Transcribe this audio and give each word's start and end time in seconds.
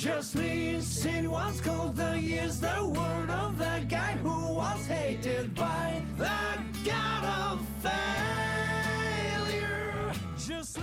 Just 0.00 0.34
listen 0.34 1.30
what's 1.30 1.60
called 1.60 1.94
the 1.94 2.18
years 2.18 2.58
the 2.58 2.86
word 2.86 3.28
of 3.28 3.58
the 3.58 3.84
guy 3.86 4.16
who 4.22 4.54
was 4.54 4.86
hated 4.86 5.54
by 5.54 6.02
the 6.16 6.30
god 6.86 7.24
of 7.52 7.60
failure. 9.42 10.10
Just. 10.38 10.78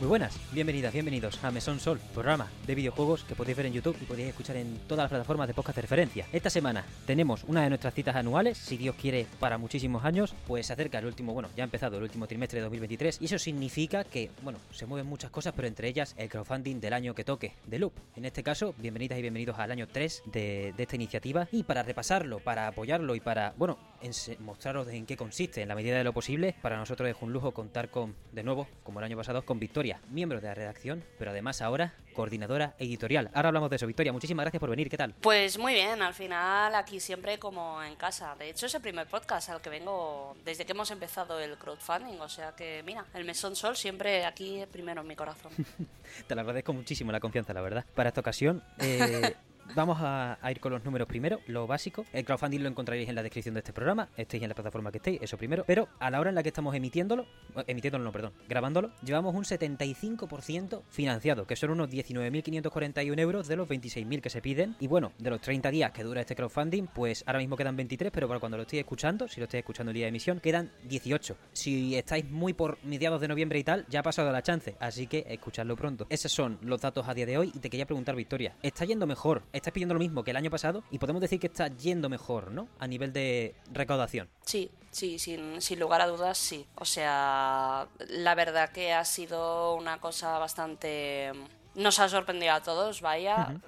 Muy 0.00 0.08
buenas, 0.08 0.35
bienvenidas, 0.56 0.94
bienvenidos 0.94 1.44
a 1.44 1.50
Mesón 1.50 1.80
Sol, 1.80 2.00
programa 2.14 2.48
de 2.66 2.74
videojuegos 2.74 3.24
que 3.24 3.34
podéis 3.34 3.58
ver 3.58 3.66
en 3.66 3.74
YouTube 3.74 3.94
y 4.00 4.06
podéis 4.06 4.28
escuchar 4.28 4.56
en 4.56 4.78
todas 4.88 5.02
las 5.02 5.10
plataformas 5.10 5.46
de 5.48 5.52
podcast 5.52 5.76
de 5.76 5.82
referencia. 5.82 6.24
Esta 6.32 6.48
semana 6.48 6.82
tenemos 7.04 7.44
una 7.44 7.62
de 7.62 7.68
nuestras 7.68 7.92
citas 7.92 8.16
anuales, 8.16 8.56
si 8.56 8.78
Dios 8.78 8.96
quiere, 8.96 9.26
para 9.38 9.58
muchísimos 9.58 10.02
años, 10.06 10.34
pues 10.46 10.66
se 10.66 10.72
acerca 10.72 10.98
el 10.98 11.04
último, 11.04 11.34
bueno, 11.34 11.50
ya 11.54 11.62
ha 11.62 11.66
empezado 11.66 11.98
el 11.98 12.04
último 12.04 12.26
trimestre 12.26 12.60
de 12.60 12.62
2023 12.62 13.18
y 13.20 13.26
eso 13.26 13.38
significa 13.38 14.04
que, 14.04 14.30
bueno, 14.42 14.58
se 14.72 14.86
mueven 14.86 15.06
muchas 15.06 15.30
cosas, 15.30 15.52
pero 15.54 15.68
entre 15.68 15.88
ellas 15.88 16.14
el 16.16 16.30
crowdfunding 16.30 16.80
del 16.80 16.94
año 16.94 17.14
que 17.14 17.24
toque, 17.24 17.52
de 17.66 17.78
Loop. 17.78 17.92
En 18.16 18.24
este 18.24 18.42
caso, 18.42 18.74
bienvenidas 18.78 19.18
y 19.18 19.22
bienvenidos 19.22 19.58
al 19.58 19.70
año 19.72 19.86
3 19.88 20.22
de, 20.24 20.72
de 20.74 20.82
esta 20.82 20.96
iniciativa 20.96 21.48
y 21.52 21.64
para 21.64 21.82
repasarlo, 21.82 22.38
para 22.38 22.66
apoyarlo 22.66 23.14
y 23.14 23.20
para, 23.20 23.52
bueno, 23.58 23.76
ense- 24.02 24.38
mostraros 24.38 24.88
en 24.88 25.04
qué 25.04 25.18
consiste 25.18 25.60
en 25.60 25.68
la 25.68 25.74
medida 25.74 25.98
de 25.98 26.04
lo 26.04 26.14
posible, 26.14 26.54
para 26.62 26.78
nosotros 26.78 27.10
es 27.10 27.16
un 27.20 27.30
lujo 27.34 27.52
contar 27.52 27.90
con, 27.90 28.14
de 28.32 28.42
nuevo, 28.42 28.66
como 28.84 29.00
el 29.00 29.04
año 29.04 29.18
pasado, 29.18 29.44
con 29.44 29.60
Victoria, 29.60 30.00
miembro 30.10 30.40
de 30.40 30.45
la 30.46 30.54
redacción, 30.54 31.04
pero 31.18 31.30
además 31.30 31.60
ahora 31.62 31.94
coordinadora 32.14 32.74
editorial. 32.78 33.30
Ahora 33.34 33.48
hablamos 33.48 33.68
de 33.70 33.76
eso. 33.76 33.86
Victoria, 33.86 34.12
muchísimas 34.12 34.44
gracias 34.44 34.58
por 34.58 34.70
venir. 34.70 34.88
¿Qué 34.88 34.96
tal? 34.96 35.14
Pues 35.20 35.58
muy 35.58 35.74
bien, 35.74 36.00
al 36.00 36.14
final 36.14 36.74
aquí 36.74 36.98
siempre 36.98 37.38
como 37.38 37.82
en 37.82 37.94
casa. 37.94 38.34
De 38.36 38.48
hecho 38.48 38.66
es 38.66 38.74
el 38.74 38.80
primer 38.80 39.06
podcast 39.06 39.50
al 39.50 39.60
que 39.60 39.68
vengo 39.68 40.34
desde 40.44 40.64
que 40.64 40.72
hemos 40.72 40.90
empezado 40.90 41.38
el 41.38 41.56
crowdfunding. 41.58 42.18
O 42.20 42.28
sea 42.28 42.56
que 42.56 42.82
mira, 42.84 43.04
el 43.14 43.24
Mesón 43.24 43.54
Sol 43.54 43.76
siempre 43.76 44.24
aquí 44.24 44.64
primero 44.72 45.02
en 45.02 45.06
mi 45.06 45.14
corazón. 45.14 45.52
Te 46.26 46.34
lo 46.34 46.40
agradezco 46.40 46.72
muchísimo 46.72 47.12
la 47.12 47.20
confianza, 47.20 47.52
la 47.52 47.60
verdad. 47.60 47.84
Para 47.94 48.08
esta 48.08 48.22
ocasión, 48.22 48.62
eh, 48.78 49.34
vamos 49.74 49.98
a, 50.00 50.38
ir 50.50 50.60
con 50.60 50.72
los 50.72 50.84
números 50.84 51.08
primero, 51.08 51.40
lo 51.46 51.66
básico. 51.66 52.04
El 52.12 52.24
crowdfunding 52.24 52.60
lo 52.60 52.68
encontraréis 52.68 53.08
en 53.08 53.14
la 53.14 53.22
descripción 53.22 53.54
de 53.54 53.60
este 53.60 53.72
programa, 53.72 54.08
estéis 54.16 54.42
en 54.42 54.48
la 54.48 54.54
plataforma 54.54 54.90
que 54.90 54.98
estéis, 54.98 55.20
eso 55.22 55.36
primero. 55.36 55.64
Pero 55.66 55.88
a 55.98 56.10
la 56.10 56.20
hora 56.20 56.30
en 56.30 56.34
la 56.34 56.42
que 56.42 56.48
estamos 56.48 56.74
emitiéndolo, 56.74 57.26
eh, 57.56 57.64
emitiéndolo, 57.66 58.04
no, 58.04 58.12
perdón, 58.12 58.32
grabándolo, 58.48 58.92
llevamos 59.02 59.34
un 59.34 59.44
75% 59.44 60.82
financiado, 60.88 61.46
que 61.46 61.56
son 61.56 61.70
unos 61.70 61.90
19.541 61.90 63.18
euros 63.18 63.48
de 63.48 63.56
los 63.56 63.68
26.000 63.68 64.20
que 64.20 64.30
se 64.30 64.40
piden. 64.40 64.76
Y 64.80 64.86
bueno, 64.86 65.12
de 65.18 65.30
los 65.30 65.40
30 65.40 65.70
días 65.70 65.92
que 65.92 66.02
dura 66.02 66.20
este 66.20 66.36
crowdfunding, 66.36 66.86
pues 66.86 67.24
ahora 67.26 67.38
mismo 67.38 67.56
quedan 67.56 67.76
23, 67.76 68.12
pero 68.12 68.28
para 68.28 68.40
cuando 68.40 68.56
lo 68.56 68.62
estoy 68.62 68.78
escuchando, 68.78 69.28
si 69.28 69.40
lo 69.40 69.44
estoy 69.44 69.58
escuchando 69.58 69.90
el 69.90 69.94
día 69.94 70.06
de 70.06 70.10
emisión, 70.10 70.40
quedan 70.40 70.70
18. 70.84 71.36
Si 71.52 71.96
estáis 71.96 72.28
muy 72.30 72.52
por 72.52 72.78
mediados 72.84 73.20
de 73.20 73.28
noviembre 73.28 73.58
y 73.58 73.64
tal, 73.64 73.86
ya 73.88 74.00
ha 74.00 74.02
pasado 74.02 74.30
la 74.30 74.42
chance, 74.42 74.76
así 74.80 75.06
que 75.06 75.24
escuchadlo 75.28 75.76
pronto. 75.76 76.06
Esos 76.10 76.32
son 76.32 76.58
los 76.62 76.80
datos 76.80 77.08
a 77.08 77.14
día 77.14 77.26
de 77.26 77.38
hoy 77.38 77.52
y 77.54 77.58
te 77.58 77.70
quería 77.70 77.86
preguntar, 77.86 78.14
Victoria, 78.16 78.56
¿está 78.62 78.84
yendo 78.84 79.06
mejor? 79.06 79.42
¿Estás 79.56 79.72
pidiendo 79.72 79.94
lo 79.94 80.00
mismo 80.00 80.22
que 80.22 80.32
el 80.32 80.36
año 80.36 80.50
pasado? 80.50 80.84
Y 80.90 80.98
podemos 80.98 81.22
decir 81.22 81.40
que 81.40 81.46
está 81.46 81.68
yendo 81.68 82.08
mejor, 82.08 82.50
¿no? 82.50 82.68
A 82.78 82.86
nivel 82.86 83.12
de 83.12 83.54
recaudación. 83.72 84.28
Sí, 84.44 84.70
sí, 84.90 85.18
sin, 85.18 85.62
sin 85.62 85.80
lugar 85.80 86.02
a 86.02 86.06
dudas 86.06 86.36
sí. 86.36 86.66
O 86.74 86.84
sea, 86.84 87.88
la 88.08 88.34
verdad 88.34 88.70
que 88.70 88.92
ha 88.92 89.04
sido 89.04 89.74
una 89.74 89.98
cosa 89.98 90.38
bastante... 90.38 91.32
Nos 91.74 91.98
ha 92.00 92.08
sorprendido 92.08 92.52
a 92.52 92.62
todos, 92.62 93.00
vaya. 93.00 93.60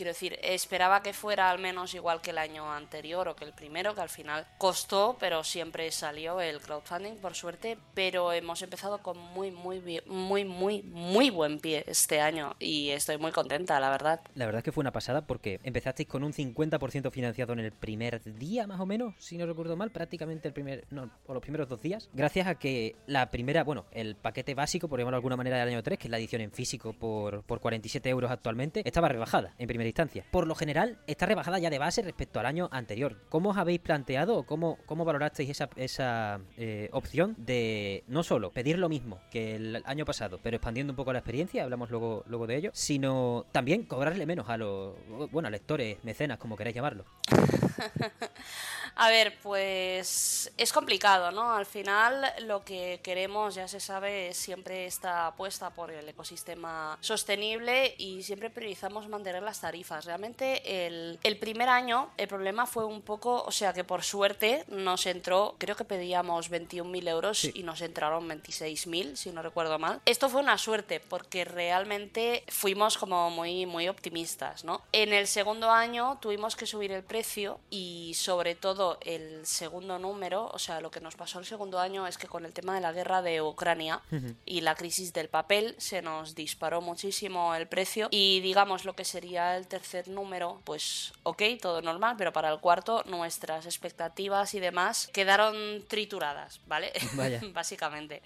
Quiero 0.00 0.12
decir, 0.12 0.38
esperaba 0.42 1.02
que 1.02 1.12
fuera 1.12 1.50
al 1.50 1.58
menos 1.58 1.92
igual 1.92 2.22
que 2.22 2.30
el 2.30 2.38
año 2.38 2.72
anterior 2.72 3.28
o 3.28 3.36
que 3.36 3.44
el 3.44 3.52
primero, 3.52 3.94
que 3.94 4.00
al 4.00 4.08
final 4.08 4.46
costó, 4.56 5.18
pero 5.20 5.44
siempre 5.44 5.90
salió 5.90 6.40
el 6.40 6.58
crowdfunding, 6.58 7.16
por 7.16 7.34
suerte. 7.34 7.76
Pero 7.92 8.32
hemos 8.32 8.62
empezado 8.62 9.02
con 9.02 9.18
muy, 9.18 9.50
muy, 9.50 10.00
muy, 10.06 10.46
muy, 10.46 10.82
muy 10.84 11.28
buen 11.28 11.60
pie 11.60 11.84
este 11.86 12.22
año 12.22 12.56
y 12.58 12.88
estoy 12.88 13.18
muy 13.18 13.30
contenta, 13.30 13.78
la 13.78 13.90
verdad. 13.90 14.22
La 14.34 14.46
verdad 14.46 14.60
es 14.60 14.64
que 14.64 14.72
fue 14.72 14.80
una 14.80 14.90
pasada 14.90 15.26
porque 15.26 15.60
empezasteis 15.64 16.08
con 16.08 16.24
un 16.24 16.32
50% 16.32 17.10
financiado 17.10 17.52
en 17.52 17.58
el 17.58 17.72
primer 17.72 18.22
día, 18.38 18.66
más 18.66 18.80
o 18.80 18.86
menos, 18.86 19.14
si 19.18 19.36
no 19.36 19.44
recuerdo 19.44 19.76
mal, 19.76 19.90
prácticamente 19.90 20.48
el 20.48 20.54
primer, 20.54 20.86
no, 20.88 21.10
o 21.26 21.34
los 21.34 21.42
primeros 21.42 21.68
dos 21.68 21.82
días, 21.82 22.08
gracias 22.14 22.46
a 22.46 22.54
que 22.54 22.96
la 23.06 23.30
primera, 23.30 23.64
bueno, 23.64 23.84
el 23.90 24.16
paquete 24.16 24.54
básico, 24.54 24.88
por 24.88 24.98
llamarlo 24.98 25.16
de 25.16 25.18
alguna 25.18 25.36
manera, 25.36 25.58
del 25.58 25.68
año 25.68 25.82
3, 25.82 25.98
que 25.98 26.06
es 26.06 26.10
la 26.10 26.16
edición 26.16 26.40
en 26.40 26.52
físico 26.52 26.94
por, 26.94 27.42
por 27.42 27.60
47 27.60 28.08
euros 28.08 28.30
actualmente, 28.30 28.80
estaba 28.86 29.06
rebajada 29.06 29.54
en 29.58 29.66
primera 29.66 29.89
Por 30.30 30.46
lo 30.46 30.54
general, 30.54 30.98
está 31.06 31.26
rebajada 31.26 31.58
ya 31.58 31.70
de 31.70 31.78
base 31.78 32.02
respecto 32.02 32.40
al 32.40 32.46
año 32.46 32.68
anterior. 32.72 33.16
¿Cómo 33.28 33.50
os 33.50 33.56
habéis 33.56 33.80
planteado 33.80 34.36
o 34.36 34.42
cómo, 34.44 34.78
cómo 34.86 35.04
valorasteis 35.04 35.50
esa, 35.50 35.68
esa 35.76 36.40
eh, 36.56 36.88
opción 36.92 37.34
de 37.38 38.04
no 38.06 38.22
solo 38.22 38.50
pedir 38.50 38.78
lo 38.78 38.88
mismo 38.88 39.20
que 39.30 39.56
el 39.56 39.82
año 39.84 40.04
pasado, 40.04 40.38
pero 40.42 40.56
expandiendo 40.56 40.92
un 40.92 40.96
poco 40.96 41.12
la 41.12 41.18
experiencia, 41.18 41.64
hablamos 41.64 41.90
luego, 41.90 42.24
luego 42.26 42.46
de 42.46 42.56
ello, 42.56 42.70
sino 42.74 43.46
también 43.52 43.84
cobrarle 43.84 44.26
menos 44.26 44.48
a 44.48 44.56
los, 44.56 44.94
bueno, 45.30 45.48
a 45.48 45.50
lectores, 45.50 45.98
mecenas, 46.04 46.38
como 46.38 46.56
queráis 46.56 46.74
llamarlo? 46.74 47.04
A 48.96 49.08
ver, 49.08 49.38
pues 49.42 50.50
es 50.56 50.72
complicado, 50.72 51.30
¿no? 51.30 51.52
Al 51.54 51.66
final 51.66 52.32
lo 52.40 52.64
que 52.64 53.00
queremos, 53.02 53.54
ya 53.54 53.68
se 53.68 53.80
sabe, 53.80 54.28
es 54.28 54.36
siempre 54.36 54.86
esta 54.86 55.26
apuesta 55.28 55.70
por 55.70 55.90
el 55.90 56.08
ecosistema 56.08 56.96
sostenible 57.00 57.94
y 57.98 58.22
siempre 58.22 58.50
priorizamos 58.50 59.08
mantener 59.08 59.42
las 59.42 59.60
tarifas. 59.60 60.04
Realmente 60.04 60.86
el, 60.86 61.18
el 61.22 61.38
primer 61.38 61.68
año 61.68 62.10
el 62.16 62.28
problema 62.28 62.66
fue 62.66 62.84
un 62.84 63.02
poco, 63.02 63.42
o 63.44 63.52
sea 63.52 63.72
que 63.72 63.84
por 63.84 64.02
suerte 64.02 64.64
nos 64.68 65.06
entró, 65.06 65.56
creo 65.58 65.76
que 65.76 65.84
pedíamos 65.84 66.50
21.000 66.50 67.08
euros 67.08 67.38
Sí. 67.38 67.52
y 67.54 67.62
nos 67.62 67.80
entraron 67.80 68.28
26.000, 68.28 69.16
si 69.16 69.30
no 69.30 69.42
recuerdo 69.42 69.78
mal. 69.78 70.00
Esto 70.04 70.28
fue 70.28 70.40
una 70.40 70.58
suerte 70.58 71.00
porque 71.00 71.44
realmente 71.44 72.44
fuimos 72.48 72.98
como 72.98 73.30
muy, 73.30 73.66
muy 73.66 73.88
optimistas, 73.88 74.64
¿no? 74.64 74.82
En 74.92 75.12
el 75.12 75.26
segundo 75.26 75.70
año 75.70 76.18
tuvimos 76.20 76.56
que 76.56 76.66
subir 76.66 76.92
el 76.92 77.02
precio 77.04 77.60
y 77.70 78.12
sobre 78.14 78.54
todo 78.54 78.79
el 79.02 79.46
segundo 79.46 79.98
número, 79.98 80.48
o 80.52 80.58
sea, 80.58 80.80
lo 80.80 80.90
que 80.90 81.00
nos 81.00 81.16
pasó 81.16 81.38
el 81.38 81.44
segundo 81.44 81.78
año 81.78 82.06
es 82.06 82.18
que 82.18 82.26
con 82.26 82.44
el 82.44 82.52
tema 82.52 82.74
de 82.74 82.80
la 82.80 82.92
guerra 82.92 83.22
de 83.22 83.42
Ucrania 83.42 84.00
y 84.44 84.60
la 84.60 84.74
crisis 84.74 85.12
del 85.12 85.28
papel 85.28 85.74
se 85.78 86.02
nos 86.02 86.34
disparó 86.34 86.80
muchísimo 86.80 87.54
el 87.54 87.66
precio 87.68 88.08
y 88.10 88.40
digamos 88.40 88.84
lo 88.84 88.94
que 88.94 89.04
sería 89.04 89.56
el 89.56 89.66
tercer 89.66 90.08
número, 90.08 90.60
pues 90.64 91.12
ok, 91.22 91.42
todo 91.60 91.82
normal, 91.82 92.16
pero 92.16 92.32
para 92.32 92.50
el 92.50 92.60
cuarto 92.60 93.02
nuestras 93.06 93.66
expectativas 93.66 94.54
y 94.54 94.60
demás 94.60 95.08
quedaron 95.12 95.84
trituradas, 95.88 96.60
¿vale? 96.66 96.92
Vaya. 97.14 97.40
Básicamente. 97.52 98.22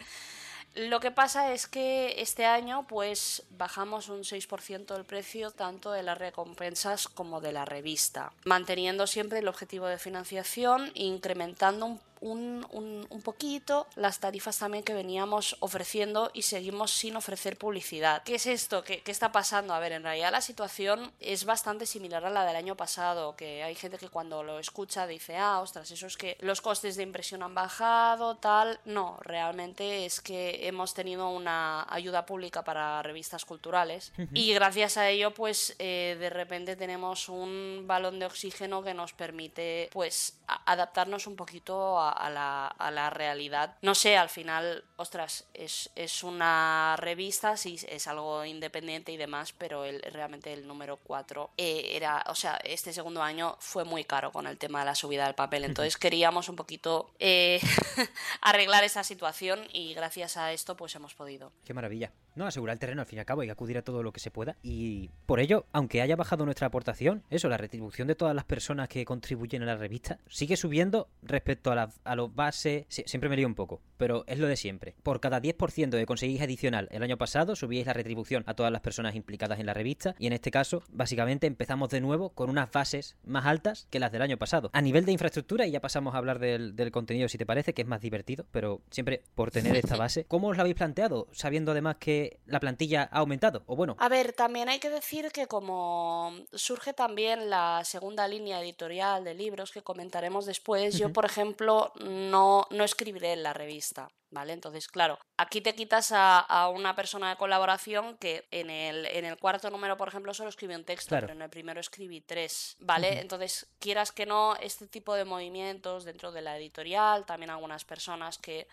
Lo 0.74 0.98
que 0.98 1.12
pasa 1.12 1.52
es 1.52 1.68
que 1.68 2.20
este 2.20 2.46
año 2.46 2.84
pues 2.88 3.44
bajamos 3.50 4.08
un 4.08 4.24
6% 4.24 4.96
el 4.96 5.04
precio 5.04 5.52
tanto 5.52 5.92
de 5.92 6.02
las 6.02 6.18
recompensas 6.18 7.06
como 7.06 7.40
de 7.40 7.52
la 7.52 7.64
revista, 7.64 8.32
manteniendo 8.44 9.06
siempre 9.06 9.38
el 9.38 9.46
objetivo 9.46 9.86
de 9.86 9.98
financiación 9.98 10.90
incrementando 10.94 11.86
un, 11.86 12.00
un, 12.24 12.66
un- 12.72 13.06
un 13.10 13.22
poquito 13.22 13.86
las 13.96 14.18
tarifas 14.18 14.58
también 14.58 14.82
que 14.84 14.94
veníamos 14.94 15.56
ofreciendo 15.60 16.30
y 16.34 16.42
seguimos 16.42 16.90
sin 16.90 17.16
ofrecer 17.16 17.56
publicidad. 17.58 18.22
¿Qué 18.24 18.36
es 18.36 18.46
esto? 18.46 18.82
¿Qué, 18.82 19.02
qué 19.02 19.10
está 19.12 19.30
pasando? 19.30 19.74
A 19.74 19.78
ver, 19.78 19.92
en 19.92 20.02
realidad 20.02 20.32
la 20.32 20.40
situación 20.40 21.12
es 21.20 21.44
bastante 21.44 21.86
similar 21.86 22.24
a 22.24 22.30
la 22.30 22.44
del 22.46 22.56
año 22.56 22.76
pasado, 22.76 23.36
que 23.36 23.62
hay 23.62 23.74
gente 23.74 23.98
que 23.98 24.08
cuando 24.08 24.42
lo 24.42 24.58
escucha 24.58 25.06
dice, 25.06 25.36
ah, 25.36 25.60
ostras, 25.60 25.90
eso 25.90 26.06
es 26.06 26.16
que 26.16 26.36
los 26.40 26.60
costes 26.60 26.96
de 26.96 27.02
impresión 27.02 27.42
han 27.42 27.54
bajado, 27.54 28.36
tal. 28.36 28.80
No, 28.84 29.18
realmente 29.20 30.06
es 30.06 30.20
que 30.20 30.66
hemos 30.66 30.94
tenido 30.94 31.28
una 31.28 31.86
ayuda 31.92 32.24
pública 32.26 32.62
para 32.64 33.02
revistas 33.02 33.44
culturales 33.44 34.12
y 34.32 34.52
gracias 34.54 34.96
a 34.96 35.08
ello, 35.10 35.32
pues 35.34 35.76
eh, 35.78 36.16
de 36.18 36.30
repente 36.30 36.74
tenemos 36.76 37.28
un 37.28 37.84
balón 37.86 38.18
de 38.18 38.26
oxígeno 38.26 38.82
que 38.82 38.94
nos 38.94 39.12
permite, 39.12 39.90
pues, 39.92 40.38
adaptarnos 40.66 41.26
un 41.26 41.36
poquito 41.36 41.98
a, 42.00 42.13
a 42.16 42.30
la, 42.30 42.66
a 42.66 42.90
la 42.90 43.10
realidad. 43.10 43.76
No 43.82 43.94
sé, 43.94 44.16
al 44.16 44.28
final, 44.28 44.84
ostras, 44.96 45.46
es, 45.54 45.90
es 45.94 46.22
una 46.22 46.96
revista, 46.98 47.56
sí, 47.56 47.78
es 47.88 48.06
algo 48.06 48.44
independiente 48.44 49.12
y 49.12 49.16
demás, 49.16 49.52
pero 49.52 49.84
el, 49.84 50.00
realmente 50.02 50.52
el 50.52 50.66
número 50.66 50.96
4 50.98 51.50
era, 51.56 52.24
o 52.28 52.34
sea, 52.34 52.56
este 52.64 52.92
segundo 52.92 53.22
año 53.22 53.56
fue 53.60 53.84
muy 53.84 54.04
caro 54.04 54.32
con 54.32 54.46
el 54.46 54.58
tema 54.58 54.80
de 54.80 54.86
la 54.86 54.94
subida 54.94 55.24
del 55.26 55.34
papel, 55.34 55.64
entonces 55.64 55.96
queríamos 55.96 56.48
un 56.48 56.56
poquito 56.56 57.12
eh, 57.18 57.60
arreglar 58.40 58.84
esa 58.84 59.04
situación 59.04 59.66
y 59.72 59.94
gracias 59.94 60.36
a 60.36 60.52
esto 60.52 60.76
pues 60.76 60.94
hemos 60.94 61.14
podido. 61.14 61.52
Qué 61.64 61.74
maravilla. 61.74 62.12
No, 62.34 62.46
asegurar 62.46 62.74
el 62.74 62.78
terreno 62.80 63.00
al 63.02 63.06
fin 63.06 63.18
y 63.18 63.20
al 63.20 63.26
cabo 63.26 63.42
y 63.44 63.50
acudir 63.50 63.78
a 63.78 63.82
todo 63.82 64.02
lo 64.02 64.12
que 64.12 64.20
se 64.20 64.30
pueda. 64.30 64.56
Y 64.62 65.10
por 65.26 65.40
ello, 65.40 65.66
aunque 65.72 66.02
haya 66.02 66.16
bajado 66.16 66.44
nuestra 66.44 66.66
aportación, 66.66 67.22
eso, 67.30 67.48
la 67.48 67.56
retribución 67.56 68.08
de 68.08 68.14
todas 68.14 68.34
las 68.34 68.44
personas 68.44 68.88
que 68.88 69.04
contribuyen 69.04 69.62
a 69.62 69.66
la 69.66 69.76
revista, 69.76 70.18
sigue 70.28 70.56
subiendo 70.56 71.08
respecto 71.22 71.70
a, 71.70 71.74
la- 71.74 71.90
a 72.04 72.16
los 72.16 72.34
bases. 72.34 72.86
Sie- 72.88 73.06
siempre 73.06 73.28
me 73.28 73.36
lío 73.36 73.46
un 73.46 73.54
poco, 73.54 73.80
pero 73.96 74.24
es 74.26 74.38
lo 74.38 74.46
de 74.48 74.56
siempre. 74.56 74.94
Por 75.02 75.20
cada 75.20 75.40
10% 75.40 75.90
que 75.96 76.06
conseguís 76.06 76.40
adicional 76.40 76.88
el 76.90 77.02
año 77.02 77.16
pasado, 77.16 77.54
subíais 77.56 77.86
la 77.86 77.92
retribución 77.92 78.42
a 78.46 78.54
todas 78.54 78.72
las 78.72 78.80
personas 78.80 79.14
implicadas 79.14 79.60
en 79.60 79.66
la 79.66 79.74
revista. 79.74 80.14
Y 80.18 80.26
en 80.26 80.32
este 80.32 80.50
caso, 80.50 80.82
básicamente 80.90 81.46
empezamos 81.46 81.88
de 81.90 82.00
nuevo 82.00 82.30
con 82.30 82.50
unas 82.50 82.70
bases 82.72 83.16
más 83.24 83.46
altas 83.46 83.86
que 83.90 84.00
las 84.00 84.10
del 84.12 84.22
año 84.22 84.38
pasado. 84.38 84.70
A 84.72 84.80
nivel 84.82 85.04
de 85.04 85.12
infraestructura, 85.12 85.66
y 85.66 85.70
ya 85.70 85.80
pasamos 85.80 86.14
a 86.14 86.18
hablar 86.18 86.38
del, 86.38 86.74
del 86.74 86.90
contenido 86.90 87.28
si 87.28 87.38
te 87.38 87.46
parece, 87.46 87.74
que 87.74 87.82
es 87.82 87.88
más 87.88 88.00
divertido, 88.00 88.44
pero 88.50 88.80
siempre 88.90 89.22
por 89.34 89.50
tener 89.50 89.76
esta 89.76 89.96
base. 89.96 90.24
¿Cómo 90.24 90.48
os 90.48 90.56
lo 90.56 90.62
habéis 90.62 90.76
planteado? 90.76 91.28
Sabiendo 91.32 91.72
además 91.72 91.96
que 92.00 92.23
que 92.24 92.40
la 92.46 92.60
plantilla 92.60 93.08
ha 93.12 93.18
aumentado, 93.18 93.62
o 93.66 93.76
bueno. 93.76 93.96
A 93.98 94.08
ver, 94.08 94.32
también 94.32 94.68
hay 94.68 94.78
que 94.78 94.90
decir 94.90 95.30
que 95.32 95.46
como 95.46 96.32
surge 96.52 96.92
también 96.92 97.50
la 97.50 97.82
segunda 97.84 98.26
línea 98.28 98.60
editorial 98.60 99.24
de 99.24 99.34
libros 99.34 99.70
que 99.72 99.82
comentaremos 99.82 100.46
después, 100.46 100.96
yo, 100.98 101.12
por 101.12 101.24
ejemplo, 101.24 101.92
no, 102.00 102.66
no 102.70 102.84
escribiré 102.84 103.32
en 103.32 103.42
la 103.42 103.52
revista. 103.52 104.10
¿Vale? 104.30 104.52
Entonces, 104.52 104.88
claro, 104.88 105.16
aquí 105.36 105.60
te 105.60 105.76
quitas 105.76 106.10
a, 106.12 106.68
una 106.74 106.96
persona 106.96 107.30
de 107.30 107.36
colaboración 107.36 108.16
que 108.16 108.44
en 108.50 108.68
el, 108.68 109.06
en 109.06 109.24
el 109.24 109.36
cuarto 109.38 109.70
número, 109.70 109.96
por 109.96 110.08
ejemplo, 110.08 110.34
solo 110.34 110.48
escribí 110.48 110.74
un 110.74 110.82
texto, 110.84 111.14
pero 111.20 111.32
en 111.32 111.40
el 111.40 111.50
primero 111.50 111.78
escribí 111.78 112.20
tres, 112.20 112.74
¿vale? 112.80 113.20
Entonces, 113.20 113.68
quieras 113.78 114.10
que 114.10 114.26
no, 114.26 114.56
este 114.56 114.88
tipo 114.88 115.14
de 115.14 115.24
movimientos 115.24 116.04
dentro 116.04 116.32
de 116.32 116.42
la 116.42 116.56
editorial, 116.58 117.24
también 117.24 117.50
algunas 117.50 117.84
personas 117.84 118.38
que 118.38 118.66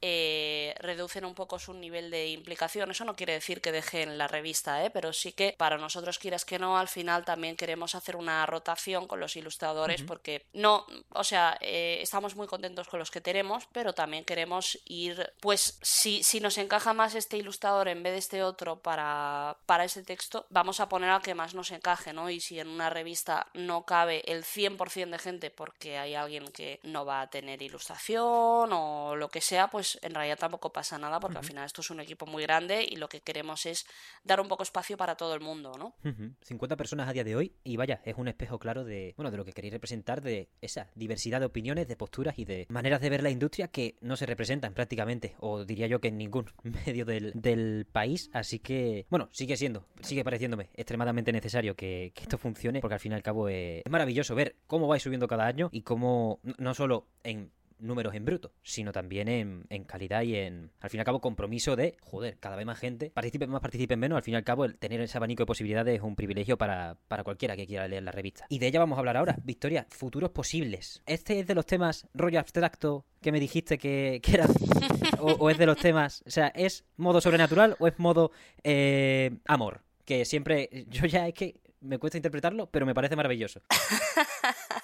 eh, 0.00 0.74
reducen 0.80 1.24
un 1.24 1.34
poco 1.34 1.58
su 1.58 1.74
nivel 1.74 2.10
de 2.10 2.28
implicación. 2.28 2.90
Eso 2.90 3.04
no 3.04 3.16
quiere 3.16 3.32
decir 3.32 3.60
que 3.60 3.72
dejen 3.72 4.18
la 4.18 4.28
revista, 4.28 4.84
¿eh? 4.84 4.90
pero 4.90 5.12
sí 5.12 5.32
que 5.32 5.54
para 5.56 5.78
nosotros, 5.78 6.18
quieras 6.18 6.44
que 6.44 6.58
no, 6.58 6.78
al 6.78 6.88
final 6.88 7.24
también 7.24 7.56
queremos 7.56 7.94
hacer 7.94 8.16
una 8.16 8.44
rotación 8.46 9.06
con 9.06 9.20
los 9.20 9.36
ilustradores 9.36 10.02
porque 10.02 10.46
no, 10.52 10.86
o 11.10 11.24
sea, 11.24 11.58
eh, 11.60 11.98
estamos 12.00 12.36
muy 12.36 12.46
contentos 12.46 12.88
con 12.88 12.98
los 12.98 13.10
que 13.10 13.20
tenemos, 13.20 13.68
pero 13.72 13.92
también 13.92 14.24
queremos 14.24 14.78
ir, 14.84 15.32
pues 15.40 15.78
si, 15.82 16.22
si 16.22 16.40
nos 16.40 16.58
encaja 16.58 16.92
más 16.94 17.14
este 17.14 17.36
ilustrador 17.36 17.88
en 17.88 18.02
vez 18.02 18.12
de 18.12 18.18
este 18.18 18.42
otro 18.42 18.80
para, 18.80 19.56
para 19.66 19.84
ese 19.84 20.02
texto, 20.02 20.46
vamos 20.50 20.80
a 20.80 20.88
poner 20.88 21.10
al 21.10 21.22
que 21.22 21.34
más 21.34 21.54
nos 21.54 21.70
encaje, 21.70 22.12
¿no? 22.12 22.30
Y 22.30 22.40
si 22.40 22.58
en 22.60 22.68
una 22.68 22.90
revista 22.90 23.48
no 23.54 23.84
cabe 23.84 24.22
el 24.30 24.44
100% 24.44 25.10
de 25.10 25.18
gente 25.18 25.50
porque 25.50 25.98
hay 25.98 26.14
alguien 26.14 26.48
que 26.48 26.80
no 26.82 27.04
va 27.04 27.20
a 27.20 27.30
tener 27.30 27.62
ilustración 27.62 28.72
o 28.72 29.16
lo 29.16 29.28
que 29.28 29.40
sea, 29.40 29.68
pues 29.68 29.87
pues, 29.92 30.02
en 30.02 30.14
realidad 30.14 30.38
tampoco 30.38 30.72
pasa 30.72 30.98
nada 30.98 31.20
porque 31.20 31.38
al 31.38 31.44
final 31.44 31.64
esto 31.64 31.80
es 31.80 31.90
un 31.90 32.00
equipo 32.00 32.26
muy 32.26 32.42
grande 32.42 32.86
y 32.88 32.96
lo 32.96 33.08
que 33.08 33.20
queremos 33.20 33.64
es 33.66 33.86
dar 34.24 34.40
un 34.40 34.48
poco 34.48 34.62
espacio 34.62 34.96
para 34.96 35.16
todo 35.16 35.34
el 35.34 35.40
mundo, 35.40 35.72
¿no? 35.78 35.94
50 36.42 36.76
personas 36.76 37.08
a 37.08 37.12
día 37.12 37.24
de 37.24 37.36
hoy 37.36 37.54
y 37.64 37.76
vaya, 37.76 38.00
es 38.04 38.16
un 38.16 38.28
espejo 38.28 38.58
claro 38.58 38.84
de, 38.84 39.14
bueno, 39.16 39.30
de 39.30 39.36
lo 39.36 39.44
que 39.44 39.52
queréis 39.52 39.72
representar, 39.72 40.20
de 40.20 40.50
esa 40.60 40.88
diversidad 40.94 41.40
de 41.40 41.46
opiniones, 41.46 41.88
de 41.88 41.96
posturas 41.96 42.38
y 42.38 42.44
de 42.44 42.66
maneras 42.68 43.00
de 43.00 43.10
ver 43.10 43.22
la 43.22 43.30
industria 43.30 43.68
que 43.68 43.96
no 44.00 44.16
se 44.16 44.26
representan 44.26 44.74
prácticamente, 44.74 45.36
o 45.40 45.64
diría 45.64 45.86
yo 45.86 46.00
que 46.00 46.08
en 46.08 46.18
ningún 46.18 46.50
medio 46.86 47.04
del, 47.04 47.86
país, 47.92 48.30
así 48.32 48.58
que, 48.58 49.06
bueno, 49.08 49.28
sigue 49.32 49.56
siendo, 49.56 49.86
sigue 50.02 50.24
pareciéndome 50.24 50.68
extremadamente 50.74 51.32
necesario 51.32 51.74
que, 51.74 52.12
esto 52.18 52.36
funcione 52.36 52.80
porque 52.80 52.94
al 52.94 53.00
fin 53.00 53.12
y 53.12 53.14
al 53.14 53.22
cabo 53.22 53.48
es, 53.48 53.82
es 53.84 53.90
maravilloso 53.90 54.34
ver 54.34 54.56
cómo 54.66 54.86
vais 54.86 55.02
subiendo 55.02 55.28
cada 55.28 55.46
año 55.46 55.70
y 55.72 55.82
cómo 55.82 56.40
no 56.58 56.74
solo 56.74 57.06
en 57.22 57.52
números 57.78 58.14
en 58.14 58.24
bruto, 58.24 58.52
sino 58.62 58.92
también 58.92 59.28
en, 59.28 59.84
calidad 59.84 60.22
y 60.22 60.36
en, 60.36 60.70
al 60.80 60.90
fin 60.90 60.98
y 60.98 61.00
al 61.00 61.04
cabo, 61.04 61.20
compromiso 61.20 61.76
de, 61.76 61.96
joder, 62.00 62.38
cada 62.38 62.56
vez 62.56 62.66
más 62.66 62.78
gente, 62.78 63.10
participen 63.10 63.50
más, 63.50 63.60
participen 63.60 63.98
menos, 63.98 64.16
al 64.16 64.22
fin 64.22 64.34
y 64.34 64.36
al 64.36 64.44
cabo, 64.44 64.64
el 64.64 64.76
tener 64.78 65.00
ese 65.00 65.16
abanico 65.16 65.42
de 65.42 65.46
posibilidades 65.46 65.96
es 65.96 66.02
un 66.02 66.16
privilegio 66.16 66.58
para, 66.58 66.96
cualquiera 67.24 67.56
que 67.56 67.66
quiera 67.66 67.88
leer 67.88 68.02
la 68.02 68.12
revista. 68.12 68.46
Y 68.48 68.58
de 68.58 68.66
ella 68.66 68.80
vamos 68.80 68.96
a 68.96 69.00
hablar 69.00 69.16
ahora. 69.16 69.36
Victoria, 69.44 69.86
futuros 69.90 70.30
posibles. 70.30 71.02
Este 71.06 71.40
es 71.40 71.46
de 71.46 71.54
los 71.54 71.66
temas 71.66 72.06
rollo 72.14 72.40
abstracto 72.40 73.06
que 73.20 73.32
me 73.32 73.40
dijiste 73.40 73.78
que, 73.78 74.20
era, 74.32 74.46
o, 75.20 75.50
es 75.50 75.58
de 75.58 75.66
los 75.66 75.78
temas, 75.78 76.22
o 76.26 76.30
sea, 76.30 76.48
¿es 76.48 76.84
modo 76.96 77.20
sobrenatural 77.20 77.76
o 77.78 77.86
es 77.86 77.98
modo 77.98 78.30
eh, 78.62 79.38
amor? 79.46 79.82
Que 80.04 80.24
siempre, 80.24 80.86
yo 80.88 81.06
ya 81.06 81.28
es 81.28 81.34
que 81.34 81.60
me 81.80 81.98
cuesta 81.98 82.18
interpretarlo, 82.18 82.70
pero 82.70 82.86
me 82.86 82.94
parece 82.94 83.16
maravilloso. 83.16 83.60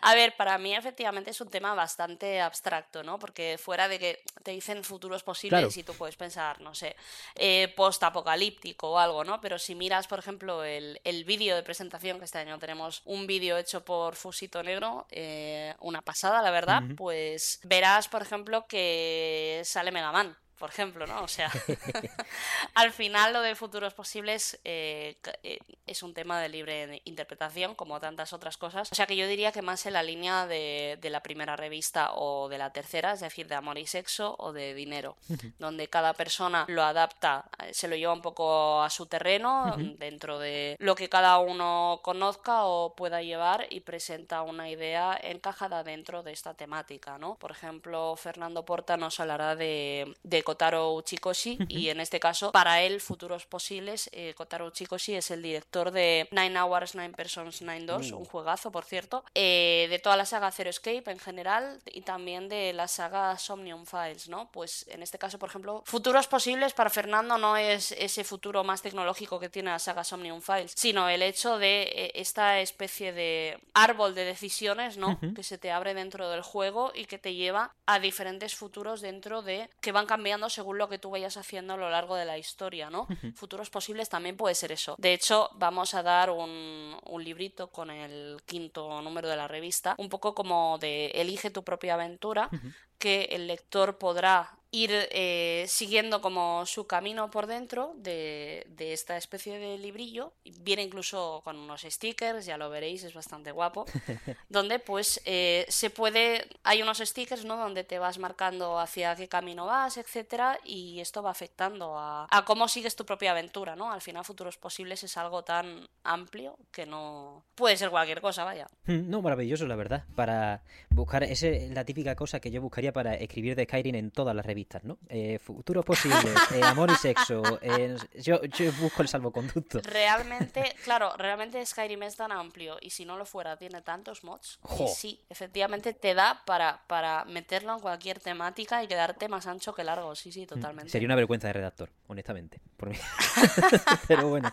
A 0.00 0.14
ver, 0.14 0.36
para 0.36 0.58
mí 0.58 0.74
efectivamente 0.74 1.30
es 1.30 1.40
un 1.40 1.48
tema 1.48 1.74
bastante 1.74 2.40
abstracto, 2.40 3.02
¿no? 3.02 3.18
Porque 3.18 3.58
fuera 3.58 3.88
de 3.88 3.98
que 3.98 4.22
te 4.42 4.50
dicen 4.52 4.84
futuros 4.84 5.22
posibles 5.22 5.76
y 5.76 5.82
tú 5.82 5.94
puedes 5.94 6.16
pensar, 6.16 6.60
no 6.60 6.74
sé, 6.74 6.96
eh, 7.34 7.72
post-apocalíptico 7.76 8.92
o 8.92 8.98
algo, 8.98 9.24
¿no? 9.24 9.40
Pero 9.40 9.58
si 9.58 9.74
miras, 9.74 10.06
por 10.06 10.18
ejemplo, 10.18 10.64
el, 10.64 10.98
vídeo 11.26 11.56
de 11.56 11.62
presentación, 11.62 12.18
que 12.18 12.24
este 12.24 12.38
año 12.38 12.58
tenemos 12.58 13.02
un 13.04 13.26
vídeo 13.26 13.56
hecho 13.56 13.84
por 13.84 14.14
Fusito 14.14 14.62
Negro, 14.62 15.06
eh, 15.10 15.74
una 15.80 16.02
pasada, 16.02 16.42
la 16.42 16.50
verdad, 16.50 16.82
pues 16.96 17.60
verás, 17.64 18.08
por 18.08 18.22
ejemplo, 18.22 18.66
que 18.66 19.62
sale 19.64 19.90
Mega 19.90 20.12
Man 20.12 20.36
por 20.58 20.70
ejemplo, 20.70 21.06
¿no? 21.06 21.22
O 21.22 21.28
sea, 21.28 21.50
al 22.74 22.92
final 22.92 23.32
lo 23.32 23.42
de 23.42 23.54
futuros 23.54 23.94
posibles 23.94 24.58
eh, 24.64 25.16
eh, 25.42 25.58
es 25.86 26.02
un 26.02 26.14
tema 26.14 26.40
de 26.40 26.48
libre 26.48 27.02
interpretación, 27.04 27.74
como 27.74 28.00
tantas 28.00 28.32
otras 28.32 28.56
cosas. 28.56 28.90
O 28.90 28.94
sea 28.94 29.06
que 29.06 29.16
yo 29.16 29.26
diría 29.28 29.52
que 29.52 29.62
más 29.62 29.84
en 29.86 29.92
la 29.92 30.02
línea 30.02 30.46
de, 30.46 30.98
la 31.02 31.22
primera 31.22 31.54
revista 31.54 32.14
o 32.14 32.48
de 32.48 32.58
la 32.58 32.70
tercera, 32.70 33.12
es 33.12 33.20
decir, 33.20 33.46
de 33.46 33.54
amor 33.54 33.78
y 33.78 33.86
sexo 33.86 34.34
o 34.38 34.52
de 34.52 34.74
dinero, 34.74 35.16
donde 35.58 35.88
cada 35.88 36.14
persona 36.14 36.64
lo 36.68 36.82
adapta, 36.82 37.44
eh, 37.62 37.72
se 37.72 37.86
lo 37.86 37.94
lleva 37.94 38.12
un 38.12 38.22
poco 38.22 38.82
a 38.82 38.90
su 38.90 39.06
terreno, 39.06 39.76
dentro 39.98 40.38
de 40.38 40.76
lo 40.80 40.94
que 40.94 41.08
cada 41.08 41.38
uno 41.38 42.00
conozca 42.02 42.64
o 42.64 42.94
pueda 42.94 43.22
llevar 43.22 43.66
y 43.70 43.80
presenta 43.80 44.42
una 44.42 44.68
idea 44.68 45.18
encajada 45.22 45.84
dentro 45.84 46.22
de 46.22 46.32
esta 46.32 46.54
temática, 46.54 47.18
¿no? 47.18 47.36
Por 47.36 47.52
ejemplo, 47.52 48.16
Fernando 48.16 48.64
Porta 48.64 48.96
nos 48.96 49.20
hablará 49.20 49.54
de 49.54 50.16
Kotaro 50.46 50.94
Uchikoshi 50.94 51.58
y 51.68 51.88
en 51.88 52.00
este 52.00 52.20
caso 52.20 52.52
para 52.52 52.80
él 52.82 53.00
futuros 53.00 53.46
posibles 53.46 54.08
eh, 54.12 54.32
Kotaro 54.34 54.66
Uchikoshi 54.66 55.16
es 55.16 55.32
el 55.32 55.42
director 55.42 55.90
de 55.90 56.28
Nine 56.30 56.58
Hours, 56.60 56.94
Nine 56.94 57.10
Persons, 57.10 57.62
Nine 57.62 57.84
Doors, 57.84 58.12
un 58.12 58.24
juegazo 58.24 58.70
por 58.70 58.84
cierto, 58.84 59.24
eh, 59.34 59.88
de 59.90 59.98
toda 59.98 60.16
la 60.16 60.24
saga 60.24 60.52
Zero 60.52 60.70
Escape 60.70 61.10
en 61.10 61.18
general 61.18 61.80
y 61.86 62.02
también 62.02 62.48
de 62.48 62.72
la 62.72 62.86
saga 62.86 63.36
Somnium 63.38 63.86
Files, 63.86 64.28
¿no? 64.28 64.48
Pues 64.52 64.86
en 64.88 65.02
este 65.02 65.18
caso, 65.18 65.38
por 65.38 65.48
ejemplo, 65.48 65.82
futuros 65.84 66.28
posibles 66.28 66.74
para 66.74 66.90
Fernando 66.90 67.38
no 67.38 67.56
es 67.56 67.90
ese 67.92 68.22
futuro 68.22 68.62
más 68.62 68.82
tecnológico 68.82 69.40
que 69.40 69.48
tiene 69.48 69.70
la 69.70 69.80
saga 69.80 70.04
Somnium 70.04 70.40
Files, 70.42 70.72
sino 70.76 71.08
el 71.08 71.22
hecho 71.22 71.58
de 71.58 71.82
eh, 71.82 72.12
esta 72.14 72.60
especie 72.60 73.12
de 73.12 73.58
árbol 73.74 74.14
de 74.14 74.24
decisiones, 74.24 74.96
¿no? 74.96 75.18
Que 75.34 75.42
se 75.42 75.58
te 75.58 75.72
abre 75.72 75.92
dentro 75.92 76.30
del 76.30 76.42
juego 76.42 76.92
y 76.94 77.06
que 77.06 77.18
te 77.18 77.34
lleva 77.34 77.74
a 77.86 77.98
diferentes 77.98 78.54
futuros 78.54 79.00
dentro 79.00 79.42
de 79.42 79.68
que 79.80 79.90
van 79.90 80.06
cambiando 80.06 80.35
según 80.48 80.78
lo 80.78 80.88
que 80.88 80.98
tú 80.98 81.10
vayas 81.10 81.36
haciendo 81.36 81.74
a 81.74 81.76
lo 81.76 81.90
largo 81.90 82.16
de 82.16 82.24
la 82.24 82.38
historia, 82.38 82.90
¿no? 82.90 83.06
Futuros 83.34 83.70
posibles 83.70 84.08
también 84.08 84.36
puede 84.36 84.54
ser 84.54 84.72
eso. 84.72 84.94
De 84.98 85.12
hecho, 85.12 85.50
vamos 85.54 85.94
a 85.94 86.02
dar 86.02 86.30
un, 86.30 86.96
un 87.04 87.24
librito 87.24 87.68
con 87.68 87.90
el 87.90 88.40
quinto 88.46 89.00
número 89.02 89.28
de 89.28 89.36
la 89.36 89.48
revista, 89.48 89.94
un 89.98 90.08
poco 90.08 90.34
como 90.34 90.78
de 90.78 91.06
elige 91.14 91.50
tu 91.50 91.62
propia 91.62 91.94
aventura, 91.94 92.50
que 92.98 93.28
el 93.32 93.46
lector 93.46 93.98
podrá 93.98 94.56
ir 94.76 94.90
eh, 95.10 95.64
siguiendo 95.68 96.20
como 96.20 96.66
su 96.66 96.86
camino 96.86 97.30
por 97.30 97.46
dentro 97.46 97.94
de, 97.96 98.66
esta 98.78 99.16
especie 99.16 99.58
de 99.58 99.78
librillo. 99.78 100.34
Viene 100.60 100.82
incluso 100.82 101.40
con 101.44 101.56
unos 101.56 101.82
stickers, 101.82 102.44
ya 102.44 102.58
lo 102.58 102.68
veréis, 102.68 103.02
es 103.04 103.14
bastante 103.14 103.52
guapo. 103.52 103.86
donde 104.50 104.78
pues 104.78 105.22
eh, 105.24 105.64
se 105.68 105.88
puede, 105.88 106.46
hay 106.62 106.82
unos 106.82 106.98
stickers, 106.98 107.44
¿no? 107.44 107.56
Donde 107.56 107.84
te 107.84 107.98
vas 107.98 108.18
marcando 108.18 108.78
hacia 108.78 109.16
qué 109.16 109.28
camino 109.28 109.64
vas, 109.64 109.96
etcétera, 109.96 110.58
y 110.62 111.00
esto 111.00 111.22
va 111.22 111.30
afectando 111.30 111.96
a, 111.98 112.26
a 112.30 112.44
cómo 112.44 112.68
sigues 112.68 112.96
tu 112.96 113.06
propia 113.06 113.30
aventura, 113.30 113.76
¿no? 113.76 113.90
Al 113.90 114.02
final, 114.02 114.24
futuros 114.24 114.58
posibles 114.58 115.02
es 115.04 115.16
algo 115.16 115.42
tan 115.42 115.88
amplio 116.04 116.58
que 116.70 116.84
no 116.84 117.44
puede 117.54 117.76
ser 117.76 117.88
cualquier 117.88 118.20
cosa, 118.20 118.44
vaya. 118.44 118.66
Hmm, 118.84 119.08
no, 119.08 119.22
maravilloso, 119.22 119.66
la 119.66 119.76
verdad. 119.76 120.04
Para 120.14 120.62
buscar, 120.90 121.24
esa 121.24 121.48
es 121.48 121.70
la 121.70 121.84
típica 121.84 122.14
cosa 122.14 122.40
que 122.40 122.50
yo 122.50 122.60
buscaría 122.60 122.92
para 122.92 123.14
escribir 123.14 123.56
de 123.56 123.64
Skyrim 123.64 123.94
en 123.94 124.10
todas 124.10 124.36
las 124.36 124.44
revistas 124.44 124.65
¿no? 124.84 124.98
Eh, 125.08 125.38
futuros 125.38 125.84
posibles, 125.84 126.24
eh, 126.52 126.62
amor 126.62 126.90
y 126.90 126.96
sexo. 126.96 127.42
Eh, 127.62 127.96
yo, 128.20 128.40
busco 128.80 129.02
el 129.02 129.08
salvoconducto. 129.08 129.80
Realmente, 129.82 130.74
claro, 130.84 131.12
realmente 131.16 131.64
Skyrim 131.64 132.02
es 132.02 132.16
tan 132.16 132.32
amplio 132.32 132.76
y 132.80 132.90
si 132.90 133.04
no 133.04 133.16
lo 133.16 133.24
fuera, 133.24 133.56
tiene 133.56 133.82
tantos 133.82 134.24
mods. 134.24 134.58
Y 134.80 134.88
sí, 134.88 135.24
efectivamente 135.28 135.92
te 135.92 136.14
da 136.14 136.42
para, 136.44 136.82
para 136.86 137.24
meterlo 137.24 137.74
en 137.74 137.80
cualquier 137.80 138.20
temática 138.20 138.82
y 138.82 138.88
quedarte 138.88 139.28
más 139.28 139.46
ancho 139.46 139.74
que 139.74 139.84
largo. 139.84 140.14
Sí, 140.14 140.32
sí, 140.32 140.42
mm, 140.42 140.46
totalmente. 140.46 140.90
Sería 140.90 141.06
una 141.06 141.16
vergüenza 141.16 141.48
de 141.48 141.54
redactor, 141.54 141.90
honestamente, 142.08 142.60
por 142.76 142.90
mí. 142.90 142.96
Pero 144.08 144.28
bueno. 144.28 144.52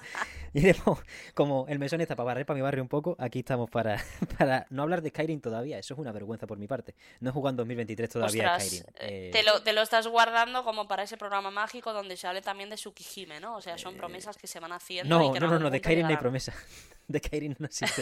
iremos 0.64 1.00
como 1.34 1.66
el 1.68 1.80
mesón 1.80 2.02
está 2.02 2.16
para 2.16 2.26
barrer 2.26 2.46
para 2.46 2.56
mi 2.56 2.62
barrio 2.62 2.84
un 2.84 2.90
poco, 2.90 3.16
aquí 3.20 3.40
estamos 3.40 3.70
para, 3.70 3.98
para 4.38 4.66
no 4.70 4.84
hablar 4.84 5.02
de 5.02 5.10
Skyrim 5.10 5.42
todavía, 5.42 5.80
eso 5.80 5.94
es 5.96 6.00
una 6.00 6.12
vergüenza 6.12 6.46
por 6.48 6.58
mi 6.58 6.68
parte. 6.68 6.96
No 7.20 7.32
he 7.32 7.34
jugado 7.34 7.52
en 7.52 7.58
2023 7.58 8.10
todavía 8.10 8.60
Skyrim. 8.60 8.84
Eh, 9.00 9.30
te, 9.34 9.44
lo, 9.44 9.62
te 9.64 9.74
lo 9.74 9.82
estás 9.82 10.08
guardando 10.08 10.64
como 10.64 10.88
para 10.88 11.04
ese 11.04 11.18
programa 11.18 11.50
mágico 11.50 11.92
donde 11.92 12.18
se 12.18 12.28
hable 12.28 12.42
también 12.42 12.70
de 12.70 12.76
Tsukihime, 12.76 13.40
¿no? 13.40 13.56
O 13.56 13.62
sea, 13.62 13.78
son 13.78 13.96
eh, 13.96 13.98
promesas 13.98 14.38
que 14.38 14.48
se 14.48 14.60
van 14.60 14.72
haciendo. 14.72 15.18
No, 15.18 15.30
y 15.30 15.34
que 15.34 15.40
no, 15.40 15.48
no, 15.48 15.60
no, 15.60 15.70
de 15.70 15.80
Skyrim 15.80 16.04
no 16.04 16.10
hay 16.10 16.18
promesa. 16.18 16.54
De 17.06 17.20
Skyrim 17.20 17.54
no 17.60 17.66
existe. 17.66 18.02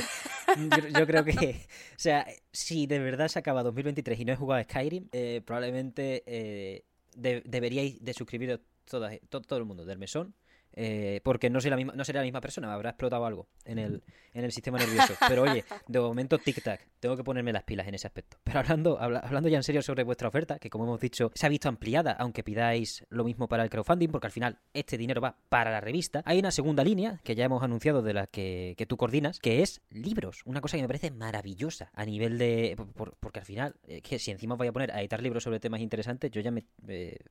yo, 0.96 1.08
creo 1.08 1.25
que, 1.25 1.65
o 1.96 2.00
sea, 2.00 2.27
si 2.51 2.86
de 2.86 3.00
verdad 3.00 3.29
se 3.29 3.39
acaba 3.39 3.63
2023 3.63 4.20
y 4.20 4.25
no 4.25 4.34
he 4.34 4.36
jugado 4.36 4.62
a 4.62 4.63
Skyrim, 4.63 5.10
eh, 5.12 5.41
probablemente 5.43 6.84
deberíais 7.15 8.05
de 8.05 8.13
suscribiros 8.13 8.60
todo, 8.86 9.10
todo 9.27 9.58
el 9.58 9.65
mundo 9.65 9.86
del 9.86 9.98
mesón 9.98 10.36
eh, 10.73 11.21
porque 11.23 11.49
no, 11.49 11.59
soy 11.59 11.69
la 11.69 11.75
misma, 11.75 11.93
no 11.95 12.03
seré 12.05 12.19
la 12.19 12.23
misma 12.23 12.41
persona, 12.41 12.73
habrá 12.73 12.91
explotado 12.91 13.25
algo 13.25 13.47
en 13.65 13.79
el, 13.79 14.03
en 14.33 14.43
el 14.43 14.51
sistema 14.51 14.77
nervioso. 14.77 15.13
Pero 15.27 15.43
oye, 15.43 15.65
de 15.87 15.99
momento 15.99 16.39
tic-tac, 16.39 16.79
tengo 16.99 17.17
que 17.17 17.23
ponerme 17.23 17.51
las 17.51 17.63
pilas 17.63 17.87
en 17.87 17.95
ese 17.95 18.07
aspecto. 18.07 18.37
Pero 18.43 18.59
hablando, 18.59 18.99
hablando 18.99 19.49
ya 19.49 19.57
en 19.57 19.63
serio 19.63 19.81
sobre 19.81 20.03
vuestra 20.03 20.27
oferta, 20.27 20.59
que 20.59 20.69
como 20.69 20.85
hemos 20.85 20.99
dicho, 20.99 21.31
se 21.33 21.45
ha 21.45 21.49
visto 21.49 21.69
ampliada, 21.69 22.13
aunque 22.13 22.43
pidáis 22.43 23.05
lo 23.09 23.23
mismo 23.23 23.47
para 23.47 23.63
el 23.63 23.69
crowdfunding, 23.69 24.09
porque 24.09 24.27
al 24.27 24.33
final 24.33 24.59
este 24.73 24.97
dinero 24.97 25.21
va 25.21 25.37
para 25.49 25.71
la 25.71 25.81
revista. 25.81 26.21
Hay 26.25 26.39
una 26.39 26.51
segunda 26.51 26.83
línea 26.83 27.19
que 27.23 27.35
ya 27.35 27.45
hemos 27.45 27.63
anunciado 27.63 28.01
de 28.01 28.13
la 28.13 28.27
que, 28.27 28.75
tú 28.87 28.97
coordinas, 28.97 29.39
que 29.39 29.61
es 29.61 29.81
libros. 29.89 30.41
Una 30.45 30.61
cosa 30.61 30.77
que 30.77 30.83
me 30.83 30.87
parece 30.87 31.11
maravillosa 31.11 31.91
a 31.93 32.05
nivel 32.05 32.37
de... 32.37 32.77
porque 33.19 33.39
al 33.39 33.45
final, 33.45 33.75
que 34.03 34.19
si 34.19 34.31
encima 34.31 34.55
voy 34.55 34.67
a 34.67 34.71
poner 34.71 34.91
a 34.91 35.01
editar 35.01 35.21
libros 35.21 35.43
sobre 35.43 35.59
temas 35.59 35.81
interesantes, 35.81 36.31
yo 36.31 36.41
ya 36.41 36.51
me 36.51 36.65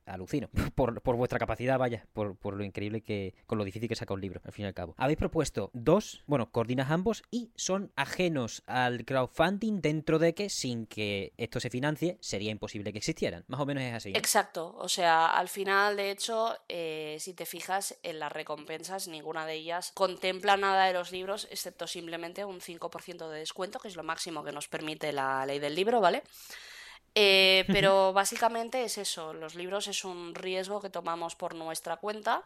alucino. 0.05 0.49
Por, 0.75 1.01
por 1.01 1.15
vuestra 1.15 1.37
capacidad, 1.37 1.77
vaya, 1.77 2.07
por, 2.13 2.35
por 2.37 2.55
lo 2.55 2.63
increíble 2.63 3.01
que 3.01 3.30
con 3.45 3.57
lo 3.57 3.63
difícil 3.63 3.89
que 3.89 3.95
saca 3.95 4.13
un 4.13 4.21
libro, 4.21 4.41
al 4.43 4.51
fin 4.51 4.65
y 4.65 4.67
al 4.67 4.73
cabo. 4.73 4.95
Habéis 4.97 5.17
propuesto 5.17 5.69
dos, 5.73 6.23
bueno, 6.27 6.51
coordinas 6.51 6.91
ambos 6.91 7.23
y 7.31 7.51
son 7.55 7.91
ajenos 7.95 8.63
al 8.65 9.05
crowdfunding 9.05 9.81
dentro 9.81 10.19
de 10.19 10.33
que 10.33 10.49
sin 10.49 10.85
que 10.85 11.33
esto 11.37 11.59
se 11.59 11.69
financie 11.69 12.17
sería 12.21 12.51
imposible 12.51 12.91
que 12.91 12.99
existieran. 12.99 13.43
Más 13.47 13.59
o 13.59 13.65
menos 13.65 13.83
es 13.83 13.93
así. 13.93 14.09
Exacto, 14.15 14.75
o 14.77 14.89
sea, 14.89 15.27
al 15.27 15.49
final, 15.49 15.97
de 15.97 16.11
hecho, 16.11 16.55
eh, 16.69 17.17
si 17.19 17.33
te 17.33 17.45
fijas 17.45 17.97
en 18.03 18.19
las 18.19 18.31
recompensas, 18.31 19.07
ninguna 19.07 19.45
de 19.45 19.53
ellas 19.55 19.91
contempla 19.93 20.57
nada 20.57 20.85
de 20.85 20.93
los 20.93 21.11
libros, 21.11 21.47
excepto 21.51 21.87
simplemente 21.87 22.45
un 22.45 22.59
5% 22.59 23.29
de 23.29 23.39
descuento, 23.39 23.79
que 23.79 23.87
es 23.87 23.95
lo 23.95 24.03
máximo 24.03 24.43
que 24.43 24.51
nos 24.51 24.67
permite 24.67 25.11
la 25.11 25.45
ley 25.45 25.59
del 25.59 25.75
libro, 25.75 26.01
¿vale? 26.01 26.23
Eh, 27.15 27.65
pero 27.67 28.13
básicamente 28.13 28.83
es 28.83 28.97
eso, 28.97 29.33
los 29.33 29.55
libros 29.55 29.87
es 29.87 30.05
un 30.05 30.35
riesgo 30.35 30.81
que 30.81 30.89
tomamos 30.89 31.35
por 31.35 31.55
nuestra 31.55 31.97
cuenta 31.97 32.43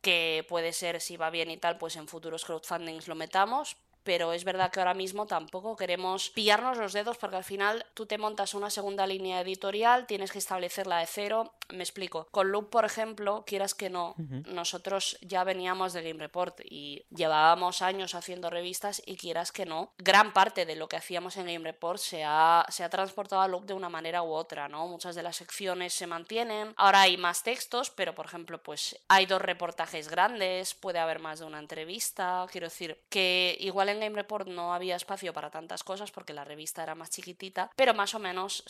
que 0.00 0.44
puede 0.48 0.72
ser 0.72 1.00
si 1.00 1.16
va 1.16 1.30
bien 1.30 1.50
y 1.50 1.56
tal, 1.56 1.78
pues 1.78 1.96
en 1.96 2.08
futuros 2.08 2.44
crowdfundings 2.44 3.08
lo 3.08 3.14
metamos, 3.14 3.76
pero 4.08 4.32
es 4.32 4.42
verdad 4.42 4.70
que 4.70 4.80
ahora 4.80 4.94
mismo 4.94 5.26
tampoco 5.26 5.76
queremos 5.76 6.30
pillarnos 6.30 6.78
los 6.78 6.94
dedos 6.94 7.18
porque 7.18 7.36
al 7.36 7.44
final 7.44 7.84
tú 7.92 8.06
te 8.06 8.16
montas 8.16 8.54
una 8.54 8.70
segunda 8.70 9.06
línea 9.06 9.42
editorial, 9.42 10.06
tienes 10.06 10.32
que 10.32 10.38
establecerla 10.38 11.00
de 11.00 11.06
cero. 11.06 11.52
Me 11.68 11.82
explico. 11.82 12.26
Con 12.30 12.50
Loop, 12.50 12.70
por 12.70 12.86
ejemplo, 12.86 13.44
quieras 13.46 13.74
que 13.74 13.90
no, 13.90 14.14
nosotros 14.46 15.18
ya 15.20 15.44
veníamos 15.44 15.92
de 15.92 16.02
Game 16.02 16.18
Report 16.18 16.60
y 16.64 17.04
llevábamos 17.14 17.82
años 17.82 18.14
haciendo 18.14 18.48
revistas 18.48 19.02
y 19.04 19.18
quieras 19.18 19.52
que 19.52 19.66
no, 19.66 19.92
gran 19.98 20.32
parte 20.32 20.64
de 20.64 20.76
lo 20.76 20.88
que 20.88 20.96
hacíamos 20.96 21.36
en 21.36 21.44
Game 21.44 21.70
Report 21.70 21.98
se 21.98 22.24
ha, 22.24 22.64
se 22.70 22.84
ha 22.84 22.88
transportado 22.88 23.42
a 23.42 23.48
Loop 23.48 23.66
de 23.66 23.74
una 23.74 23.90
manera 23.90 24.22
u 24.22 24.32
otra, 24.32 24.68
¿no? 24.68 24.88
Muchas 24.88 25.16
de 25.16 25.22
las 25.22 25.36
secciones 25.36 25.92
se 25.92 26.06
mantienen. 26.06 26.72
Ahora 26.78 27.02
hay 27.02 27.18
más 27.18 27.42
textos, 27.42 27.90
pero 27.90 28.14
por 28.14 28.24
ejemplo, 28.24 28.62
pues 28.62 28.98
hay 29.08 29.26
dos 29.26 29.42
reportajes 29.42 30.08
grandes, 30.08 30.72
puede 30.72 30.98
haber 30.98 31.18
más 31.18 31.40
de 31.40 31.44
una 31.44 31.58
entrevista. 31.58 32.46
Quiero 32.50 32.68
decir 32.68 32.98
que 33.10 33.54
igual 33.60 33.90
en 33.90 33.97
Game 34.00 34.16
Report 34.16 34.48
no 34.48 34.74
había 34.74 34.96
espacio 34.96 35.32
para 35.32 35.50
tantas 35.50 35.84
cosas 35.84 36.10
porque 36.10 36.32
la 36.32 36.44
revista 36.44 36.82
era 36.82 36.94
más 36.94 37.10
chiquitita, 37.10 37.70
pero 37.76 37.94
más 37.94 38.14
o 38.14 38.18
menos 38.18 38.64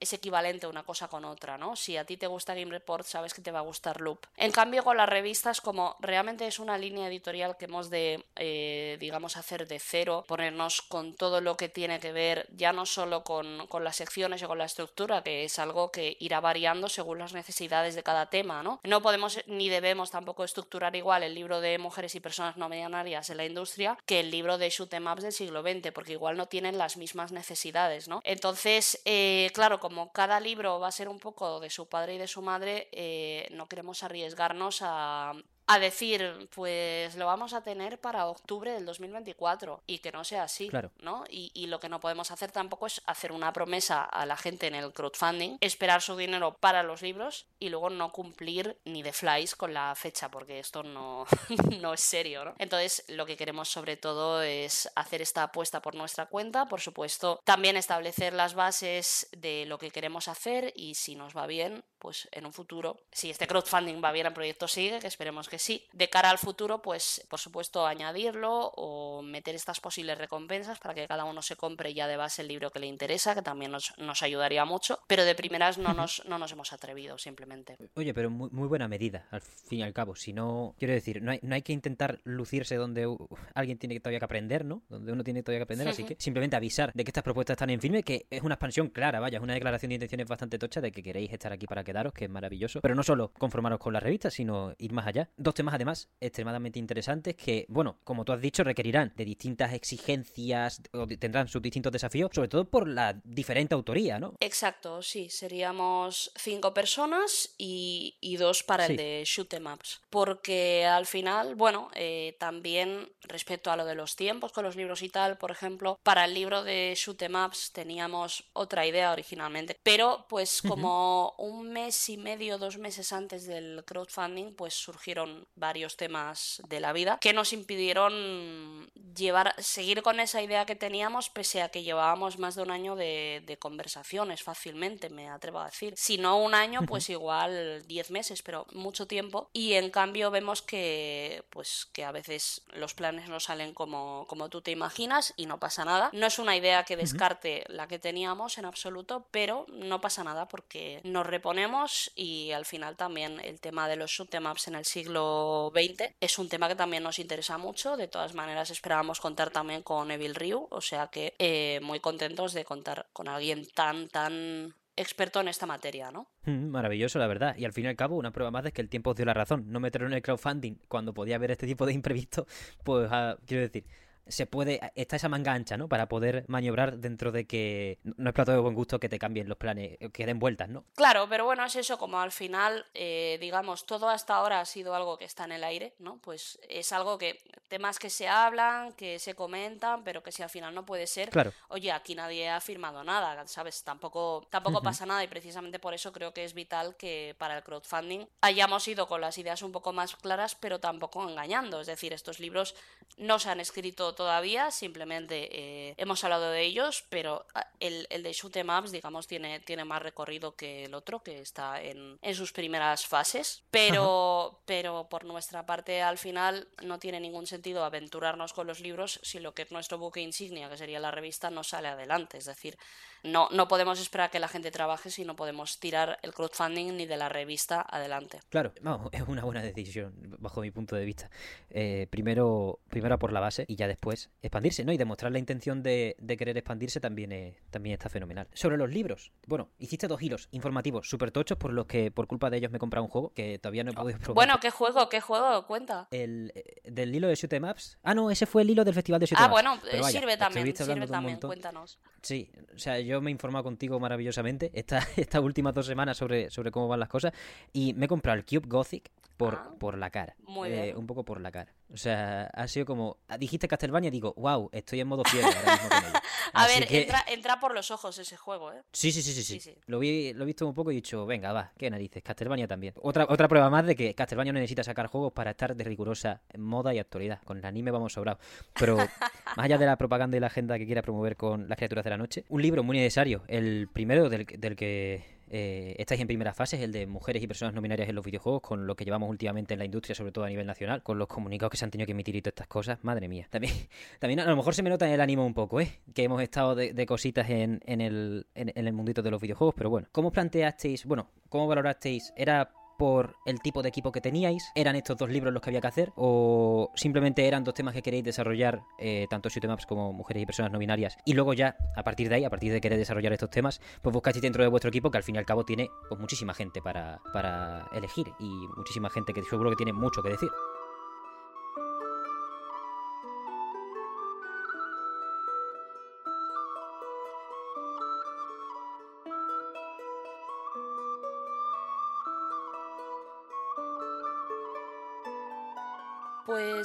es 0.00 0.12
equivalente 0.12 0.66
una 0.66 0.84
cosa 0.84 1.08
con 1.08 1.24
otra, 1.24 1.58
¿no? 1.58 1.76
Si 1.76 1.96
a 1.96 2.04
ti 2.04 2.16
te 2.16 2.26
gusta 2.26 2.54
Game 2.54 2.70
Report, 2.70 3.04
sabes 3.04 3.34
que 3.34 3.42
te 3.42 3.50
va 3.50 3.58
a 3.60 3.62
gustar 3.62 4.00
Loop. 4.00 4.26
En 4.36 4.52
cambio, 4.52 4.84
con 4.84 4.96
las 4.96 5.08
revistas, 5.08 5.60
como 5.60 5.96
realmente 6.00 6.46
es 6.46 6.58
una 6.58 6.78
línea 6.78 7.08
editorial 7.08 7.56
que 7.56 7.64
hemos 7.64 7.90
de, 7.90 8.24
eh, 8.36 8.96
digamos, 9.00 9.36
hacer 9.36 9.66
de 9.66 9.78
cero, 9.78 10.24
ponernos 10.26 10.82
con 10.82 11.14
todo 11.14 11.40
lo 11.40 11.56
que 11.56 11.68
tiene 11.68 12.00
que 12.00 12.12
ver, 12.12 12.46
ya 12.52 12.72
no 12.72 12.86
solo 12.86 13.24
con, 13.24 13.66
con 13.66 13.84
las 13.84 13.96
secciones 13.96 14.42
o 14.42 14.48
con 14.48 14.58
la 14.58 14.66
estructura, 14.66 15.22
que 15.22 15.44
es 15.44 15.58
algo 15.58 15.90
que 15.90 16.16
irá 16.20 16.40
variando 16.40 16.88
según 16.88 17.18
las 17.18 17.32
necesidades 17.32 17.94
de 17.94 18.02
cada 18.02 18.30
tema, 18.30 18.62
¿no? 18.62 18.80
No 18.84 19.02
podemos 19.02 19.40
ni 19.46 19.68
debemos 19.68 20.10
tampoco 20.10 20.44
estructurar 20.44 20.94
igual 20.94 21.22
el 21.22 21.34
libro 21.34 21.60
de 21.60 21.78
mujeres 21.78 22.14
y 22.14 22.20
personas 22.20 22.56
no 22.56 22.68
medianarias 22.68 23.30
en 23.30 23.36
la 23.36 23.44
industria 23.44 23.98
que 24.06 24.20
el 24.20 24.27
libro 24.30 24.58
de 24.58 24.70
shoot 24.70 24.92
em 24.94 25.06
ups 25.06 25.22
del 25.22 25.32
siglo 25.32 25.62
XX, 25.62 25.92
porque 25.92 26.12
igual 26.12 26.36
no 26.36 26.46
tienen 26.46 26.78
las 26.78 26.96
mismas 26.96 27.32
necesidades, 27.32 28.08
¿no? 28.08 28.20
Entonces, 28.24 29.00
eh, 29.04 29.50
claro, 29.54 29.80
como 29.80 30.12
cada 30.12 30.40
libro 30.40 30.80
va 30.80 30.88
a 30.88 30.92
ser 30.92 31.08
un 31.08 31.18
poco 31.18 31.60
de 31.60 31.70
su 31.70 31.88
padre 31.88 32.14
y 32.14 32.18
de 32.18 32.28
su 32.28 32.42
madre, 32.42 32.88
eh, 32.92 33.48
no 33.52 33.68
queremos 33.68 34.02
arriesgarnos 34.02 34.80
a, 34.82 35.32
a 35.68 35.78
decir, 35.78 36.48
pues 36.54 37.14
lo 37.16 37.26
vamos 37.26 37.52
a 37.52 37.62
tener 37.62 38.00
para 38.00 38.26
octubre 38.26 38.72
del 38.72 38.86
2024 38.86 39.82
y 39.86 39.98
que 39.98 40.10
no 40.10 40.24
sea 40.24 40.44
así, 40.44 40.70
¿no? 41.00 41.24
Y, 41.28 41.68
lo 41.68 41.78
que 41.80 41.90
no 41.90 42.00
podemos 42.00 42.30
hacer 42.30 42.50
tampoco 42.50 42.86
es 42.86 43.02
hacer 43.04 43.30
una 43.30 43.52
promesa 43.52 44.02
a 44.02 44.24
la 44.24 44.38
gente 44.38 44.66
en 44.66 44.74
el 44.74 44.94
crowdfunding, 44.94 45.58
esperar 45.60 46.00
su 46.00 46.16
dinero 46.16 46.56
para 46.58 46.82
los 46.82 47.02
libros 47.02 47.46
y 47.58 47.68
luego 47.68 47.90
no 47.90 48.10
cumplir 48.10 48.78
ni 48.86 49.02
de 49.02 49.12
flies 49.12 49.54
con 49.54 49.74
la 49.74 49.94
fecha, 49.94 50.30
porque 50.30 50.58
esto 50.58 50.82
no, 50.82 51.26
no 51.80 51.92
es 51.92 52.00
serio, 52.00 52.46
¿no? 52.46 52.54
Entonces, 52.56 53.04
lo 53.08 53.26
que 53.26 53.36
queremos 53.36 53.68
sobre 53.68 53.98
todo 53.98 54.40
es 54.40 54.90
hacer 54.96 55.20
esta 55.20 55.42
apuesta 55.42 55.82
por 55.82 55.94
nuestra 55.94 56.24
cuenta, 56.26 56.64
por 56.66 56.80
supuesto, 56.80 57.42
también 57.44 57.76
establecer 57.76 58.32
las 58.32 58.54
bases 58.54 59.28
de 59.32 59.66
lo 59.66 59.78
que 59.78 59.90
queremos 59.90 60.28
hacer 60.28 60.72
y 60.74 60.94
si 60.94 61.14
nos 61.14 61.36
va 61.36 61.46
bien, 61.46 61.84
pues 61.98 62.28
en 62.32 62.46
un 62.46 62.52
futuro, 62.52 63.00
si 63.12 63.30
este 63.30 63.46
crowdfunding 63.46 64.02
va 64.02 64.12
bien, 64.12 64.26
el 64.26 64.32
proyecto 64.32 64.68
sigue, 64.68 64.98
que 64.98 65.06
esperemos 65.06 65.48
que 65.48 65.58
sí, 65.58 65.86
de 65.92 66.08
cara 66.08 66.30
al 66.30 66.38
futuro, 66.38 66.80
pues 66.82 67.26
por 67.28 67.38
supuesto 67.38 67.86
añadirlo 67.86 68.72
o 68.76 69.22
meter 69.22 69.54
estas 69.54 69.80
posibles 69.80 70.18
recompensas 70.18 70.78
para 70.78 70.94
que 70.94 71.06
cada 71.06 71.24
uno 71.24 71.42
se 71.42 71.56
compre 71.56 71.94
ya 71.94 72.06
de 72.06 72.16
base 72.16 72.42
el 72.42 72.48
libro 72.48 72.70
que 72.70 72.78
le 72.78 72.86
interesa, 72.86 73.34
que 73.34 73.42
también 73.42 73.70
nos, 73.70 73.96
nos 73.98 74.22
ayudaría 74.22 74.64
mucho, 74.64 75.00
pero 75.06 75.24
de 75.24 75.34
primeras 75.34 75.78
no 75.78 75.94
nos, 75.94 76.24
no 76.26 76.38
nos 76.38 76.52
hemos 76.52 76.72
atrevido 76.72 77.18
simplemente. 77.18 77.76
Oye, 77.94 78.14
pero 78.14 78.30
muy, 78.30 78.50
muy 78.50 78.68
buena 78.68 78.88
medida, 78.88 79.26
al 79.30 79.40
fin 79.40 79.80
y 79.80 79.82
al 79.82 79.92
cabo, 79.92 80.14
si 80.14 80.32
no, 80.32 80.74
quiero 80.78 80.94
decir, 80.94 81.22
no 81.22 81.32
hay, 81.32 81.40
no 81.42 81.54
hay 81.54 81.62
que 81.62 81.72
intentar 81.72 82.20
lucirse 82.24 82.76
donde 82.76 83.06
alguien 83.54 83.78
tiene 83.78 83.98
todavía 84.00 84.18
que 84.18 84.24
aprender, 84.24 84.64
¿no? 84.64 84.82
Donde 84.88 85.12
uno 85.12 85.24
tiene 85.24 85.42
todavía 85.42 85.60
que 85.60 85.64
aprender, 85.64 85.88
así 85.88 86.04
que 86.04 86.16
simplemente 86.18 86.56
avisar 86.56 86.92
de 86.94 87.04
que 87.04 87.10
estas 87.10 87.24
propuestas 87.24 87.54
están 87.54 87.70
en 87.70 87.80
firme, 87.80 88.02
que 88.02 88.26
es 88.30 88.42
una 88.42 88.54
expansión 88.54 88.88
clara, 88.88 89.20
vaya, 89.20 89.38
es 89.38 89.42
una 89.42 89.54
declaración 89.54 89.90
de 89.90 89.94
intenciones 89.96 90.26
bastante 90.26 90.58
tocha 90.58 90.80
de 90.80 90.92
que 90.92 91.02
queréis 91.02 91.32
estar 91.32 91.52
aquí 91.52 91.66
para 91.66 91.84
quedaros, 91.88 92.12
que 92.12 92.26
es 92.26 92.30
maravilloso. 92.30 92.80
Pero 92.82 92.94
no 92.94 93.02
solo 93.02 93.32
conformaros 93.38 93.78
con 93.78 93.94
la 93.94 94.00
revista, 94.00 94.30
sino 94.30 94.74
ir 94.78 94.92
más 94.92 95.06
allá. 95.06 95.30
Dos 95.36 95.54
temas 95.54 95.74
además 95.74 96.08
extremadamente 96.20 96.78
interesantes 96.78 97.34
que, 97.34 97.64
bueno, 97.68 97.98
como 98.04 98.24
tú 98.26 98.32
has 98.32 98.40
dicho, 98.40 98.62
requerirán 98.62 99.14
de 99.16 99.24
distintas 99.24 99.72
exigencias 99.72 100.82
o 100.92 101.06
tendrán 101.06 101.48
sus 101.48 101.62
distintos 101.62 101.92
desafíos, 101.92 102.30
sobre 102.34 102.48
todo 102.48 102.68
por 102.68 102.86
la 102.86 103.18
diferente 103.24 103.74
autoría, 103.74 104.18
¿no? 104.18 104.34
Exacto, 104.40 105.00
sí. 105.02 105.30
Seríamos 105.30 106.30
cinco 106.36 106.74
personas 106.74 107.54
y, 107.56 108.16
dos 108.38 108.62
para 108.62 108.86
el 108.86 108.96
de 108.96 109.22
Shoot 109.24 109.54
Em 109.54 109.66
Ups. 109.66 110.02
Porque 110.10 110.84
al 110.84 111.06
final, 111.06 111.54
bueno, 111.54 111.90
eh, 111.94 112.36
también 112.38 113.10
respecto 113.22 113.70
a 113.70 113.76
lo 113.76 113.84
de 113.84 113.94
los 113.94 114.14
tiempos 114.14 114.52
con 114.52 114.64
los 114.64 114.76
libros 114.76 115.02
y 115.02 115.08
tal, 115.08 115.38
por 115.38 115.50
ejemplo, 115.50 115.98
para 116.02 116.24
el 116.24 116.34
libro 116.34 116.62
de 116.62 116.92
Shoot 116.94 117.22
Em 117.22 117.34
Ups 117.34 117.72
teníamos 117.72 118.44
otra 118.52 118.86
idea 118.86 119.12
originalmente. 119.12 119.76
Pero 119.82 120.26
pues 120.28 120.62
como 120.62 121.34
un 121.38 121.76
mes 121.78 122.08
y 122.08 122.16
medio, 122.16 122.58
dos 122.58 122.76
meses 122.78 123.12
antes 123.12 123.46
del 123.46 123.84
crowdfunding, 123.84 124.52
pues 124.54 124.74
surgieron 124.74 125.46
varios 125.54 125.96
temas 125.96 126.60
de 126.68 126.80
la 126.80 126.92
vida 126.92 127.18
que 127.20 127.32
nos 127.32 127.52
impidieron 127.52 128.90
llevar, 129.16 129.54
seguir 129.58 130.02
con 130.02 130.18
esa 130.18 130.42
idea 130.42 130.66
que 130.66 130.74
teníamos, 130.74 131.30
pese 131.30 131.62
a 131.62 131.68
que 131.68 131.82
llevábamos 131.82 132.38
más 132.38 132.56
de 132.56 132.62
un 132.62 132.70
año 132.70 132.96
de, 132.96 133.56
conversaciones 133.60 134.42
fácilmente, 134.42 135.10
me 135.10 135.28
atrevo 135.28 135.60
a 135.60 135.66
decir. 135.66 135.94
Si 135.96 136.16
no 136.16 136.38
un 136.38 136.54
año, 136.54 136.80
pues 136.86 137.10
igual 137.10 137.84
diez 137.86 138.10
meses, 138.10 138.42
pero 138.42 138.66
mucho 138.72 139.06
tiempo. 139.06 139.50
Y 139.52 139.74
en 139.74 139.90
cambio 139.90 140.30
vemos 140.30 140.62
que, 140.62 141.44
pues, 141.50 141.88
que 141.92 142.04
a 142.04 142.12
veces 142.12 142.62
los 142.72 142.94
planes 142.94 143.28
no 143.28 143.40
salen 143.40 143.74
como, 143.74 144.26
como 144.28 144.48
tú 144.48 144.62
te 144.62 144.70
imaginas 144.70 145.34
y 145.36 145.46
no 145.46 145.58
pasa 145.58 145.84
nada. 145.84 146.10
No 146.12 146.26
es 146.26 146.38
una 146.38 146.56
idea 146.56 146.84
que 146.84 146.96
descarte 146.96 147.64
la 147.68 147.88
que 147.88 147.98
teníamos 147.98 148.58
en 148.58 148.64
absoluto, 148.64 149.26
pero 149.30 149.66
no 149.68 150.00
pasa 150.00 150.22
nada 150.22 150.48
porque 150.48 151.00
nos 151.04 151.26
reponemos 151.26 151.67
y 152.14 152.52
al 152.52 152.64
final 152.64 152.96
también 152.96 153.40
el 153.40 153.60
tema 153.60 153.88
de 153.88 153.96
los 153.96 154.10
shoot 154.10 154.32
em 154.34 154.46
ups 154.46 154.68
en 154.68 154.74
el 154.74 154.84
siglo 154.84 155.72
XX 155.74 156.14
es 156.20 156.38
un 156.38 156.48
tema 156.48 156.68
que 156.68 156.74
también 156.74 157.02
nos 157.02 157.18
interesa 157.18 157.58
mucho. 157.58 157.96
De 157.96 158.08
todas 158.08 158.34
maneras 158.34 158.70
esperábamos 158.70 159.20
contar 159.20 159.50
también 159.50 159.82
con 159.82 160.10
Evil 160.10 160.34
Ryu, 160.34 160.68
o 160.70 160.80
sea 160.80 161.08
que 161.08 161.34
eh, 161.38 161.80
muy 161.82 162.00
contentos 162.00 162.52
de 162.52 162.64
contar 162.64 163.06
con 163.12 163.28
alguien 163.28 163.66
tan, 163.74 164.08
tan 164.08 164.74
experto 164.96 165.40
en 165.40 165.48
esta 165.48 165.66
materia, 165.66 166.10
¿no? 166.10 166.28
Mm, 166.44 166.68
maravilloso, 166.68 167.18
la 167.18 167.26
verdad. 167.26 167.56
Y 167.56 167.64
al 167.64 167.72
fin 167.72 167.84
y 167.84 167.88
al 167.88 167.96
cabo, 167.96 168.16
una 168.16 168.32
prueba 168.32 168.50
más 168.50 168.64
de 168.64 168.72
que 168.72 168.82
el 168.82 168.88
tiempo 168.88 169.10
os 169.10 169.16
dio 169.16 169.24
la 169.26 169.34
razón. 169.34 169.64
No 169.68 169.80
meterlo 169.80 170.06
en 170.06 170.14
el 170.14 170.22
crowdfunding 170.22 170.76
cuando 170.88 171.14
podía 171.14 171.36
haber 171.36 171.50
este 171.50 171.66
tipo 171.66 171.86
de 171.86 171.92
imprevisto, 171.92 172.46
pues 172.84 173.08
ah, 173.10 173.36
quiero 173.46 173.62
decir, 173.62 173.84
se 174.28 174.46
puede, 174.46 174.80
está 174.94 175.16
esa 175.16 175.28
manga 175.28 175.52
ancha, 175.52 175.76
¿no? 175.76 175.88
Para 175.88 176.08
poder 176.08 176.44
maniobrar 176.48 176.98
dentro 176.98 177.32
de 177.32 177.46
que 177.46 177.98
no 178.04 178.30
es 178.30 178.34
plato 178.34 178.52
de 178.52 178.58
buen 178.58 178.74
gusto 178.74 179.00
que 179.00 179.08
te 179.08 179.18
cambien 179.18 179.48
los 179.48 179.58
planes, 179.58 179.98
que 180.12 180.26
den 180.26 180.38
vueltas, 180.38 180.68
¿no? 180.68 180.84
Claro, 180.94 181.26
pero 181.28 181.44
bueno, 181.44 181.64
es 181.64 181.76
eso, 181.76 181.98
como 181.98 182.20
al 182.20 182.32
final, 182.32 182.86
eh, 182.94 183.38
digamos, 183.40 183.86
todo 183.86 184.08
hasta 184.08 184.34
ahora 184.36 184.60
ha 184.60 184.64
sido 184.64 184.94
algo 184.94 185.18
que 185.18 185.24
está 185.24 185.44
en 185.44 185.52
el 185.52 185.64
aire, 185.64 185.94
¿no? 185.98 186.18
Pues 186.18 186.58
es 186.68 186.92
algo 186.92 187.18
que, 187.18 187.40
temas 187.68 187.98
que 187.98 188.10
se 188.10 188.28
hablan, 188.28 188.92
que 188.92 189.18
se 189.18 189.34
comentan, 189.34 190.04
pero 190.04 190.22
que 190.22 190.32
si 190.32 190.42
al 190.42 190.50
final 190.50 190.74
no 190.74 190.84
puede 190.84 191.06
ser, 191.06 191.30
Claro. 191.30 191.52
oye, 191.68 191.92
aquí 191.92 192.14
nadie 192.14 192.48
ha 192.48 192.60
firmado 192.60 193.04
nada, 193.04 193.46
¿sabes? 193.46 193.82
Tampoco, 193.84 194.46
tampoco 194.50 194.82
pasa 194.82 195.06
nada 195.06 195.22
y 195.24 195.28
precisamente 195.28 195.78
por 195.78 195.94
eso 195.94 196.12
creo 196.12 196.32
que 196.32 196.44
es 196.44 196.54
vital 196.54 196.96
que 196.96 197.34
para 197.38 197.56
el 197.56 197.62
crowdfunding 197.62 198.26
hayamos 198.40 198.86
ido 198.88 199.06
con 199.06 199.20
las 199.20 199.38
ideas 199.38 199.62
un 199.62 199.72
poco 199.72 199.92
más 199.92 200.16
claras, 200.16 200.54
pero 200.54 200.80
tampoco 200.80 201.28
engañando. 201.28 201.80
Es 201.80 201.86
decir, 201.86 202.12
estos 202.12 202.40
libros 202.40 202.74
no 203.16 203.38
se 203.38 203.50
han 203.50 203.60
escrito 203.60 204.14
todavía, 204.18 204.72
simplemente 204.72 205.48
eh, 205.52 205.94
hemos 205.96 206.24
hablado 206.24 206.50
de 206.50 206.62
ellos, 206.62 207.04
pero 207.08 207.46
ah, 207.54 207.68
el, 207.78 208.04
el 208.10 208.24
de 208.24 208.32
Shoot 208.32 208.56
'em 208.56 208.68
Ups, 208.68 208.90
digamos, 208.90 209.28
tiene, 209.28 209.60
tiene 209.60 209.84
más 209.84 210.02
recorrido 210.02 210.56
que 210.56 210.86
el 210.86 210.94
otro, 210.94 211.22
que 211.22 211.38
está 211.38 211.80
en, 211.80 212.18
en 212.20 212.34
sus 212.34 212.50
primeras 212.50 213.06
fases. 213.06 213.62
Pero, 213.70 214.60
pero 214.64 215.08
por 215.08 215.24
nuestra 215.24 215.64
parte, 215.66 216.02
al 216.02 216.18
final, 216.18 216.66
no 216.82 216.98
tiene 216.98 217.20
ningún 217.20 217.46
sentido 217.46 217.84
aventurarnos 217.84 218.52
con 218.52 218.66
los 218.66 218.80
libros 218.80 219.20
si 219.22 219.38
lo 219.38 219.54
que 219.54 219.62
es 219.62 219.70
nuestro 219.70 219.98
buque 219.98 220.20
insignia, 220.20 220.68
que 220.68 220.76
sería 220.76 220.98
la 220.98 221.12
revista, 221.12 221.48
no 221.50 221.62
sale 221.62 221.86
adelante. 221.86 222.38
Es 222.38 222.46
decir, 222.46 222.76
no, 223.22 223.48
no 223.50 223.68
podemos 223.68 224.00
esperar 224.00 224.30
que 224.30 224.38
la 224.38 224.48
gente 224.48 224.70
trabaje 224.70 225.10
si 225.10 225.24
no 225.24 225.36
podemos 225.36 225.78
tirar 225.80 226.18
el 226.22 226.32
crowdfunding 226.32 226.96
ni 226.96 227.06
de 227.06 227.16
la 227.16 227.28
revista 227.28 227.84
adelante. 227.88 228.40
Claro, 228.48 228.72
vamos, 228.82 229.08
es 229.12 229.22
una 229.26 229.44
buena 229.44 229.62
decisión 229.62 230.14
bajo 230.38 230.60
mi 230.60 230.70
punto 230.70 230.96
de 230.96 231.04
vista. 231.04 231.30
Eh, 231.70 232.06
primero, 232.10 232.80
primero 232.88 233.18
por 233.18 233.32
la 233.32 233.40
base 233.40 233.64
y 233.68 233.76
ya 233.76 233.86
después 233.88 234.30
expandirse, 234.42 234.84
¿no? 234.84 234.92
Y 234.92 234.96
demostrar 234.96 235.32
la 235.32 235.38
intención 235.38 235.82
de, 235.82 236.16
de 236.18 236.36
querer 236.36 236.56
expandirse 236.56 237.00
también, 237.00 237.32
es- 237.32 237.56
también 237.70 237.94
está 237.94 238.08
fenomenal. 238.08 238.48
Sobre 238.54 238.76
los 238.76 238.90
libros, 238.90 239.32
bueno, 239.46 239.70
hiciste 239.78 240.08
dos 240.08 240.22
hilos 240.22 240.48
informativos 240.52 241.08
súper 241.08 241.30
tochos 241.30 241.58
por 241.58 241.72
los 241.72 241.86
que 241.86 242.10
por 242.10 242.26
culpa 242.26 242.50
de 242.50 242.58
ellos 242.58 242.70
me 242.70 242.76
he 242.76 242.80
comprado 242.80 243.04
un 243.04 243.10
juego 243.10 243.32
que 243.34 243.58
todavía 243.58 243.84
no 243.84 243.90
he 243.92 243.94
podido 243.94 244.18
probar. 244.18 244.34
Bueno, 244.34 244.60
¿qué 244.60 244.70
juego? 244.70 245.08
¿Qué 245.08 245.20
juego? 245.20 245.66
Cuenta. 245.66 246.08
El, 246.10 246.52
eh, 246.54 246.80
del 246.84 247.14
hilo 247.14 247.28
de 247.28 247.34
Shoot 247.34 247.52
Ups. 247.52 247.98
Ah, 248.02 248.14
no, 248.14 248.30
ese 248.30 248.46
fue 248.46 248.62
el 248.62 248.70
hilo 248.70 248.84
del 248.84 248.94
festival 248.94 249.20
de 249.20 249.26
Shoot 249.26 249.40
Ah, 249.40 249.48
bueno, 249.48 249.78
Pero 249.82 250.02
vaya, 250.02 250.20
sirve 250.20 250.36
también, 250.36 250.76
sirve 250.76 251.06
también, 251.06 251.38
cuéntanos. 251.40 251.98
Sí, 252.22 252.50
o 252.74 252.78
sea, 252.78 252.98
yo 253.00 253.20
me 253.20 253.30
he 253.30 253.32
informado 253.32 253.64
contigo 253.64 253.98
maravillosamente 254.00 254.70
esta- 254.74 254.98
estas 255.16 255.42
últimas 255.42 255.74
dos 255.74 255.86
semanas 255.86 256.16
sobre, 256.16 256.50
sobre 256.50 256.70
cómo 256.70 256.88
van 256.88 257.00
las 257.00 257.08
cosas 257.08 257.32
y 257.72 257.94
me 257.94 258.06
he 258.06 258.08
comprado 258.08 258.36
el 258.38 258.44
Cube 258.44 258.66
Gothic 258.68 259.10
por, 259.36 259.54
Ah, 259.54 259.70
por 259.78 259.96
la 259.96 260.10
cara. 260.10 260.34
muy 260.46 260.68
Eh, 260.68 260.82
bien. 260.86 260.96
un 260.96 261.06
poco 261.06 261.24
por 261.24 261.40
la 261.40 261.50
cara. 261.52 261.72
O 261.92 261.96
sea, 261.96 262.50
ha 262.52 262.68
sido 262.68 262.84
como... 262.84 263.16
Dijiste 263.38 263.66
Castlevania 263.66 264.08
y 264.08 264.10
digo, 264.10 264.34
wow, 264.36 264.68
estoy 264.72 265.00
en 265.00 265.08
modo 265.08 265.22
fiebre 265.24 265.50
ahora 265.56 265.72
mismo 265.72 265.88
con 265.88 265.98
ello. 265.98 266.12
A 266.54 266.64
Así 266.64 266.78
ver, 266.80 266.88
que- 266.88 267.02
entra, 267.02 267.24
entra 267.28 267.60
por 267.60 267.74
los 267.74 267.90
ojos 267.90 268.18
ese 268.18 268.36
juego, 268.36 268.72
¿eh? 268.72 268.82
Sí, 268.92 269.12
sí, 269.12 269.22
sí, 269.22 269.32
sí, 269.32 269.42
sí. 269.42 269.60
Sí, 269.60 269.70
sí. 269.72 269.78
Lo, 269.86 269.98
vi, 269.98 270.32
lo 270.34 270.42
he 270.44 270.46
visto 270.46 270.66
un 270.66 270.74
poco 270.74 270.90
y 270.90 270.94
he 270.94 270.96
dicho, 270.96 271.24
venga, 271.26 271.52
va, 271.52 271.72
qué 271.78 271.90
narices, 271.90 272.22
Castlevania 272.22 272.66
también. 272.68 272.94
Otra, 273.02 273.26
otra 273.28 273.48
prueba 273.48 273.68
más 273.70 273.86
de 273.86 273.94
que 273.96 274.14
Castlevania 274.14 274.52
no 274.52 274.58
necesita 274.58 274.82
sacar 274.84 275.06
juegos 275.08 275.32
para 275.32 275.50
estar 275.52 275.74
de 275.76 275.84
rigurosa 275.84 276.42
moda 276.56 276.92
y 276.94 276.98
actualidad. 276.98 277.40
Con 277.44 277.58
el 277.58 277.64
anime 277.64 277.90
vamos 277.90 278.12
sobrados. 278.14 278.40
Pero 278.78 278.96
más 279.56 279.64
allá 279.64 279.78
de 279.78 279.86
la 279.86 279.96
propaganda 279.96 280.36
y 280.36 280.40
la 280.40 280.46
agenda 280.48 280.78
que 280.78 280.86
quiera 280.86 281.02
promover 281.02 281.36
con 281.36 281.68
las 281.68 281.76
criaturas 281.76 282.04
de 282.04 282.10
la 282.10 282.16
noche, 282.18 282.44
un 282.48 282.62
libro 282.62 282.82
muy 282.82 282.96
necesario. 282.98 283.42
El 283.48 283.88
primero 283.92 284.28
del, 284.28 284.46
del 284.46 284.76
que 284.76 285.37
eh, 285.50 285.94
estáis 285.98 286.20
en 286.20 286.26
primera 286.26 286.52
fase 286.54 286.82
el 286.82 286.92
de 286.92 287.06
mujeres 287.06 287.42
y 287.42 287.46
personas 287.46 287.74
no 287.74 287.80
binarias 287.80 288.08
en 288.08 288.14
los 288.14 288.24
videojuegos, 288.24 288.62
con 288.62 288.86
lo 288.86 288.94
que 288.94 289.04
llevamos 289.04 289.28
últimamente 289.30 289.74
en 289.74 289.78
la 289.78 289.84
industria, 289.84 290.14
sobre 290.14 290.32
todo 290.32 290.44
a 290.44 290.48
nivel 290.48 290.66
nacional, 290.66 291.02
con 291.02 291.18
los 291.18 291.28
comunicados 291.28 291.70
que 291.70 291.76
se 291.76 291.84
han 291.84 291.90
tenido 291.90 292.06
que 292.06 292.12
emitir 292.12 292.36
y 292.36 292.42
todas 292.42 292.52
estas 292.52 292.66
cosas. 292.68 292.98
Madre 293.02 293.28
mía. 293.28 293.46
También, 293.50 293.72
también 294.18 294.40
a 294.40 294.46
lo 294.46 294.56
mejor 294.56 294.74
se 294.74 294.82
me 294.82 294.90
nota 294.90 295.06
en 295.06 295.12
el 295.12 295.20
ánimo 295.20 295.44
un 295.46 295.54
poco, 295.54 295.80
¿eh? 295.80 296.00
Que 296.14 296.24
hemos 296.24 296.42
estado 296.42 296.74
de, 296.74 296.92
de 296.92 297.06
cositas 297.06 297.48
en, 297.50 297.80
en 297.86 298.00
el, 298.00 298.46
en, 298.54 298.72
en 298.74 298.86
el 298.86 298.92
mundito 298.92 299.22
de 299.22 299.30
los 299.30 299.40
videojuegos, 299.40 299.74
pero 299.76 299.90
bueno. 299.90 300.08
¿Cómo 300.12 300.30
planteasteis, 300.30 301.04
bueno, 301.04 301.30
cómo 301.48 301.66
valorasteis? 301.66 302.32
¿Era 302.36 302.70
por 302.98 303.36
el 303.46 303.60
tipo 303.60 303.82
de 303.82 303.88
equipo 303.88 304.12
que 304.12 304.20
teníais? 304.20 304.70
¿Eran 304.74 304.96
estos 304.96 305.16
dos 305.16 305.30
libros 305.30 305.54
los 305.54 305.62
que 305.62 305.70
había 305.70 305.80
que 305.80 305.86
hacer? 305.86 306.12
¿O 306.16 306.90
simplemente 306.94 307.46
eran 307.46 307.64
dos 307.64 307.72
temas 307.72 307.94
que 307.94 308.02
queréis 308.02 308.24
desarrollar, 308.24 308.82
eh, 308.98 309.26
tanto 309.30 309.48
shoot 309.48 309.64
'em 309.64 309.72
ups 309.72 309.86
como 309.86 310.12
mujeres 310.12 310.42
y 310.42 310.46
personas 310.46 310.72
no 310.72 310.78
binarias? 310.78 311.16
Y 311.24 311.32
luego 311.32 311.54
ya, 311.54 311.76
a 311.96 312.02
partir 312.02 312.28
de 312.28 312.34
ahí, 312.34 312.44
a 312.44 312.50
partir 312.50 312.72
de 312.72 312.80
querer 312.80 312.98
desarrollar 312.98 313.32
estos 313.32 313.50
temas, 313.50 313.80
pues 314.02 314.12
buscasteis 314.12 314.42
dentro 314.42 314.62
de 314.62 314.68
vuestro 314.68 314.88
equipo 314.88 315.10
que 315.10 315.18
al 315.18 315.24
fin 315.24 315.36
y 315.36 315.38
al 315.38 315.46
cabo 315.46 315.64
tiene 315.64 315.88
pues, 316.08 316.20
muchísima 316.20 316.52
gente 316.52 316.82
para, 316.82 317.20
para 317.32 317.88
elegir 317.92 318.26
y 318.40 318.48
muchísima 318.76 319.08
gente 319.08 319.32
que 319.32 319.42
seguro 319.44 319.70
que 319.70 319.76
tiene 319.76 319.92
mucho 319.92 320.22
que 320.22 320.30
decir. 320.30 320.50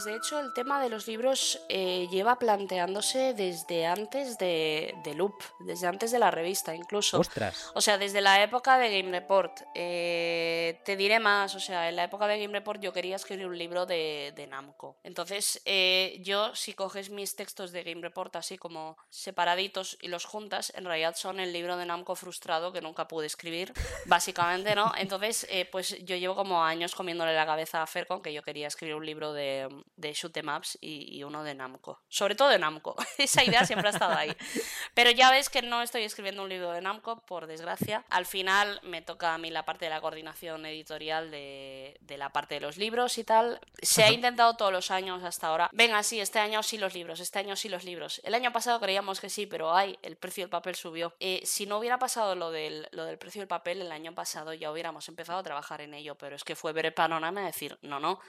Pues 0.03 0.11
de 0.11 0.17
hecho 0.17 0.39
el 0.41 0.51
tema 0.51 0.81
de 0.81 0.89
los 0.89 1.07
libros 1.07 1.61
eh, 1.69 2.09
lleva 2.11 2.37
planteándose 2.37 3.33
desde 3.33 3.85
antes 3.85 4.37
de, 4.37 4.93
de 5.01 5.13
Loop, 5.13 5.41
desde 5.61 5.87
antes 5.87 6.11
de 6.11 6.19
la 6.19 6.29
revista 6.29 6.75
incluso. 6.75 7.21
¡Ostras! 7.21 7.71
O 7.73 7.79
sea, 7.79 7.97
desde 7.97 8.19
la 8.19 8.43
época 8.43 8.77
de 8.77 9.01
Game 9.01 9.17
Report. 9.17 9.61
Eh, 9.73 10.81
te 10.83 10.97
diré 10.97 11.21
más, 11.21 11.55
o 11.55 11.59
sea, 11.61 11.87
en 11.87 11.95
la 11.95 12.03
época 12.03 12.27
de 12.27 12.37
Game 12.37 12.51
Report 12.51 12.81
yo 12.81 12.91
quería 12.91 13.15
escribir 13.15 13.47
un 13.47 13.57
libro 13.57 13.85
de, 13.85 14.33
de 14.35 14.45
Namco. 14.45 14.97
Entonces, 15.03 15.61
eh, 15.63 16.17
yo, 16.19 16.53
si 16.53 16.73
coges 16.73 17.09
mis 17.09 17.37
textos 17.37 17.71
de 17.71 17.83
Game 17.83 18.01
Report 18.01 18.35
así 18.35 18.57
como 18.57 18.97
separaditos 19.09 19.97
y 20.01 20.09
los 20.09 20.25
juntas, 20.25 20.73
en 20.75 20.83
realidad 20.83 21.15
son 21.15 21.39
el 21.39 21.53
libro 21.53 21.77
de 21.77 21.85
Namco 21.85 22.15
frustrado 22.15 22.73
que 22.73 22.81
nunca 22.81 23.07
pude 23.07 23.27
escribir, 23.27 23.71
básicamente, 24.05 24.75
¿no? 24.75 24.91
Entonces, 24.97 25.47
pues 25.71 25.97
yo 26.03 26.17
llevo 26.17 26.35
como 26.35 26.61
años 26.61 26.93
comiéndole 26.93 27.33
la 27.33 27.45
cabeza 27.45 27.81
a 27.81 27.87
Fercon 27.87 28.21
que 28.21 28.33
yo 28.33 28.43
quería 28.43 28.67
escribir 28.67 28.95
un 28.95 29.05
libro 29.05 29.31
de, 29.31 29.69
de 29.95 30.13
Shoot 30.13 30.35
'em 30.37 30.49
Ups 30.49 30.77
y, 30.81 31.17
y 31.17 31.23
uno 31.23 31.43
de 31.43 31.55
Namco. 31.55 32.01
Sobre 32.09 32.35
todo 32.35 32.49
de 32.49 32.59
Namco. 32.59 32.95
Esa 33.17 33.43
idea 33.43 33.65
siempre 33.65 33.89
ha 33.89 33.91
estado 33.91 34.17
ahí. 34.17 34.35
Pero 34.93 35.11
ya 35.11 35.31
ves 35.31 35.49
que 35.49 35.61
no 35.61 35.81
estoy 35.81 36.03
escribiendo 36.03 36.43
un 36.43 36.49
libro 36.49 36.71
de 36.71 36.81
Namco, 36.81 37.25
por 37.25 37.47
desgracia. 37.47 38.05
Al 38.09 38.25
final 38.25 38.79
me 38.83 39.01
toca 39.01 39.33
a 39.33 39.37
mí 39.37 39.49
la 39.49 39.65
parte 39.65 39.85
de 39.85 39.91
la 39.91 40.01
coordinación 40.01 40.65
editorial 40.65 41.31
de, 41.31 41.97
de 42.01 42.17
la 42.17 42.31
parte 42.31 42.55
de 42.55 42.61
los 42.61 42.77
libros 42.77 43.17
y 43.17 43.23
tal. 43.23 43.59
Se 43.81 44.03
ha 44.03 44.11
intentado 44.11 44.55
todos 44.55 44.71
los 44.71 44.91
años 44.91 45.23
hasta 45.23 45.47
ahora. 45.47 45.69
Venga, 45.73 46.01
sí, 46.03 46.19
este 46.19 46.39
año 46.39 46.63
sí 46.63 46.77
los 46.77 46.93
libros, 46.93 47.19
este 47.19 47.39
año 47.39 47.55
sí 47.55 47.69
los 47.69 47.83
libros. 47.83 48.21
El 48.23 48.33
año 48.33 48.51
pasado 48.51 48.79
creíamos 48.79 49.19
que 49.19 49.29
sí, 49.29 49.45
pero 49.45 49.73
ay, 49.75 49.97
el 50.01 50.17
precio 50.17 50.43
del 50.43 50.49
papel 50.49 50.75
subió. 50.75 51.15
Eh, 51.19 51.41
si 51.45 51.65
no 51.65 51.77
hubiera 51.77 51.99
pasado 51.99 52.35
lo 52.35 52.51
del, 52.51 52.87
lo 52.91 53.05
del 53.05 53.17
precio 53.17 53.41
del 53.41 53.47
papel 53.47 53.81
el 53.81 53.91
año 53.91 54.13
pasado, 54.13 54.53
ya 54.53 54.71
hubiéramos 54.71 55.07
empezado 55.07 55.39
a 55.39 55.43
trabajar 55.43 55.81
en 55.81 55.93
ello, 55.93 56.15
pero 56.15 56.35
es 56.35 56.43
que 56.43 56.55
fue 56.55 56.73
ver 56.73 56.85
el 56.85 56.93
panorama 56.93 57.41
y 57.41 57.45
decir, 57.45 57.77
no, 57.81 57.99
no, 57.99 58.19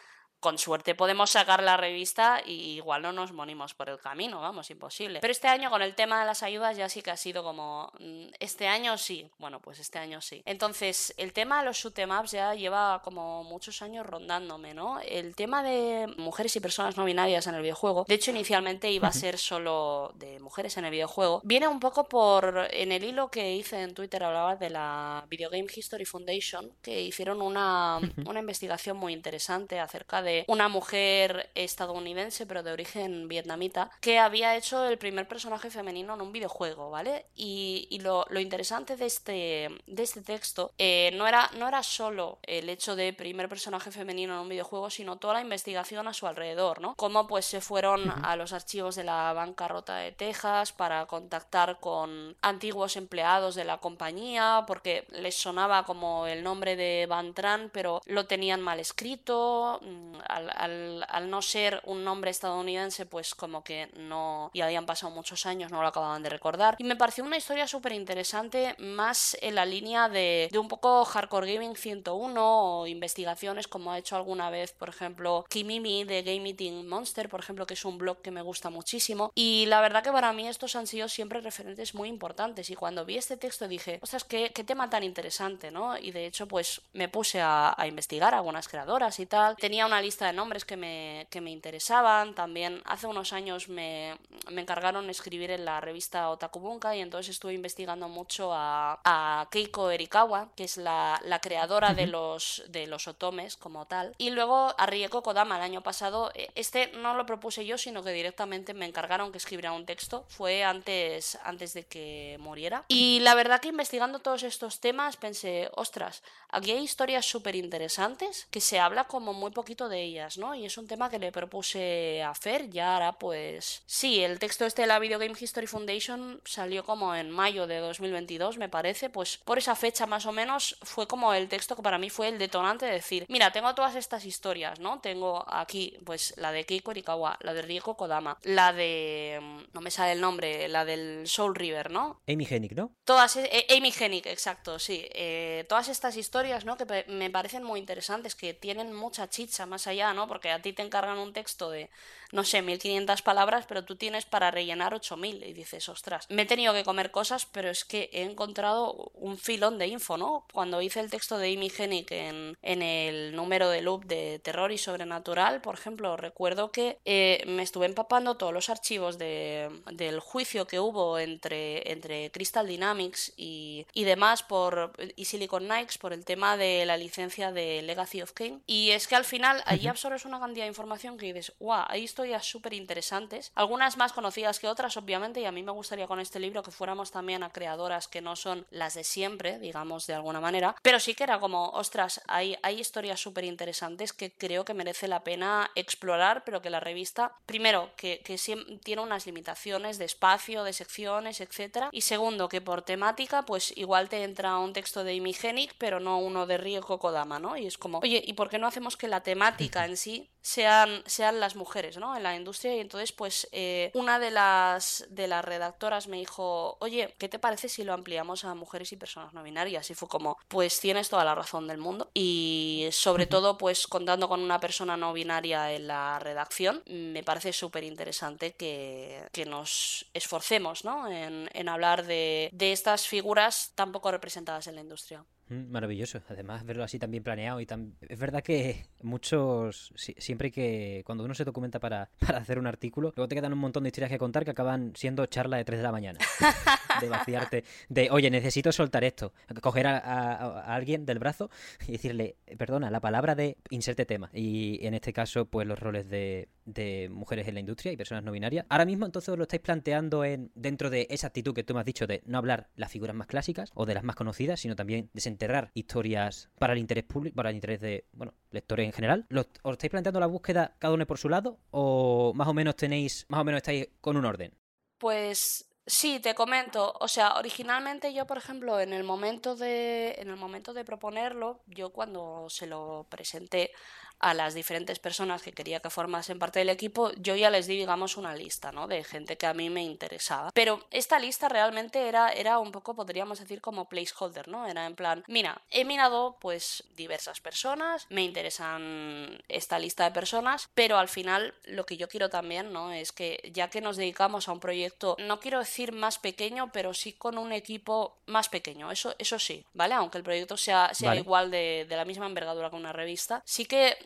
con 0.44 0.58
suerte 0.58 0.94
podemos 0.94 1.30
sacar 1.30 1.62
la 1.62 1.78
revista 1.78 2.42
y 2.44 2.74
igual 2.74 3.00
no 3.00 3.12
nos 3.12 3.32
monimos 3.32 3.72
por 3.72 3.88
el 3.88 3.98
camino, 3.98 4.42
vamos, 4.42 4.68
imposible. 4.68 5.20
Pero 5.20 5.32
este 5.32 5.48
año 5.48 5.70
con 5.70 5.80
el 5.80 5.94
tema 5.94 6.20
de 6.20 6.26
las 6.26 6.42
ayudas 6.42 6.76
ya 6.76 6.90
sí 6.90 7.00
que 7.00 7.10
ha 7.10 7.16
sido 7.16 7.42
como, 7.42 7.90
mm, 7.98 8.26
este 8.40 8.68
año 8.68 8.98
sí, 8.98 9.30
bueno, 9.38 9.60
pues 9.62 9.78
este 9.78 9.98
año 9.98 10.20
sí. 10.20 10.42
Entonces, 10.44 11.14
el 11.16 11.32
tema 11.32 11.60
de 11.60 11.64
los 11.64 11.78
shoot 11.78 11.98
'em 11.98 12.10
ups 12.10 12.32
ya 12.32 12.54
lleva 12.54 13.00
como 13.02 13.42
muchos 13.42 13.80
años 13.80 14.04
rondándome, 14.04 14.74
¿no? 14.74 15.00
El 15.00 15.34
tema 15.34 15.62
de 15.62 16.12
mujeres 16.18 16.54
y 16.56 16.60
personas 16.60 16.98
no 16.98 17.06
binarias 17.06 17.46
en 17.46 17.54
el 17.54 17.62
videojuego, 17.62 18.04
de 18.06 18.14
hecho 18.14 18.30
inicialmente 18.30 18.90
iba 18.90 19.08
a 19.08 19.12
ser 19.12 19.38
solo 19.38 20.12
de 20.16 20.40
mujeres 20.40 20.76
en 20.76 20.84
el 20.84 20.90
videojuego, 20.90 21.40
viene 21.42 21.68
un 21.68 21.80
poco 21.80 22.06
por, 22.06 22.68
en 22.70 22.92
el 22.92 23.02
hilo 23.02 23.30
que 23.30 23.54
hice 23.54 23.80
en 23.80 23.94
Twitter 23.94 24.22
hablaba 24.22 24.56
de 24.56 24.68
la 24.68 25.24
Video 25.30 25.48
Game 25.48 25.68
History 25.74 26.04
Foundation, 26.04 26.70
que 26.82 27.00
hicieron 27.00 27.40
una, 27.40 27.98
una 28.26 28.40
investigación 28.40 28.98
muy 28.98 29.14
interesante 29.14 29.80
acerca 29.80 30.20
de 30.20 30.33
una 30.48 30.68
mujer 30.68 31.50
estadounidense, 31.54 32.46
pero 32.46 32.62
de 32.62 32.72
origen 32.72 33.28
vietnamita, 33.28 33.90
que 34.00 34.18
había 34.18 34.56
hecho 34.56 34.84
el 34.84 34.98
primer 34.98 35.28
personaje 35.28 35.70
femenino 35.70 36.14
en 36.14 36.20
un 36.20 36.32
videojuego, 36.32 36.90
¿vale? 36.90 37.26
Y, 37.34 37.86
y 37.90 38.00
lo, 38.00 38.26
lo 38.30 38.40
interesante 38.40 38.96
de 38.96 39.06
este, 39.06 39.68
de 39.86 40.02
este 40.02 40.22
texto 40.22 40.72
eh, 40.78 41.10
no, 41.14 41.26
era, 41.26 41.50
no 41.58 41.68
era 41.68 41.82
solo 41.82 42.38
el 42.42 42.68
hecho 42.68 42.96
de 42.96 43.12
primer 43.12 43.48
personaje 43.48 43.90
femenino 43.90 44.34
en 44.34 44.40
un 44.40 44.48
videojuego, 44.48 44.90
sino 44.90 45.16
toda 45.16 45.34
la 45.34 45.40
investigación 45.40 46.08
a 46.08 46.14
su 46.14 46.26
alrededor, 46.26 46.80
¿no? 46.80 46.94
Cómo 46.96 47.26
pues 47.26 47.44
se 47.46 47.60
fueron 47.60 48.10
a 48.10 48.36
los 48.36 48.52
archivos 48.52 48.96
de 48.96 49.04
la 49.04 49.32
bancarrota 49.32 49.96
de 49.96 50.12
Texas 50.12 50.72
para 50.72 51.06
contactar 51.06 51.78
con 51.80 52.36
antiguos 52.42 52.96
empleados 52.96 53.54
de 53.54 53.64
la 53.64 53.78
compañía, 53.78 54.64
porque 54.66 55.06
les 55.10 55.36
sonaba 55.36 55.84
como 55.84 56.26
el 56.26 56.42
nombre 56.42 56.76
de 56.76 57.06
Van 57.06 57.34
Tran, 57.34 57.70
pero 57.72 58.00
lo 58.06 58.26
tenían 58.26 58.60
mal 58.60 58.80
escrito. 58.80 59.80
Al, 60.28 61.30
no 61.30 61.42
ser 61.42 61.80
un 61.84 62.04
nombre 62.04 62.30
estadounidense, 62.30 63.06
pues 63.06 63.34
como 63.34 63.64
que 63.64 63.88
no, 63.96 64.50
y 64.52 64.60
habían 64.60 64.86
pasado 64.86 65.12
muchos 65.12 65.46
años, 65.46 65.70
no 65.70 65.82
lo 65.82 65.88
acababan 65.88 66.22
de 66.22 66.28
recordar. 66.28 66.76
Y 66.78 66.84
me 66.84 66.96
pareció 66.96 67.24
una 67.24 67.36
historia 67.36 67.66
súper 67.66 67.92
interesante, 67.92 68.74
más 68.78 69.36
en 69.40 69.54
la 69.54 69.64
línea 69.64 70.08
de, 70.08 70.50
un 70.58 70.68
poco 70.68 71.04
Hardcore 71.04 71.54
Gaming 71.54 71.76
101 71.76 72.80
o 72.80 72.86
investigaciones 72.86 73.68
como 73.68 73.92
ha 73.92 73.98
hecho 73.98 74.16
alguna 74.16 74.50
vez, 74.50 74.72
por 74.72 74.88
ejemplo, 74.88 75.44
Kimimi 75.48 76.04
de 76.04 76.22
Game 76.22 76.48
Eating 76.48 76.86
Monster, 76.88 77.28
por 77.28 77.40
ejemplo, 77.40 77.66
que 77.66 77.74
es 77.74 77.84
un 77.84 77.98
blog 77.98 78.20
que 78.22 78.30
me 78.30 78.42
gusta 78.42 78.70
muchísimo. 78.70 79.32
Y 79.34 79.66
la 79.66 79.80
verdad 79.80 80.02
que 80.02 80.12
para 80.12 80.32
mí 80.32 80.46
estos 80.46 80.76
han 80.76 80.86
sido 80.86 81.08
siempre 81.08 81.40
referentes 81.40 81.94
muy 81.94 82.08
importantes. 82.08 82.70
Y 82.70 82.74
cuando 82.74 83.04
vi 83.04 83.16
este 83.16 83.36
texto 83.36 83.68
dije, 83.68 83.98
ostras, 84.02 84.24
qué, 84.24 84.52
qué 84.54 84.64
tema 84.64 84.88
tan 84.90 85.02
interesante, 85.02 85.70
¿no? 85.70 85.98
Y 85.98 86.12
de 86.12 86.26
hecho, 86.26 86.46
pues 86.46 86.80
me 86.92 87.08
puse 87.08 87.40
a, 87.40 87.74
a 87.76 87.86
investigar 87.86 88.34
algunas 88.34 88.68
creadoras 88.68 89.18
y 89.20 89.26
tal. 89.26 89.56
Tenía 89.56 89.86
una 89.86 90.00
lista 90.00 90.13
de 90.18 90.32
nombres 90.32 90.64
que 90.64 90.76
me, 90.76 91.26
que 91.30 91.40
me 91.40 91.50
interesaban. 91.50 92.34
También 92.34 92.82
hace 92.84 93.06
unos 93.06 93.32
años 93.32 93.68
me, 93.68 94.16
me 94.50 94.62
encargaron 94.62 95.10
escribir 95.10 95.50
en 95.50 95.64
la 95.64 95.80
revista 95.80 96.30
Otakubunka 96.30 96.94
y 96.96 97.00
entonces 97.00 97.34
estuve 97.34 97.54
investigando 97.54 98.08
mucho 98.08 98.52
a, 98.52 99.00
a 99.04 99.48
Keiko 99.50 99.90
Erikawa, 99.90 100.50
que 100.56 100.64
es 100.64 100.76
la, 100.76 101.20
la 101.24 101.40
creadora 101.40 101.94
de 101.94 102.06
los, 102.06 102.62
de 102.68 102.86
los 102.86 103.08
otomes 103.08 103.56
como 103.56 103.86
tal. 103.86 104.14
Y 104.18 104.30
luego 104.30 104.74
a 104.78 104.86
Rieko 104.86 105.22
Kodama 105.22 105.56
el 105.56 105.62
año 105.62 105.82
pasado. 105.82 106.30
Eh, 106.34 106.50
este 106.54 106.92
no 106.92 107.14
lo 107.14 107.26
propuse 107.26 107.66
yo, 107.66 107.78
sino 107.78 108.02
que 108.02 108.10
directamente 108.12 108.74
me 108.74 108.86
encargaron 108.86 109.32
que 109.32 109.38
escribiera 109.38 109.72
un 109.72 109.86
texto. 109.86 110.24
Fue 110.28 110.64
antes, 110.64 111.38
antes 111.44 111.74
de 111.74 111.84
que 111.86 112.36
muriera. 112.40 112.84
Y 112.88 113.20
la 113.20 113.34
verdad 113.34 113.60
que 113.60 113.68
investigando 113.68 114.18
todos 114.18 114.42
estos 114.42 114.80
temas 114.80 115.16
pensé, 115.16 115.70
ostras, 115.74 116.22
aquí 116.48 116.72
hay 116.72 116.82
historias 116.82 117.26
súper 117.26 117.56
interesantes 117.56 118.46
que 118.50 118.60
se 118.60 118.78
habla 118.78 119.04
como 119.04 119.32
muy 119.32 119.50
poquito 119.50 119.88
de 119.88 119.93
ellas, 120.02 120.38
¿no? 120.38 120.54
Y 120.54 120.66
es 120.66 120.76
un 120.78 120.86
tema 120.86 121.10
que 121.10 121.18
le 121.18 121.32
propuse 121.32 122.22
a 122.22 122.34
Fer, 122.34 122.70
ya 122.70 122.94
ahora 122.94 123.12
pues... 123.12 123.82
Sí, 123.86 124.22
el 124.22 124.38
texto 124.38 124.64
este 124.64 124.82
de 124.82 124.88
la 124.88 124.98
Video 124.98 125.18
Game 125.18 125.34
History 125.38 125.66
Foundation 125.66 126.40
salió 126.44 126.84
como 126.84 127.14
en 127.14 127.30
mayo 127.30 127.66
de 127.66 127.78
2022, 127.78 128.58
me 128.58 128.68
parece, 128.68 129.10
pues 129.10 129.38
por 129.38 129.58
esa 129.58 129.74
fecha 129.74 130.06
más 130.06 130.26
o 130.26 130.32
menos 130.32 130.76
fue 130.82 131.06
como 131.06 131.34
el 131.34 131.48
texto 131.48 131.76
que 131.76 131.82
para 131.82 131.98
mí 131.98 132.10
fue 132.10 132.28
el 132.28 132.38
detonante 132.38 132.86
de 132.86 132.92
decir, 132.92 133.26
mira, 133.28 133.52
tengo 133.52 133.74
todas 133.74 133.96
estas 133.96 134.24
historias, 134.24 134.80
¿no? 134.80 135.00
Tengo 135.00 135.44
aquí 135.48 135.96
pues 136.04 136.34
la 136.36 136.52
de 136.52 136.64
Keiko 136.64 136.92
Rikawa, 136.92 137.38
la 137.40 137.54
de 137.54 137.62
Rieko 137.62 137.96
Kodama, 137.96 138.38
la 138.42 138.72
de... 138.72 139.40
no 139.72 139.80
me 139.80 139.90
sale 139.90 140.12
el 140.12 140.20
nombre, 140.20 140.68
la 140.68 140.84
del 140.84 141.26
Soul 141.26 141.54
River, 141.54 141.90
¿no? 141.90 142.20
Amy 142.28 142.46
Hennig, 142.48 142.74
¿no? 142.74 142.92
Todas, 143.04 143.36
eh, 143.36 143.66
Amy 143.76 143.92
Hennig, 143.98 144.26
exacto, 144.26 144.78
sí. 144.78 145.06
Eh, 145.12 145.64
todas 145.68 145.88
estas 145.88 146.16
historias, 146.16 146.64
¿no? 146.64 146.76
Que 146.76 147.04
me 147.08 147.30
parecen 147.30 147.62
muy 147.62 147.80
interesantes, 147.80 148.34
que 148.34 148.54
tienen 148.54 148.92
mucha 148.92 149.28
chicha 149.28 149.66
más 149.66 149.83
allá, 149.86 150.12
¿no? 150.14 150.26
Porque 150.28 150.50
a 150.50 150.62
ti 150.62 150.72
te 150.72 150.82
encargan 150.82 151.18
un 151.18 151.32
texto 151.32 151.70
de 151.70 151.90
no 152.34 152.42
sé, 152.42 152.62
1500 152.62 153.22
palabras, 153.22 153.64
pero 153.68 153.84
tú 153.84 153.94
tienes 153.94 154.24
para 154.24 154.50
rellenar 154.50 154.92
8000 154.92 155.44
y 155.44 155.52
dices, 155.52 155.88
ostras, 155.88 156.26
me 156.30 156.42
he 156.42 156.46
tenido 156.46 156.74
que 156.74 156.82
comer 156.82 157.12
cosas, 157.12 157.46
pero 157.46 157.70
es 157.70 157.84
que 157.84 158.10
he 158.12 158.22
encontrado 158.22 159.12
un 159.14 159.38
filón 159.38 159.78
de 159.78 159.86
info, 159.86 160.16
¿no? 160.16 160.44
Cuando 160.52 160.82
hice 160.82 160.98
el 160.98 161.10
texto 161.10 161.38
de 161.38 161.54
Amy 161.54 161.70
Hennig 161.76 162.12
en, 162.12 162.58
en 162.60 162.82
el 162.82 163.36
número 163.36 163.70
de 163.70 163.82
loop 163.82 164.06
de 164.06 164.40
terror 164.40 164.72
y 164.72 164.78
sobrenatural, 164.78 165.60
por 165.60 165.76
ejemplo, 165.76 166.16
recuerdo 166.16 166.72
que 166.72 166.98
eh, 167.04 167.44
me 167.46 167.62
estuve 167.62 167.86
empapando 167.86 168.36
todos 168.36 168.52
los 168.52 168.68
archivos 168.68 169.16
de, 169.16 169.70
del 169.92 170.18
juicio 170.18 170.66
que 170.66 170.80
hubo 170.80 171.20
entre, 171.20 171.92
entre 171.92 172.32
Crystal 172.32 172.66
Dynamics 172.66 173.32
y, 173.36 173.86
y 173.92 174.02
demás 174.02 174.42
por, 174.42 174.92
y 175.14 175.26
Silicon 175.26 175.66
Knights 175.66 175.98
por 175.98 176.12
el 176.12 176.24
tema 176.24 176.56
de 176.56 176.84
la 176.84 176.96
licencia 176.96 177.52
de 177.52 177.82
Legacy 177.82 178.22
of 178.22 178.32
Kane. 178.32 178.58
Y 178.66 178.90
es 178.90 179.06
que 179.06 179.14
al 179.14 179.24
final 179.24 179.62
allí 179.74 179.88
absorbes 179.88 180.24
una 180.24 180.40
cantidad 180.40 180.64
de 180.64 180.68
información 180.68 181.16
que 181.16 181.26
dices, 181.26 181.52
guau, 181.58 181.84
ahí 181.88 182.04
estoy 182.04 182.32
súper 182.40 182.74
interesantes, 182.74 183.52
algunas 183.54 183.96
más 183.96 184.12
conocidas 184.12 184.58
que 184.58 184.68
otras, 184.68 184.96
obviamente, 184.96 185.40
y 185.40 185.44
a 185.44 185.52
mí 185.52 185.62
me 185.62 185.72
gustaría 185.72 186.06
con 186.06 186.20
este 186.20 186.40
libro 186.40 186.62
que 186.62 186.70
fuéramos 186.70 187.10
también 187.10 187.42
a 187.42 187.50
creadoras 187.50 188.08
que 188.08 188.20
no 188.20 188.36
son 188.36 188.66
las 188.70 188.94
de 188.94 189.04
siempre, 189.04 189.58
digamos, 189.58 190.06
de 190.06 190.14
alguna 190.14 190.40
manera, 190.40 190.74
pero 190.82 190.98
sí 191.00 191.14
que 191.14 191.24
era 191.24 191.38
como, 191.38 191.70
ostras, 191.70 192.20
hay, 192.26 192.56
hay 192.62 192.80
historias 192.80 193.20
súper 193.20 193.44
interesantes 193.44 194.12
que 194.12 194.32
creo 194.32 194.64
que 194.64 194.74
merece 194.74 195.08
la 195.08 195.24
pena 195.24 195.70
explorar, 195.74 196.44
pero 196.44 196.62
que 196.62 196.70
la 196.70 196.80
revista, 196.80 197.32
primero, 197.46 197.90
que, 197.96 198.20
que 198.24 198.38
tiene 198.82 199.02
unas 199.02 199.26
limitaciones 199.26 199.98
de 199.98 200.04
espacio, 200.04 200.64
de 200.64 200.72
secciones, 200.72 201.40
etcétera, 201.40 201.88
y 201.92 202.02
segundo, 202.02 202.48
que 202.48 202.60
por 202.60 202.82
temática, 202.82 203.42
pues 203.42 203.76
igual 203.76 204.08
te 204.08 204.22
entra 204.22 204.58
un 204.58 204.72
texto 204.72 205.04
de 205.04 205.16
Amy 205.18 205.34
pero 205.78 206.00
no 206.00 206.18
uno 206.18 206.46
de 206.46 206.58
Rieko 206.58 206.98
Kodama, 206.98 207.38
¿no? 207.38 207.56
Y 207.56 207.66
es 207.66 207.78
como, 207.78 207.98
oye, 207.98 208.22
¿y 208.24 208.32
por 208.34 208.48
qué 208.48 208.58
no 208.58 208.66
hacemos 208.66 208.96
que 208.96 209.08
la 209.08 209.22
temática 209.22 209.63
en 209.72 209.96
sí 209.96 210.30
sean, 210.44 211.02
sean 211.06 211.40
las 211.40 211.56
mujeres, 211.56 211.96
¿no? 211.96 212.14
En 212.14 212.22
la 212.22 212.36
industria 212.36 212.76
y 212.76 212.80
entonces 212.80 213.12
pues 213.12 213.48
eh, 213.50 213.90
una 213.94 214.18
de 214.18 214.30
las, 214.30 215.06
de 215.08 215.26
las 215.26 215.42
redactoras 215.42 216.06
me 216.06 216.18
dijo, 216.18 216.76
oye, 216.80 217.14
¿qué 217.18 217.30
te 217.30 217.38
parece 217.38 217.70
si 217.70 217.82
lo 217.82 217.94
ampliamos 217.94 218.44
a 218.44 218.54
mujeres 218.54 218.92
y 218.92 218.96
personas 218.96 219.32
no 219.32 219.42
binarias? 219.42 219.90
Y 219.90 219.94
fue 219.94 220.06
como, 220.06 220.36
pues 220.48 220.78
tienes 220.80 221.08
toda 221.08 221.24
la 221.24 221.34
razón 221.34 221.66
del 221.66 221.78
mundo 221.78 222.10
y 222.12 222.88
sobre 222.92 223.26
todo 223.26 223.56
pues 223.56 223.86
contando 223.86 224.28
con 224.28 224.42
una 224.42 224.60
persona 224.60 224.98
no 224.98 225.14
binaria 225.14 225.72
en 225.72 225.86
la 225.86 226.18
redacción, 226.18 226.82
me 226.86 227.22
parece 227.22 227.54
súper 227.54 227.84
interesante 227.84 228.52
que, 228.52 229.26
que, 229.32 229.46
nos 229.46 230.06
esforcemos 230.12 230.84
¿no? 230.84 231.10
en, 231.10 231.48
en 231.52 231.68
hablar 231.68 232.04
de, 232.04 232.50
de 232.52 232.72
estas 232.72 233.06
figuras 233.06 233.72
tan 233.74 233.92
poco 233.92 234.10
representadas 234.10 234.66
en 234.66 234.74
la 234.74 234.82
industria. 234.82 235.24
Maravilloso, 235.48 236.22
además 236.28 236.64
verlo 236.64 236.84
así 236.84 236.98
también 236.98 237.22
planeado 237.22 237.60
y 237.60 237.66
tan... 237.66 237.94
es 238.00 238.18
verdad 238.18 238.42
que 238.42 238.86
muchos, 239.02 239.92
siempre 239.96 240.50
que 240.50 241.02
cuando 241.04 241.22
uno 241.22 241.34
se 241.34 241.44
documenta 241.44 241.78
para, 241.78 242.08
para, 242.18 242.38
hacer 242.38 242.58
un 242.58 242.66
artículo, 242.66 243.12
luego 243.14 243.28
te 243.28 243.34
quedan 243.34 243.52
un 243.52 243.58
montón 243.58 243.82
de 243.82 243.88
historias 243.88 244.10
que 244.10 244.18
contar 244.18 244.44
que 244.44 244.52
acaban 244.52 244.92
siendo 244.96 245.26
charla 245.26 245.58
de 245.58 245.64
3 245.64 245.78
de 245.78 245.82
la 245.82 245.92
mañana, 245.92 246.18
de 247.00 247.08
vaciarte, 247.08 247.64
de 247.90 248.08
oye, 248.10 248.30
necesito 248.30 248.72
soltar 248.72 249.04
esto, 249.04 249.34
coger 249.60 249.86
a, 249.86 249.98
a, 249.98 250.74
alguien 250.74 251.04
del 251.04 251.18
brazo 251.18 251.50
y 251.86 251.92
decirle, 251.92 252.36
perdona, 252.56 252.90
la 252.90 253.00
palabra 253.00 253.34
de 253.34 253.58
inserte 253.68 254.06
tema, 254.06 254.30
y 254.32 254.84
en 254.86 254.94
este 254.94 255.12
caso 255.12 255.44
pues 255.44 255.66
los 255.66 255.78
roles 255.78 256.08
de, 256.08 256.48
de 256.64 257.08
mujeres 257.10 257.46
en 257.48 257.54
la 257.54 257.60
industria 257.60 257.92
y 257.92 257.96
personas 257.96 258.24
no 258.24 258.32
binarias. 258.32 258.66
Ahora 258.68 258.84
mismo 258.84 259.06
entonces 259.06 259.36
lo 259.36 259.42
estáis 259.42 259.62
planteando 259.62 260.24
en 260.24 260.50
dentro 260.54 260.90
de 260.90 261.06
esa 261.10 261.26
actitud 261.26 261.54
que 261.54 261.64
tú 261.64 261.74
me 261.74 261.80
has 261.80 261.86
dicho 261.86 262.06
de 262.06 262.22
no 262.26 262.38
hablar 262.38 262.68
las 262.76 262.90
figuras 262.90 263.14
más 263.14 263.26
clásicas 263.26 263.70
o 263.74 263.86
de 263.86 263.94
las 263.94 264.04
más 264.04 264.16
conocidas, 264.16 264.60
sino 264.60 264.76
también 264.76 265.10
de 265.12 265.20
enterrar 265.34 265.70
historias 265.74 266.50
para 266.58 266.72
el 266.72 266.78
interés 266.78 267.04
público, 267.04 267.36
para 267.36 267.50
el 267.50 267.56
interés 267.56 267.80
de, 267.80 268.06
bueno, 268.12 268.34
lectores 268.50 268.86
en 268.86 268.92
general. 268.92 269.26
¿Os 269.62 269.72
estáis 269.72 269.90
planteando 269.90 270.20
la 270.20 270.26
búsqueda 270.26 270.74
cada 270.78 270.94
uno 270.94 271.06
por 271.06 271.18
su 271.18 271.28
lado 271.28 271.58
o 271.70 272.32
más 272.34 272.48
o 272.48 272.54
menos 272.54 272.76
tenéis, 272.76 273.26
más 273.28 273.40
o 273.40 273.44
menos 273.44 273.58
estáis 273.58 273.88
con 274.00 274.16
un 274.16 274.24
orden? 274.24 274.52
Pues 274.98 275.68
Sí, 275.86 276.18
te 276.18 276.34
comento. 276.34 276.94
O 277.00 277.08
sea, 277.08 277.34
originalmente 277.34 278.14
yo, 278.14 278.26
por 278.26 278.38
ejemplo, 278.38 278.80
en 278.80 278.94
el 278.94 279.04
momento 279.04 279.54
de, 279.54 280.14
en 280.18 280.28
el 280.30 280.36
momento 280.36 280.72
de 280.72 280.84
proponerlo, 280.84 281.60
yo 281.66 281.90
cuando 281.92 282.46
se 282.48 282.66
lo 282.66 283.06
presenté 283.10 283.70
a 284.18 284.34
las 284.34 284.54
diferentes 284.54 284.98
personas 284.98 285.42
que 285.42 285.52
quería 285.52 285.80
que 285.80 285.90
formasen 285.90 286.38
parte 286.38 286.58
del 286.58 286.70
equipo, 286.70 287.12
yo 287.16 287.36
ya 287.36 287.50
les 287.50 287.66
di, 287.66 287.76
digamos, 287.76 288.16
una 288.16 288.34
lista, 288.34 288.72
¿no? 288.72 288.86
De 288.86 289.04
gente 289.04 289.36
que 289.36 289.46
a 289.46 289.54
mí 289.54 289.70
me 289.70 289.82
interesaba. 289.82 290.50
Pero 290.54 290.86
esta 290.90 291.18
lista 291.18 291.48
realmente 291.48 292.08
era, 292.08 292.30
era 292.30 292.58
un 292.58 292.72
poco, 292.72 292.94
podríamos 292.94 293.38
decir, 293.38 293.60
como 293.60 293.88
placeholder, 293.88 294.48
¿no? 294.48 294.66
Era 294.66 294.86
en 294.86 294.94
plan, 294.94 295.24
mira, 295.28 295.60
he 295.70 295.84
mirado, 295.84 296.38
pues, 296.40 296.84
diversas 296.96 297.40
personas, 297.40 298.06
me 298.08 298.22
interesan 298.22 299.42
esta 299.48 299.78
lista 299.78 300.04
de 300.04 300.10
personas, 300.12 300.68
pero 300.74 300.98
al 300.98 301.08
final 301.08 301.54
lo 301.64 301.84
que 301.84 301.96
yo 301.96 302.08
quiero 302.08 302.30
también, 302.30 302.72
¿no? 302.72 302.92
Es 302.92 303.12
que 303.12 303.50
ya 303.52 303.68
que 303.68 303.80
nos 303.80 303.96
dedicamos 303.96 304.48
a 304.48 304.52
un 304.52 304.60
proyecto, 304.60 305.16
no 305.18 305.40
quiero 305.40 305.58
decir 305.58 305.92
más 305.92 306.18
pequeño, 306.18 306.70
pero 306.72 306.94
sí 306.94 307.12
con 307.12 307.38
un 307.38 307.52
equipo 307.52 308.16
más 308.26 308.48
pequeño, 308.48 308.90
eso, 308.90 309.14
eso 309.18 309.38
sí, 309.38 309.64
¿vale? 309.74 309.94
Aunque 309.94 310.18
el 310.18 310.24
proyecto 310.24 310.56
sea, 310.56 310.92
sea 310.94 311.14
igual 311.16 311.50
de, 311.50 311.86
de 311.88 311.96
la 311.96 312.04
misma 312.04 312.26
envergadura 312.26 312.70
que 312.70 312.76
una 312.76 312.92
revista, 312.92 313.42
sí 313.44 313.66
que 313.66 313.96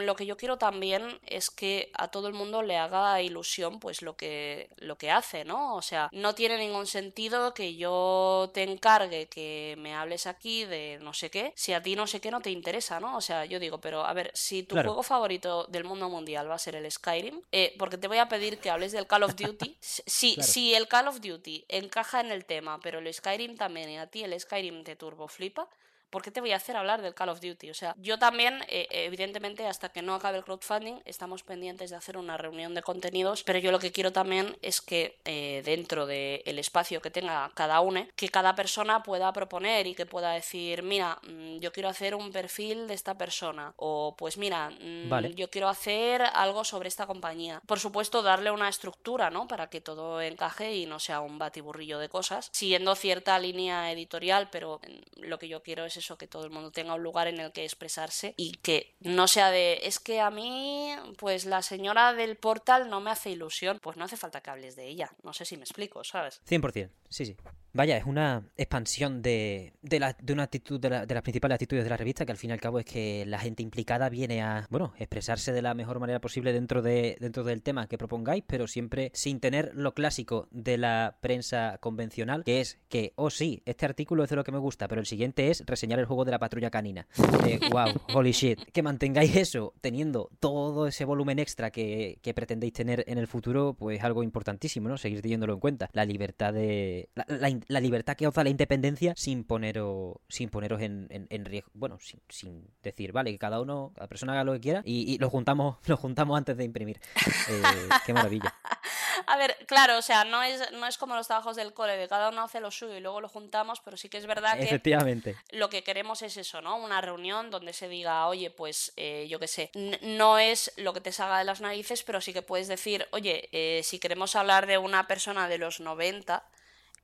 lo 0.00 0.16
que 0.16 0.26
yo 0.26 0.36
quiero 0.36 0.58
también 0.58 1.18
es 1.26 1.50
que 1.50 1.90
a 1.94 2.08
todo 2.08 2.28
el 2.28 2.34
mundo 2.34 2.62
le 2.62 2.76
haga 2.76 3.20
ilusión 3.22 3.80
pues 3.80 4.02
lo 4.02 4.16
que, 4.16 4.70
lo 4.76 4.96
que 4.96 5.10
hace, 5.10 5.44
¿no? 5.44 5.74
O 5.74 5.82
sea, 5.82 6.08
no 6.12 6.34
tiene 6.34 6.58
ningún 6.58 6.86
sentido 6.86 7.54
que 7.54 7.76
yo 7.76 8.50
te 8.54 8.62
encargue 8.62 9.28
que 9.28 9.74
me 9.78 9.94
hables 9.94 10.26
aquí 10.26 10.64
de 10.64 10.98
no 11.00 11.12
sé 11.12 11.30
qué, 11.30 11.52
si 11.56 11.72
a 11.72 11.82
ti 11.82 11.96
no 11.96 12.06
sé 12.06 12.20
qué 12.20 12.30
no 12.30 12.40
te 12.40 12.50
interesa, 12.50 13.00
¿no? 13.00 13.16
O 13.16 13.20
sea, 13.20 13.44
yo 13.44 13.58
digo, 13.58 13.80
pero 13.80 14.04
a 14.04 14.12
ver, 14.12 14.30
si 14.34 14.62
tu 14.62 14.74
juego 14.76 15.02
favorito 15.02 15.66
del 15.68 15.84
mundo 15.84 16.08
mundial 16.08 16.50
va 16.50 16.54
a 16.54 16.58
ser 16.58 16.76
el 16.76 16.90
Skyrim, 16.90 17.42
eh, 17.52 17.74
porque 17.78 17.98
te 17.98 18.08
voy 18.08 18.18
a 18.18 18.28
pedir 18.28 18.58
que 18.58 18.70
hables 18.70 18.92
del 18.92 19.06
Call 19.06 19.24
of 19.24 19.36
Duty, 19.36 19.76
si, 19.80 20.36
si 20.40 20.74
el 20.74 20.88
Call 20.88 21.08
of 21.08 21.20
Duty 21.20 21.64
encaja 21.68 22.20
en 22.20 22.30
el 22.30 22.44
tema, 22.44 22.80
pero 22.80 22.98
el 22.98 23.12
Skyrim 23.12 23.56
también 23.56 23.90
y 23.90 23.98
a 23.98 24.06
ti 24.06 24.22
el 24.22 24.38
Skyrim 24.38 24.84
te 24.84 24.96
turbo 24.96 25.28
flipa, 25.28 25.68
¿Por 26.10 26.22
qué 26.22 26.30
te 26.30 26.40
voy 26.40 26.52
a 26.52 26.56
hacer 26.56 26.76
hablar 26.76 27.02
del 27.02 27.14
Call 27.14 27.28
of 27.28 27.40
Duty? 27.40 27.70
O 27.70 27.74
sea, 27.74 27.94
yo 27.98 28.18
también, 28.18 28.62
eh, 28.68 28.86
evidentemente, 28.90 29.66
hasta 29.66 29.88
que 29.88 30.02
no 30.02 30.14
acabe 30.14 30.38
el 30.38 30.44
crowdfunding, 30.44 31.00
estamos 31.04 31.42
pendientes 31.42 31.90
de 31.90 31.96
hacer 31.96 32.16
una 32.16 32.36
reunión 32.36 32.74
de 32.74 32.82
contenidos, 32.82 33.42
pero 33.42 33.58
yo 33.58 33.72
lo 33.72 33.78
que 33.78 33.92
quiero 33.92 34.12
también 34.12 34.56
es 34.62 34.80
que 34.80 35.18
eh, 35.24 35.62
dentro 35.64 36.06
del 36.06 36.58
espacio 36.58 37.00
que 37.00 37.10
tenga 37.10 37.50
cada 37.54 37.80
uno, 37.80 38.06
que 38.16 38.28
cada 38.28 38.54
persona 38.54 39.02
pueda 39.02 39.32
proponer 39.32 39.86
y 39.86 39.94
que 39.94 40.06
pueda 40.06 40.32
decir, 40.32 40.82
mira, 40.82 41.18
mm, 41.22 41.58
yo 41.58 41.72
quiero 41.72 41.88
hacer 41.88 42.14
un 42.14 42.32
perfil 42.32 42.86
de 42.86 42.94
esta 42.94 43.16
persona, 43.16 43.72
o 43.76 44.14
pues 44.16 44.36
mira, 44.38 44.70
mm, 44.70 45.34
yo 45.34 45.50
quiero 45.50 45.68
hacer 45.68 46.22
algo 46.22 46.64
sobre 46.64 46.88
esta 46.88 47.06
compañía. 47.06 47.60
Por 47.66 47.80
supuesto, 47.80 48.22
darle 48.22 48.50
una 48.50 48.68
estructura, 48.68 49.30
¿no? 49.30 49.46
Para 49.48 49.68
que 49.68 49.80
todo 49.80 50.20
encaje 50.20 50.74
y 50.76 50.86
no 50.86 50.98
sea 50.98 51.20
un 51.20 51.38
batiburrillo 51.38 51.98
de 51.98 52.08
cosas, 52.08 52.48
siguiendo 52.52 52.94
cierta 52.94 53.38
línea 53.38 53.90
editorial, 53.92 54.48
pero 54.50 54.80
mm, 54.82 55.22
lo 55.22 55.38
que 55.38 55.48
yo 55.48 55.62
quiero 55.62 55.84
es 55.84 55.95
eso, 55.96 56.18
que 56.18 56.26
todo 56.26 56.44
el 56.44 56.50
mundo 56.50 56.70
tenga 56.70 56.94
un 56.94 57.02
lugar 57.02 57.28
en 57.28 57.40
el 57.40 57.52
que 57.52 57.64
expresarse 57.64 58.34
y 58.36 58.52
que 58.52 58.94
no 59.00 59.28
sea 59.28 59.50
de, 59.50 59.80
es 59.82 59.98
que 60.00 60.20
a 60.20 60.30
mí, 60.30 60.90
pues 61.18 61.44
la 61.46 61.62
señora 61.62 62.12
del 62.12 62.36
portal 62.36 62.88
no 62.88 63.00
me 63.00 63.10
hace 63.10 63.30
ilusión, 63.30 63.78
pues 63.80 63.96
no 63.96 64.04
hace 64.04 64.16
falta 64.16 64.40
que 64.40 64.50
hables 64.50 64.76
de 64.76 64.86
ella, 64.86 65.12
no 65.22 65.32
sé 65.32 65.44
si 65.44 65.56
me 65.56 65.62
explico, 65.62 66.04
¿sabes? 66.04 66.40
100%, 66.48 66.90
sí, 67.08 67.26
sí. 67.26 67.36
Vaya, 67.76 67.98
es 67.98 68.06
una 68.06 68.42
expansión 68.56 69.20
de, 69.20 69.74
de, 69.82 70.00
la, 70.00 70.16
de 70.18 70.32
una 70.32 70.44
actitud 70.44 70.80
de, 70.80 70.88
las 70.88 71.22
principales 71.22 71.56
actitudes 71.56 71.84
de 71.84 71.90
la 71.90 71.98
revista, 71.98 72.24
que 72.24 72.32
al 72.32 72.38
fin 72.38 72.48
y 72.48 72.52
al 72.54 72.60
cabo 72.60 72.78
es 72.78 72.86
que 72.86 73.26
la 73.26 73.38
gente 73.38 73.62
implicada 73.62 74.08
viene 74.08 74.42
a, 74.42 74.66
bueno, 74.70 74.94
expresarse 74.98 75.52
de 75.52 75.60
la 75.60 75.74
mejor 75.74 76.00
manera 76.00 76.18
posible 76.18 76.54
dentro, 76.54 76.80
de, 76.80 77.18
dentro 77.20 77.44
del 77.44 77.62
tema 77.62 77.86
que 77.86 77.98
propongáis, 77.98 78.44
pero 78.46 78.66
siempre 78.66 79.10
sin 79.12 79.40
tener 79.40 79.72
lo 79.74 79.92
clásico 79.92 80.48
de 80.50 80.78
la 80.78 81.18
prensa 81.20 81.76
convencional, 81.78 82.44
que 82.44 82.62
es 82.62 82.78
que, 82.88 83.12
oh 83.16 83.28
sí, 83.28 83.62
este 83.66 83.84
artículo 83.84 84.24
es 84.24 84.30
de 84.30 84.36
lo 84.36 84.44
que 84.44 84.52
me 84.52 84.58
gusta, 84.58 84.88
pero 84.88 85.02
el 85.02 85.06
siguiente 85.06 85.50
es 85.50 85.62
reseñar 85.66 85.85
el 85.94 86.06
juego 86.06 86.24
de 86.24 86.30
la 86.30 86.38
patrulla 86.38 86.70
canina. 86.70 87.06
wow, 87.70 87.88
holy 88.14 88.32
shit. 88.32 88.60
Que 88.72 88.82
mantengáis 88.82 89.36
eso 89.36 89.74
teniendo 89.80 90.30
todo 90.40 90.86
ese 90.86 91.04
volumen 91.04 91.38
extra 91.38 91.70
que, 91.70 92.18
que, 92.22 92.34
pretendéis 92.34 92.72
tener 92.72 93.04
en 93.06 93.18
el 93.18 93.26
futuro, 93.26 93.74
pues 93.74 94.02
algo 94.02 94.22
importantísimo, 94.22 94.88
¿no? 94.88 94.98
Seguir 94.98 95.22
teniéndolo 95.22 95.54
en 95.54 95.60
cuenta. 95.60 95.88
La 95.92 96.04
libertad 96.04 96.52
de... 96.52 97.08
La, 97.14 97.24
la, 97.28 97.58
la 97.68 97.80
libertad 97.80 98.16
que 98.16 98.26
os 98.26 98.34
da 98.34 98.44
la 98.44 98.50
independencia 98.50 99.14
sin 99.16 99.44
poneros, 99.44 100.16
sin 100.28 100.48
poneros 100.48 100.80
en, 100.82 101.06
en, 101.10 101.26
en 101.30 101.44
riesgo. 101.44 101.70
Bueno, 101.74 101.98
sin, 102.00 102.20
sin, 102.28 102.66
decir, 102.82 103.12
vale, 103.12 103.32
que 103.32 103.38
cada 103.38 103.60
uno, 103.60 103.92
cada 103.94 104.08
persona 104.08 104.32
haga 104.32 104.44
lo 104.44 104.52
que 104.54 104.60
quiera 104.60 104.82
y, 104.84 105.12
y 105.12 105.18
lo 105.18 105.30
juntamos, 105.30 105.76
lo 105.86 105.96
juntamos 105.96 106.36
antes 106.36 106.56
de 106.56 106.64
imprimir. 106.64 107.00
Eh, 107.48 107.62
qué 108.04 108.12
maravilla. 108.12 108.54
A 109.26 109.36
ver, 109.36 109.56
claro, 109.66 109.98
o 109.98 110.02
sea, 110.02 110.24
no 110.24 110.42
es, 110.42 110.70
no 110.72 110.86
es 110.86 110.98
como 110.98 111.14
los 111.14 111.26
trabajos 111.26 111.56
del 111.56 111.72
cole, 111.72 111.96
de 111.96 112.08
cada 112.08 112.28
uno 112.30 112.42
hace 112.42 112.60
lo 112.60 112.70
suyo 112.70 112.96
y 112.96 113.00
luego 113.00 113.20
lo 113.20 113.28
juntamos, 113.28 113.80
pero 113.80 113.96
sí 113.96 114.08
que 114.08 114.18
es 114.18 114.26
verdad 114.26 114.58
que 114.58 114.64
Efectivamente. 114.64 115.36
lo 115.50 115.68
que 115.70 115.82
queremos 115.82 116.22
es 116.22 116.36
eso, 116.36 116.60
¿no? 116.60 116.76
Una 116.76 117.00
reunión 117.00 117.50
donde 117.50 117.72
se 117.72 117.88
diga, 117.88 118.26
oye, 118.28 118.50
pues 118.50 118.92
eh, 118.96 119.26
yo 119.28 119.38
qué 119.38 119.48
sé, 119.48 119.70
no 120.02 120.38
es 120.38 120.72
lo 120.76 120.92
que 120.92 121.00
te 121.00 121.12
salga 121.12 121.38
de 121.38 121.44
las 121.44 121.60
narices, 121.60 122.02
pero 122.02 122.20
sí 122.20 122.32
que 122.32 122.42
puedes 122.42 122.68
decir, 122.68 123.06
oye, 123.12 123.48
eh, 123.52 123.82
si 123.82 123.98
queremos 123.98 124.36
hablar 124.36 124.66
de 124.66 124.78
una 124.78 125.06
persona 125.06 125.48
de 125.48 125.58
los 125.58 125.80
90, 125.80 126.44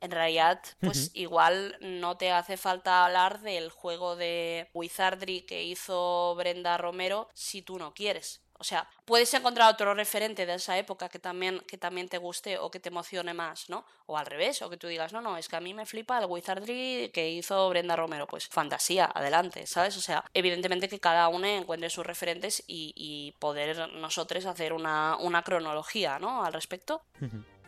en 0.03 0.11
realidad, 0.11 0.61
pues 0.81 0.97
uh 0.97 1.01
-huh. 1.01 1.11
igual 1.13 1.77
no 1.79 2.17
te 2.17 2.29
hace 2.29 2.57
falta 2.57 3.05
hablar 3.05 3.39
del 3.39 3.69
juego 3.69 4.17
de 4.17 4.69
Wizardry 4.73 5.43
que 5.43 5.63
hizo 5.63 6.35
Brenda 6.35 6.77
Romero 6.77 7.29
si 7.33 7.61
tú 7.61 7.79
no 7.79 7.93
quieres. 7.93 8.42
O 8.63 8.65
sea, 8.65 8.87
puedes 9.03 9.33
encontrar 9.33 9.73
otro 9.73 9.93
referente 9.93 10.45
de 10.45 10.53
esa 10.53 10.77
época 10.77 11.09
que 11.09 11.19
también, 11.19 11.59
que 11.67 11.77
también 11.77 12.07
te 12.07 12.17
guste 12.17 12.57
o 12.57 12.71
que 12.71 12.79
te 12.79 12.87
emocione 12.87 13.33
más, 13.33 13.69
¿no? 13.69 13.83
O 14.05 14.17
al 14.17 14.25
revés, 14.25 14.61
o 14.61 14.69
que 14.69 14.77
tú 14.77 14.87
digas, 14.87 15.11
no, 15.11 15.19
no, 15.19 15.35
es 15.35 15.49
que 15.49 15.57
a 15.57 15.59
mí 15.59 15.73
me 15.73 15.85
flipa 15.85 16.17
el 16.17 16.27
Wizardry 16.27 17.11
que 17.13 17.29
hizo 17.29 17.67
Brenda 17.67 17.97
Romero. 17.97 18.25
Pues 18.25 18.47
fantasía, 18.47 19.11
adelante, 19.13 19.67
¿sabes? 19.67 19.97
O 19.97 19.99
sea, 19.99 20.23
evidentemente 20.33 20.87
que 20.87 20.97
cada 21.01 21.27
uno 21.27 21.45
encuentre 21.45 21.89
sus 21.89 22.05
referentes 22.05 22.63
y, 22.65 23.35
poder 23.37 23.89
nosotros 23.95 24.45
hacer 24.45 24.71
una, 24.71 25.17
una, 25.17 25.41
cronología, 25.41 26.19
¿no? 26.19 26.45
Al 26.45 26.53
respecto. 26.53 27.01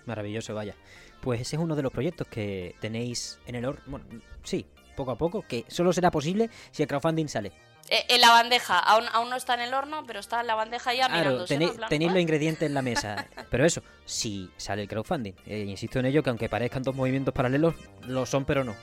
Maravilloso, 0.05 0.55
vaya. 0.55 0.75
Pues 1.19 1.41
ese 1.41 1.57
es 1.57 1.61
uno 1.61 1.75
de 1.75 1.83
los 1.83 1.91
proyectos 1.91 2.25
que 2.29 2.77
tenéis 2.79 3.37
en 3.47 3.55
el 3.55 3.65
horno. 3.65 3.83
Bueno, 3.87 4.05
sí, 4.43 4.65
poco 4.95 5.11
a 5.11 5.17
poco, 5.17 5.41
que 5.41 5.65
solo 5.67 5.91
será 5.91 6.09
posible 6.09 6.49
si 6.71 6.83
el 6.83 6.87
crowdfunding 6.87 7.27
sale. 7.27 7.51
Eh, 7.89 8.03
en 8.09 8.21
la 8.21 8.31
bandeja, 8.31 8.79
aún, 8.79 9.05
aún, 9.13 9.29
no 9.29 9.35
está 9.35 9.53
en 9.53 9.61
el 9.61 9.73
horno, 9.73 10.03
pero 10.07 10.19
está 10.19 10.41
en 10.41 10.47
la 10.47 10.55
bandeja 10.55 10.93
ya 10.93 11.07
claro, 11.07 11.21
mirándose, 11.21 11.53
tenéis, 11.53 11.77
¿no? 11.77 11.87
tenéis 11.87 12.11
los 12.11 12.21
ingredientes 12.21 12.63
en 12.67 12.73
la 12.73 12.81
mesa. 12.81 13.27
pero 13.51 13.63
eso, 13.63 13.83
si 14.05 14.49
sale 14.57 14.83
el 14.83 14.87
crowdfunding. 14.87 15.33
Eh, 15.45 15.65
insisto 15.67 15.99
en 15.99 16.07
ello, 16.07 16.23
que 16.23 16.31
aunque 16.31 16.49
parezcan 16.49 16.81
dos 16.81 16.95
movimientos 16.95 17.33
paralelos, 17.33 17.75
lo 18.07 18.25
son, 18.25 18.43
pero 18.45 18.63
no. 18.63 18.75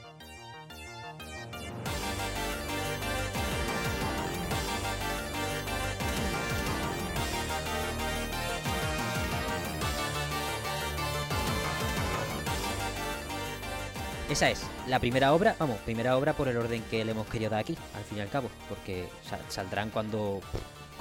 Esa 14.33 14.49
es 14.49 14.63
la 14.87 14.97
primera 14.97 15.31
obra, 15.31 15.55
vamos, 15.59 15.77
primera 15.85 16.17
obra 16.17 16.33
por 16.33 16.47
el 16.47 16.57
orden 16.57 16.81
que 16.89 17.05
le 17.05 17.11
hemos 17.11 17.27
querido 17.27 17.51
dar 17.51 17.59
aquí, 17.59 17.77
al 17.95 18.03
fin 18.03 18.17
y 18.17 18.21
al 18.21 18.29
cabo, 18.29 18.49
porque 18.67 19.07
saldrán 19.47 19.91
cuando 19.91 20.41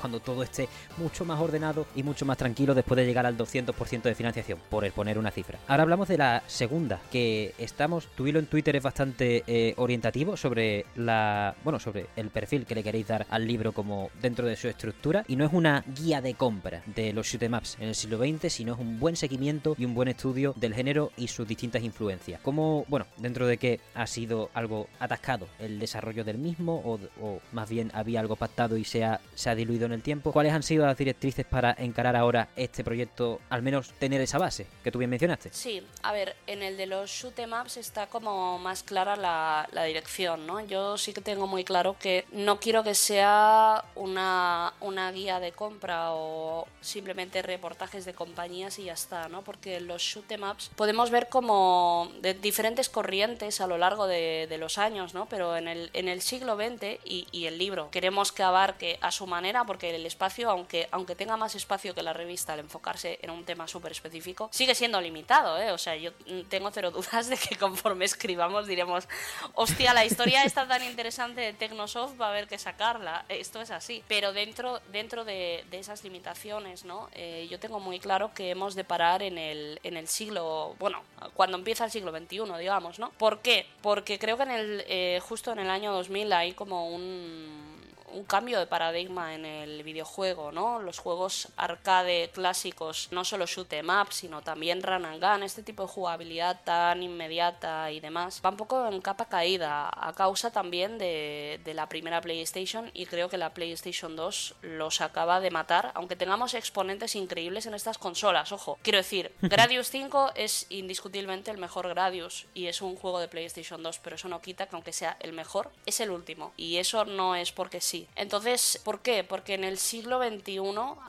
cuando 0.03 0.21
todo 0.21 0.43
esté 0.43 0.69
mucho 0.99 1.25
más 1.25 1.41
ordenado 1.41 1.87
y 1.95 2.03
mucho 2.03 2.27
más 2.27 2.37
tranquilo 2.37 2.75
después 2.75 2.97
de 2.97 3.07
llegar 3.07 3.25
al 3.25 3.39
200% 3.39 4.03
de 4.03 4.15
financiación, 4.15 4.59
por 4.69 4.83
poner 4.91 5.17
una 5.17 5.31
cifra. 5.31 5.61
Ahora 5.69 5.85
hablamos 5.85 6.09
de 6.09 6.19
la 6.19 6.43
segunda, 6.49 7.01
que 7.11 7.55
estamos, 7.57 8.09
tu 8.17 8.27
hilo 8.27 8.41
en 8.41 8.47
Twitter 8.47 8.75
es 8.75 8.83
bastante 8.83 9.45
eh, 9.47 9.75
orientativo 9.77 10.37
sobre 10.37 10.87
la, 10.97 11.55
bueno, 11.63 11.79
sobre 11.79 12.07
el 12.17 12.31
perfil 12.31 12.67
que 12.67 12.75
le 12.75 12.83
queréis 12.83 13.07
dar 13.07 13.27
al 13.31 13.47
libro 13.47 13.73
como 13.73 14.11
dentro 14.21 14.47
de 14.47 14.57
su 14.57 14.69
estructura 14.69 15.25
y 15.29 15.37
no 15.37 15.47
es 15.47 15.53
una 15.53 15.85
guía 15.95 16.21
de 16.21 16.35
compra 16.35 16.83
de 16.87 17.13
los 17.13 17.29
shoot 17.29 17.45
ups 17.45 17.77
en 17.81 17.89
el 17.89 17.95
siglo 17.95 18.19
XX, 18.19 18.53
sino 18.53 18.75
es 18.75 18.81
un 18.81 18.99
buen 18.99 19.15
seguimiento 19.15 19.77
y 19.79 19.85
un 19.85 19.95
buen 19.95 20.09
estudio 20.09 20.53
del 20.57 20.75
género 20.75 21.13
y 21.17 21.29
sus 21.29 21.47
distintas 21.47 21.85
influencias. 21.85 22.41
Como, 22.41 22.85
bueno, 22.89 23.07
dentro 23.19 23.47
de 23.47 23.57
que 23.57 23.79
ha 23.95 24.09
sido 24.09 24.51
algo 24.53 24.89
atascado 24.99 25.47
el 25.61 25.79
desarrollo 25.79 26.25
del 26.25 26.39
mismo 26.39 26.83
o, 26.85 26.99
o 27.25 27.41
más 27.53 27.71
bien 27.71 27.93
había 27.95 28.19
algo 28.19 28.35
pactado 28.35 28.77
y 28.77 28.85
se 28.85 29.05
ha, 29.05 29.21
se 29.35 29.49
ha 29.49 29.55
diluido 29.55 29.87
en 29.87 29.92
el 29.93 30.03
tiempo. 30.03 30.33
¿Cuáles 30.33 30.53
han 30.53 30.63
sido 30.63 30.87
las 30.87 30.97
directrices 30.97 31.45
para 31.45 31.75
encarar 31.79 32.17
ahora 32.17 32.49
este 32.57 32.85
proyecto, 32.85 33.41
al 33.51 33.63
menos 33.63 33.93
tener 33.99 34.21
esa 34.21 34.39
base 34.39 34.67
que 34.83 34.91
tú 34.91 34.99
bien 34.99 35.11
mencionaste? 35.11 35.51
Sí, 35.53 35.87
a 36.03 36.13
ver, 36.13 36.37
en 36.47 36.63
el 36.63 36.77
de 36.77 36.87
los 36.87 37.11
shoot 37.11 37.39
em 37.39 37.53
ups 37.53 37.77
está 37.77 38.07
como 38.07 38.59
más 38.59 38.83
clara 38.83 39.17
la, 39.17 39.85
dirección, 39.85 40.47
¿no? 40.47 40.61
Yo 40.61 40.97
sí 40.97 41.13
que 41.13 41.21
tengo 41.21 41.47
muy 41.47 41.65
claro 41.65 41.97
que 41.99 42.25
no 42.33 42.61
quiero 42.61 42.85
que 42.85 42.95
sea 42.95 43.85
una, 43.97 44.73
una 44.81 45.11
guía 45.11 45.41
de 45.41 45.53
compra 45.53 46.13
o 46.13 46.69
simplemente 46.81 47.43
reportajes 47.43 48.05
de 48.05 48.15
compañías 48.15 48.79
y 48.79 48.85
ya 48.85 48.93
está, 48.93 49.29
¿no? 49.29 49.43
Porque 49.43 49.81
los 49.81 50.03
shoot 50.03 50.31
em 50.31 50.43
ups 50.45 50.71
podemos 50.77 51.11
ver 51.11 51.29
como 51.29 52.11
de 52.21 52.35
diferentes 52.35 52.89
corrientes 52.89 53.61
a 53.61 53.67
lo 53.67 53.79
largo 53.79 54.07
de, 54.07 54.57
los 54.59 54.79
años, 54.79 55.15
¿no? 55.15 55.27
Pero 55.27 55.57
en 55.57 55.67
el, 55.67 55.91
en 55.95 56.09
el 56.09 56.21
siglo 56.21 56.57
XX 56.57 57.01
y 57.05 57.47
el 57.47 57.59
libro 57.59 57.91
queremos 57.91 58.33
que 58.33 58.43
abarque 58.43 58.99
a 59.01 59.11
su 59.11 59.27
manera 59.27 59.65
porque 59.65 59.82
el 59.91 60.07
espacio, 60.07 60.51
aunque, 60.51 60.89
aunque 60.91 61.15
tenga 61.15 61.37
más 61.37 61.55
espacio 61.55 61.95
que 61.95 62.03
la 62.03 62.13
revista 62.13 62.53
al 62.53 62.61
enfocarse 62.61 63.19
en 63.23 63.31
un 63.31 63.45
tema 63.45 63.69
súper 63.69 63.93
específico, 63.93 64.49
sigue 64.53 64.75
siendo 64.75 65.01
limitado, 65.01 65.59
¿eh? 65.59 65.73
O 65.73 65.79
sea, 65.79 65.97
yo 65.97 66.13
tengo 66.49 66.71
cero 66.71 66.91
dudas 66.93 67.29
de 67.29 67.37
que 67.37 67.57
conforme 67.57 68.05
escribamos 68.05 68.67
diremos, 68.67 69.09
hostia, 69.55 69.95
la 69.95 70.05
historia 70.05 70.45
está 70.45 70.67
tan 70.67 70.83
interesante 70.85 71.41
de 71.41 71.53
Tecnosoft, 71.53 72.21
va 72.21 72.27
a 72.27 72.31
haber 72.31 72.49
que 72.49 72.59
sacarla. 72.59 73.25
Esto 73.29 73.61
es 73.61 73.71
así. 73.71 74.03
Pero 74.09 74.33
dentro, 74.33 74.81
dentro 74.91 75.25
de, 75.25 75.65
de 75.71 75.79
esas 75.79 76.05
limitaciones, 76.05 76.85
¿no? 76.85 77.09
Eh, 77.15 77.49
yo 77.51 77.59
tengo 77.59 77.81
muy 77.81 77.99
claro 77.99 78.33
que 78.35 78.51
hemos 78.51 78.75
de 78.75 78.85
parar 78.85 79.23
en 79.23 79.39
el, 79.39 79.81
en 79.83 79.97
el 79.97 80.09
siglo, 80.09 80.77
bueno, 80.79 81.03
cuando 81.35 81.57
empieza 81.57 81.85
el 81.85 81.91
siglo 81.91 82.11
XXI, 82.11 82.43
digamos, 82.59 82.99
¿no? 82.99 83.11
¿Por 83.11 83.41
qué? 83.41 83.67
Porque 83.81 84.19
creo 84.19 84.37
que 84.37 84.43
en 84.45 84.51
el, 84.51 84.85
eh, 84.87 85.21
justo 85.23 85.53
en 85.53 85.59
el 85.59 85.71
año 85.71 85.93
2000 85.93 86.33
hay 86.33 86.53
como 86.53 86.89
un 86.89 87.82
un 88.13 88.25
cambio 88.25 88.59
de 88.59 88.67
paradigma 88.67 89.35
en 89.35 89.45
el 89.45 89.83
videojuego, 89.83 90.53
¿no? 90.53 90.81
Los 90.81 90.99
juegos 90.99 91.49
arcade 91.57 92.31
clásicos, 92.33 93.09
no 93.11 93.25
solo 93.25 93.47
shoot 93.47 93.73
em 93.73 93.89
up, 93.89 94.13
sino 94.13 94.43
también 94.43 94.83
run 94.83 95.05
and 95.05 95.23
gun, 95.23 95.43
este 95.43 95.63
tipo 95.63 95.83
de 95.83 95.89
jugabilidad 95.89 96.61
tan 96.65 97.03
inmediata 97.03 97.91
y 97.91 98.01
demás, 98.01 98.41
va 98.45 98.51
un 98.51 98.57
poco 98.57 98.87
en 98.87 99.01
capa 99.01 99.27
caída 99.27 99.91
a 99.93 100.13
causa 100.13 100.51
también 100.51 100.99
de, 100.99 101.61
de 101.65 101.75
la 101.75 101.89
primera 101.89 102.21
PlayStation 102.21 102.91
y 102.95 103.07
creo 103.07 103.29
que 103.29 103.39
la 103.39 103.55
PlayStation 103.55 104.17
2 104.17 104.57
los 104.63 105.01
acaba 105.01 105.41
de 105.41 105.51
matar, 105.51 105.93
aunque 105.95 106.17
tengamos 106.17 106.55
exponentes 106.55 107.15
increíbles 107.15 107.67
en 107.67 107.75
estas 107.75 107.99
consolas, 107.99 108.53
ojo. 108.53 108.79
Quiero 108.83 108.99
decir, 108.99 109.33
Gradius 109.43 109.89
5 109.89 110.33
es 110.35 110.67
indiscutiblemente 110.71 111.51
el 111.51 111.59
mejor 111.59 111.89
Gradius 111.89 112.47
y 112.55 112.67
es 112.67 112.83
un 112.83 112.97
juego 112.97 113.21
de 113.21 113.29
PlayStation 113.29 113.83
2, 113.83 113.99
pero 113.99 114.17
eso 114.17 114.29
no 114.29 114.43
quita 114.43 114.67
que 114.67 114.77
aunque 114.77 114.93
sea 114.93 115.17
el 115.21 115.33
mejor, 115.33 115.71
es 115.87 116.01
el 116.01 116.11
último 116.11 116.53
y 116.57 116.77
eso 116.77 117.05
no 117.05 117.35
es 117.37 117.53
porque 117.53 117.81
sí 117.81 118.02
Entonces, 118.17 118.81
¿por 118.85 119.01
qué? 119.01 119.25
Porque 119.25 119.55
en 119.55 119.65
el 119.65 119.79
siglo 119.79 120.23
XXI 120.23 120.61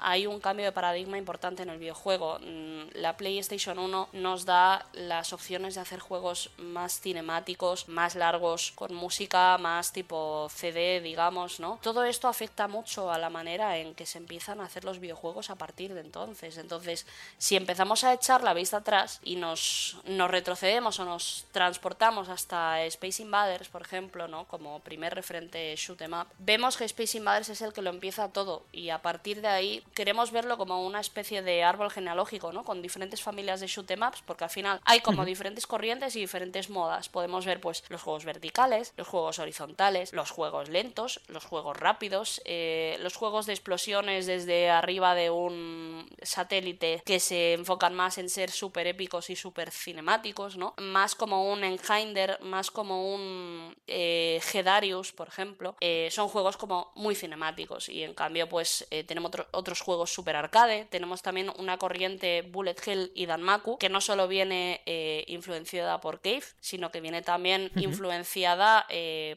hay 0.02 0.28
un 0.28 0.40
cambio 0.40 0.66
de 0.66 0.72
paradigma 0.72 1.18
importante 1.18 1.64
en 1.64 1.70
el 1.70 1.80
videojuego. 1.80 2.40
Mm, 2.40 2.96
la 2.96 3.18
PlayStation 3.18 3.80
1 3.80 4.10
nos 4.14 4.46
da 4.46 4.86
las 4.94 5.34
opciones 5.34 5.76
de 5.76 5.82
hacer 5.82 6.00
juegos 6.00 6.52
más 6.58 7.00
cinemáticos, 7.00 7.88
más 7.88 8.16
largos, 8.16 8.72
con 8.76 8.94
música 8.94 9.58
más 9.58 9.92
tipo 9.94 10.48
CD, 10.50 11.02
digamos, 11.02 11.60
¿no? 11.60 11.80
Todo 11.82 12.04
esto 12.04 12.28
afecta 12.28 12.68
mucho 12.68 13.12
a 13.12 13.18
la 13.18 13.30
manera 13.30 13.78
en 13.78 13.96
que 13.96 14.06
se 14.06 14.18
empiezan 14.18 14.62
a 14.62 14.66
hacer 14.66 14.84
los 14.84 15.00
videojuegos 15.00 15.50
a 15.50 15.56
partir 15.56 15.94
de 15.94 16.02
entonces. 16.02 16.58
Entonces, 16.58 17.06
si 17.38 17.56
empezamos 17.56 18.04
a 18.04 18.14
echar 18.14 18.44
la 18.44 18.54
vista 18.54 18.78
atrás 18.78 19.20
y 19.24 19.36
nos, 19.36 19.98
nos 20.06 20.30
retrocedemos 20.30 21.00
o 21.00 21.06
nos 21.06 21.46
transportamos 21.52 22.30
hasta 22.30 22.84
Space 22.86 23.22
Invaders, 23.22 23.70
por 23.70 23.82
ejemplo, 23.82 24.28
¿no? 24.28 24.46
Como 24.46 24.80
primer 24.80 25.14
referente 25.14 25.76
shoot 25.76 26.02
em 26.02 26.14
up, 26.14 26.28
vemos 26.38 26.78
que 26.78 26.83
Space 26.86 27.18
Invaders 27.18 27.50
es 27.50 27.62
el 27.62 27.74
que 27.74 27.82
lo 27.82 27.90
empieza 27.90 28.32
todo 28.32 28.64
y 28.72 28.90
a 28.90 29.02
partir 29.02 29.42
de 29.42 29.48
ahí 29.48 29.84
queremos 29.94 30.32
verlo 30.32 30.58
como 30.58 30.86
una 30.86 31.00
especie 31.00 31.42
de 31.42 31.64
árbol 31.64 31.92
genealógico, 31.92 32.52
¿no? 32.52 32.64
Con 32.64 32.82
diferentes 32.82 33.22
familias 33.22 33.60
de 33.60 33.68
shoot 33.68 33.90
em 33.92 34.04
ups, 34.04 34.22
porque 34.26 34.44
al 34.44 34.50
final 34.50 34.82
hay 34.86 35.02
como 35.02 35.26
diferentes 35.26 35.68
corrientes 35.68 36.16
y 36.16 36.20
diferentes 36.20 36.70
modas. 36.70 37.10
Podemos 37.10 37.46
ver 37.46 37.60
pues 37.60 37.84
los 37.90 38.02
juegos 38.02 38.26
verticales, 38.26 38.94
los 38.98 39.08
juegos 39.08 39.40
horizontales, 39.40 40.14
los 40.14 40.32
juegos 40.32 40.70
lentos, 40.70 41.22
los 41.28 41.46
juegos 41.46 41.78
rápidos, 41.78 42.42
eh, 42.46 42.98
los 43.02 43.16
juegos 43.16 43.46
de 43.46 43.54
explosiones 43.54 44.26
desde 44.26 44.70
arriba 44.70 45.16
de 45.16 45.30
un 45.30 46.10
satélite 46.22 47.02
que 47.06 47.20
se 47.20 47.54
enfocan 47.54 47.94
más 47.94 48.18
en 48.18 48.30
ser 48.30 48.52
súper 48.52 48.88
épicos 48.88 49.30
y 49.30 49.36
súper 49.36 49.72
cinemáticos, 49.72 50.58
¿no? 50.58 50.74
Más 50.78 51.16
como 51.16 51.52
un 51.52 51.64
Enhinder, 51.64 52.40
más 52.42 52.72
como 52.72 53.14
un 53.14 53.76
eh, 53.88 54.40
Gedarius, 54.44 55.12
por 55.12 55.28
ejemplo. 55.28 55.76
Eh, 55.80 56.10
son 56.12 56.28
juegos 56.28 56.58
como 56.58 56.73
muy 56.96 57.16
cinemáticos 57.16 57.90
y 57.90 58.04
en 58.04 58.14
cambio 58.14 58.48
pues 58.50 58.88
eh, 58.92 59.04
tenemos 59.04 59.32
otros 59.52 59.82
juegos 59.82 60.14
super 60.14 60.36
arcade. 60.36 60.86
Tenemos 60.86 61.22
también 61.22 61.52
una 61.58 61.78
corriente 61.78 62.42
Bullet 62.42 62.76
Hell 62.86 63.12
y 63.16 63.26
Danmaku 63.26 63.78
que 63.78 63.90
no 63.90 64.02
solo 64.02 64.28
viene 64.28 64.82
influenciada 65.28 66.00
por 66.00 66.22
Cave, 66.22 66.44
sino 66.60 66.92
que 66.92 67.02
viene 67.02 67.22
también 67.22 67.72
influenciada 67.76 68.88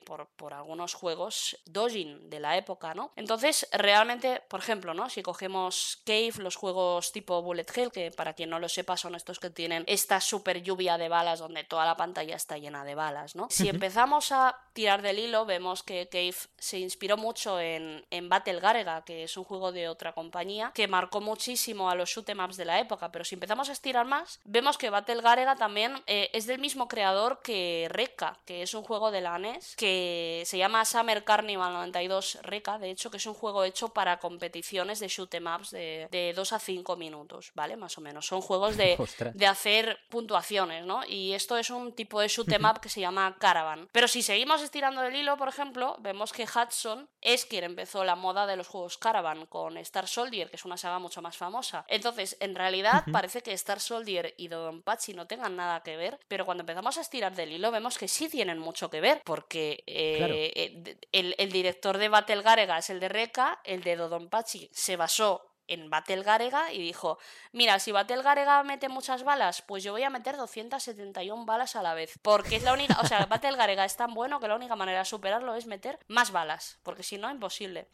por, 0.04 0.26
por, 0.36 0.54
algunos 0.54 0.94
juegos 0.94 1.58
Dojin 1.66 2.30
de 2.30 2.40
la 2.40 2.56
época, 2.56 2.94
¿no? 2.94 3.12
Entonces 3.16 3.68
realmente, 3.72 4.42
por 4.48 4.60
ejemplo, 4.60 4.94
¿no? 4.94 5.10
Si 5.10 5.22
cogemos 5.22 6.02
Cave, 6.04 6.34
los 6.38 6.56
juegos 6.56 7.12
tipo 7.12 7.42
Bullet 7.42 7.66
Hell, 7.74 7.92
que 7.92 8.10
para 8.10 8.34
quien 8.34 8.50
no 8.50 8.58
lo 8.58 8.68
sepa 8.68 8.96
son 8.96 9.14
estos 9.14 9.38
que 9.38 9.50
tienen 9.50 9.84
esta 9.86 10.20
super 10.20 10.62
lluvia 10.62 10.98
de 10.98 11.08
balas 11.08 11.38
donde 11.38 11.64
toda 11.64 11.84
la 11.84 11.96
pantalla 11.96 12.36
está 12.36 12.58
llena 12.58 12.84
de 12.84 12.94
balas, 12.94 13.36
¿no? 13.36 13.48
Si 13.50 13.68
empezamos 13.68 14.32
a 14.32 14.58
tirar 14.72 15.02
del 15.02 15.18
hilo, 15.18 15.46
vemos 15.46 15.82
que 15.82 16.08
Cave 16.08 16.34
se 16.58 16.78
inspiró 16.78 17.15
mucho 17.16 17.60
en, 17.60 18.04
en 18.10 18.28
Battle 18.28 18.60
Garega, 18.60 19.04
que 19.04 19.24
es 19.24 19.36
un 19.36 19.44
juego 19.44 19.72
de 19.72 19.88
otra 19.88 20.12
compañía, 20.12 20.72
que 20.74 20.88
marcó 20.88 21.20
muchísimo 21.20 21.90
a 21.90 21.94
los 21.94 22.10
shoot'em 22.10 22.44
ups 22.44 22.56
de 22.56 22.64
la 22.64 22.80
época, 22.80 23.10
pero 23.12 23.24
si 23.24 23.34
empezamos 23.34 23.68
a 23.68 23.72
estirar 23.72 24.06
más, 24.06 24.40
vemos 24.44 24.78
que 24.78 24.90
Battle 24.90 25.22
Garega 25.22 25.56
también 25.56 26.02
eh, 26.06 26.30
es 26.32 26.46
del 26.46 26.58
mismo 26.58 26.88
creador 26.88 27.40
que 27.42 27.88
Reka, 27.90 28.38
que 28.44 28.62
es 28.62 28.74
un 28.74 28.82
juego 28.82 29.10
de 29.10 29.20
la 29.20 29.38
NES, 29.38 29.76
que 29.76 30.42
se 30.46 30.58
llama 30.58 30.84
Summer 30.84 31.24
Carnival 31.24 31.72
92 31.72 32.38
Reka, 32.42 32.78
de 32.78 32.90
hecho, 32.90 33.10
que 33.10 33.16
es 33.16 33.26
un 33.26 33.34
juego 33.34 33.64
hecho 33.64 33.88
para 33.88 34.18
competiciones 34.18 35.00
de 35.00 35.08
shoot'em 35.08 35.46
ups 35.46 35.70
de, 35.70 36.08
de 36.10 36.32
2 36.34 36.52
a 36.52 36.58
5 36.58 36.96
minutos, 36.96 37.52
¿vale? 37.54 37.76
Más 37.76 37.96
o 37.98 38.00
menos. 38.00 38.26
Son 38.26 38.40
juegos 38.40 38.76
de, 38.76 38.96
de 39.34 39.46
hacer 39.46 39.98
puntuaciones, 40.08 40.84
¿no? 40.84 41.04
Y 41.06 41.32
esto 41.32 41.56
es 41.56 41.70
un 41.70 41.92
tipo 41.92 42.20
de 42.20 42.28
shoot 42.28 42.50
em 42.52 42.64
up 42.64 42.80
que 42.82 42.88
se 42.88 43.00
llama 43.00 43.36
Caravan. 43.38 43.88
Pero 43.92 44.08
si 44.08 44.22
seguimos 44.22 44.62
estirando 44.62 45.02
el 45.02 45.14
hilo, 45.14 45.36
por 45.36 45.48
ejemplo, 45.48 45.96
vemos 46.00 46.32
que 46.32 46.44
Hudson 46.44 47.05
es 47.20 47.44
quien 47.44 47.64
empezó 47.64 48.04
la 48.04 48.16
moda 48.16 48.46
de 48.46 48.56
los 48.56 48.68
juegos 48.68 48.98
Caravan 48.98 49.46
con 49.46 49.76
Star 49.78 50.06
Soldier, 50.06 50.48
que 50.50 50.56
es 50.56 50.64
una 50.64 50.76
saga 50.76 50.98
mucho 50.98 51.22
más 51.22 51.36
famosa. 51.36 51.84
Entonces, 51.88 52.36
en 52.40 52.54
realidad, 52.54 53.04
parece 53.12 53.42
que 53.42 53.52
Star 53.52 53.80
Soldier 53.80 54.34
y 54.36 54.48
Dodonpachi 54.48 55.14
no 55.14 55.26
tengan 55.26 55.56
nada 55.56 55.82
que 55.82 55.96
ver, 55.96 56.18
pero 56.28 56.44
cuando 56.44 56.62
empezamos 56.62 56.98
a 56.98 57.00
estirar 57.00 57.34
del 57.34 57.52
hilo, 57.52 57.70
vemos 57.70 57.98
que 57.98 58.08
sí 58.08 58.28
tienen 58.28 58.58
mucho 58.58 58.90
que 58.90 59.00
ver, 59.00 59.22
porque 59.24 59.82
eh, 59.86 60.52
eh, 60.54 60.98
el, 61.12 61.34
el, 61.38 61.52
director 61.52 61.98
de 61.98 62.08
Battle 62.08 62.42
Garega 62.42 62.78
es 62.78 62.90
el 62.90 63.00
de 63.00 63.08
Reka, 63.08 63.60
el 63.64 63.82
de 63.82 63.96
Dodonpachi 63.96 64.70
se 64.72 64.96
basó 64.96 65.55
en 65.68 65.90
Battle 65.90 66.22
Garega 66.22 66.72
y 66.72 66.78
dijo, 66.78 67.18
mira, 67.52 67.78
si 67.78 67.92
Battle 67.92 68.22
Garega 68.22 68.62
mete 68.62 68.88
muchas 68.88 69.24
balas, 69.24 69.62
pues 69.62 69.82
yo 69.82 69.92
voy 69.92 70.02
a 70.02 70.10
meter 70.10 70.36
271 70.36 71.44
balas 71.44 71.76
a 71.76 71.82
la 71.82 71.94
vez. 71.94 72.18
Porque 72.22 72.56
es 72.56 72.62
la 72.62 72.72
única, 72.72 72.98
o 73.00 73.06
sea, 73.06 73.26
Battle 73.26 73.56
Garega 73.56 73.84
es 73.84 73.96
tan 73.96 74.14
bueno 74.14 74.40
que 74.40 74.48
la 74.48 74.56
única 74.56 74.76
manera 74.76 75.00
de 75.00 75.04
superarlo 75.04 75.54
es 75.54 75.66
meter 75.66 75.98
más 76.08 76.30
balas, 76.30 76.78
porque 76.82 77.02
si 77.02 77.18
no, 77.18 77.30
imposible. 77.30 77.88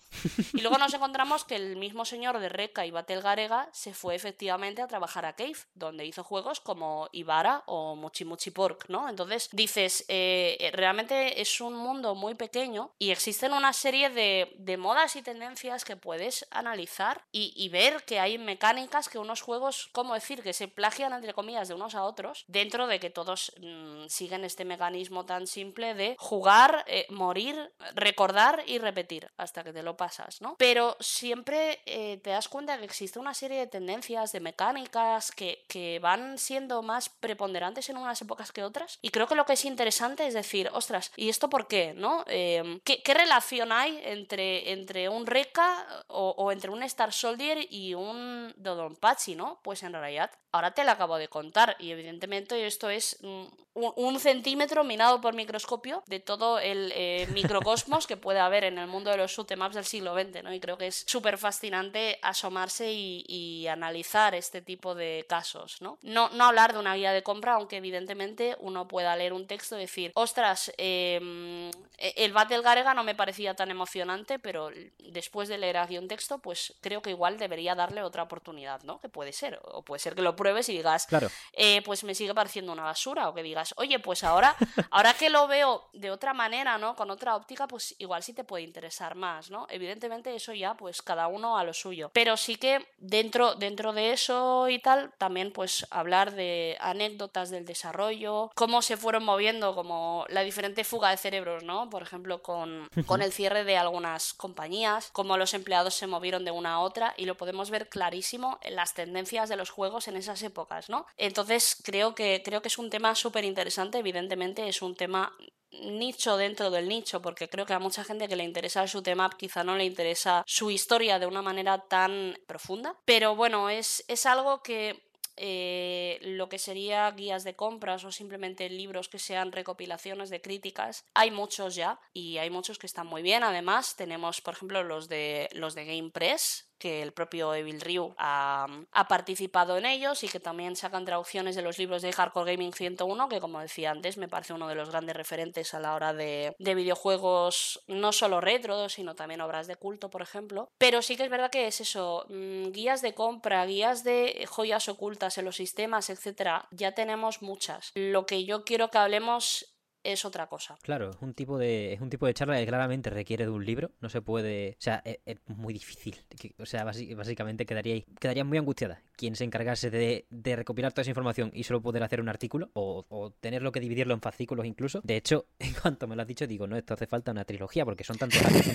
Y 0.54 0.60
luego 0.60 0.78
nos 0.78 0.94
encontramos 0.94 1.44
que 1.44 1.56
el 1.56 1.76
mismo 1.76 2.04
señor 2.04 2.38
de 2.38 2.48
Reka 2.48 2.86
y 2.86 2.90
Battle 2.90 3.20
Garega 3.20 3.68
se 3.72 3.94
fue 3.94 4.14
efectivamente 4.14 4.82
a 4.82 4.86
trabajar 4.86 5.24
a 5.24 5.34
Cave, 5.34 5.56
donde 5.74 6.04
hizo 6.04 6.24
juegos 6.24 6.60
como 6.60 7.08
Ibara 7.12 7.62
o 7.66 7.96
Mochi 7.96 8.24
Mochi 8.24 8.50
Pork, 8.50 8.86
¿no? 8.88 9.08
Entonces 9.08 9.48
dices, 9.52 10.04
eh, 10.08 10.56
eh, 10.60 10.70
realmente 10.72 11.40
es 11.40 11.60
un 11.60 11.74
mundo 11.74 12.14
muy 12.14 12.34
pequeño 12.34 12.92
y 12.98 13.10
existen 13.10 13.52
una 13.52 13.72
serie 13.72 14.10
de, 14.10 14.52
de 14.58 14.76
modas 14.76 15.16
y 15.16 15.22
tendencias 15.22 15.84
que 15.84 15.96
puedes 15.96 16.46
analizar 16.50 17.24
y 17.32 17.61
y 17.62 17.68
ver 17.68 18.04
que 18.04 18.18
hay 18.18 18.38
mecánicas 18.38 19.08
que 19.08 19.18
unos 19.18 19.40
juegos, 19.40 19.88
¿cómo 19.92 20.14
decir?, 20.14 20.42
que 20.42 20.52
se 20.52 20.66
plagian 20.66 21.12
entre 21.12 21.32
comillas 21.32 21.68
de 21.68 21.74
unos 21.74 21.94
a 21.94 22.02
otros, 22.02 22.44
dentro 22.48 22.88
de 22.88 22.98
que 22.98 23.08
todos 23.08 23.52
mm, 23.60 24.06
siguen 24.08 24.44
este 24.44 24.64
mecanismo 24.64 25.24
tan 25.26 25.46
simple 25.46 25.94
de 25.94 26.16
jugar, 26.18 26.84
eh, 26.88 27.06
morir, 27.10 27.72
recordar 27.94 28.64
y 28.66 28.78
repetir 28.78 29.30
hasta 29.36 29.62
que 29.62 29.72
te 29.72 29.84
lo 29.84 29.96
pasas, 29.96 30.42
¿no? 30.42 30.56
Pero 30.58 30.96
siempre 30.98 31.80
eh, 31.86 32.18
te 32.24 32.30
das 32.30 32.48
cuenta 32.48 32.76
que 32.78 32.84
existe 32.84 33.20
una 33.20 33.32
serie 33.32 33.60
de 33.60 33.68
tendencias, 33.68 34.32
de 34.32 34.40
mecánicas 34.40 35.30
que, 35.30 35.64
que 35.68 36.00
van 36.00 36.38
siendo 36.38 36.82
más 36.82 37.10
preponderantes 37.10 37.88
en 37.90 37.96
unas 37.96 38.20
épocas 38.22 38.50
que 38.50 38.64
otras. 38.64 38.98
Y 39.02 39.10
creo 39.10 39.28
que 39.28 39.36
lo 39.36 39.46
que 39.46 39.52
es 39.52 39.64
interesante 39.64 40.26
es 40.26 40.34
decir, 40.34 40.68
ostras, 40.72 41.12
¿y 41.16 41.28
esto 41.28 41.48
por 41.48 41.68
qué? 41.68 41.94
¿No? 41.94 42.24
Em, 42.26 42.80
¿qué, 42.80 43.04
¿qué, 43.04 43.14
relación 43.14 43.70
hay 43.70 44.00
entre, 44.02 44.72
entre 44.72 45.08
un 45.08 45.26
Reca 45.26 45.86
o, 46.08 46.34
o 46.36 46.50
entre 46.50 46.72
un 46.72 46.82
Star 46.82 47.12
Soldier 47.12 47.51
y 47.70 47.94
un 47.94 48.52
Dodonpachi, 48.56 49.34
¿no? 49.34 49.60
Pues 49.62 49.82
en 49.82 49.92
realidad, 49.92 50.30
ahora 50.52 50.72
te 50.72 50.84
lo 50.84 50.90
acabo 50.90 51.16
de 51.16 51.28
contar 51.28 51.76
y 51.78 51.90
evidentemente 51.90 52.66
esto 52.66 52.90
es 52.90 53.18
mm, 53.22 53.44
un, 53.74 54.20
centímetro 54.20 54.84
minado 54.84 55.20
por 55.20 55.34
microscopio 55.34 56.02
de 56.06 56.20
todo 56.20 56.58
el 56.58 56.92
eh, 56.94 57.26
microcosmos 57.32 58.06
que 58.06 58.16
puede 58.16 58.38
haber 58.38 58.64
en 58.64 58.78
el 58.78 58.86
mundo 58.86 59.10
de 59.10 59.16
los 59.16 59.32
shootemaps 59.32 59.74
del 59.74 59.84
siglo 59.84 60.14
XX, 60.14 60.42
¿no? 60.42 60.52
Y 60.52 60.60
creo 60.60 60.76
que 60.76 60.88
es 60.88 61.04
súper 61.06 61.38
fascinante 61.38 62.18
asomarse 62.22 62.92
y, 62.92 63.66
analizar 63.72 64.34
este 64.34 64.60
tipo 64.60 64.94
de 64.94 65.24
casos, 65.28 65.80
¿no? 65.80 65.98
¿no? 66.02 66.28
No 66.30 66.44
hablar 66.44 66.72
de 66.72 66.78
una 66.78 66.94
guía 66.94 67.12
de 67.12 67.22
compra, 67.22 67.54
aunque 67.54 67.76
evidentemente 67.76 68.56
uno 68.60 68.86
pueda 68.86 69.16
leer 69.16 69.32
un 69.32 69.46
texto 69.46 69.76
y 69.76 69.82
decir, 69.82 70.12
ostras, 70.14 70.72
em, 70.76 71.70
e, 71.96 72.14
el 72.16 72.32
Battle 72.32 72.60
Garega 72.60 72.92
no 72.92 73.04
me 73.04 73.14
parecía 73.14 73.54
tan 73.54 73.70
emocionante, 73.70 74.38
pero 74.38 74.70
después 74.98 75.48
de 75.48 75.58
leer 75.58 75.78
aquí 75.78 75.96
un 75.96 76.08
texto, 76.08 76.38
pues 76.38 76.74
creo 76.80 77.00
que 77.00 77.10
igual 77.10 77.38
debería 77.42 77.74
darle 77.74 78.02
otra 78.02 78.22
oportunidad, 78.22 78.82
¿no? 78.82 79.00
Que 79.00 79.08
puede 79.08 79.32
ser, 79.32 79.60
o 79.64 79.82
puede 79.82 79.98
ser 80.00 80.14
que 80.14 80.22
lo 80.22 80.34
pruebes 80.36 80.68
y 80.68 80.72
digas, 80.72 81.06
claro. 81.06 81.28
Eh, 81.52 81.82
pues 81.82 82.04
me 82.04 82.14
sigue 82.14 82.34
pareciendo 82.34 82.72
una 82.72 82.84
basura, 82.84 83.28
o 83.28 83.34
que 83.34 83.42
digas, 83.42 83.74
oye, 83.76 83.98
pues 83.98 84.24
ahora, 84.24 84.56
ahora 84.90 85.14
que 85.14 85.30
lo 85.30 85.46
veo 85.46 85.88
de 85.92 86.10
otra 86.10 86.34
manera, 86.34 86.78
¿no? 86.78 86.96
Con 86.96 87.10
otra 87.10 87.36
óptica, 87.36 87.66
pues 87.66 87.94
igual 87.98 88.22
sí 88.22 88.32
te 88.32 88.44
puede 88.44 88.64
interesar 88.64 89.14
más, 89.14 89.50
¿no? 89.50 89.66
Evidentemente 89.68 90.34
eso 90.34 90.52
ya, 90.52 90.74
pues 90.74 91.02
cada 91.02 91.26
uno 91.26 91.58
a 91.58 91.64
lo 91.64 91.74
suyo. 91.74 92.10
Pero 92.12 92.36
sí 92.36 92.56
que 92.56 92.86
dentro, 92.98 93.54
dentro 93.54 93.92
de 93.92 94.12
eso 94.12 94.68
y 94.68 94.78
tal, 94.78 95.12
también 95.18 95.52
pues 95.52 95.86
hablar 95.90 96.32
de 96.32 96.76
anécdotas 96.80 97.50
del 97.50 97.64
desarrollo, 97.64 98.50
cómo 98.54 98.82
se 98.82 98.96
fueron 98.96 99.24
moviendo, 99.24 99.74
como 99.74 100.24
la 100.28 100.42
diferente 100.42 100.84
fuga 100.84 101.10
de 101.10 101.16
cerebros, 101.16 101.64
¿no? 101.64 101.90
Por 101.90 102.02
ejemplo, 102.02 102.42
con, 102.42 102.88
con 103.06 103.22
el 103.22 103.32
cierre 103.32 103.64
de 103.64 103.76
algunas 103.76 104.34
compañías, 104.34 105.10
cómo 105.12 105.36
los 105.36 105.54
empleados 105.54 105.94
se 105.94 106.06
movieron 106.06 106.44
de 106.44 106.50
una 106.50 106.74
a 106.74 106.80
otra 106.80 107.14
y 107.16 107.24
podemos 107.36 107.70
ver 107.70 107.88
clarísimo 107.88 108.58
las 108.70 108.94
tendencias 108.94 109.48
de 109.48 109.56
los 109.56 109.70
juegos 109.70 110.08
en 110.08 110.16
esas 110.16 110.42
épocas, 110.42 110.88
¿no? 110.88 111.06
Entonces 111.16 111.76
creo 111.82 112.14
que, 112.14 112.42
creo 112.44 112.62
que 112.62 112.68
es 112.68 112.78
un 112.78 112.90
tema 112.90 113.14
súper 113.14 113.44
interesante, 113.44 113.98
evidentemente 113.98 114.68
es 114.68 114.82
un 114.82 114.94
tema 114.94 115.36
nicho 115.70 116.36
dentro 116.36 116.70
del 116.70 116.88
nicho, 116.88 117.22
porque 117.22 117.48
creo 117.48 117.66
que 117.66 117.72
a 117.72 117.78
mucha 117.78 118.04
gente 118.04 118.28
que 118.28 118.36
le 118.36 118.44
interesa 118.44 118.86
su 118.86 119.02
tema 119.02 119.30
quizá 119.38 119.64
no 119.64 119.76
le 119.76 119.84
interesa 119.84 120.44
su 120.46 120.70
historia 120.70 121.18
de 121.18 121.26
una 121.26 121.42
manera 121.42 121.78
tan 121.78 122.36
profunda, 122.46 122.96
pero 123.04 123.34
bueno, 123.34 123.70
es, 123.70 124.04
es 124.08 124.26
algo 124.26 124.62
que 124.62 125.02
eh, 125.36 126.18
lo 126.22 126.48
que 126.48 126.58
sería 126.58 127.10
guías 127.10 127.42
de 127.44 127.56
compras 127.56 128.04
o 128.04 128.12
simplemente 128.12 128.68
libros 128.68 129.08
que 129.08 129.18
sean 129.18 129.50
recopilaciones 129.50 130.28
de 130.28 130.42
críticas. 130.42 131.04
Hay 131.14 131.30
muchos 131.30 131.74
ya 131.74 131.98
y 132.12 132.36
hay 132.38 132.50
muchos 132.50 132.78
que 132.78 132.86
están 132.86 133.06
muy 133.06 133.22
bien. 133.22 133.42
Además, 133.42 133.96
tenemos, 133.96 134.40
por 134.42 134.54
ejemplo, 134.54 134.82
los 134.82 135.08
de 135.08 135.48
los 135.52 135.74
de 135.74 135.86
Game 135.86 136.10
Press, 136.10 136.71
que 136.82 137.00
el 137.00 137.12
propio 137.12 137.54
Evil 137.54 137.80
Ryu 137.80 138.12
ha, 138.18 138.66
participado 139.08 139.78
en 139.78 139.86
ellos 139.86 140.24
y 140.24 140.28
que 140.28 140.40
también 140.40 140.74
sacan 140.74 141.04
traducciones 141.04 141.54
de 141.54 141.62
los 141.62 141.78
libros 141.78 142.02
de 142.02 142.12
Hardcore 142.12 142.52
Gaming 142.52 142.72
101, 142.72 143.28
que 143.28 143.38
como 143.38 143.60
decía 143.60 143.92
antes, 143.92 144.16
me 144.16 144.26
parece 144.26 144.52
uno 144.52 144.66
de 144.66 144.74
los 144.74 144.90
grandes 144.90 145.14
referentes 145.14 145.74
a 145.74 145.80
la 145.80 145.94
hora 145.94 146.12
de, 146.12 146.56
de 146.58 146.74
videojuegos, 146.74 147.84
no 147.86 148.10
solo 148.10 148.40
retro, 148.40 148.88
sino 148.88 149.14
también 149.14 149.42
obras 149.42 149.68
de 149.68 149.76
culto, 149.76 150.10
por 150.10 150.22
ejemplo. 150.22 150.70
Pero 150.76 151.02
sí 151.02 151.16
que 151.16 151.22
es 151.22 151.30
verdad 151.30 151.52
que 151.52 151.68
es 151.68 151.80
eso, 151.80 152.26
mm, 152.28 152.72
guías 152.72 153.00
de 153.00 153.14
compra, 153.14 153.64
guías 153.64 154.02
de 154.02 154.44
joyas 154.48 154.88
ocultas 154.88 155.38
en 155.38 155.44
los 155.44 155.54
sistemas, 155.54 156.10
etcétera, 156.10 156.66
ya 156.72 156.92
tenemos 156.96 157.42
muchas. 157.42 157.92
Lo 157.94 158.26
que 158.26 158.44
yo 158.44 158.64
quiero 158.64 158.90
que 158.90 158.98
hablemos 158.98 159.71
es 160.04 160.24
otra 160.24 160.46
cosa. 160.46 160.76
Claro, 160.82 161.10
es 161.10 161.16
un 161.20 161.34
tipo 161.34 161.58
de, 161.58 161.92
es 161.92 162.00
un 162.00 162.10
tipo 162.10 162.26
de 162.26 162.34
charla 162.34 162.56
que 162.58 162.66
claramente 162.66 163.10
requiere 163.10 163.44
de 163.44 163.50
un 163.50 163.64
libro. 163.64 163.90
No 164.00 164.08
se 164.08 164.22
puede. 164.22 164.76
O 164.78 164.82
sea, 164.82 165.02
es, 165.04 165.18
es 165.26 165.38
muy 165.46 165.74
difícil. 165.74 166.16
O 166.58 166.66
sea, 166.66 166.84
básicamente 166.84 167.66
quedaría, 167.66 168.02
quedaría 168.18 168.44
muy 168.44 168.58
angustiada 168.58 169.02
quien 169.16 169.36
se 169.36 169.44
encargase 169.44 169.90
de, 169.90 170.26
de 170.30 170.56
recopilar 170.56 170.92
toda 170.92 171.02
esa 171.02 171.10
información 171.10 171.50
y 171.54 171.64
solo 171.64 171.82
poder 171.82 172.02
hacer 172.02 172.20
un 172.20 172.28
artículo 172.28 172.70
o, 172.74 173.06
o 173.08 173.30
tenerlo 173.30 173.72
que 173.72 173.80
dividirlo 173.80 174.14
en 174.14 174.20
fascículos 174.20 174.66
incluso. 174.66 175.00
De 175.04 175.16
hecho, 175.16 175.46
en 175.58 175.74
cuanto 175.74 176.06
me 176.06 176.16
lo 176.16 176.22
has 176.22 176.28
dicho, 176.28 176.46
digo, 176.46 176.66
no, 176.66 176.76
esto 176.76 176.94
hace 176.94 177.06
falta 177.06 177.32
una 177.32 177.44
trilogía 177.44 177.84
porque 177.84 178.04
son 178.04 178.12
son 178.12 178.28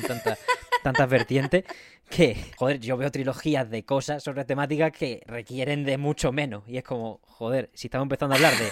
tantas, 0.08 0.40
tantas 0.88 1.10
vertientes 1.10 1.64
que, 2.10 2.38
joder, 2.56 2.80
yo 2.80 2.96
veo 2.96 3.12
trilogías 3.12 3.70
de 3.70 3.84
cosas 3.84 4.24
sobre 4.24 4.46
temáticas 4.46 4.94
que 4.94 5.22
requieren 5.26 5.84
de 5.84 5.98
mucho 5.98 6.32
menos. 6.32 6.64
Y 6.68 6.78
es 6.78 6.84
como, 6.84 7.20
joder, 7.24 7.70
si 7.74 7.88
estamos 7.88 8.06
empezando 8.06 8.34
a 8.34 8.38
hablar 8.38 8.54
de 8.58 8.70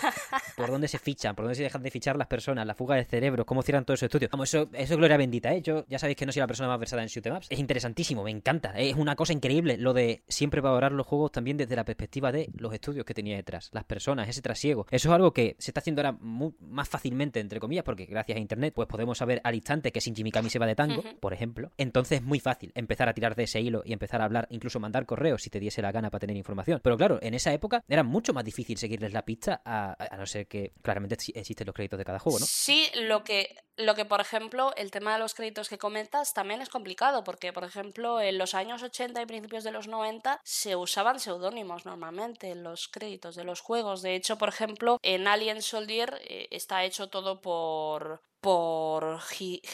por 0.56 0.72
dónde 0.72 0.88
se 0.88 0.98
fichan, 1.00 1.36
por 1.36 1.44
dónde 1.44 1.56
se 1.56 1.64
dejan 1.64 1.84
de 1.84 1.92
fichar 1.92 2.16
las 2.16 2.28
personas, 2.28 2.66
la 2.66 2.74
fuga 2.76 2.96
de 2.96 3.04
cerebros, 3.04 3.46
cómo 3.46 3.62
cierran 3.62 3.84
todo 3.84 3.96
ese 3.96 4.06
estudio. 4.06 4.30
Vamos, 4.32 4.48
eso, 4.54 4.70
eso 4.72 4.94
es 4.94 4.98
gloria 4.98 5.18
bendita, 5.18 5.54
¿eh? 5.54 5.62
Yo 5.62 5.86
ya 5.90 6.00
sabéis 6.00 6.16
que 6.18 6.26
no 6.26 6.32
soy 6.32 6.40
la 6.40 6.48
persona 6.48 6.70
más 6.70 6.80
versada 6.80 7.02
en 7.02 7.10
shoot 7.10 7.26
'em 7.26 7.36
ups. 7.36 7.48
Es 7.50 7.60
interesantísimo, 7.60 8.24
me 8.24 8.32
encanta. 8.32 8.72
Es 8.78 8.96
una 8.96 9.18
cosa 9.18 9.34
increíble 9.34 9.76
lo 9.78 9.94
de 9.94 10.24
siempre 10.30 10.62
valorar 10.62 10.94
los 10.94 11.06
juegos 11.06 11.34
también 11.34 11.58
desde 11.58 11.76
la 11.76 11.84
perspectiva 11.84 12.32
de 12.32 12.50
los 12.58 12.74
estudios 12.74 13.04
que 13.06 13.14
tenía 13.14 13.36
detrás, 13.36 13.70
las 13.74 13.84
personas, 13.84 14.30
ese 14.30 14.42
trasiego. 14.42 14.86
Eso 14.92 15.10
es 15.10 15.14
algo 15.14 15.34
que 15.34 15.58
se 15.60 15.72
está 15.72 15.82
haciendo 15.82 16.02
ahora 16.02 16.18
mu- 16.22 16.54
más 16.62 16.88
fácilmente, 16.88 17.42
entre 17.42 17.60
comillas, 17.60 17.84
porque 17.84 18.06
gracias 18.06 18.38
a 18.38 18.40
internet, 18.40 18.74
pues 18.74 18.88
podemos 18.88 19.18
saber 19.18 19.42
al 19.44 19.56
instante 19.56 19.92
que 19.92 20.00
Shinji 20.00 20.24
Mikami 20.24 20.50
se 20.50 20.58
va 20.58 20.66
de 20.66 20.76
tango, 20.76 21.04
por 21.20 21.34
ejemplo. 21.34 21.72
Entonces 21.78 22.05
es 22.12 22.22
muy 22.22 22.40
fácil 22.40 22.72
empezar 22.76 23.10
a 23.10 23.14
tirar 23.14 23.36
de 23.36 23.44
ese 23.44 23.62
hilo 23.62 23.82
y 23.86 23.94
empezar 23.94 24.22
a 24.22 24.26
hablar, 24.26 24.48
incluso 24.50 24.80
mandar 24.80 25.06
correos 25.06 25.42
si 25.42 25.50
te 25.50 25.60
diese 25.60 25.82
la 25.82 25.92
gana 25.92 26.10
para 26.10 26.20
tener 26.22 26.38
información. 26.38 26.80
Pero 26.84 26.98
claro, 26.98 27.20
en 27.22 27.34
esa 27.34 27.54
época 27.54 27.84
era 27.88 28.04
mucho 28.04 28.34
más 28.34 28.44
difícil 28.44 28.78
seguirles 28.78 29.14
la 29.14 29.24
pista, 29.24 29.62
a, 29.66 29.96
no 30.18 30.26
ser 30.26 30.48
que 30.48 30.72
claramente 30.82 31.18
exi- 31.18 31.32
existen 31.36 31.66
los 31.68 31.76
créditos 31.76 31.98
de 32.00 32.06
cada 32.06 32.20
juego, 32.20 32.40
¿no? 32.40 32.46
Sí, 32.46 32.88
lo 32.96 33.24
que, 33.24 33.56
lo 33.78 33.96
que, 33.96 34.06
por 34.06 34.22
ejemplo, 34.22 34.74
el 34.76 34.92
tema 34.92 35.14
de 35.14 35.20
los 35.20 35.34
créditos 35.34 35.70
que 35.70 35.78
comentas 35.78 36.34
también 36.34 36.62
es 36.62 36.70
complicado, 36.70 37.24
porque, 37.24 37.54
por 37.54 37.64
ejemplo, 37.64 38.22
en 38.22 38.38
los 38.38 38.54
años 38.54 38.84
80 38.84 39.22
y 39.22 39.26
principios 39.26 39.64
de 39.64 39.72
los 39.72 39.88
90 39.88 40.40
se 40.44 40.76
usaban 40.76 41.20
seudónimos 41.20 41.86
normalmente 41.86 42.50
en 42.52 42.64
los 42.64 42.88
créditos 42.88 43.36
de 43.36 43.44
los 43.44 43.62
juegos. 43.62 44.02
De 44.02 44.16
hecho, 44.16 44.38
por 44.38 44.50
ejemplo, 44.50 45.00
en 45.02 45.28
Alien 45.28 45.62
Soldier 45.62 46.20
eh, 46.28 46.48
está 46.52 46.84
hecho 46.84 47.08
todo 47.10 47.42
por 47.42 48.22
por... 48.46 49.18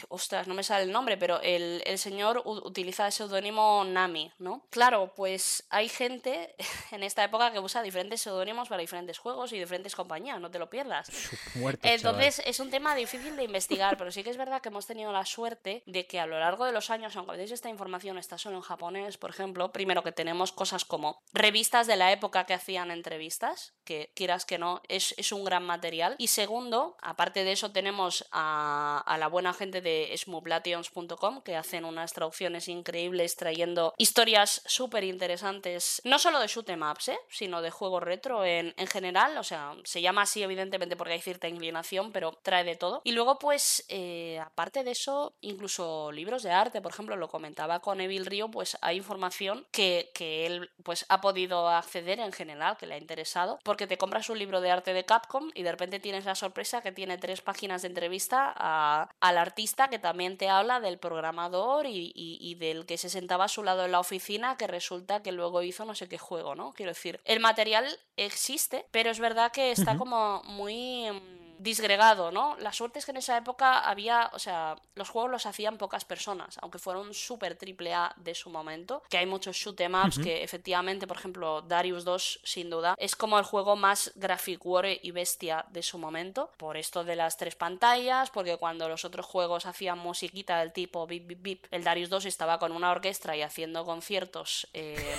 Ostras, 0.08 0.48
no 0.48 0.54
me 0.54 0.64
sale 0.64 0.86
el 0.86 0.94
nombre, 0.94 1.18
pero 1.18 1.42
el, 1.42 1.84
el 1.86 1.98
señor 1.98 2.42
utiliza 2.46 3.06
el 3.06 3.12
seudónimo 3.12 3.84
Nami, 3.84 4.32
¿no? 4.40 4.66
Claro, 4.70 5.12
pues 5.14 5.66
hay 5.70 5.90
gente 5.90 6.56
en 6.92 7.04
esta 7.04 7.22
época 7.22 7.52
que 7.52 7.60
usa 7.60 7.82
diferentes 7.82 8.22
seudónimos 8.22 8.70
para 8.70 8.80
diferentes 8.80 9.18
juegos 9.18 9.52
y 9.52 9.60
diferentes 9.60 9.94
compañías, 9.94 10.40
no 10.40 10.50
te 10.52 10.58
lo 10.58 10.70
pierdas. 10.70 11.10
Muerto, 11.56 11.86
Entonces 11.86 12.42
es 12.46 12.62
un 12.62 12.70
tema 12.70 12.96
difícil 12.96 13.36
de 13.36 13.44
investigar, 13.44 13.98
pero 13.98 14.10
sí 14.10 14.24
que 14.24 14.30
es 14.30 14.38
verdad 14.38 14.62
que 14.62 14.70
hemos 14.70 14.88
tenido 14.88 15.12
la 15.12 15.26
suerte 15.26 15.84
de 15.86 16.08
que 16.08 16.22
a 16.22 16.26
lo 16.26 16.40
largo 16.40 16.64
de 16.64 16.72
los 16.72 16.90
años, 16.90 17.18
aunque 17.18 17.34
a 17.34 17.36
veces 17.36 17.52
esta 17.52 17.68
información 17.68 18.18
está 18.18 18.38
solo 18.38 18.56
en 18.56 18.62
japonés, 18.62 19.18
por 19.18 19.32
ejemplo, 19.32 19.74
primero 19.74 20.02
que 20.02 20.14
tenemos 20.14 20.54
cosas 20.54 20.86
como 20.86 21.22
revistas 21.34 21.88
de 21.88 21.98
la 21.98 22.14
época 22.14 22.46
que 22.46 22.54
hacían 22.54 22.90
entrevistas, 22.90 23.74
que 23.84 24.14
quieras 24.16 24.46
que 24.46 24.58
no, 24.58 24.82
es, 24.88 25.14
es 25.18 25.34
un 25.34 25.44
gran 25.44 25.66
material. 25.66 26.16
Y 26.18 26.28
segundo, 26.28 26.96
aparte 27.02 27.44
de 27.44 27.52
eso, 27.52 27.74
tenemos 27.74 28.26
a, 28.32 28.61
a 29.00 29.18
la 29.18 29.28
buena 29.28 29.54
gente 29.54 29.82
de 29.82 30.14
smooblations.com 30.18 31.42
que 31.42 31.56
hacen 31.56 31.86
unas 31.86 32.14
traducciones 32.14 32.68
increíbles 32.68 33.36
trayendo 33.36 33.94
historias 33.98 34.62
súper 34.66 35.04
interesantes, 35.04 36.02
no 36.04 36.20
solo 36.20 36.40
de 36.40 36.48
shoot 36.48 36.70
'em 36.70 36.82
ups, 36.82 37.10
¿eh? 37.10 37.20
sino 37.30 37.62
de 37.62 37.72
juegos 37.72 38.04
retro 38.04 38.46
en, 38.46 38.74
en 38.78 38.88
general. 38.88 39.38
O 39.38 39.44
sea, 39.44 39.76
se 39.84 40.02
llama 40.02 40.24
así 40.24 40.44
evidentemente 40.44 40.96
porque 40.96 41.14
hay 41.14 41.22
cierta 41.22 41.48
inclinación, 41.48 42.12
pero 42.12 42.38
trae 42.44 42.64
de 42.64 42.76
todo. 42.76 43.02
Y 43.04 43.12
luego, 43.12 43.40
pues, 43.40 43.86
eh, 43.90 44.40
aparte 44.40 44.84
de 44.84 44.92
eso, 44.92 45.36
incluso 45.42 46.12
libros 46.12 46.44
de 46.44 46.52
arte, 46.52 46.82
por 46.82 46.92
ejemplo, 46.92 47.16
lo 47.16 47.30
comentaba 47.30 47.80
con 47.80 48.02
Evil 48.02 48.26
Río, 48.26 48.50
pues 48.50 48.78
hay 48.82 48.98
información 48.98 49.66
que, 49.72 50.12
que 50.14 50.46
él 50.46 50.70
pues 50.84 51.06
ha 51.10 51.22
podido 51.22 51.70
acceder 51.70 52.20
en 52.20 52.32
general, 52.32 52.78
que 52.78 52.86
le 52.86 52.96
ha 52.96 52.98
interesado, 52.98 53.60
porque 53.64 53.88
te 53.88 53.98
compras 53.98 54.30
un 54.30 54.40
libro 54.40 54.62
de 54.62 54.72
arte 54.72 54.94
de 54.94 55.06
Capcom 55.06 55.50
y 55.54 55.64
de 55.64 55.72
repente 55.72 56.00
tienes 56.00 56.26
la 56.26 56.36
sorpresa 56.36 56.82
que 56.82 56.92
tiene 56.92 57.18
tres 57.18 57.42
páginas 57.42 57.82
de 57.82 57.90
entrevista 57.90 58.51
a- 58.56 59.10
al 59.20 59.38
artista 59.38 59.90
que 59.90 60.00
también 60.00 60.38
te 60.38 60.50
habla 60.50 60.80
del 60.80 60.98
programador 61.00 61.86
y, 61.86 62.12
y- 62.16 62.38
y 62.42 62.56
del 62.56 62.86
que 62.86 62.98
se 62.98 63.10
sentaba 63.10 63.46
a 63.46 63.50
su 63.50 63.64
lado 63.64 63.86
en 63.86 63.92
la 63.92 64.00
oficina 64.00 64.58
que 64.58 64.68
resulta 64.68 65.22
que 65.24 65.32
luego 65.32 65.62
hizo 65.64 65.86
no 65.86 65.96
sé 65.96 66.08
qué 66.08 66.18
juego, 66.18 66.56
¿no? 66.56 66.74
Quiero 66.74 66.92
decir, 66.92 67.20
el 67.26 67.40
material 67.40 67.86
existe, 68.18 68.86
pero 68.92 69.10
es 69.10 69.20
verdad 69.20 69.52
que 69.52 69.72
está 69.72 69.98
como 69.98 70.42
muy 70.46 71.10
mm, 71.12 71.41
disgregado, 71.62 72.32
¿no? 72.32 72.56
La 72.60 72.74
suerte 72.74 73.00
es 73.00 73.06
que 73.06 73.12
en 73.12 73.18
esa 73.18 73.38
época 73.38 73.80
había, 73.80 74.30
o 74.34 74.40
sea, 74.40 74.76
los 74.96 75.10
juegos 75.10 75.32
los 75.32 75.46
hacían 75.46 75.78
pocas 75.78 76.06
personas, 76.06 76.58
aunque 76.62 76.80
fueron 76.80 77.14
súper 77.14 77.56
triple 77.56 77.94
A 77.94 78.14
de 78.18 78.34
su 78.36 78.50
momento, 78.50 79.04
que 79.10 79.18
hay 79.18 79.26
muchos 79.26 79.56
shoot 79.56 79.80
'em 79.80 79.94
ups 79.96 80.20
que 80.20 80.44
efectivamente, 80.44 81.08
por 81.08 81.18
ejemplo, 81.18 81.62
Darius 81.62 82.04
2 82.04 82.40
sin 82.44 82.70
duda 82.70 82.96
es 82.98 83.16
como 83.16 83.38
el 83.38 83.46
juego 83.46 83.76
más 83.76 84.12
graphic 84.16 84.66
war 84.66 84.86
y 84.86 85.12
bestia 85.12 85.66
de 85.70 85.84
su 85.84 85.98
momento, 85.98 86.50
por 86.58 86.78
esto 86.78 87.04
de 87.04 87.16
las 87.16 87.38
tres 87.38 87.56
pantallas, 87.56 88.30
porque 88.32 88.58
cuando 88.58 88.90
los 88.90 89.06
otros 89.06 89.26
juegos 89.26 89.66
hacían 89.66 90.00
musiquita 90.00 90.60
del 90.60 90.74
tipo 90.74 91.06
bip 91.06 91.28
bip 91.28 91.42
bip, 91.42 91.66
el 91.72 91.84
Darius 91.84 92.10
2 92.10 92.26
estaba 92.26 92.58
con 92.58 92.72
una 92.72 92.92
orquesta 92.92 93.36
y 93.36 93.42
haciendo 93.42 93.86
conciertos 93.86 94.68
eh, 94.74 95.16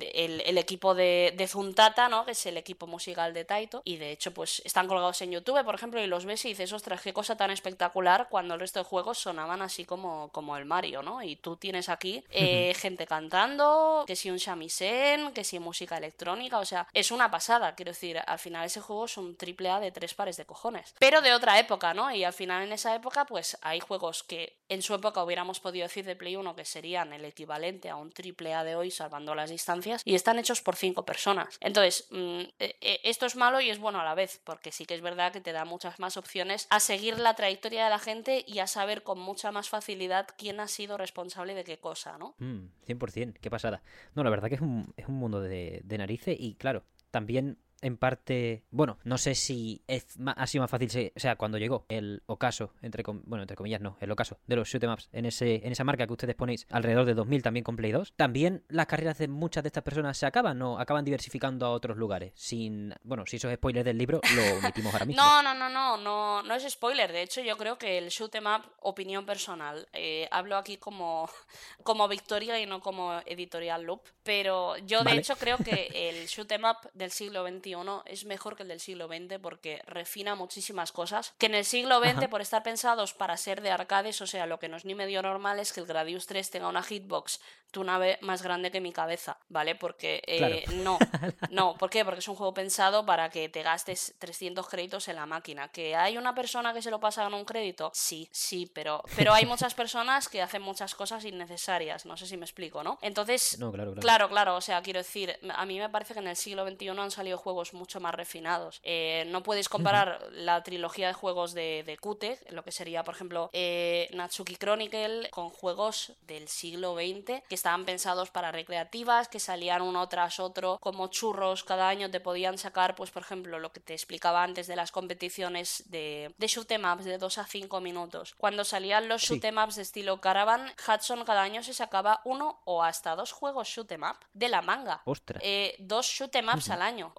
el, 0.00 0.40
el 0.42 0.58
equipo 0.58 0.94
de, 0.94 1.32
de 1.36 1.46
Zuntata, 1.46 2.08
¿no? 2.08 2.24
Que 2.24 2.32
es 2.32 2.46
el 2.46 2.56
equipo 2.56 2.86
musical 2.86 3.32
de 3.32 3.44
Taito. 3.44 3.82
Y 3.84 3.96
de 3.96 4.12
hecho, 4.12 4.32
pues 4.32 4.60
están 4.64 4.88
colgados 4.88 5.20
en 5.22 5.32
YouTube, 5.32 5.53
por 5.62 5.74
ejemplo, 5.74 6.02
y 6.02 6.06
los 6.06 6.24
ves 6.24 6.44
y 6.46 6.48
dices, 6.48 6.72
ostras, 6.72 7.02
qué 7.02 7.12
cosa 7.12 7.36
tan 7.36 7.50
espectacular 7.50 8.28
cuando 8.28 8.54
el 8.54 8.60
resto 8.60 8.80
de 8.80 8.84
juegos 8.84 9.18
sonaban 9.18 9.62
así 9.62 9.84
como, 9.84 10.30
como 10.32 10.56
el 10.56 10.64
Mario, 10.64 11.02
¿no? 11.02 11.22
Y 11.22 11.36
tú 11.36 11.56
tienes 11.56 11.88
aquí 11.88 12.24
eh, 12.30 12.74
gente 12.74 13.06
cantando, 13.06 14.04
que 14.06 14.16
si 14.16 14.30
un 14.30 14.38
shamisen, 14.38 15.32
que 15.32 15.44
si 15.44 15.58
música 15.58 15.96
electrónica, 15.98 16.58
o 16.58 16.64
sea, 16.64 16.88
es 16.92 17.10
una 17.10 17.30
pasada. 17.30 17.74
Quiero 17.74 17.92
decir, 17.92 18.18
al 18.26 18.38
final 18.38 18.64
ese 18.64 18.80
juego 18.80 19.04
es 19.04 19.16
un 19.16 19.36
triple 19.36 19.70
A 19.70 19.80
de 19.80 19.92
tres 19.92 20.14
pares 20.14 20.36
de 20.36 20.46
cojones. 20.46 20.94
Pero 20.98 21.20
de 21.20 21.34
otra 21.34 21.58
época, 21.58 21.94
¿no? 21.94 22.10
Y 22.10 22.24
al 22.24 22.32
final 22.32 22.62
en 22.62 22.72
esa 22.72 22.94
época, 22.94 23.26
pues 23.26 23.58
hay 23.60 23.80
juegos 23.80 24.22
que 24.22 24.56
en 24.68 24.82
su 24.82 24.94
época 24.94 25.22
hubiéramos 25.22 25.60
podido 25.60 25.84
decir 25.84 26.04
de 26.04 26.16
Play 26.16 26.36
1 26.36 26.56
que 26.56 26.64
serían 26.64 27.12
el 27.12 27.24
equivalente 27.24 27.90
a 27.90 27.96
un 27.96 28.10
triple 28.10 28.54
A 28.54 28.64
de 28.64 28.76
hoy, 28.76 28.90
salvando 28.90 29.34
las 29.34 29.50
distancias, 29.50 30.02
y 30.04 30.14
están 30.14 30.38
hechos 30.38 30.62
por 30.62 30.76
cinco 30.76 31.04
personas. 31.04 31.58
Entonces, 31.60 32.06
mm, 32.10 32.40
eh, 32.58 32.76
eh, 32.80 33.00
esto 33.04 33.26
es 33.26 33.36
malo 33.36 33.60
y 33.60 33.70
es 33.70 33.78
bueno 33.78 34.00
a 34.00 34.04
la 34.04 34.14
vez, 34.14 34.40
porque 34.44 34.72
sí 34.72 34.86
que 34.86 34.94
es 34.94 35.00
verdad 35.00 35.32
que 35.32 35.40
te 35.44 35.52
da 35.52 35.64
muchas 35.64 36.00
más 36.00 36.16
opciones 36.16 36.66
a 36.70 36.80
seguir 36.80 37.20
la 37.20 37.34
trayectoria 37.34 37.84
de 37.84 37.90
la 37.90 38.00
gente 38.00 38.44
y 38.48 38.58
a 38.58 38.66
saber 38.66 39.04
con 39.04 39.20
mucha 39.20 39.52
más 39.52 39.68
facilidad 39.68 40.26
quién 40.36 40.58
ha 40.58 40.66
sido 40.66 40.96
responsable 40.96 41.54
de 41.54 41.62
qué 41.62 41.78
cosa, 41.78 42.18
¿no? 42.18 42.34
Mm, 42.38 42.66
100%, 42.86 43.34
qué 43.40 43.50
pasada. 43.50 43.82
No, 44.14 44.24
la 44.24 44.30
verdad 44.30 44.48
que 44.48 44.56
es 44.56 44.60
un, 44.60 44.92
es 44.96 45.06
un 45.06 45.14
mundo 45.14 45.40
de, 45.40 45.82
de 45.84 45.98
narices 45.98 46.36
y 46.40 46.54
claro, 46.54 46.82
también 47.12 47.58
en 47.84 47.96
parte, 47.96 48.64
bueno, 48.70 48.98
no 49.04 49.18
sé 49.18 49.34
si 49.34 49.82
es 49.86 50.18
ma- 50.18 50.32
ha 50.32 50.46
sido 50.46 50.62
más 50.62 50.70
fácil, 50.70 50.90
se- 50.90 51.12
o 51.16 51.20
sea, 51.20 51.36
cuando 51.36 51.58
llegó 51.58 51.84
el 51.88 52.22
ocaso, 52.26 52.72
entre 52.82 53.02
com- 53.02 53.22
bueno, 53.26 53.42
entre 53.42 53.56
comillas 53.56 53.80
no, 53.80 53.96
el 54.00 54.10
ocaso 54.10 54.38
de 54.46 54.56
los 54.56 54.68
shoot 54.68 54.84
ups 54.84 55.08
en 55.12 55.26
ese 55.26 55.56
en 55.66 55.72
esa 55.72 55.84
marca 55.84 56.06
que 56.06 56.12
ustedes 56.12 56.34
ponéis 56.34 56.66
alrededor 56.70 57.04
de 57.04 57.14
2000 57.14 57.42
también 57.42 57.62
con 57.64 57.76
Play 57.76 57.92
2, 57.92 58.12
también 58.16 58.64
las 58.68 58.86
carreras 58.86 59.18
de 59.18 59.28
muchas 59.28 59.62
de 59.62 59.68
estas 59.68 59.84
personas 59.84 60.16
se 60.18 60.26
acaban 60.26 60.60
o 60.62 60.78
acaban 60.78 61.04
diversificando 61.04 61.66
a 61.66 61.70
otros 61.70 61.96
lugares, 61.96 62.32
sin, 62.34 62.94
bueno, 63.02 63.24
si 63.26 63.36
eso 63.36 63.48
es 63.50 63.56
spoiler 63.56 63.84
del 63.84 63.98
libro, 63.98 64.20
lo 64.34 64.58
omitimos 64.58 64.92
ahora 64.92 65.04
mismo. 65.06 65.22
No, 65.22 65.42
no, 65.42 65.54
no, 65.54 65.68
no, 65.68 65.96
no, 65.98 66.42
no 66.42 66.54
es 66.54 66.62
spoiler. 66.72 67.12
De 67.12 67.22
hecho, 67.22 67.40
yo 67.42 67.56
creo 67.56 67.76
que 67.78 67.98
el 67.98 68.08
shoot 68.08 68.34
'em 68.34 68.46
up, 68.46 68.62
opinión 68.80 69.26
personal, 69.26 69.86
eh, 69.92 70.26
hablo 70.30 70.56
aquí 70.56 70.78
como, 70.78 71.28
como 71.82 72.08
Victoria 72.08 72.58
y 72.60 72.66
no 72.66 72.80
como 72.80 73.20
editorial 73.26 73.82
Loop, 73.82 74.00
pero 74.22 74.76
yo 74.78 75.00
de 75.00 75.04
Vale. 75.04 75.20
hecho 75.20 75.36
creo 75.36 75.58
que 75.58 75.88
el 76.08 76.26
shoot 76.26 76.50
'em 76.52 76.64
up 76.64 76.90
del 76.94 77.10
siglo 77.10 77.46
XXI 77.46 77.73
XXI 77.74 78.02
es 78.06 78.24
mejor 78.24 78.56
que 78.56 78.62
el 78.62 78.68
del 78.68 78.80
siglo 78.80 79.08
XX 79.08 79.38
porque 79.40 79.82
refina 79.86 80.34
muchísimas 80.34 80.92
cosas 80.92 81.34
que 81.38 81.46
en 81.46 81.54
el 81.54 81.64
siglo 81.64 82.00
XX, 82.00 82.28
por 82.28 82.40
estar 82.40 82.62
pensados 82.62 83.14
para 83.14 83.36
ser 83.36 83.60
de 83.60 83.70
arcades, 83.70 84.20
o 84.20 84.26
sea, 84.26 84.46
lo 84.46 84.58
que 84.58 84.68
no 84.68 84.76
es 84.76 84.84
ni 84.84 84.94
medio 84.94 85.22
normal 85.22 85.58
es 85.58 85.72
que 85.72 85.80
el 85.80 85.86
Gradius 85.86 86.26
3 86.26 86.50
tenga 86.50 86.68
una 86.68 86.82
hitbox 86.82 87.40
tu 87.74 87.84
nave 87.84 88.18
más 88.22 88.40
grande 88.40 88.70
que 88.70 88.80
mi 88.80 88.92
cabeza, 88.92 89.36
¿vale? 89.48 89.74
Porque 89.74 90.22
eh, 90.26 90.64
no, 90.76 90.96
no, 91.50 91.76
¿por 91.76 91.90
qué? 91.90 92.04
Porque 92.04 92.20
es 92.20 92.28
un 92.28 92.36
juego 92.36 92.54
pensado 92.54 93.04
para 93.04 93.28
que 93.28 93.48
te 93.48 93.62
gastes 93.62 94.14
300 94.18 94.66
créditos 94.68 95.08
en 95.08 95.16
la 95.16 95.26
máquina. 95.26 95.68
¿Que 95.68 95.96
hay 95.96 96.16
una 96.16 96.34
persona 96.34 96.72
que 96.72 96.80
se 96.80 96.90
lo 96.90 97.00
pasa 97.00 97.24
con 97.24 97.34
un 97.34 97.44
crédito? 97.44 97.90
Sí, 97.92 98.28
sí, 98.32 98.70
pero, 98.72 99.02
pero 99.16 99.34
hay 99.34 99.44
muchas 99.44 99.74
personas 99.74 100.28
que 100.28 100.40
hacen 100.40 100.62
muchas 100.62 100.94
cosas 100.94 101.24
innecesarias, 101.24 102.06
no 102.06 102.16
sé 102.16 102.26
si 102.26 102.36
me 102.36 102.44
explico, 102.44 102.82
¿no? 102.84 102.98
Entonces, 103.02 103.58
claro, 104.00 104.28
claro, 104.28 104.56
o 104.56 104.60
sea, 104.60 104.80
quiero 104.82 105.00
decir, 105.00 105.36
a 105.54 105.66
mí 105.66 105.78
me 105.78 105.90
parece 105.90 106.14
que 106.14 106.20
en 106.20 106.28
el 106.28 106.36
siglo 106.36 106.66
XXI 106.66 106.90
han 106.90 107.10
salido 107.10 107.36
juegos 107.36 107.74
mucho 107.74 107.98
más 107.98 108.14
refinados. 108.14 108.80
Eh, 108.84 109.24
no 109.28 109.42
puedes 109.42 109.68
comparar 109.68 110.20
la 110.30 110.62
trilogía 110.62 111.08
de 111.08 111.14
juegos 111.14 111.54
de, 111.54 111.82
de 111.84 111.98
Kute, 111.98 112.38
lo 112.50 112.62
que 112.62 112.70
sería, 112.70 113.02
por 113.02 113.14
ejemplo, 113.14 113.50
eh, 113.52 114.08
Natsuki 114.12 114.54
Chronicle, 114.54 115.28
con 115.30 115.50
juegos 115.50 116.12
del 116.22 116.46
siglo 116.46 116.94
XX 116.94 117.42
que 117.48 117.54
estaban 117.64 117.86
pensados 117.86 118.30
para 118.30 118.52
recreativas, 118.52 119.28
que 119.28 119.40
salían 119.40 119.80
uno 119.80 120.06
tras 120.06 120.38
otro 120.38 120.76
como 120.82 121.06
churros 121.06 121.64
cada 121.64 121.88
año, 121.88 122.10
te 122.10 122.20
podían 122.20 122.58
sacar, 122.58 122.94
pues 122.94 123.10
por 123.10 123.22
ejemplo, 123.22 123.58
lo 123.58 123.72
que 123.72 123.80
te 123.80 123.94
explicaba 123.94 124.42
antes 124.42 124.66
de 124.66 124.76
las 124.76 124.92
competiciones 124.92 125.84
de, 125.86 126.34
de 126.36 126.46
shoot 126.46 126.70
em 126.72 126.84
ups 126.84 127.06
de 127.06 127.16
2 127.16 127.38
a 127.38 127.46
5 127.46 127.80
minutos. 127.80 128.34
Cuando 128.36 128.64
salían 128.64 129.08
los 129.08 129.22
shoot 129.22 129.42
em 129.44 129.56
ups 129.56 129.76
de 129.76 129.82
estilo 129.82 130.20
Caravan, 130.20 130.70
Hudson 130.76 131.24
cada 131.24 131.40
año 131.40 131.62
se 131.62 131.72
sacaba 131.72 132.20
uno 132.24 132.60
o 132.66 132.82
hasta 132.82 133.16
dos 133.16 133.32
juegos 133.32 133.66
shoot 133.66 133.90
em 133.92 134.02
up 134.02 134.18
de 134.34 134.50
la 134.50 134.60
manga. 134.60 135.00
Eh, 135.40 135.74
dos 135.78 136.04
shoot 136.04 136.34
em 136.36 136.46
ups 136.50 136.68
al 136.68 136.82
año. 136.82 137.14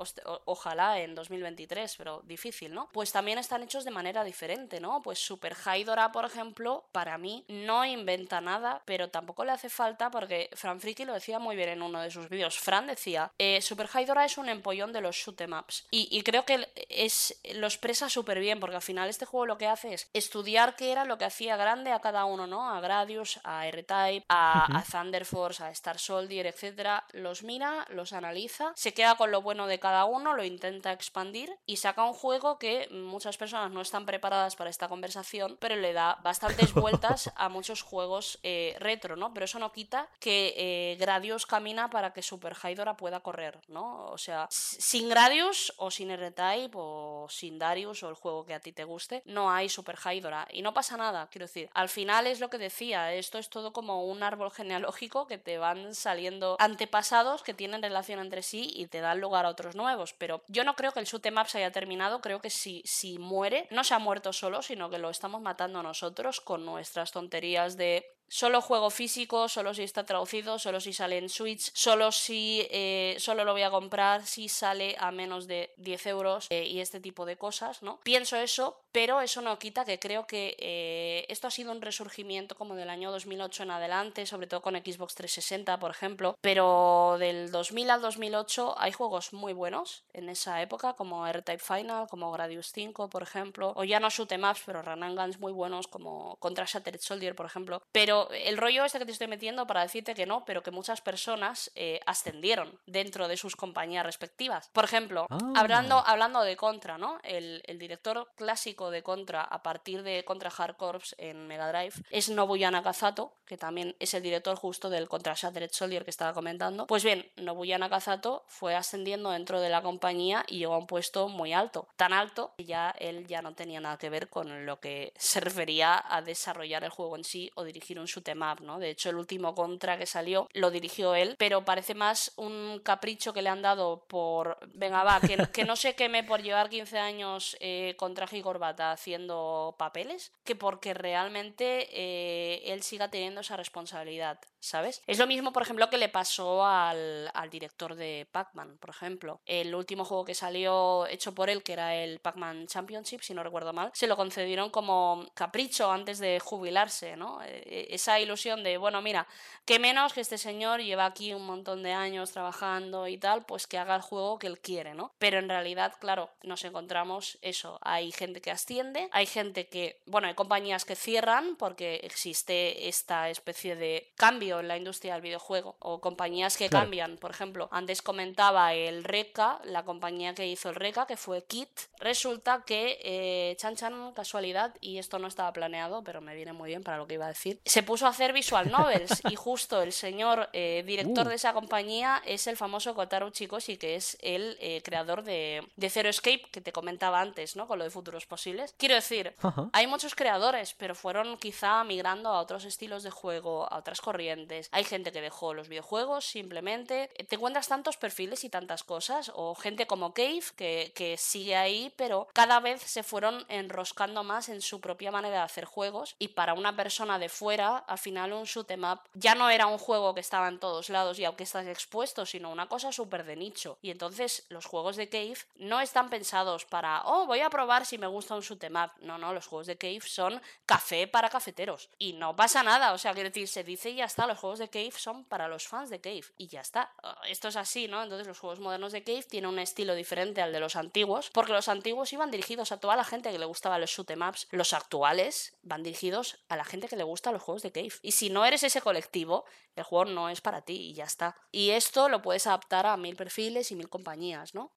ojalá 0.45 0.99
en 0.99 1.15
2023, 1.15 1.95
pero 1.97 2.21
difícil, 2.23 2.71
¿no? 2.71 2.89
Pues 2.93 3.11
también 3.11 3.39
están 3.39 3.63
hechos 3.63 3.83
de 3.83 3.89
manera 3.89 4.23
diferente, 4.23 4.79
¿no? 4.79 5.01
Pues 5.01 5.17
Super 5.17 5.55
Hydora, 5.55 6.11
por 6.11 6.25
ejemplo, 6.25 6.85
para 6.91 7.17
mí 7.17 7.45
no 7.47 7.83
inventa 7.83 8.41
nada, 8.41 8.83
pero 8.85 9.09
tampoco 9.09 9.43
le 9.43 9.51
hace 9.51 9.69
falta 9.69 10.11
porque 10.11 10.34
Fran 10.53 10.79
Friki 10.79 11.05
lo 11.05 11.13
decía 11.13 11.39
muy 11.39 11.55
bien 11.55 11.69
en 11.69 11.81
uno 11.81 12.01
de 12.01 12.11
sus 12.11 12.29
vídeos. 12.29 12.59
Fran 12.59 12.87
decía, 12.87 13.31
eh, 13.37 13.61
Super 13.61 13.89
Hydora 13.93 14.25
es 14.25 14.37
un 14.37 14.49
empollón 14.49 14.93
de 14.93 15.01
los 15.01 15.15
shoot 15.15 15.39
em 15.41 15.53
ups. 15.53 15.85
Y, 15.91 16.21
creo 16.23 16.45
que 16.45 16.67
es, 16.89 17.39
lo 17.53 17.67
expresa 17.67 18.09
súper 18.09 18.39
bien, 18.39 18.59
porque 18.59 18.75
al 18.75 18.81
final 18.81 19.09
este 19.09 19.25
juego 19.25 19.45
lo 19.45 19.57
que 19.57 19.67
hace 19.67 19.93
es 19.93 20.09
estudiar 20.13 20.75
qué 20.75 20.91
era 20.91 21.05
lo 21.05 21.17
que 21.17 21.25
hacía 21.25 21.57
grande 21.57 21.91
a 21.91 21.99
cada 21.99 22.25
uno, 22.25 22.47
¿no? 22.47 22.69
A 22.69 22.79
Gradius, 22.81 23.39
a 23.43 23.67
R-Type, 23.67 24.25
a, 24.29 24.83
Thunder 24.91 25.25
Force, 25.25 25.63
a 25.63 25.71
Star 25.71 25.99
Soldier, 25.99 26.45
etcétera. 26.47 27.05
Los 27.11 27.43
mira, 27.43 27.85
los 27.89 28.13
analiza, 28.13 28.73
se 28.75 28.93
queda 28.93 29.15
con 29.15 29.31
lo 29.31 29.41
bueno 29.41 29.67
de 29.67 29.79
cada 29.79 30.05
uno, 30.05 30.33
lo 30.33 30.43
intenta 30.43 30.91
expandir 30.91 31.55
y 31.65 31.77
saca 31.77 32.03
un 32.03 32.13
juego 32.13 32.57
que 32.59 32.87
muchas 32.91 33.37
personas 33.37 33.71
no 33.71 33.81
están 33.81 34.05
preparadas 34.05 34.55
para 34.55 34.69
esta 34.69 34.87
conversación, 34.87 35.57
pero 35.59 35.75
le 35.75 35.93
da 35.93 36.19
bastantes 36.23 36.73
vueltas 36.73 37.31
a 37.35 37.49
muchos 37.49 37.81
juegos 37.81 38.39
eh, 38.43 38.75
retro, 38.79 39.15
¿no? 39.15 39.33
Pero 39.33 39.45
eso 39.45 39.59
no 39.59 39.71
quita 39.71 40.07
que 40.19 40.53
eh, 40.57 40.97
Gradius 40.97 41.45
camina 41.45 41.89
para 41.89 42.13
que 42.13 42.21
Super 42.21 42.55
Hydora 42.61 42.97
pueda 42.97 43.19
correr, 43.19 43.59
¿no? 43.67 44.07
O 44.07 44.17
sea, 44.17 44.47
sin 44.49 45.09
Gradius 45.09 45.73
o 45.77 45.91
sin 45.91 46.11
R-Type 46.11 46.71
o 46.75 47.27
sin 47.29 47.59
Darius 47.59 48.03
o 48.03 48.09
el 48.09 48.15
juego 48.15 48.45
que 48.45 48.53
a 48.53 48.59
ti 48.59 48.71
te 48.71 48.83
guste, 48.83 49.21
no 49.25 49.51
hay 49.51 49.69
Super 49.69 49.97
Hydora. 50.03 50.47
Y 50.51 50.61
no 50.61 50.73
pasa 50.73 50.97
nada, 50.97 51.27
quiero 51.31 51.45
decir. 51.45 51.69
Al 51.73 51.89
final 51.89 52.27
es 52.27 52.39
lo 52.39 52.49
que 52.49 52.57
decía, 52.57 53.13
esto 53.13 53.37
es 53.37 53.49
todo 53.49 53.73
como 53.73 54.05
un 54.05 54.23
árbol 54.23 54.51
genealógico 54.51 55.27
que 55.27 55.37
te 55.37 55.57
van 55.57 55.93
saliendo 55.93 56.55
antepasados 56.59 57.43
que 57.43 57.53
tienen 57.53 57.81
relación 57.81 58.19
entre 58.19 58.41
sí 58.41 58.71
y 58.75 58.87
te 58.87 59.01
dan 59.01 59.21
lugar 59.21 59.45
a 59.45 59.49
otros 59.49 59.75
nuevos. 59.75 60.13
Pero 60.13 60.43
yo 60.47 60.63
no 60.63 60.75
creo 60.75 60.91
que 60.91 60.99
el 60.99 61.05
shoot 61.05 61.25
em 61.25 61.35
se 61.45 61.57
haya 61.57 61.71
terminado, 61.71 62.21
creo 62.21 62.39
que 62.39 62.49
si, 62.49 62.81
si 62.85 63.19
muere, 63.19 63.67
no 63.71 63.83
se 63.83 63.93
ha 63.93 63.99
muerto 63.99 64.31
solo, 64.31 64.61
sino 64.61 64.89
que 64.89 64.97
lo 64.97 65.09
estamos 65.09 65.41
matando 65.41 65.83
nosotros 65.83 66.39
con 66.41 66.65
nuestras 66.65 67.11
tonterías 67.11 67.77
de 67.77 68.05
Solo 68.27 68.61
juego 68.61 68.89
físico, 68.89 69.47
solo 69.47 69.73
si 69.73 69.83
está 69.83 70.05
traducido, 70.05 70.57
solo 70.59 70.79
si 70.79 70.93
sale 70.93 71.17
en 71.17 71.29
Switch, 71.29 71.71
solo 71.73 72.11
si 72.11 72.67
eh, 72.71 73.15
solo 73.19 73.45
lo 73.45 73.53
voy 73.53 73.61
a 73.61 73.69
comprar 73.69 74.25
si 74.25 74.49
sale 74.49 74.95
a 74.99 75.11
menos 75.11 75.47
de 75.47 75.73
10 75.77 76.07
euros 76.07 76.47
eh, 76.49 76.65
y 76.65 76.79
este 76.79 76.99
tipo 76.99 77.25
de 77.25 77.37
cosas, 77.37 77.81
¿no? 77.83 77.99
Pienso 78.01 78.37
eso, 78.37 78.84
pero 78.95 79.19
eso 79.19 79.41
no 79.41 79.59
quita 79.59 79.83
que 79.83 79.99
creo 79.99 80.25
que 80.25 80.55
eh, 80.57 81.25
esto 81.27 81.47
ha 81.47 81.51
sido 81.51 81.73
un 81.73 81.81
resurgimiento 81.81 82.55
como 82.55 82.75
del 82.75 82.89
año 82.89 83.11
2008 83.11 83.63
en 83.63 83.71
adelante, 83.71 84.25
sobre 84.25 84.47
todo 84.47 84.61
con 84.61 84.75
Xbox 84.75 85.15
360, 85.15 85.77
por 85.79 85.91
ejemplo, 85.91 86.37
pero 86.39 87.17
del 87.19 87.51
2000 87.51 87.89
al 87.89 88.01
2008 88.01 88.75
hay 88.77 88.93
juegos 88.93 89.33
muy 89.33 89.51
buenos 89.51 90.05
en 90.13 90.29
esa 90.29 90.61
época, 90.61 90.93
como 90.93 91.27
R-Type 91.27 91.59
Final, 91.59 92.07
como 92.07 92.31
Gradius 92.31 92.71
5, 92.71 93.09
por 93.09 93.21
ejemplo, 93.21 93.73
o 93.75 93.83
ya 93.83 93.99
no 93.99 94.09
shoot 94.09 94.31
em 94.31 94.49
ups, 94.49 94.63
pero 94.65 94.81
run 94.81 95.03
and 95.03 95.19
guns 95.19 95.39
muy 95.41 95.51
buenos 95.51 95.89
como 95.89 96.37
Contra 96.37 96.63
Shattered 96.63 97.01
Soldier, 97.01 97.35
por 97.35 97.47
ejemplo, 97.47 97.81
pero 97.91 98.29
el 98.31 98.55
rollo 98.55 98.85
este 98.85 98.99
que 98.99 99.05
te 99.05 99.11
estoy 99.11 99.27
metiendo 99.27 99.67
para 99.67 99.81
decirte 99.81 100.15
que 100.15 100.25
no, 100.25 100.45
pero 100.45 100.63
que 100.63 100.71
muchas 100.71 101.01
personas 101.01 101.69
eh, 101.75 101.99
ascendieron 102.05 102.79
dentro 102.85 103.27
de 103.27 103.35
sus 103.35 103.57
compañías 103.57 104.05
respectivas. 104.05 104.69
Por 104.71 104.85
ejemplo, 104.85 105.27
ah. 105.29 105.37
hablando, 105.57 106.01
hablando 106.05 106.43
de 106.43 106.55
Contra, 106.55 106.97
¿no? 106.97 107.19
El, 107.23 107.61
director 107.75 108.29
clásico 108.35 108.84
de 108.91 109.03
Contra 109.03 109.41
a 109.41 109.63
partir 109.63 110.03
de 110.03 110.23
Contra 110.25 110.51
Hard 110.55 110.77
Corps 110.77 111.15
en 111.17 111.47
Mega 111.47 111.67
Drive 111.69 111.95
es 112.11 112.29
Nobuya 112.29 112.71
Nakazato, 112.71 113.33
que 113.45 113.57
también 113.57 113.95
es 113.99 114.13
el 114.13 114.23
director 114.23 114.55
justo 114.55 114.89
del 114.89 115.07
Contra 115.07 115.33
Shattered 115.33 115.71
Soldier 115.71 116.03
que 116.03 116.11
estaba 116.11 116.33
comentando. 116.33 116.87
Pues 116.87 117.03
bien, 117.03 117.31
Nobuya 117.35 117.77
Nakazato 117.77 118.43
fue 118.47 118.75
ascendiendo 118.75 119.31
dentro 119.31 119.61
de 119.61 119.69
la 119.69 119.81
compañía 119.81 120.45
y 120.47 120.57
llegó 120.57 120.73
a 120.73 120.79
un 120.79 120.87
puesto 120.87 121.29
muy 121.29 121.53
alto. 121.53 121.87
Tan 121.95 122.13
alto 122.13 122.53
que 122.57 122.65
ya 122.65 122.93
él 122.99 123.27
ya 123.27 123.41
no 123.41 123.53
tenía 123.53 123.79
nada 123.79 123.97
que 123.97 124.09
ver 124.09 124.29
con 124.29 124.65
lo 124.65 124.79
que 124.79 125.13
se 125.17 125.39
refería 125.39 126.03
a 126.07 126.21
desarrollar 126.21 126.83
el 126.83 126.89
juego 126.89 127.15
en 127.15 127.23
sí 127.23 127.51
o 127.55 127.63
dirigir 127.63 127.99
un 127.99 128.05
shoot 128.05 128.25
¿no? 128.61 128.79
De 128.79 128.89
hecho, 128.89 129.09
el 129.09 129.17
último 129.17 129.53
contra 129.53 129.97
que 129.97 130.05
salió 130.05 130.47
lo 130.53 130.71
dirigió 130.71 131.15
él, 131.15 131.35
pero 131.37 131.63
parece 131.63 131.93
más 131.93 132.31
un 132.37 132.81
capricho 132.83 133.33
que 133.33 133.41
le 133.41 133.49
han 133.49 133.61
dado 133.61 134.05
por, 134.07 134.57
venga, 134.73 135.03
va, 135.03 135.19
que, 135.21 135.65
no 135.65 135.75
se 135.75 135.95
queme 135.95 136.23
por 136.23 136.41
llevar 136.41 136.69
15 136.69 136.97
años 136.97 137.57
eh, 137.59 137.95
con 137.97 138.13
traje 138.13 138.37
haciendo 138.81 139.75
papeles, 139.77 140.31
que 140.43 140.55
porque 140.55 140.93
realmente 140.93 141.87
eh, 141.91 142.73
él 142.73 142.83
siga 142.83 143.09
teniendo 143.09 143.41
esa 143.41 143.57
responsabilidad. 143.57 144.39
¿Sabes? 144.65 145.01
Es 145.07 145.19
lo 145.19 145.27
mismo, 145.27 145.53
por 145.53 145.63
ejemplo, 145.63 145.89
que 145.89 145.97
le 145.97 146.09
pasó 146.09 146.65
al, 146.65 147.31
director 147.51 147.95
de 147.95 148.27
Pac-Man, 148.31 148.77
por 148.79 148.89
ejemplo. 148.89 149.39
El 149.45 149.75
último 149.75 150.03
juego 150.03 150.25
que 150.25 150.33
salió 150.33 151.05
hecho 151.07 151.33
por 151.33 151.49
él, 151.49 151.63
que 151.63 151.73
era 151.73 151.95
el 151.95 152.19
Pac-Man 152.19 152.67
Championship, 152.67 153.21
si 153.21 153.33
no 153.33 153.43
recuerdo 153.43 153.71
mal, 153.71 153.91
se 153.93 154.07
lo 154.07 154.17
concedieron 154.17 154.71
como 154.71 155.25
capricho 155.35 155.91
antes 155.91 156.19
de 156.19 156.39
jubilarse, 156.39 157.15
¿no? 157.15 157.41
E, 157.43 157.63
e, 157.65 157.95
esa 157.95 158.19
ilusión 158.19 158.63
de, 158.63 158.77
bueno, 158.77 159.01
mira, 159.01 159.27
que 159.65 159.79
menos 159.79 160.13
que 160.13 160.21
este 160.21 160.37
señor 160.37 160.81
lleva 160.81 161.05
aquí 161.05 161.33
un 161.33 161.45
montón 161.45 161.83
de 161.83 161.93
años 161.93 162.31
trabajando 162.31 163.07
y 163.07 163.17
tal, 163.17 163.45
pues 163.45 163.67
que 163.67 163.77
haga 163.77 163.95
el 163.95 164.01
juego 164.01 164.39
que 164.39 164.47
él 164.47 164.59
quiere, 164.59 164.95
¿no? 164.95 165.13
Pero 165.19 165.39
en 165.39 165.49
realidad, 165.49 165.93
claro, 165.99 166.31
nos 166.43 166.63
encontramos 166.65 167.37
eso. 167.41 167.79
Hay 167.81 168.11
gente 168.11 168.41
que 168.41 168.51
asciende, 168.51 169.09
hay 169.11 169.25
gente 169.25 169.67
que, 169.67 170.01
bueno, 170.05 170.27
hay 170.27 170.33
compañías 170.33 170.85
que 170.85 170.95
cierran 170.95 171.55
porque 171.55 172.01
existe 172.03 172.87
esta 172.87 173.29
especie 173.29 173.75
de 173.75 174.11
cambio 174.15 174.54
en 174.59 174.67
la 174.67 174.77
industria 174.77 175.13
del 175.13 175.21
videojuego 175.21 175.75
o 175.79 176.01
compañías 176.01 176.57
que 176.57 176.69
cambian. 176.69 177.17
Por 177.17 177.31
ejemplo, 177.31 177.67
antes 177.71 178.01
comentaba 178.01 178.73
el 178.73 179.03
RECA, 179.03 179.59
la 179.63 179.83
compañía 179.83 180.33
que 180.33 180.47
hizo 180.47 180.69
el 180.69 180.75
RECA, 180.75 181.05
que 181.05 181.17
fue 181.17 181.43
Kit. 181.43 181.69
Resulta 181.99 182.63
que, 182.65 182.99
eh, 183.03 183.55
chan 183.57 183.75
chan, 183.75 184.13
casualidad, 184.13 184.75
y 184.81 184.97
esto 184.97 185.19
no 185.19 185.27
estaba 185.27 185.51
planeado, 185.53 186.03
pero 186.03 186.21
me 186.21 186.35
viene 186.35 186.53
muy 186.53 186.69
bien 186.69 186.83
para 186.83 186.97
lo 186.97 187.07
que 187.07 187.15
iba 187.15 187.25
a 187.25 187.29
decir, 187.29 187.59
se 187.65 187.83
puso 187.83 188.05
a 188.05 188.09
hacer 188.09 188.33
visual 188.33 188.71
novels 188.71 189.21
y 189.29 189.35
justo 189.35 189.81
el 189.81 189.91
señor 189.91 190.49
eh, 190.53 190.83
director 190.85 191.25
uh. 191.25 191.29
de 191.29 191.35
esa 191.35 191.53
compañía 191.53 192.21
es 192.25 192.47
el 192.47 192.57
famoso 192.57 192.95
Kotaro 192.95 193.29
Chikoshi, 193.29 193.77
que 193.77 193.95
es 193.95 194.17
el 194.21 194.57
eh, 194.59 194.81
creador 194.83 195.23
de, 195.23 195.67
de 195.75 195.89
Zero 195.89 196.09
Escape, 196.09 196.43
que 196.51 196.61
te 196.61 196.71
comentaba 196.71 197.21
antes, 197.21 197.55
¿no? 197.55 197.67
Con 197.67 197.79
lo 197.79 197.83
de 197.83 197.89
futuros 197.89 198.25
posibles. 198.25 198.73
Quiero 198.77 198.95
decir, 198.95 199.35
hay 199.73 199.87
muchos 199.87 200.15
creadores, 200.15 200.73
pero 200.73 200.95
fueron 200.95 201.37
quizá 201.37 201.83
migrando 201.83 202.29
a 202.29 202.39
otros 202.39 202.65
estilos 202.65 203.03
de 203.03 203.11
juego, 203.11 203.71
a 203.71 203.77
otras 203.77 204.01
corrientes 204.01 204.25
hay 204.71 204.83
gente 204.83 205.11
que 205.11 205.21
dejó 205.21 205.53
los 205.53 205.69
videojuegos 205.69 206.25
simplemente. 206.25 207.09
Te 207.27 207.35
encuentras 207.35 207.67
tantos 207.67 207.97
perfiles 207.97 208.43
y 208.43 208.49
tantas 208.49 208.83
cosas. 208.83 209.31
O 209.35 209.55
gente 209.55 209.87
como 209.87 210.13
Cave 210.13 210.43
que, 210.55 211.15
sigue 211.17 211.55
ahí, 211.55 211.93
pero 211.95 212.27
cada 212.33 212.59
vez 212.59 212.81
se 212.81 213.03
fueron 213.03 213.45
enroscando 213.49 214.23
más 214.23 214.49
en 214.49 214.61
su 214.61 214.81
propia 214.81 215.11
manera 215.11 215.37
de 215.37 215.43
hacer 215.43 215.65
juegos. 215.65 216.15
Y 216.19 216.29
para 216.29 216.53
una 216.53 216.75
persona 216.75 217.19
de 217.19 217.29
fuera, 217.29 217.77
al 217.77 217.97
final 217.97 218.33
un 218.33 218.45
shoot 218.45 218.69
em 218.71 218.83
up 218.83 218.99
ya 219.13 219.35
no 219.35 219.49
era 219.49 219.67
un 219.67 219.77
juego 219.77 220.13
que 220.13 220.21
estaba 220.21 220.47
en 220.47 220.59
todos 220.59 220.89
lados 220.89 221.19
y 221.19 221.25
aunque 221.25 221.43
estás 221.43 221.67
expuesto, 221.67 222.25
sino 222.25 222.51
una 222.51 222.67
cosa 222.67 222.91
súper 222.91 223.23
de 223.23 223.35
nicho. 223.35 223.77
Y 223.81 223.91
entonces 223.91 224.45
los 224.49 224.65
juegos 224.65 224.95
de 224.95 225.09
Cave 225.09 225.37
no 225.57 225.79
están 225.79 226.09
pensados 226.09 226.65
para, 226.65 227.03
oh, 227.05 227.25
voy 227.25 227.39
a 227.41 227.49
probar 227.49 227.85
si 227.85 227.97
me 227.97 228.07
gusta 228.07 228.35
un 228.35 228.41
shoot'em 228.41 228.75
up. 228.75 228.91
No, 228.99 229.17
no, 229.17 229.33
los 229.33 229.47
juegos 229.47 229.67
de 229.67 229.77
Cave 229.77 230.01
son 230.01 230.41
café 230.65 231.07
para 231.07 231.29
cafeteros. 231.29 231.89
Y 231.97 232.13
no 232.13 232.35
pasa 232.35 232.63
nada, 232.63 232.93
o 232.93 232.97
sea, 232.97 233.13
quiero 233.13 233.29
decir, 233.29 233.47
se 233.47 233.63
dice 233.63 233.89
y 233.89 233.95
ya 233.95 234.05
está, 234.05 234.27
los 234.35 234.41
juegos 234.41 234.59
de 234.59 234.69
Cave 234.69 234.91
son 234.91 235.23
para 235.23 235.47
los 235.47 235.67
fans 235.67 235.89
de 235.89 236.01
Cave. 236.01 236.25
Y 236.37 236.47
ya 236.47 236.61
está. 236.61 236.93
Ah, 237.01 237.21
Esto 237.27 237.47
es 237.47 237.55
así, 237.55 237.87
¿no? 237.87 238.03
Entonces 238.03 238.27
los 238.27 238.37
juegos 238.37 238.59
modernos 238.59 238.91
de 238.91 239.03
Cave 239.03 239.23
tienen 239.23 239.49
un 239.49 239.59
estilo 239.59 239.95
diferente 239.95 240.41
al 240.41 240.51
de 240.51 240.59
los 240.59 240.75
antiguos, 240.75 241.29
porque 241.33 241.53
los 241.53 241.69
antiguos 241.69 242.11
iban 242.11 242.31
dirigidos 242.31 242.71
a 242.71 242.79
toda 242.79 242.95
la 242.95 243.05
gente 243.05 243.31
que 243.31 243.39
le 243.39 243.45
gustaba 243.45 243.79
los 243.79 243.89
shoot'em 243.89 244.27
ups. 244.27 244.47
Los 244.51 244.73
actuales 244.73 245.55
van 245.63 245.83
dirigidos 245.83 246.43
a 246.49 246.57
la 246.57 246.65
gente 246.65 246.87
que 246.87 246.97
le 246.97 247.03
gusta 247.03 247.31
los 247.31 247.41
juegos 247.41 247.61
de 247.63 247.71
Cave. 247.71 247.93
Y 248.01 248.11
si 248.11 248.29
no 248.29 248.45
eres 248.45 248.63
ese 248.63 248.81
colectivo, 248.81 249.45
el 249.75 249.83
juego 249.83 250.05
no 250.05 250.29
es 250.29 250.41
para 250.41 250.61
ti 250.61 250.73
y 250.73 250.93
ya 250.93 251.05
está. 251.05 251.35
Y 251.51 251.71
esto 251.71 252.09
lo 252.09 252.21
puedes 252.21 252.45
adaptar 252.45 252.85
a 252.85 252.97
mil 252.97 253.15
perfiles 253.15 253.71
y 253.71 253.75
mil 253.75 253.89
compañías, 253.89 254.53
¿no? 254.53 254.71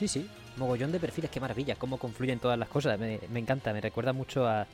Sí, 0.00 0.08
sí. 0.08 0.39
Mogollón 0.60 0.92
de 0.92 1.00
perfiles, 1.00 1.30
qué 1.30 1.40
maravilla, 1.40 1.74
cómo 1.74 1.96
confluyen 1.98 2.38
todas 2.38 2.58
las 2.58 2.68
cosas. 2.68 2.98
Me, 2.98 3.18
me 3.32 3.40
encanta, 3.40 3.72
me 3.72 3.80
recuerda 3.80 4.12
mucho 4.12 4.46
a, 4.46 4.60
a- 4.62 4.66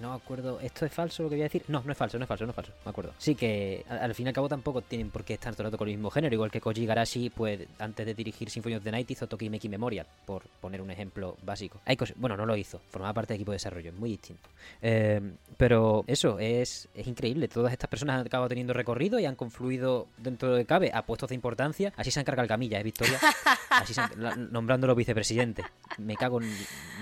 No 0.00 0.10
me 0.10 0.16
acuerdo. 0.16 0.58
¿Esto 0.60 0.86
es 0.86 0.92
falso 0.92 1.22
lo 1.24 1.28
que 1.28 1.34
voy 1.34 1.42
a 1.42 1.44
decir? 1.44 1.64
No, 1.68 1.82
no 1.84 1.92
es 1.92 1.98
falso, 1.98 2.16
no 2.18 2.24
es 2.24 2.28
falso, 2.28 2.44
no 2.46 2.50
es 2.50 2.56
falso. 2.56 2.72
Me 2.84 2.90
acuerdo. 2.90 3.12
Sí, 3.18 3.34
que 3.34 3.84
a- 3.88 3.96
al 3.96 4.14
fin 4.14 4.26
y 4.26 4.28
al 4.28 4.34
cabo 4.34 4.48
tampoco 4.48 4.80
tienen 4.80 5.10
por 5.10 5.24
qué 5.24 5.34
estar 5.34 5.52
todo 5.54 5.64
el 5.64 5.66
rato 5.68 5.78
con 5.78 5.88
el 5.88 5.94
mismo 5.94 6.10
género. 6.10 6.32
Igual 6.34 6.50
que 6.50 6.60
Koji 6.60 6.86
Garashi, 6.86 7.28
pues 7.30 7.60
antes 7.78 8.06
de 8.06 8.14
dirigir 8.14 8.48
Symphony 8.48 8.76
of 8.76 8.84
the 8.84 8.90
Night 8.90 9.10
hizo 9.10 9.26
Tokimeki 9.26 9.68
Memorial, 9.68 10.06
por 10.24 10.42
poner 10.60 10.80
un 10.80 10.90
ejemplo 10.90 11.36
básico. 11.42 11.80
Hay 11.84 11.96
cosas. 11.96 12.16
Bueno, 12.18 12.36
no 12.36 12.46
lo 12.46 12.56
hizo, 12.56 12.80
formaba 12.90 13.12
parte 13.14 13.32
del 13.34 13.40
equipo 13.40 13.52
de 13.52 13.56
desarrollo, 13.56 13.90
es 13.90 13.96
muy 13.96 14.10
distinto. 14.10 14.48
Eh, 14.80 15.20
pero 15.56 16.04
eso, 16.06 16.38
es, 16.38 16.88
es 16.94 17.06
increíble. 17.06 17.48
Todas 17.48 17.72
estas 17.72 17.90
personas 17.90 18.20
han 18.20 18.26
acabado 18.26 18.48
teniendo 18.48 18.72
recorrido 18.72 19.18
y 19.18 19.24
han 19.26 19.34
confluido 19.36 20.06
dentro 20.16 20.54
de 20.54 20.64
cabe 20.64 20.90
a 20.94 21.02
puestos 21.02 21.28
de 21.28 21.34
importancia. 21.34 21.92
Así 21.96 22.10
se 22.10 22.20
encarga 22.20 22.42
el 22.42 22.48
Camilla, 22.48 22.78
¿eh, 22.78 22.82
Victoria? 22.82 23.18
Así 23.70 23.92
se 23.94 24.00
han- 24.00 24.12
la- 24.16 24.36
nombrándolo 24.36 24.94
vicepresidente. 25.24 25.64
Me 25.98 26.16
cago 26.16 26.40
en 26.40 26.50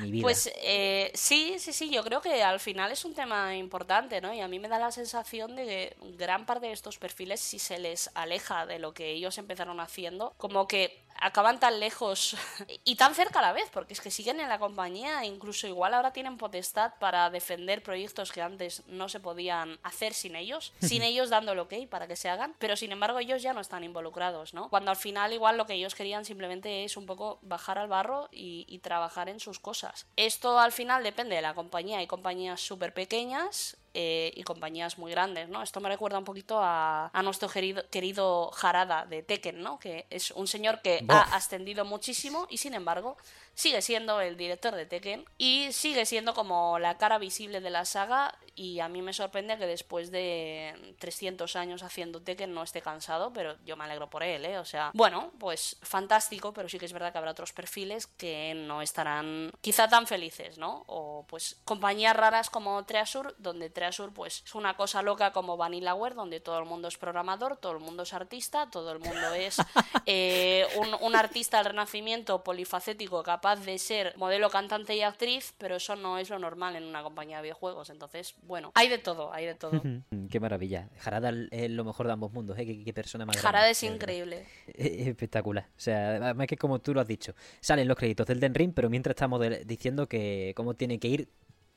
mi 0.00 0.10
vida. 0.10 0.22
Pues 0.22 0.50
eh, 0.62 1.10
sí, 1.14 1.56
sí, 1.58 1.72
sí, 1.72 1.90
yo 1.90 2.04
creo 2.04 2.20
que 2.20 2.42
al 2.42 2.60
final 2.60 2.92
es 2.92 3.04
un 3.04 3.14
tema 3.14 3.56
importante, 3.56 4.20
¿no? 4.20 4.32
Y 4.32 4.40
a 4.40 4.48
mí 4.48 4.58
me 4.58 4.68
da 4.68 4.78
la 4.78 4.92
sensación 4.92 5.56
de 5.56 5.64
que 5.64 5.96
gran 6.18 6.46
parte 6.46 6.66
de 6.66 6.72
estos 6.72 6.98
perfiles, 6.98 7.40
si 7.40 7.58
se 7.58 7.78
les 7.78 8.10
aleja 8.14 8.66
de 8.66 8.78
lo 8.78 8.92
que 8.92 9.10
ellos 9.10 9.38
empezaron 9.38 9.80
haciendo, 9.80 10.34
como 10.36 10.66
que 10.66 11.02
acaban 11.20 11.60
tan 11.60 11.80
lejos 11.80 12.36
y 12.84 12.96
tan 12.96 13.14
cerca 13.14 13.38
a 13.38 13.42
la 13.42 13.52
vez, 13.52 13.68
porque 13.72 13.92
es 13.92 14.00
que 14.00 14.10
siguen 14.10 14.40
en 14.40 14.48
la 14.48 14.58
compañía, 14.58 15.24
incluso 15.24 15.66
igual 15.66 15.94
ahora 15.94 16.12
tienen 16.12 16.36
potestad 16.36 16.92
para 16.98 17.30
defender 17.30 17.82
proyectos 17.82 18.32
que 18.32 18.42
antes 18.42 18.82
no 18.86 19.08
se 19.08 19.20
podían 19.20 19.78
hacer 19.82 20.14
sin 20.14 20.36
ellos, 20.36 20.72
sin 20.80 21.02
ellos 21.02 21.30
dando 21.30 21.52
el 21.52 21.58
ok 21.58 21.74
para 21.88 22.06
que 22.06 22.16
se 22.16 22.28
hagan, 22.28 22.54
pero 22.58 22.76
sin 22.76 22.92
embargo 22.92 23.18
ellos 23.18 23.42
ya 23.42 23.52
no 23.52 23.60
están 23.60 23.84
involucrados, 23.84 24.54
¿no? 24.54 24.68
Cuando 24.68 24.90
al 24.90 24.96
final 24.96 25.32
igual 25.32 25.56
lo 25.56 25.66
que 25.66 25.74
ellos 25.74 25.94
querían 25.94 26.24
simplemente 26.24 26.84
es 26.84 26.96
un 26.96 27.06
poco 27.06 27.38
bajar 27.42 27.78
al 27.78 27.88
barro 27.88 28.28
y, 28.30 28.64
y 28.68 28.78
trabajar 28.78 29.28
en 29.28 29.40
sus 29.40 29.58
cosas. 29.58 30.06
Esto 30.16 30.58
al 30.58 30.72
final 30.72 31.02
depende 31.02 31.36
de 31.36 31.42
la 31.42 31.54
compañía, 31.54 31.98
hay 31.98 32.06
compañías 32.06 32.60
súper 32.60 32.94
pequeñas 32.94 33.76
eh, 33.94 34.32
y 34.34 34.42
compañías 34.42 34.98
muy 34.98 35.10
grandes, 35.10 35.48
¿no? 35.48 35.62
Esto 35.62 35.80
me 35.80 35.88
recuerda 35.88 36.18
un 36.18 36.24
poquito 36.24 36.60
a, 36.60 37.10
a 37.12 37.22
nuestro 37.22 37.48
querido, 37.48 37.82
querido 37.90 38.50
Harada 38.60 39.06
de 39.06 39.22
Tekken, 39.22 39.60
¿no? 39.60 39.78
Que 39.78 40.06
es 40.10 40.30
un 40.30 40.46
señor 40.46 40.80
que 40.82 41.00
Bof. 41.02 41.10
ha 41.10 41.22
ascendido 41.34 41.84
muchísimo 41.84 42.46
y 42.50 42.58
sin 42.58 42.74
embargo 42.74 43.16
sigue 43.54 43.82
siendo 43.82 44.20
el 44.20 44.36
director 44.36 44.74
de 44.74 44.86
Tekken 44.86 45.24
y 45.38 45.72
sigue 45.72 46.06
siendo 46.06 46.34
como 46.34 46.78
la 46.78 46.98
cara 46.98 47.18
visible 47.18 47.60
de 47.60 47.70
la 47.70 47.84
saga 47.84 48.38
y 48.54 48.80
a 48.80 48.88
mí 48.88 49.00
me 49.00 49.12
sorprende 49.12 49.56
que 49.56 49.66
después 49.66 50.10
de 50.10 50.94
300 50.98 51.56
años 51.56 51.82
haciendo 51.82 52.22
Tekken 52.22 52.52
no 52.52 52.62
esté 52.62 52.82
cansado, 52.82 53.32
pero 53.32 53.56
yo 53.64 53.76
me 53.76 53.84
alegro 53.84 54.10
por 54.10 54.22
él, 54.22 54.44
¿eh? 54.44 54.58
O 54.58 54.64
sea, 54.64 54.90
bueno, 54.94 55.32
pues 55.38 55.78
fantástico, 55.82 56.52
pero 56.52 56.68
sí 56.68 56.78
que 56.78 56.84
es 56.84 56.92
verdad 56.92 57.12
que 57.12 57.18
habrá 57.18 57.30
otros 57.30 57.52
perfiles 57.52 58.06
que 58.06 58.52
no 58.54 58.82
estarán 58.82 59.52
quizá 59.60 59.88
tan 59.88 60.06
felices, 60.06 60.58
¿no? 60.58 60.84
O 60.86 61.24
pues 61.28 61.60
compañías 61.64 62.14
raras 62.14 62.50
como 62.50 62.84
Treasure, 62.84 63.34
donde 63.38 63.70
Treasure 63.70 64.12
pues 64.12 64.42
es 64.44 64.54
una 64.54 64.76
cosa 64.76 65.02
loca 65.02 65.32
como 65.32 65.56
Vanillaware, 65.56 66.14
donde 66.14 66.40
todo 66.40 66.58
el 66.58 66.66
mundo 66.66 66.88
es 66.88 66.98
programador, 66.98 67.56
todo 67.56 67.72
el 67.72 67.80
mundo 67.80 68.02
es 68.02 68.12
artista, 68.12 68.68
todo 68.70 68.92
el 68.92 68.98
mundo 68.98 69.32
es 69.32 69.56
eh, 70.06 70.66
un, 70.76 70.94
un 71.00 71.16
artista 71.16 71.58
del 71.58 71.66
renacimiento 71.66 72.44
polifacético 72.44 73.22
capaz 73.22 73.41
de 73.42 73.78
ser 73.78 74.14
modelo, 74.16 74.48
cantante 74.50 74.94
y 74.94 75.02
actriz, 75.02 75.54
pero 75.58 75.76
eso 75.76 75.96
no 75.96 76.18
es 76.18 76.30
lo 76.30 76.38
normal 76.38 76.76
en 76.76 76.84
una 76.84 77.02
compañía 77.02 77.38
de 77.38 77.42
videojuegos. 77.42 77.90
Entonces, 77.90 78.34
bueno, 78.42 78.70
hay 78.74 78.88
de 78.88 78.98
todo, 78.98 79.32
hay 79.32 79.46
de 79.46 79.54
todo. 79.54 79.82
Qué 80.30 80.40
maravilla. 80.40 80.88
Harada 81.04 81.32
es 81.50 81.70
lo 81.70 81.84
mejor 81.84 82.06
de 82.06 82.12
ambos 82.12 82.32
mundos, 82.32 82.58
¿eh? 82.58 82.64
Qué, 82.64 82.84
qué 82.84 82.92
persona 82.92 83.26
más 83.26 83.34
grande, 83.36 83.46
Jarada 83.46 83.70
es 83.70 83.80
de 83.80 83.88
verdad. 83.88 83.96
increíble. 84.02 84.46
Es 84.74 85.06
espectacular. 85.08 85.66
O 85.76 85.80
sea, 85.80 86.16
además 86.16 86.46
que 86.46 86.56
como 86.56 86.78
tú 86.80 86.94
lo 86.94 87.00
has 87.00 87.08
dicho, 87.08 87.34
salen 87.60 87.88
los 87.88 87.96
créditos 87.96 88.26
del 88.26 88.40
Den 88.40 88.54
Ring, 88.54 88.72
pero 88.74 88.88
mientras 88.88 89.14
estamos 89.14 89.42
diciendo 89.66 90.08
que 90.08 90.52
cómo 90.56 90.74
tiene 90.74 90.98
que 90.98 91.08
ir 91.08 91.28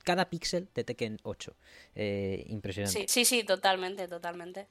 cada 0.04 0.30
píxel 0.30 0.68
de 0.72 0.84
Tekken 0.84 1.18
8. 1.24 1.56
Eh, 1.96 2.44
impresionante. 2.46 3.00
Sí, 3.00 3.06
sí, 3.08 3.24
sí, 3.24 3.44
totalmente, 3.44 4.06
totalmente. 4.06 4.68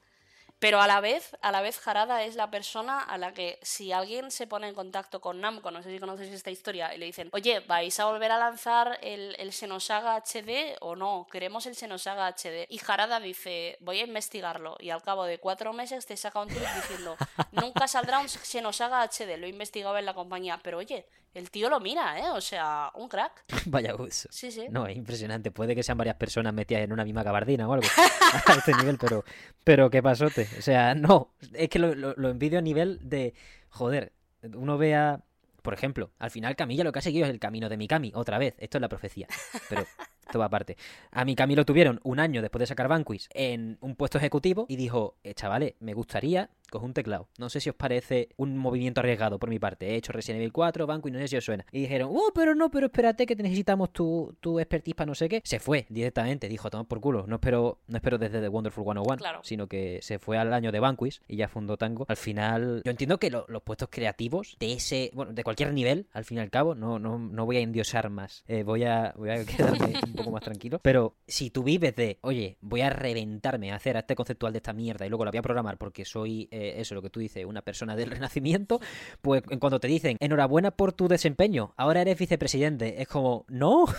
Pero 0.60 0.82
a 0.82 0.88
la 0.88 1.02
vez, 1.02 1.36
a 1.42 1.52
la 1.52 1.62
vez 1.62 1.86
Harada 1.86 2.24
es 2.24 2.36
la 2.36 2.50
persona 2.50 3.02
a 3.02 3.18
la 3.18 3.34
que 3.34 3.60
si 3.62 3.92
alguien 3.92 4.32
se 4.32 4.48
pone 4.48 4.68
en 4.68 4.74
contacto 4.74 5.20
con 5.20 5.42
Namco, 5.42 5.70
no 5.70 5.84
sé 5.84 5.92
si 5.92 6.00
conoces 6.00 6.30
esta 6.30 6.50
historia, 6.50 6.96
y 6.96 6.98
le 6.98 7.08
dicen, 7.08 7.30
oye, 7.34 7.60
¿vais 7.60 8.00
a 8.00 8.06
volver 8.06 8.32
a 8.32 8.40
lanzar 8.40 8.98
el, 9.02 9.36
el 9.38 9.52
Xenosaga 9.52 10.16
HD 10.16 10.78
o 10.80 10.96
no? 10.96 11.28
Queremos 11.30 11.66
el 11.66 11.76
Xenosaga 11.76 12.28
HD. 12.30 12.68
Y 12.70 12.80
Harada 12.88 13.20
dice, 13.20 13.78
voy 13.82 14.00
a 14.00 14.06
investigarlo. 14.06 14.78
Y 14.80 14.92
al 14.92 15.04
cabo 15.04 15.26
de 15.26 15.40
cuatro 15.40 15.74
meses 15.74 16.06
te 16.06 16.16
saca 16.16 16.40
un 16.40 16.48
tweet 16.48 16.68
diciendo, 16.76 17.18
nunca 17.52 17.88
saldrá 17.88 18.20
un 18.20 18.30
Xenosaga 18.30 19.04
HD, 19.04 19.38
lo 19.38 19.48
he 19.48 19.50
investigado 19.50 19.98
en 19.98 20.06
la 20.06 20.14
compañía. 20.14 20.60
Pero 20.64 20.78
oye, 20.78 21.06
el 21.36 21.52
tío 21.52 21.70
lo 21.70 21.82
mira, 21.82 22.18
¿eh? 22.18 22.30
O 22.34 22.42
sea, 22.42 22.92
un 22.96 23.10
crack. 23.10 23.44
Vaya 23.68 23.94
uso. 23.96 24.30
Sí, 24.32 24.50
sí. 24.52 24.68
No, 24.72 24.88
es 24.88 24.96
impresionante. 24.96 25.52
Puede 25.52 25.76
que 25.76 25.84
sean 25.84 25.98
varias 25.98 26.16
personas 26.16 26.54
metidas 26.54 26.84
en 26.84 26.94
una 26.94 27.04
misma 27.04 27.24
gabardina 27.24 27.68
o 27.68 27.74
algo 27.74 27.88
a 28.48 28.54
este 28.54 28.74
nivel, 28.74 28.98
pero, 28.98 29.24
pero 29.64 29.90
qué 29.90 30.02
pasote. 30.02 30.48
O 30.58 30.62
sea, 30.62 30.96
no. 30.96 31.34
Es 31.54 31.70
que 31.70 31.78
lo, 31.78 31.94
lo, 31.94 32.14
lo 32.16 32.30
envidio 32.30 32.60
a 32.60 32.62
nivel 32.62 33.00
de. 33.04 33.34
Joder, 33.70 34.14
uno 34.54 34.78
vea. 34.78 35.22
Por 35.62 35.74
ejemplo, 35.74 36.12
al 36.20 36.30
final 36.30 36.56
Camilla 36.56 36.84
lo 36.84 36.92
que 36.92 37.00
ha 37.00 37.02
seguido 37.02 37.26
es 37.26 37.32
el 37.32 37.40
camino 37.40 37.70
de 37.70 37.78
Mikami, 37.78 38.12
otra 38.14 38.38
vez. 38.38 38.56
Esto 38.60 38.78
es 38.78 38.82
la 38.82 38.88
profecía. 38.88 39.28
Pero 39.68 39.82
esto 40.26 40.40
va 40.40 40.46
aparte. 40.46 40.78
A 41.12 41.26
Mikami 41.26 41.56
lo 41.56 41.66
tuvieron 41.66 42.00
un 42.04 42.20
año 42.20 42.42
después 42.42 42.62
de 42.62 42.68
sacar 42.68 42.88
Vanquish 42.88 43.28
en 43.34 43.78
un 43.82 43.96
puesto 43.96 44.20
ejecutivo 44.20 44.68
y 44.70 44.76
dijo, 44.76 45.18
eh, 45.24 45.34
chavales, 45.34 45.74
me 45.80 45.94
gustaría 45.94 46.50
coger 46.76 46.88
un 46.88 46.94
teclado. 46.94 47.28
No 47.38 47.50
sé 47.50 47.60
si 47.60 47.70
os 47.70 47.76
parece 47.76 48.30
un 48.38 48.58
movimiento 48.58 49.00
arriesgado 49.02 49.40
por 49.40 49.50
mi 49.50 49.60
parte. 49.60 49.88
He 49.90 49.96
hecho 49.96 50.12
Resident 50.12 50.40
Evil 50.42 50.54
4, 50.54 50.86
Vanquish, 50.88 51.12
no 51.14 51.20
sé 51.20 51.28
si 51.28 51.38
os 51.38 51.46
suena. 51.46 51.66
Y 51.72 51.82
dijeron, 51.82 52.10
oh, 52.14 52.32
pero 52.34 52.56
no, 52.56 52.70
pero 52.72 52.88
espérate 52.88 53.26
que 53.26 53.36
necesitamos 53.36 53.92
tu, 53.92 54.36
tu 54.40 54.60
expertise 54.60 54.96
para 54.96 55.08
no 55.08 55.16
sé 55.16 55.28
qué. 55.30 55.42
Se 55.44 55.60
fue 55.60 55.86
directamente, 55.90 56.48
dijo, 56.48 56.70
toma 56.70 56.84
por 56.86 57.00
culo. 57.02 57.26
No 57.28 57.36
espero, 57.36 57.80
no 57.88 57.98
espero 57.98 58.18
desde 58.18 58.42
The 58.42 58.48
Wonderful 58.50 58.84
101, 58.84 59.18
Claro. 59.18 59.40
sino 59.44 59.68
que 59.68 60.00
se 60.02 60.20
fue 60.20 60.38
al 60.38 60.54
año 60.54 60.72
de 60.72 60.80
Vanquish 60.80 61.22
y 61.28 61.38
ya 61.38 61.48
fundó 61.48 61.78
Tango. 61.78 62.06
Al 62.08 62.18
final, 62.18 62.82
yo 62.86 62.92
entiendo 62.92 63.18
que 63.18 63.30
lo- 63.32 63.46
los 63.48 63.62
puestos 63.64 63.90
creativos 63.92 64.56
de 64.60 64.74
ese, 64.74 65.12
bueno, 65.14 65.34
de 65.34 65.44
cualquier 65.44 65.74
nivel, 65.74 66.08
al 66.14 66.26
fin 66.26 66.38
y 66.38 66.42
al 66.42 66.50
cabo, 66.50 66.76
no, 66.76 67.00
no, 67.00 67.18
no 67.18 67.46
voy 67.46 67.58
a 67.58 67.62
endiosar 67.62 68.10
más. 68.10 68.44
Eh, 68.48 68.64
voy, 68.64 68.84
a, 68.84 69.14
voy 69.18 69.30
a 69.30 69.46
quedarme 69.46 69.94
un 70.06 70.14
poco 70.14 70.32
más 70.32 70.44
tranquilo. 70.44 70.80
Pero 70.82 71.16
si 71.28 71.50
tú 71.50 71.64
vives 71.64 71.96
de, 71.96 72.18
oye, 72.22 72.58
voy 72.62 72.82
a 72.82 72.90
reventarme 72.90 73.72
a 73.72 73.76
hacer 73.76 73.96
este 73.98 74.16
conceptual 74.16 74.54
de 74.54 74.58
esta 74.58 74.74
mierda 74.74 75.06
y 75.06 75.10
luego 75.10 75.26
la 75.26 75.32
voy 75.32 75.38
a 75.38 75.42
programar 75.42 75.78
porque 75.78 76.06
soy, 76.06 76.48
eh, 76.52 76.65
eso, 76.80 76.96
lo 76.96 77.02
que 77.02 77.10
tú 77.10 77.20
dices, 77.20 77.46
una 77.46 77.62
persona 77.62 77.96
del 77.96 78.12
renacimiento, 78.12 78.80
pues 79.22 79.44
cuando 79.60 79.80
te 79.80 79.88
dicen, 79.88 80.18
enhorabuena 80.20 80.72
por 80.72 80.94
tu 80.94 81.08
desempeño, 81.08 81.74
ahora 81.78 82.02
eres 82.02 82.18
vicepresidente, 82.18 83.02
es 83.02 83.08
como, 83.08 83.46
no. 83.48 83.86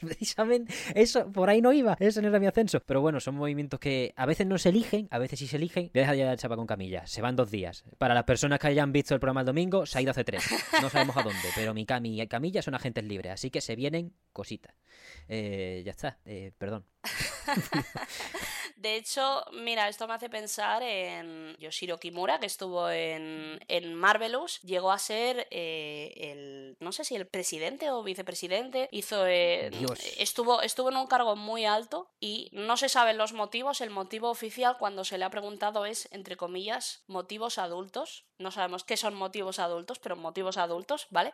Precisamente, 0.00 0.74
eso, 0.94 1.30
por 1.32 1.48
ahí 1.48 1.62
no 1.62 1.72
iba, 1.72 1.96
ese 1.98 2.20
no 2.20 2.28
era 2.28 2.38
mi 2.38 2.46
ascenso. 2.46 2.80
Pero 2.84 3.00
bueno, 3.00 3.20
son 3.20 3.36
movimientos 3.36 3.80
que 3.80 4.12
a 4.16 4.26
veces 4.26 4.46
no 4.46 4.58
se 4.58 4.68
eligen, 4.68 5.08
a 5.10 5.18
veces 5.18 5.38
sí 5.38 5.46
se 5.46 5.56
eligen. 5.56 5.90
Voy 5.94 6.00
a 6.00 6.02
dejar 6.02 6.16
ya 6.16 6.36
chapa 6.36 6.56
con 6.56 6.66
Camilla, 6.66 7.06
se 7.06 7.22
van 7.22 7.36
dos 7.36 7.50
días. 7.50 7.84
Para 7.96 8.12
las 8.12 8.24
personas 8.24 8.58
que 8.58 8.66
hayan 8.66 8.92
visto 8.92 9.14
el 9.14 9.20
programa 9.20 9.40
el 9.40 9.46
domingo, 9.46 9.86
se 9.86 9.98
ha 9.98 10.02
ido 10.02 10.10
hace 10.10 10.24
tres. 10.24 10.44
No 10.82 10.90
sabemos 10.90 11.16
a 11.16 11.22
dónde, 11.22 11.48
pero 11.54 11.74
mi 11.74 11.86
Cami 11.86 12.20
y 12.20 12.26
Camilla 12.26 12.62
son 12.62 12.74
agentes 12.74 13.04
libres, 13.04 13.32
así 13.32 13.50
que 13.50 13.60
se 13.60 13.76
vienen 13.76 14.12
cositas. 14.32 14.74
Eh, 15.28 15.82
ya 15.84 15.92
está, 15.92 16.18
eh, 16.24 16.52
perdón. 16.58 16.84
De 18.76 18.96
hecho, 18.96 19.44
mira, 19.52 19.88
esto 19.88 20.06
me 20.06 20.14
hace 20.14 20.28
pensar 20.28 20.82
en 20.82 21.56
Yoshiro 21.58 21.98
Kimura, 21.98 22.38
que 22.38 22.46
estuvo 22.46 22.90
en, 22.90 23.58
en 23.68 23.94
Marvelous, 23.94 24.60
llegó 24.60 24.92
a 24.92 24.98
ser 24.98 25.46
eh, 25.50 26.12
el, 26.16 26.76
no 26.80 26.92
sé 26.92 27.04
si 27.04 27.14
el 27.14 27.26
presidente 27.26 27.90
o 27.90 28.02
vicepresidente, 28.02 28.88
hizo, 28.92 29.26
eh, 29.26 29.70
estuvo, 30.18 30.60
estuvo 30.60 30.90
en 30.90 30.98
un 30.98 31.06
cargo 31.06 31.34
muy 31.34 31.64
alto 31.64 32.10
y 32.20 32.50
no 32.52 32.76
se 32.76 32.88
saben 32.90 33.16
los 33.16 33.32
motivos. 33.32 33.80
El 33.80 33.90
motivo 33.90 34.28
oficial 34.28 34.76
cuando 34.78 35.04
se 35.04 35.16
le 35.16 35.24
ha 35.24 35.30
preguntado 35.30 35.86
es, 35.86 36.08
entre 36.12 36.36
comillas, 36.36 37.04
motivos 37.06 37.58
adultos. 37.58 38.26
No 38.38 38.50
sabemos 38.50 38.84
qué 38.84 38.96
son 38.96 39.14
motivos 39.14 39.58
adultos, 39.58 39.98
pero 39.98 40.16
motivos 40.16 40.56
adultos, 40.56 41.06
¿vale? 41.10 41.32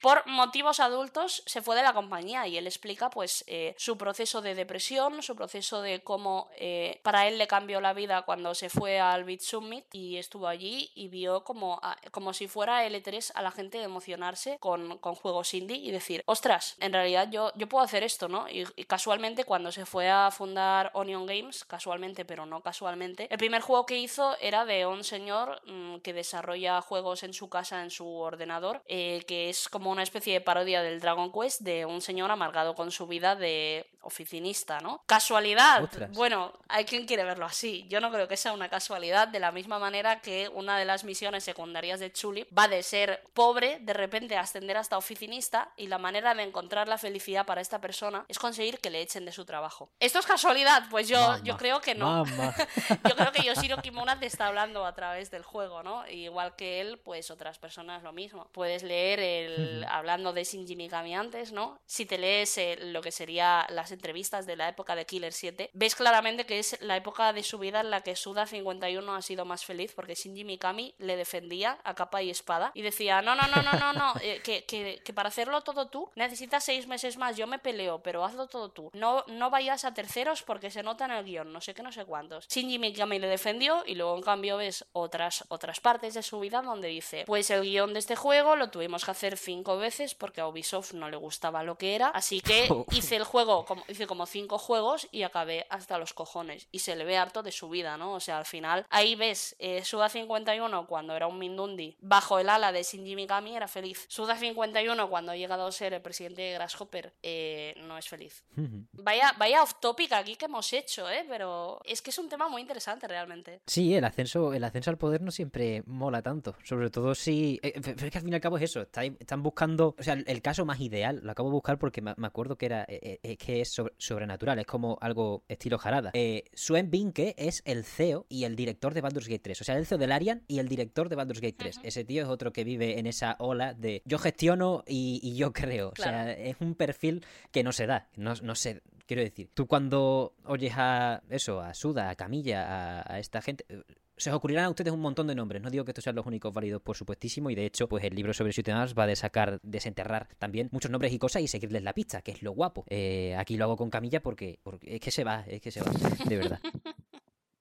Por 0.00 0.26
motivos 0.26 0.80
adultos 0.80 1.42
se 1.46 1.62
fue 1.62 1.76
de 1.76 1.82
la 1.82 1.92
compañía 1.92 2.46
y 2.46 2.56
él 2.56 2.66
explica 2.66 3.10
pues 3.10 3.44
eh, 3.46 3.74
su 3.78 3.96
proceso 3.98 4.40
de 4.42 4.54
depresión, 4.54 5.22
su 5.22 5.36
proceso 5.36 5.82
de 5.82 6.02
cómo 6.02 6.48
eh, 6.56 7.00
para 7.02 7.28
él 7.28 7.38
le 7.38 7.46
cambió 7.46 7.80
la 7.80 7.92
vida 7.92 8.22
cuando 8.22 8.54
se 8.54 8.68
fue 8.68 8.98
al 9.00 9.24
Beat 9.24 9.40
Summit 9.40 9.84
y 9.94 10.16
estuvo 10.16 10.48
allí 10.48 10.90
y 10.94 11.08
vio 11.08 11.44
como, 11.44 11.78
a- 11.82 11.96
como 12.10 12.32
si 12.32 12.48
fuera 12.48 12.84
L3 12.86 13.32
a 13.34 13.42
la 13.42 13.50
gente 13.50 13.82
emocionarse 13.82 14.58
con, 14.58 14.98
con 14.98 15.14
juegos 15.14 15.54
indie 15.54 15.76
y 15.76 15.90
decir, 15.90 16.22
ostras, 16.26 16.76
en 16.80 16.92
realidad 16.92 17.28
yo, 17.30 17.52
yo 17.56 17.68
puedo 17.68 17.84
hacer 17.84 18.02
esto, 18.02 18.28
¿no? 18.28 18.48
Y, 18.48 18.64
casualmente 18.86 19.44
cuando 19.44 19.70
se 19.72 19.86
fue 19.86 20.08
a 20.10 20.30
fundar 20.30 20.90
Onion 20.94 21.26
Games, 21.26 21.64
casualmente 21.64 22.24
pero 22.24 22.46
no 22.46 22.60
casualmente, 22.62 23.28
el 23.30 23.38
primer 23.38 23.62
juego 23.62 23.86
que 23.86 23.98
hizo 23.98 24.36
era 24.40 24.64
de 24.64 24.86
un 24.86 25.04
señor 25.04 25.60
mm, 25.66 25.98
que 25.98 26.12
desarrolla 26.40 26.80
juegos 26.80 27.22
en 27.22 27.34
su 27.34 27.50
casa, 27.50 27.82
en 27.82 27.90
su 27.90 28.06
ordenador, 28.06 28.82
eh, 28.86 29.22
que 29.26 29.50
es 29.50 29.68
como 29.68 29.90
una 29.90 30.02
especie 30.02 30.32
de 30.32 30.40
parodia 30.40 30.82
del 30.82 31.00
Dragon 31.00 31.30
Quest 31.30 31.60
de 31.60 31.84
un 31.84 32.00
señor 32.00 32.30
amargado 32.30 32.74
con 32.74 32.90
su 32.90 33.06
vida 33.06 33.36
de 33.36 33.86
oficinista, 34.02 34.80
¿no? 34.80 35.02
Casualidad. 35.06 35.84
Ostras. 35.84 36.10
Bueno, 36.12 36.52
hay 36.68 36.86
quien 36.86 37.06
quiere 37.06 37.24
verlo 37.24 37.44
así. 37.44 37.86
Yo 37.88 38.00
no 38.00 38.10
creo 38.10 38.26
que 38.26 38.38
sea 38.38 38.52
una 38.52 38.70
casualidad, 38.70 39.28
de 39.28 39.38
la 39.38 39.52
misma 39.52 39.78
manera 39.78 40.20
que 40.20 40.48
una 40.48 40.78
de 40.78 40.86
las 40.86 41.04
misiones 41.04 41.44
secundarias 41.44 42.00
de 42.00 42.10
Chuli 42.10 42.46
va 42.56 42.68
de 42.68 42.82
ser 42.82 43.22
pobre, 43.34 43.78
de 43.80 43.92
repente 43.92 44.36
a 44.36 44.40
ascender 44.40 44.78
hasta 44.78 44.96
oficinista, 44.96 45.72
y 45.76 45.88
la 45.88 45.98
manera 45.98 46.34
de 46.34 46.42
encontrar 46.44 46.88
la 46.88 46.96
felicidad 46.96 47.44
para 47.44 47.60
esta 47.60 47.80
persona 47.80 48.24
es 48.28 48.38
conseguir 48.38 48.78
que 48.78 48.88
le 48.88 49.02
echen 49.02 49.26
de 49.26 49.32
su 49.32 49.44
trabajo. 49.44 49.90
¿Esto 50.00 50.18
es 50.18 50.26
casualidad? 50.26 50.84
Pues 50.90 51.06
yo, 51.06 51.36
yo 51.44 51.58
creo 51.58 51.80
que 51.80 51.94
no. 51.94 52.24
Yo 53.08 53.16
creo 53.16 53.32
que 53.32 53.42
Yoshiro 53.42 53.78
Kimura 53.78 54.18
te 54.18 54.26
está 54.26 54.46
hablando 54.46 54.84
a 54.84 54.94
través 54.94 55.30
del 55.30 55.42
juego, 55.42 55.82
¿no? 55.82 56.04
Igual 56.30 56.54
que 56.54 56.80
él, 56.80 56.98
pues 56.98 57.30
otras 57.30 57.58
personas 57.58 58.02
lo 58.04 58.12
mismo. 58.12 58.46
Puedes 58.52 58.82
leer 58.84 59.18
el 59.18 59.84
hablando 59.88 60.32
de 60.32 60.44
Shinji 60.44 60.76
Mikami 60.76 61.14
antes, 61.14 61.50
¿no? 61.52 61.78
Si 61.86 62.06
te 62.06 62.18
lees 62.18 62.56
eh, 62.58 62.76
lo 62.80 63.00
que 63.02 63.10
sería 63.10 63.66
las 63.70 63.90
entrevistas 63.90 64.46
de 64.46 64.54
la 64.56 64.68
época 64.68 64.94
de 64.94 65.06
Killer 65.06 65.32
7, 65.32 65.70
ves 65.72 65.96
claramente 65.96 66.46
que 66.46 66.58
es 66.60 66.80
la 66.80 66.96
época 66.96 67.32
de 67.32 67.42
su 67.42 67.58
vida 67.58 67.80
en 67.80 67.90
la 67.90 68.02
que 68.02 68.14
Suda 68.14 68.46
51 68.46 69.14
ha 69.14 69.22
sido 69.22 69.44
más 69.44 69.64
feliz 69.64 69.92
porque 69.94 70.14
Shinji 70.14 70.44
Mikami 70.44 70.94
le 70.98 71.16
defendía 71.16 71.78
a 71.82 71.94
capa 71.94 72.22
y 72.22 72.30
espada 72.30 72.70
y 72.74 72.82
decía, 72.82 73.22
no, 73.22 73.34
no, 73.34 73.48
no, 73.48 73.62
no, 73.62 73.72
no, 73.78 73.92
no, 73.92 74.14
eh, 74.22 74.40
que, 74.44 74.64
que- 74.64 75.00
que 75.04 75.12
para 75.12 75.28
hacerlo 75.28 75.62
todo 75.62 75.88
tú 75.88 76.10
necesitas 76.14 76.62
seis 76.64 76.86
meses 76.86 77.16
más, 77.16 77.36
yo 77.36 77.46
me 77.48 77.58
peleo, 77.58 78.02
pero 78.02 78.24
hazlo 78.24 78.46
todo 78.46 78.70
tú. 78.70 78.90
No, 78.94 79.24
no 79.26 79.50
vayas 79.50 79.84
a 79.84 79.94
terceros 79.94 80.42
porque 80.42 80.70
se 80.70 80.82
nota 80.84 81.06
en 81.06 81.10
el 81.12 81.24
guion, 81.24 81.52
no 81.52 81.60
sé 81.60 81.74
qué, 81.74 81.82
no 81.82 81.90
sé 81.92 82.04
cuántos. 82.04 82.46
Shinji 82.48 82.78
Mikami 82.78 83.18
le 83.18 83.26
defendió 83.26 83.82
y 83.86 83.94
luego 83.96 84.16
en 84.16 84.22
cambio 84.22 84.56
ves 84.58 84.84
otras, 84.92 85.44
otras 85.48 85.80
partes 85.80 86.14
de 86.20 86.22
su 86.22 86.38
vida 86.38 86.60
donde 86.60 86.88
dice, 86.88 87.24
pues 87.26 87.50
el 87.50 87.62
guion 87.62 87.94
de 87.94 87.98
este 87.98 88.14
juego 88.14 88.56
lo 88.56 88.70
tuvimos 88.70 89.04
que 89.04 89.10
hacer 89.10 89.38
cinco 89.38 89.78
veces 89.78 90.14
porque 90.14 90.40
a 90.40 90.48
Ubisoft 90.48 90.92
no 90.92 91.08
le 91.08 91.16
gustaba 91.16 91.62
lo 91.62 91.76
que 91.76 91.94
era, 91.94 92.08
así 92.08 92.40
que 92.40 92.68
hice 92.92 93.16
el 93.16 93.24
juego, 93.24 93.64
como, 93.64 93.82
hice 93.88 94.06
como 94.06 94.26
cinco 94.26 94.58
juegos 94.58 95.08
y 95.10 95.22
acabé 95.22 95.66
hasta 95.70 95.98
los 95.98 96.12
cojones. 96.12 96.68
Y 96.72 96.80
se 96.80 96.94
le 96.94 97.04
ve 97.04 97.16
harto 97.16 97.42
de 97.42 97.52
su 97.52 97.68
vida, 97.68 97.96
¿no? 97.96 98.12
O 98.12 98.20
sea, 98.20 98.38
al 98.38 98.44
final, 98.44 98.86
ahí 98.90 99.14
ves, 99.14 99.56
eh, 99.58 99.82
Suda 99.84 100.08
51 100.08 100.86
cuando 100.86 101.16
era 101.16 101.26
un 101.26 101.38
Mindundi, 101.38 101.96
bajo 102.00 102.38
el 102.38 102.48
ala 102.48 102.72
de 102.72 102.82
Shinji 102.82 103.16
Mikami 103.16 103.56
era 103.56 103.68
feliz. 103.68 104.04
Suda 104.08 104.36
51 104.36 105.08
cuando 105.08 105.32
ha 105.32 105.36
llegado 105.36 105.66
a 105.66 105.72
ser 105.72 105.94
el 105.94 106.02
presidente 106.02 106.42
de 106.42 106.52
Grasshopper 106.52 107.14
eh, 107.22 107.74
no 107.78 107.96
es 107.96 108.08
feliz. 108.08 108.44
Vaya, 108.92 109.34
vaya 109.38 109.62
off 109.62 109.74
topic 109.80 110.12
aquí 110.12 110.36
que 110.36 110.44
hemos 110.44 110.72
hecho, 110.72 111.08
¿eh? 111.08 111.24
Pero 111.28 111.80
es 111.84 112.02
que 112.02 112.10
es 112.10 112.18
un 112.18 112.28
tema 112.28 112.48
muy 112.48 112.60
interesante 112.60 113.08
realmente. 113.08 113.62
Sí, 113.66 113.94
el 113.94 114.04
ascenso, 114.04 114.52
el 114.52 114.64
ascenso 114.64 114.90
al 114.90 114.98
poder 114.98 115.22
no 115.22 115.30
siempre 115.30 115.82
mola 115.86 116.09
tanto. 116.22 116.54
Sobre 116.64 116.90
todo 116.90 117.14
si. 117.14 117.58
eh, 117.62 117.72
Pero 117.82 118.06
es 118.06 118.10
que 118.10 118.18
al 118.18 118.24
fin 118.24 118.32
y 118.32 118.34
al 118.34 118.40
cabo 118.40 118.56
es 118.58 118.64
eso. 118.64 118.82
está- 118.82 119.04
Están 119.04 119.42
buscando. 119.42 119.94
O 119.98 120.02
sea, 120.02 120.14
el, 120.14 120.42
caso 120.42 120.64
más 120.64 120.80
ideal, 120.80 121.20
lo 121.22 121.30
acabo 121.32 121.48
de 121.48 121.52
buscar 121.54 121.78
porque 121.78 122.02
me, 122.02 122.14
me 122.16 122.26
acuerdo 122.26 122.56
que 122.56 122.66
era. 122.66 122.84
eh, 122.88 122.98
eh, 123.02 123.18
Es 123.22 123.38
que 123.38 123.60
es 123.60 123.68
sobre- 123.72 123.94
sobrenatural, 123.98 124.58
es 124.58 124.66
como 124.66 124.98
algo 125.00 125.44
estilo 125.48 125.78
jarada. 125.78 126.10
Eh, 126.14 126.44
Suen 126.54 126.90
Binke 126.90 127.34
es 127.38 127.62
el 127.64 127.84
CEO 127.84 128.26
y 128.28 128.44
el 128.44 128.56
director 128.56 128.92
de 128.94 129.00
Baldur's 129.00 129.28
Gate 129.28 129.40
3. 129.42 129.60
O 129.60 129.64
sea, 129.64 129.76
el 129.76 129.86
CEO 129.86 129.98
del 129.98 130.12
Arian 130.12 130.42
y 130.48 130.58
el 130.58 130.68
director 130.68 131.08
de 131.08 131.16
Baldur's 131.16 131.40
Gate 131.40 131.56
3. 131.58 131.80
Ese 131.82 132.04
tío 132.04 132.22
es 132.22 132.28
otro 132.28 132.52
que 132.52 132.64
vive 132.64 132.98
en 132.98 133.06
esa 133.06 133.36
ola 133.38 133.74
de 133.74 134.02
yo 134.04 134.18
gestiono 134.18 134.84
y, 134.86 135.20
y 135.22 135.36
yo 135.36 135.52
creo. 135.52 135.90
O 135.90 135.96
sea, 135.96 136.32
es 136.32 136.56
un 136.60 136.74
perfil 136.74 137.24
que 137.52 137.62
no 137.62 137.72
se 137.72 137.86
da. 137.86 138.08
No, 138.16 138.34
no 138.42 138.54
sé. 138.54 138.82
Quiero 139.06 139.22
decir, 139.22 139.50
tú 139.54 139.66
cuando 139.66 140.34
oyes 140.44 140.72
a 140.76 141.22
eso, 141.30 141.60
a 141.60 141.74
Suda, 141.74 142.10
a 142.10 142.14
Camilla, 142.14 143.00
a, 143.00 143.14
a 143.14 143.18
esta 143.18 143.42
gente, 143.42 143.64
eh, 143.68 143.82
se 144.20 144.30
os 144.30 144.36
ocurrirán 144.36 144.66
a 144.66 144.70
ustedes 144.70 144.92
un 144.92 145.00
montón 145.00 145.26
de 145.26 145.34
nombres. 145.34 145.62
No 145.62 145.70
digo 145.70 145.84
que 145.84 145.92
estos 145.92 146.04
sean 146.04 146.16
los 146.16 146.26
únicos 146.26 146.52
válidos, 146.52 146.82
por 146.82 146.96
supuestísimo, 146.96 147.50
y 147.50 147.54
de 147.54 147.64
hecho, 147.64 147.88
pues 147.88 148.04
el 148.04 148.14
libro 148.14 148.34
sobre 148.34 148.52
Shoot'em 148.52 148.76
va 148.96 149.04
a 149.04 149.16
sacar, 149.16 149.60
desenterrar 149.62 150.28
también 150.38 150.68
muchos 150.72 150.90
nombres 150.90 151.12
y 151.12 151.18
cosas 151.18 151.42
y 151.42 151.48
seguirles 151.48 151.82
la 151.82 151.94
pista, 151.94 152.20
que 152.20 152.32
es 152.32 152.42
lo 152.42 152.52
guapo. 152.52 152.84
Eh, 152.88 153.34
aquí 153.38 153.56
lo 153.56 153.64
hago 153.64 153.76
con 153.76 153.90
Camilla 153.90 154.22
porque, 154.22 154.58
porque 154.62 154.96
es 154.96 155.00
que 155.00 155.10
se 155.10 155.24
va, 155.24 155.44
es 155.46 155.60
que 155.60 155.70
se 155.70 155.80
va, 155.80 155.90
de 156.26 156.36
verdad. 156.36 156.60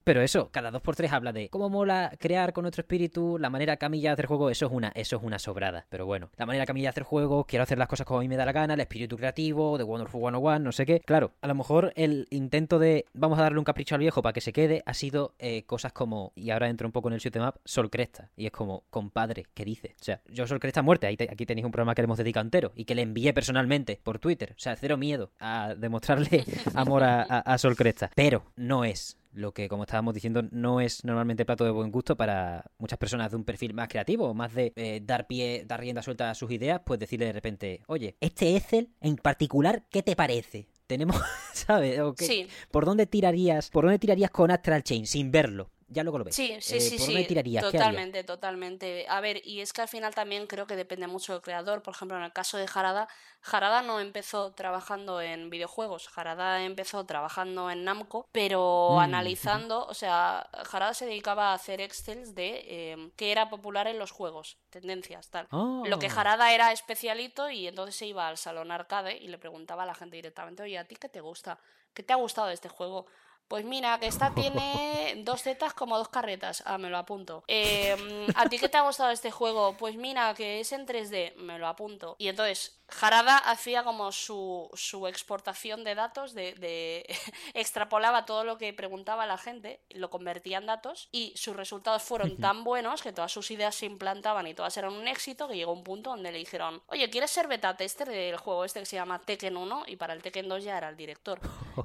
Pero 0.10 0.24
eso, 0.24 0.49
cada 0.51 0.72
dos 0.72 0.82
por 0.82 0.95
tres 0.95 1.14
habla 1.14 1.32
de 1.32 1.49
cómo 1.49 1.70
mola 1.70 2.12
crear 2.20 2.51
con 2.51 2.64
nuestro 2.64 2.82
espíritu, 2.82 3.38
la 3.38 3.51
manera 3.51 3.78
Camilla 3.78 4.10
de 4.10 4.14
hacer 4.14 4.26
juegos, 4.26 4.51
eso 4.51 4.66
es 4.66 4.72
una, 4.72 4.91
eso 4.95 5.18
es 5.18 5.22
una 5.22 5.38
sobrada. 5.38 5.86
Pero 5.88 6.07
bueno, 6.07 6.32
la 6.36 6.47
manera 6.47 6.66
Camilla 6.66 6.86
de 6.86 6.89
hacer 6.89 7.03
juegos, 7.03 7.45
quiero 7.45 7.62
hacer 7.62 7.78
las 7.78 7.88
cosas 7.88 8.07
como 8.07 8.18
a 8.20 8.24
mí 8.24 8.28
me 8.28 8.36
da 8.36 8.43
la 8.43 8.51
gana, 8.51 8.74
el 8.74 8.80
espíritu 8.80 9.18
creativo, 9.18 9.78
de 9.78 9.84
Wonderful 9.84 10.20
101, 10.20 10.60
no 10.62 10.72
sé 10.72 10.88
qué. 10.88 11.01
Claro, 11.01 11.34
a 11.41 11.47
lo 11.47 11.53
mejor 11.53 11.93
el 11.95 12.26
intento 12.32 12.80
de 12.80 13.05
vamos 13.14 13.38
a 13.38 13.43
darle 13.43 13.60
un 13.60 13.66
capricho 13.66 13.93
al 13.93 13.99
viejo 14.01 14.24
para 14.24 14.34
que 14.34 14.41
se 14.41 14.51
quede 14.51 14.82
ha 14.88 14.95
sido 14.95 15.36
eh, 15.38 15.62
cosas 15.68 15.93
como, 15.93 16.32
y 16.36 16.49
ahora 16.49 16.70
entro 16.70 16.88
un 16.88 16.91
poco 16.91 17.10
en 17.10 17.14
el 17.14 17.20
shoot'em 17.20 17.47
up, 17.47 17.60
Sol 17.64 17.91
Cresta. 17.91 18.32
Y 18.36 18.47
es 18.47 18.51
como, 18.51 18.86
compadre, 18.89 19.45
¿qué 19.53 19.64
dice? 19.64 19.93
O 20.01 20.03
sea, 20.03 20.22
yo 20.28 20.47
Sol 20.47 20.60
Cresta 20.60 20.82
muerte, 20.82 21.05
aquí 21.05 21.45
tenéis 21.45 21.66
un 21.66 21.72
programa 21.72 21.93
que 21.93 22.01
le 22.01 22.05
hemos 22.05 22.18
dedicado 22.18 22.45
entero 22.45 22.72
y 22.76 22.86
que 22.86 22.95
le 22.95 23.03
envié 23.03 23.32
personalmente 23.32 23.99
por 24.03 24.18
Twitter. 24.18 24.53
O 24.57 24.60
sea, 24.60 24.76
cero 24.76 24.97
miedo 24.97 25.30
a 25.39 25.76
demostrarle 25.78 26.45
amor 26.74 27.03
a- 27.03 27.22
a 27.22 27.57
Sol 27.60 27.76
Cresta. 27.76 28.10
Pero 28.16 28.41
no 28.55 28.84
es 28.86 29.18
lo 29.32 29.53
que, 29.53 29.67
como 29.67 29.84
estábamos 29.84 30.13
diciendo, 30.13 30.43
no 30.51 30.82
es 30.82 31.03
normalmente 31.03 31.45
plato 31.45 31.65
de 31.65 31.71
buen 31.71 31.91
gusto 31.91 32.15
para 32.17 32.71
muchas 32.77 32.99
personas 32.99 33.32
de 33.32 33.38
un 33.38 33.43
perfil 33.43 33.73
más 33.73 33.88
creativo, 33.88 34.34
más 34.34 34.53
de 34.53 34.73
eh, 34.75 35.01
dar 35.03 35.27
pie, 35.27 35.63
dar 35.67 35.80
rienda 35.80 36.01
suelta 36.01 36.30
a 36.30 36.36
sus 36.36 36.51
ideas, 36.51 36.82
pues 36.86 36.99
decirle 36.99 37.25
de 37.27 37.34
repente, 37.34 37.82
oye, 37.88 38.15
este 38.19 38.55
Excel 38.55 38.89
en 39.01 39.15
particular, 39.15 39.84
¿qué 39.89 40.03
te 40.03 40.15
parece? 40.15 40.67
Tenemos, 40.88 41.21
¿sabes? 41.53 41.99
Sí. 42.17 42.47
¿Por 42.71 42.86
dónde 42.86 43.05
tirarías, 43.05 43.69
por 43.69 43.86
dónde 43.86 43.99
tirarías 43.99 44.32
con 44.32 44.51
Astral 44.51 44.84
Chain 44.84 45.05
sin 45.05 45.32
verlo? 45.32 45.69
Ya 45.90 46.04
luego 46.04 46.20
lo 46.20 46.24
ves. 46.26 46.36
Sí, 46.36 46.58
sí, 46.62 46.78
Eh, 46.78 46.82
sí, 46.82 46.98
¿Por 46.98 47.08
sí. 47.08 47.14
dónde. 47.14 47.32
Totalmente, 47.60 48.24
totalmente. 48.24 49.06
A 49.10 49.20
ver, 49.20 49.42
y 49.46 49.62
es 49.62 49.74
que 49.74 49.82
al 49.82 49.88
final 49.88 50.14
también 50.14 50.46
creo 50.48 50.68
que 50.68 50.76
depende 50.76 51.08
mucho 51.08 51.34
del 51.34 51.42
creador. 51.42 51.82
Por 51.82 51.94
ejemplo, 51.96 52.16
en 52.18 52.24
el 52.24 52.32
caso 52.32 52.58
de 52.58 52.68
Jarada, 52.68 53.08
Jarada 53.42 53.82
no 53.82 54.00
empezó 54.00 54.54
trabajando 54.54 55.22
en 55.22 55.50
videojuegos. 55.50 56.08
Jarada 56.08 56.64
empezó 56.64 57.06
trabajando 57.06 57.72
en 57.72 57.84
Namco, 57.84 58.28
pero 58.32 59.00
Mm, 59.00 59.00
analizando, 59.00 59.86
o 59.88 59.94
sea, 59.96 60.48
Jarada 60.66 60.94
se 60.94 61.06
dedicaba 61.08 61.52
a 61.52 61.54
hacer 61.56 61.82
excels 61.82 62.36
de 62.36 62.64
eh, 62.94 63.12
qué 63.18 63.32
era 63.32 63.50
popular 63.50 63.88
en 63.88 63.98
los 64.00 64.12
juegos, 64.12 64.60
tendencias, 64.70 65.30
tal. 65.32 65.50
Lo 65.82 65.98
que 66.00 66.10
Oh. 66.10 66.10
Jarada 66.10 66.54
era 66.54 66.72
especialito 66.72 67.50
y 67.50 67.68
entonces 67.68 67.96
se 67.96 68.06
iba 68.06 68.28
al 68.28 68.38
salón 68.38 68.72
arcade 68.72 69.18
y 69.18 69.28
le 69.30 69.38
preguntaba 69.40 69.84
a 69.84 69.86
la 69.86 69.96
gente 69.96 70.16
directamente, 70.18 70.62
oye, 70.64 70.78
¿a 70.78 70.86
ti 70.88 70.96
qué 70.96 71.10
te 71.10 71.22
gusta? 71.22 71.60
¿Qué 71.94 72.04
te 72.04 72.14
ha 72.14 72.18
gustado 72.18 72.48
de 72.48 72.54
este 72.54 72.70
juego? 72.70 73.08
Pues 73.50 73.66
mira, 73.66 74.00
que 74.00 74.08
esta 74.08 74.30
tiene 74.36 75.16
dos 75.26 75.41
zetas 75.43 75.74
como 75.74 75.97
dos 75.97 76.08
carretas. 76.08 76.64
Ah, 76.66 76.78
me 76.78 76.89
lo 76.89 76.97
apunto. 76.97 77.43
Eh, 77.47 78.28
¿A 78.36 78.47
ti 78.47 78.58
qué 78.60 78.70
te 78.70 78.78
ha 78.78 78.82
gustado 78.84 79.10
este 79.10 79.32
juego? 79.32 79.76
Pues 79.76 79.95
mira, 79.95 80.34
que 80.36 80.62
es 80.62 80.72
en 80.72 80.86
3D. 80.88 81.36
Me 81.36 81.58
lo 81.60 81.68
apunto. 81.68 82.16
Y 82.20 82.28
entonces, 82.30 82.76
Jarada 82.88 83.38
hacía 83.38 83.84
como 83.84 84.12
su, 84.12 84.70
su 84.74 85.06
exportación 85.08 85.84
de 85.84 85.95
datos, 85.95 86.34
de, 86.34 86.54
de- 86.54 87.06
extrapolaba 87.54 88.26
todo 88.26 88.43
lo 88.43 88.58
que 88.58 88.74
preguntaba 88.74 89.26
la 89.28 89.38
gente, 89.38 89.80
lo 89.89 90.10
convertía 90.10 90.58
en 90.60 90.66
datos 90.66 91.08
y 91.12 91.34
sus 91.36 91.56
resultados 91.56 92.02
fueron 92.04 92.38
tan 92.38 92.64
buenos 92.64 93.02
que 93.04 93.14
todas 93.14 93.32
sus 93.32 93.52
ideas 93.52 93.76
se 93.76 93.86
implantaban 93.86 94.47
y 94.47 94.54
todas 94.54 94.76
eran 94.78 94.93
un 94.93 95.08
éxito 95.08 95.47
que 95.47 95.56
llegó 95.56 95.72
un 95.72 95.84
punto 95.84 96.12
donde 96.12 96.32
le 96.32 96.38
dijeron, 96.39 96.82
oye, 96.88 97.10
¿quieres 97.10 97.30
ser 97.32 97.47
beta 97.47 97.76
tester 97.78 98.08
del 98.10 98.38
juego 98.38 98.66
este 98.66 98.80
que 98.80 98.86
se 98.88 98.95
llama 98.95 99.20
Tekken 99.20 99.58
1? 99.58 99.84
Y 99.88 99.95
para 99.95 100.14
el 100.14 100.22
Tekken 100.24 100.47
2 100.50 100.64
ya 100.64 100.78
era 100.78 100.89
el 100.89 100.97
director. 100.97 101.39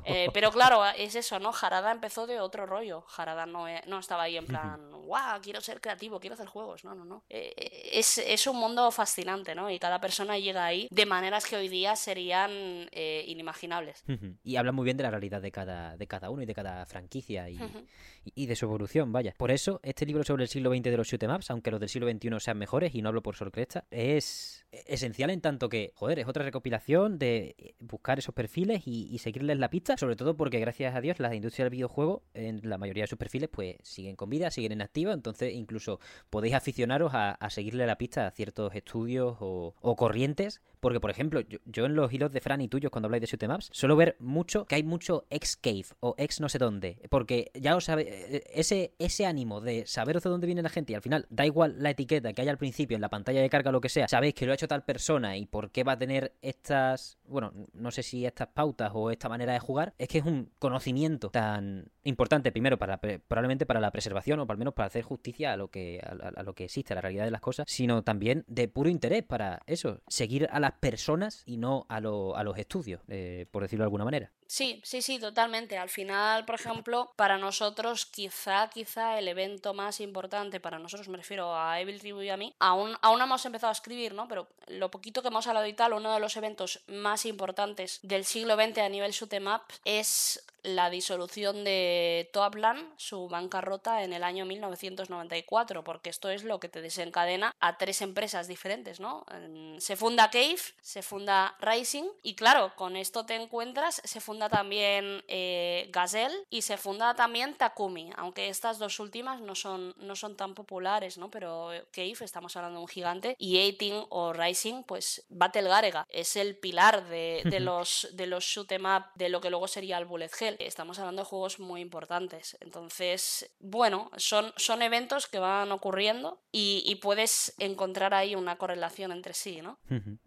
Eh, 0.05 0.29
pero 0.33 0.51
claro, 0.53 0.85
es 0.97 1.15
eso, 1.15 1.39
¿no? 1.39 1.53
Harada 1.61 1.93
empezó 1.93 2.27
de 2.27 2.41
otro 2.41 2.67
rollo. 2.67 3.05
Harada 3.17 3.47
no, 3.47 3.69
e- 3.69 3.83
no 3.87 3.99
estaba 3.99 4.25
ahí 4.25 4.37
en 4.37 4.47
plan, 4.47 4.91
guau, 4.91 5.41
quiero 5.41 5.61
ser 5.61 5.81
creativo, 5.81 6.21
quiero 6.21 6.35
hacer 6.35 6.47
juegos. 6.47 6.85
No, 6.85 6.95
no, 6.95 7.05
no. 7.05 7.25
Eh, 7.29 7.53
eh, 7.57 7.91
es, 7.93 8.19
es 8.19 8.47
un 8.47 8.57
mundo 8.57 8.91
fascinante, 8.91 9.55
¿no? 9.55 9.71
Y 9.71 9.79
cada 9.79 10.01
persona 10.01 10.39
llega 10.39 10.65
ahí 10.65 10.89
de 10.91 11.07
maneras 11.07 11.47
que 11.47 11.57
hoy 11.57 11.69
día 11.69 11.97
serían 11.97 12.51
eh, 12.93 13.25
inimaginables. 13.27 14.05
Y 14.43 14.57
habla 14.57 14.73
muy 14.73 14.85
bien 14.85 14.97
de 14.97 15.03
la 15.03 15.11
realidad 15.11 15.41
de 15.41 15.51
cada, 15.51 15.97
de 15.97 16.07
cada 16.07 16.31
uno 16.31 16.43
y 16.43 16.47
de 16.47 16.55
cada 16.55 16.87
franquicia 16.87 17.49
y, 17.49 18.47
de 18.47 18.57
su 18.57 18.65
evolución, 18.67 19.13
vaya. 19.13 19.35
Por 19.37 19.51
eso, 19.51 19.81
este 19.83 20.07
libro 20.07 20.25
sobre 20.25 20.45
el 20.45 20.49
siglo 20.49 20.71
XX 20.71 20.83
de 20.83 20.97
los 20.97 21.07
shoot 21.09 21.23
ups, 21.25 21.51
aunque 21.51 21.71
los 21.71 21.81
del 21.81 21.89
siglo 21.89 22.11
XXI 22.11 22.41
sean 22.41 22.59
mejores, 22.59 22.95
y 22.95 23.03
no 23.03 23.09
hablo 23.09 23.23
por 23.23 23.37
Sol 23.37 23.51
Cresta, 23.53 23.85
es 23.91 24.67
esencial 24.71 25.31
en 25.31 25.41
tanto 25.41 25.69
que, 25.69 25.93
joder, 25.95 26.19
es 26.19 26.27
otra 26.27 26.45
recopilación 26.45 27.19
de 27.19 27.75
buscar 27.79 28.19
esos 28.19 28.35
perfiles 28.35 28.83
y, 28.87 29.09
y 29.11 29.19
seguirles 29.19 29.59
la 29.59 29.71
pista, 29.71 29.97
sobre 29.97 30.17
todo 30.17 30.37
porque, 30.37 30.59
gracias 30.59 30.95
a 30.95 31.01
Dios, 31.01 31.21
la 31.21 31.29
industria 31.45 31.65
del 31.65 31.71
videojuego, 31.71 32.23
en 32.35 32.61
la 32.65 32.79
mayoría 32.79 33.05
de 33.05 33.09
sus 33.09 33.19
perfiles, 33.19 33.51
pues 33.53 33.77
siguen 33.83 34.17
con 34.17 34.31
vida, 34.31 34.51
siguen 34.51 34.73
en 34.73 34.83
activa, 34.83 35.13
entonces 35.13 35.53
incluso 35.53 36.01
podéis 36.31 36.55
aficionaros 36.55 37.13
a, 37.15 37.33
a 37.33 37.51
seguirle 37.51 37.87
la 37.87 37.99
pista 37.99 38.27
a 38.27 38.31
ciertos 38.31 38.75
estudios 38.75 39.37
o, 39.41 39.75
o 39.81 39.97
corrientes, 39.97 40.61
porque, 40.81 41.01
por 41.01 41.11
ejemplo, 41.11 41.41
yo, 41.41 41.59
yo 41.65 41.87
en 41.87 41.95
los 41.95 42.13
hilos 42.13 42.31
de 42.31 42.43
Fran 42.43 42.61
y 42.61 42.69
tuyos, 42.69 42.91
cuando 42.91 43.07
habláis 43.07 43.23
de 43.23 43.27
shoot 43.27 43.43
'em 43.43 43.53
ups, 43.53 43.71
suelo 43.73 43.97
ver 43.97 44.17
mucho 44.19 44.67
que 44.67 44.75
hay 44.75 44.83
mucho 44.83 45.25
ex 45.31 45.57
cave 45.57 45.87
o 46.01 46.15
ex 46.19 46.43
no 46.43 46.51
sé 46.51 46.59
dónde, 46.59 46.99
porque 47.09 47.51
ya 47.55 47.75
os 47.75 47.85
sabe, 47.85 48.37
eh, 48.37 48.45
ese, 48.53 48.93
ese 48.99 49.25
ánimo 49.25 49.63
de 49.63 49.87
saberos 49.87 50.23
de 50.23 50.29
dónde 50.29 50.47
viene 50.47 50.61
la 50.61 50.69
gente 50.69 50.93
y 50.93 50.95
al 50.95 51.01
final 51.01 51.27
da 51.31 51.47
igual 51.47 51.77
la 51.79 51.89
etiqueta 51.89 52.35
que 52.35 52.43
haya 52.43 52.51
al 52.51 52.59
principio 52.59 52.97
en 52.97 53.01
la 53.01 53.09
pantalla 53.09 53.41
de 53.41 53.49
carga 53.49 53.71
o 53.71 53.73
lo 53.73 53.81
que 53.81 53.89
sea, 53.89 54.09
sabéis 54.09 54.35
que 54.35 54.45
lo 54.45 54.53
ha 54.53 54.57
hecho 54.57 54.69
tal 54.69 54.85
persona 54.85 55.39
y 55.39 55.47
por 55.47 55.71
qué 55.71 55.85
va 55.85 55.93
a 55.93 55.99
tener 55.99 56.35
estas, 56.43 57.17
bueno, 57.27 57.55
no 57.73 57.91
sé 57.91 58.03
si 58.03 58.27
estas 58.27 58.49
pautas 58.49 58.91
o 58.93 59.11
esta 59.11 59.31
manera 59.31 59.55
de 59.55 59.61
jugar, 59.61 59.95
es 59.97 60.09
que 60.09 60.19
es 60.19 60.27
un 60.27 60.51
conocimiento 60.59 61.24
tan 61.31 61.91
importante 62.03 62.53
primero 62.53 62.79
para 62.79 62.99
probablemente 62.99 63.67
para 63.67 63.81
la 63.81 63.91
preservación 63.91 64.41
o 64.41 64.47
al 64.49 64.59
menos 64.59 64.75
para 64.75 64.87
hacer 64.87 65.03
justicia 65.03 65.53
a 65.53 65.57
lo 65.57 65.69
que 65.69 66.01
a- 66.03 66.29
a 66.41 66.43
lo 66.43 66.55
que 66.55 66.65
existe, 66.65 66.93
a 66.93 66.97
la 66.97 67.01
realidad 67.03 67.25
de 67.25 67.31
las 67.31 67.41
cosas, 67.41 67.67
sino 67.69 68.03
también 68.03 68.45
de 68.47 68.69
puro 68.69 68.89
interés 68.91 69.23
para 69.23 69.61
eso, 69.67 70.01
seguir 70.09 70.49
a 70.51 70.61
las 70.61 70.73
personas 70.73 71.43
y 71.47 71.57
no 71.57 71.87
a, 71.89 72.01
lo- 72.01 72.37
a 72.37 72.45
los 72.45 72.59
estudios, 72.59 73.01
eh, 73.09 73.47
por 73.51 73.63
decirlo 73.63 73.83
de 73.83 73.87
alguna 73.87 74.05
manera. 74.05 74.33
Sí, 74.47 74.81
sí, 74.85 75.01
sí, 75.03 75.19
totalmente. 75.19 75.79
Al 75.79 75.89
final, 75.89 76.45
por 76.45 76.55
ejemplo, 76.57 77.13
para 77.17 77.39
nosotros, 77.39 78.07
quizá, 78.07 78.69
quizá 78.69 79.19
el 79.19 79.27
evento 79.27 79.73
más 79.75 80.01
importante, 80.01 80.61
para 80.61 80.79
nosotros 80.79 81.09
me 81.09 81.17
refiero 81.17 81.57
a 81.57 81.81
Evil 81.81 81.99
Tribu 81.99 82.21
y 82.21 82.29
a 82.29 82.37
mí, 82.37 82.55
aún, 82.61 82.97
aún 83.01 83.21
hemos 83.23 83.45
empezado 83.47 83.71
a 83.71 83.73
escribir, 83.73 84.13
¿no? 84.15 84.29
Pero 84.29 84.47
lo 84.69 84.91
poquito 84.91 85.23
que 85.23 85.29
hemos 85.29 85.47
hablado 85.47 85.67
y 85.67 85.73
tal, 85.73 85.95
uno 85.95 86.13
de 86.13 86.21
los 86.21 86.37
eventos 86.37 86.81
más 86.87 87.25
importantes 87.27 87.99
del 88.03 88.25
siglo 88.25 88.55
XX 88.57 88.79
a 88.83 88.89
nivel 88.89 89.13
shoot'em 89.13 89.47
up 89.53 89.63
es 89.85 90.45
la 90.63 90.89
disolución 90.89 91.63
de 91.65 92.31
Toaplan, 92.33 92.95
su 92.97 93.29
bancarrota 93.29 94.03
en 94.03 94.15
el 94.15 94.25
año 94.25 94.47
1994, 94.47 95.85
porque 95.85 96.09
esto 96.09 96.31
es 96.31 96.43
lo 96.43 96.59
que 96.59 96.71
te 96.71 96.81
desencadena 96.81 97.55
a 97.61 97.77
tres 97.77 98.01
empresas 98.01 98.49
diferentes, 98.49 98.99
¿no? 99.01 99.27
En- 99.31 99.79
Se 99.81 99.97
funda 99.97 100.31
Cave, 100.31 100.57
se 100.81 101.03
funda 101.03 101.55
Rising, 101.61 102.05
y 102.23 102.35
claro, 102.35 102.73
con 102.77 102.97
esto 102.97 103.27
te 103.27 103.35
encuentras, 103.35 104.01
se 104.05 104.21
funda 104.21 104.44
también 104.49 105.23
eh, 105.29 105.89
Gazelle 105.93 106.35
y 106.51 106.63
se 106.63 106.77
funda 106.77 107.15
también 107.15 107.55
Takumi, 107.55 108.11
aunque 108.17 108.49
estas 108.49 108.79
dos 108.79 109.01
últimas 109.01 109.41
no 109.41 109.55
son, 109.55 109.95
no 109.99 110.17
son 110.17 110.37
tan 110.37 110.55
populares, 110.55 111.19
¿no? 111.19 111.31
Pero 111.31 111.71
Cave, 111.93 112.17
estamos 112.21 112.57
hablando 112.57 112.79
de 112.79 112.83
un 112.83 112.89
gigante, 112.89 113.37
y 113.39 113.55
18 113.55 114.09
o 114.11 114.33
Rising, 114.33 114.83
pues 114.85 115.25
Battle 115.29 115.69
Garega, 115.69 116.07
es 116.09 116.37
el 116.37 116.57
pilar 116.57 117.09
de, 117.09 117.43
de 117.45 117.61
los, 117.61 118.09
de 118.13 118.27
los 118.27 118.45
shoot 118.45 118.71
'em 118.73 118.85
up, 118.85 119.05
de 119.15 119.29
lo 119.29 119.41
que 119.41 119.51
luego 119.51 119.69
sería 119.69 119.99
el 119.99 120.05
Bullet 120.05 120.31
Hell. 120.39 120.57
Estamos 120.59 120.99
hablando 120.99 121.23
de 121.23 121.29
juegos 121.29 121.59
muy 121.61 121.81
importantes. 121.81 122.57
Entonces, 122.61 123.51
bueno, 123.61 124.11
son, 124.17 124.53
son 124.57 124.83
eventos 124.83 125.27
que 125.27 125.39
van 125.39 125.73
ocurriendo 125.73 126.41
y, 126.53 126.83
y 126.87 126.97
puedes 126.97 127.55
encontrar 127.59 128.15
ahí 128.15 128.35
una 128.35 128.57
correlación 128.57 129.13
entre 129.13 129.35
sí, 129.35 129.61
¿no? 129.63 129.79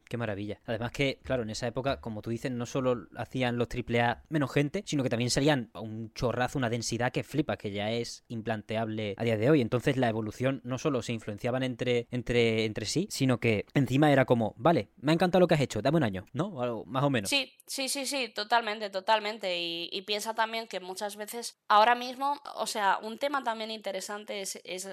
Qué 0.08 0.18
maravilla. 0.18 0.60
Además 0.66 0.92
que, 0.92 1.20
claro, 1.24 1.44
en 1.44 1.50
esa 1.50 1.68
época, 1.68 2.00
como 2.00 2.22
tú 2.22 2.30
dices, 2.30 2.52
no 2.52 2.66
solo 2.66 3.08
hacían 3.18 3.58
los 3.58 3.68
AAA 3.68 4.24
menos 4.30 4.52
gente, 4.52 4.84
sino 4.86 5.04
que 5.04 5.10
también 5.10 5.30
salían 5.30 5.70
a 5.74 5.82
un 5.82 6.14
chorrazo, 6.14 6.58
una 6.58 6.70
densidad 6.70 7.12
que 7.12 7.24
flipa, 7.24 7.58
que 7.58 7.72
ya 7.72 7.92
es 7.92 8.24
implanteable 8.28 9.16
a 9.18 9.24
día 9.24 9.38
de 9.38 9.50
hoy. 9.50 9.62
Entonces 9.62 9.98
la 9.98 10.10
evolución 10.10 10.62
no 10.64 10.78
solo 10.78 11.02
se 11.02 11.14
influenciaban 11.14 11.64
entre, 11.64 12.08
entre, 12.12 12.66
entre 12.66 12.86
sí, 12.86 13.08
sino 13.10 13.40
que 13.40 13.66
encima 13.74 14.12
era 14.12 14.26
como, 14.26 14.54
vale, 14.58 14.90
me 14.98 15.12
ha 15.12 15.16
encantado 15.16 15.42
lo 15.42 15.48
que 15.48 15.56
has 15.56 15.62
hecho, 15.62 15.82
dame 15.82 15.98
un 15.98 16.04
año, 16.04 16.26
¿no? 16.34 16.84
Más 16.86 17.04
o 17.04 17.10
menos. 17.10 17.30
Sí, 17.30 17.54
sí, 17.66 17.90
sí, 17.90 18.06
sí, 18.06 18.30
totalmente, 18.30 18.90
totalmente. 18.90 19.58
Y, 19.60 20.02
piensa 20.08 20.34
también 20.34 20.68
que 20.68 20.80
muchas 20.80 21.18
veces, 21.18 21.60
ahora 21.68 21.94
mismo, 21.94 22.40
o 22.56 22.66
sea, 22.66 22.98
un 23.02 23.18
tema 23.18 23.44
también 23.44 23.72
interesante 23.72 24.40
es, 24.42 24.58
es 24.64 24.88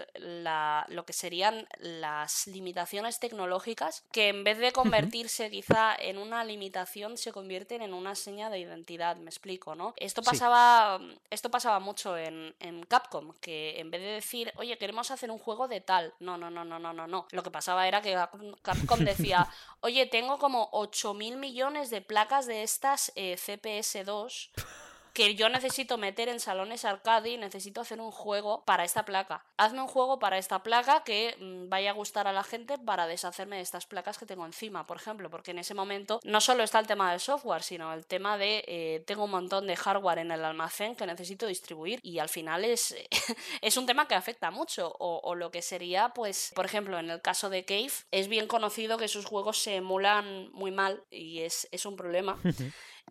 lo 0.88 1.04
que 1.04 1.12
serían 1.12 1.68
las 1.78 2.48
limitaciones 2.48 3.20
tecnológicas, 3.20 4.02
que 4.10 4.28
en 4.28 4.42
vez 4.42 4.58
de 4.58 4.72
convertirse 5.04 5.50
quizá 5.50 5.94
en 5.96 6.18
una 6.18 6.44
limitación, 6.44 7.16
se 7.16 7.32
convierten 7.32 7.82
en 7.82 7.94
una 7.94 8.14
seña 8.14 8.50
de 8.50 8.58
identidad, 8.58 9.16
me 9.16 9.30
explico, 9.30 9.74
¿no? 9.74 9.94
Esto 9.96 10.22
Sí. 10.22 10.30
pasaba, 10.30 11.00
esto 11.30 11.50
pasaba 11.50 11.78
mucho 11.80 12.16
en, 12.16 12.54
en 12.60 12.84
Capcom, 12.84 13.32
que 13.40 13.78
en 13.80 13.90
vez 13.90 14.00
de 14.00 14.08
decir, 14.08 14.52
oye, 14.56 14.76
queremos 14.78 15.10
hacer 15.10 15.30
un 15.30 15.38
juego 15.38 15.68
de 15.68 15.80
tal, 15.80 16.14
no, 16.20 16.36
no, 16.38 16.50
no, 16.50 16.64
no, 16.64 16.78
no, 16.78 16.92
no, 16.92 17.06
no. 17.06 17.26
Lo 17.30 17.42
que 17.42 17.50
pasaba 17.50 17.86
era 17.88 18.00
que 18.02 18.16
Capcom- 18.16 18.98
decía, 19.04 19.48
oye, 19.80 20.06
tengo 20.06 20.38
como 20.38 20.68
8 20.72 21.14
mil 21.14 21.36
millones 21.36 21.90
de 21.90 22.00
placas 22.00 22.46
de 22.46 22.62
estas 22.62 23.12
eh, 23.16 23.36
CPS2 23.36 24.50
que 25.14 25.36
yo 25.36 25.48
necesito 25.48 25.96
meter 25.96 26.28
en 26.28 26.40
salones 26.40 26.84
arcade 26.84 27.30
y 27.30 27.36
necesito 27.38 27.80
hacer 27.80 28.00
un 28.00 28.10
juego 28.10 28.64
para 28.64 28.84
esta 28.84 29.04
placa. 29.04 29.44
Hazme 29.56 29.80
un 29.80 29.86
juego 29.86 30.18
para 30.18 30.38
esta 30.38 30.64
placa 30.64 31.04
que 31.04 31.36
mm, 31.38 31.68
vaya 31.68 31.90
a 31.90 31.94
gustar 31.94 32.26
a 32.26 32.32
la 32.32 32.42
gente 32.42 32.78
para 32.78 33.06
deshacerme 33.06 33.56
de 33.56 33.62
estas 33.62 33.86
placas 33.86 34.18
que 34.18 34.26
tengo 34.26 34.44
encima, 34.44 34.86
por 34.86 34.96
ejemplo, 34.96 35.30
porque 35.30 35.52
en 35.52 35.60
ese 35.60 35.72
momento 35.72 36.20
no 36.24 36.40
solo 36.40 36.64
está 36.64 36.80
el 36.80 36.88
tema 36.88 37.12
del 37.12 37.20
software, 37.20 37.62
sino 37.62 37.92
el 37.94 38.06
tema 38.06 38.36
de 38.36 38.64
eh, 38.66 39.04
tengo 39.06 39.24
un 39.24 39.30
montón 39.30 39.68
de 39.68 39.76
hardware 39.76 40.18
en 40.18 40.32
el 40.32 40.44
almacén 40.44 40.96
que 40.96 41.06
necesito 41.06 41.46
distribuir 41.46 42.00
y 42.02 42.18
al 42.18 42.28
final 42.28 42.64
es, 42.64 42.94
es 43.62 43.76
un 43.76 43.86
tema 43.86 44.08
que 44.08 44.16
afecta 44.16 44.50
mucho. 44.50 44.92
O, 44.98 45.34
lo 45.34 45.50
que 45.50 45.62
sería, 45.62 46.10
pues, 46.10 46.52
por 46.54 46.64
ejemplo, 46.64 46.98
en 46.98 47.10
el 47.10 47.20
caso 47.20 47.50
de 47.50 47.64
Cave, 47.64 47.90
es 48.10 48.28
bien 48.28 48.46
conocido 48.46 48.98
que 48.98 49.08
sus 49.08 49.24
juegos 49.24 49.58
se 49.58 49.76
emulan 49.76 50.50
muy 50.52 50.70
mal 50.70 51.02
y 51.10 51.40
es, 51.40 51.68
es 51.70 51.86
un 51.86 51.96
problema 51.96 52.40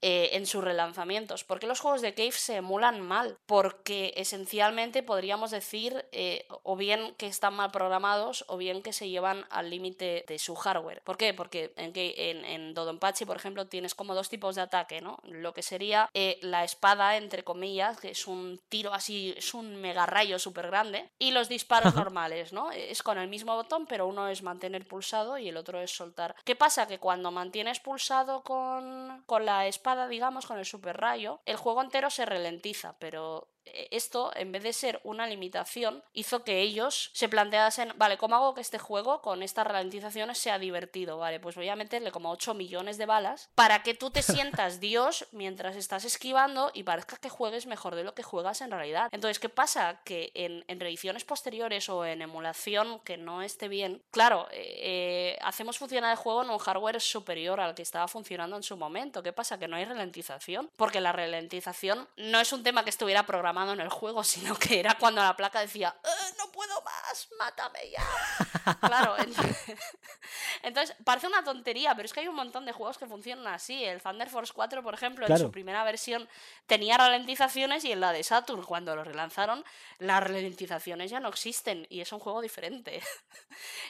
eh, 0.01 0.31
en 0.33 0.45
sus 0.45 0.63
relanzamientos. 0.63 1.43
¿Por 1.43 1.59
qué 1.59 1.67
los 1.67 1.79
juegos 1.79 2.01
de 2.01 2.13
Cave 2.13 2.31
se 2.31 2.57
emulan 2.57 3.01
mal? 3.01 3.37
Porque 3.45 4.13
esencialmente 4.17 5.03
podríamos 5.03 5.51
decir 5.51 6.05
eh, 6.11 6.45
o 6.63 6.75
bien 6.75 7.15
que 7.17 7.27
están 7.27 7.53
mal 7.53 7.71
programados 7.71 8.45
o 8.47 8.57
bien 8.57 8.81
que 8.81 8.93
se 8.93 9.09
llevan 9.09 9.45
al 9.49 9.69
límite 9.69 10.25
de 10.27 10.39
su 10.39 10.55
hardware. 10.55 11.01
¿Por 11.03 11.17
qué? 11.17 11.33
Porque 11.33 11.73
en, 11.77 11.93
en, 11.95 12.45
en 12.45 12.73
Dodonpachi, 12.73 13.25
por 13.25 13.37
ejemplo, 13.37 13.67
tienes 13.67 13.95
como 13.95 14.15
dos 14.15 14.29
tipos 14.29 14.55
de 14.55 14.61
ataque, 14.61 15.01
¿no? 15.01 15.19
Lo 15.23 15.53
que 15.53 15.61
sería 15.61 16.09
eh, 16.13 16.39
la 16.41 16.63
espada, 16.63 17.17
entre 17.17 17.43
comillas, 17.43 17.99
que 17.99 18.11
es 18.11 18.27
un 18.27 18.59
tiro 18.69 18.93
así, 18.93 19.33
es 19.37 19.53
un 19.53 19.75
mega 19.77 20.05
rayo 20.05 20.39
súper 20.39 20.67
grande, 20.67 21.09
y 21.19 21.31
los 21.31 21.49
disparos 21.49 21.95
normales, 21.95 22.53
¿no? 22.53 22.71
Es 22.71 23.03
con 23.03 23.17
el 23.17 23.27
mismo 23.27 23.55
botón, 23.55 23.85
pero 23.85 24.07
uno 24.07 24.27
es 24.27 24.41
mantener 24.41 24.87
pulsado 24.87 25.37
y 25.37 25.49
el 25.49 25.57
otro 25.57 25.79
es 25.79 25.91
soltar. 25.91 26.35
¿Qué 26.43 26.55
pasa? 26.55 26.87
Que 26.87 26.99
cuando 26.99 27.31
mantienes 27.31 27.79
pulsado 27.79 28.43
con, 28.43 29.23
con 29.25 29.45
la 29.45 29.67
espada, 29.67 29.82
digamos, 30.07 30.45
con 30.45 30.57
el 30.57 30.65
super 30.65 30.97
rayo, 30.97 31.41
el 31.45 31.57
juego 31.57 31.81
entero 31.81 32.09
se 32.09 32.25
ralentiza, 32.25 32.97
pero 32.99 33.52
esto, 33.91 34.31
en 34.35 34.51
vez 34.51 34.63
de 34.63 34.73
ser 34.73 34.99
una 35.03 35.27
limitación, 35.27 36.03
hizo 36.13 36.43
que 36.43 36.61
ellos 36.61 37.11
se 37.13 37.29
planteasen, 37.29 37.93
vale, 37.95 38.17
¿cómo 38.17 38.35
hago 38.35 38.53
que 38.53 38.61
este 38.61 38.79
juego 38.79 39.21
con 39.21 39.43
estas 39.43 39.67
ralentizaciones 39.67 40.37
sea 40.37 40.59
divertido? 40.59 41.17
Vale, 41.17 41.39
pues 41.39 41.55
voy 41.55 41.69
a 41.69 41.75
meterle 41.75 42.11
como 42.11 42.31
8 42.31 42.53
millones 42.53 42.97
de 42.97 43.05
balas 43.05 43.49
para 43.55 43.83
que 43.83 43.93
tú 43.93 44.11
te 44.11 44.21
sientas 44.21 44.79
Dios 44.79 45.27
mientras 45.31 45.75
estás 45.75 46.05
esquivando 46.05 46.71
y 46.73 46.83
parezca 46.83 47.17
que 47.17 47.29
juegues 47.29 47.65
mejor 47.65 47.95
de 47.95 48.03
lo 48.03 48.13
que 48.13 48.23
juegas 48.23 48.61
en 48.61 48.71
realidad. 48.71 49.09
Entonces, 49.11 49.39
¿qué 49.39 49.49
pasa? 49.49 50.01
Que 50.03 50.31
en, 50.33 50.63
en 50.67 50.79
reediciones 50.79 51.23
posteriores 51.23 51.89
o 51.89 52.05
en 52.05 52.21
emulación 52.21 52.99
que 52.99 53.17
no 53.17 53.41
esté 53.41 53.67
bien, 53.67 54.01
claro, 54.11 54.47
eh, 54.51 54.79
eh, 54.83 55.39
hacemos 55.41 55.77
funcionar 55.77 56.11
el 56.11 56.17
juego 56.17 56.43
en 56.43 56.49
un 56.49 56.57
hardware 56.57 57.01
superior 57.01 57.59
al 57.59 57.75
que 57.75 57.81
estaba 57.81 58.07
funcionando 58.07 58.55
en 58.55 58.63
su 58.63 58.77
momento. 58.77 59.23
¿Qué 59.23 59.33
pasa? 59.33 59.57
Que 59.57 59.67
no 59.67 59.75
hay 59.75 59.85
ralentización, 59.85 60.69
porque 60.75 61.01
la 61.01 61.11
ralentización 61.11 62.07
no 62.17 62.39
es 62.39 62.51
un 62.53 62.63
tema 62.63 62.83
que 62.83 62.89
estuviera 62.89 63.25
programado 63.25 63.52
en 63.61 63.79
el 63.81 63.89
juego, 63.89 64.23
sino 64.23 64.55
que 64.55 64.79
era 64.79 64.97
cuando 64.97 65.21
la 65.21 65.35
placa 65.35 65.59
decía, 65.59 65.95
"Eh, 66.03 66.33
no 66.37 66.51
puedo 66.51 66.81
más, 66.81 67.27
mátame 67.37 67.79
ya. 67.91 68.03
claro, 68.81 69.15
entonces, 69.17 69.77
entonces, 70.63 70.95
parece 71.03 71.27
una 71.27 71.43
tontería, 71.43 71.95
pero 71.95 72.05
es 72.05 72.13
que 72.13 72.21
hay 72.21 72.27
un 72.27 72.35
montón 72.35 72.65
de 72.65 72.71
juegos 72.71 72.97
que 72.97 73.05
funcionan 73.05 73.47
así. 73.47 73.83
El 73.83 74.01
Thunder 74.01 74.29
Force 74.29 74.53
4, 74.53 74.83
por 74.83 74.93
ejemplo, 74.93 75.27
en 75.27 75.37
su 75.37 75.51
primera 75.51 75.83
versión 75.83 76.27
tenía 76.65 76.97
ralentizaciones 76.97 77.83
y 77.85 77.91
en 77.91 77.99
la 77.99 78.11
de 78.11 78.23
Saturn, 78.23 78.63
cuando 78.63 78.95
lo 78.95 79.03
relanzaron, 79.03 79.63
las 79.99 80.23
ralentizaciones 80.23 81.11
ya 81.11 81.19
no 81.19 81.29
existen 81.29 81.85
y 81.89 82.01
es 82.01 82.11
un 82.11 82.19
juego 82.19 82.41
diferente. 82.41 83.01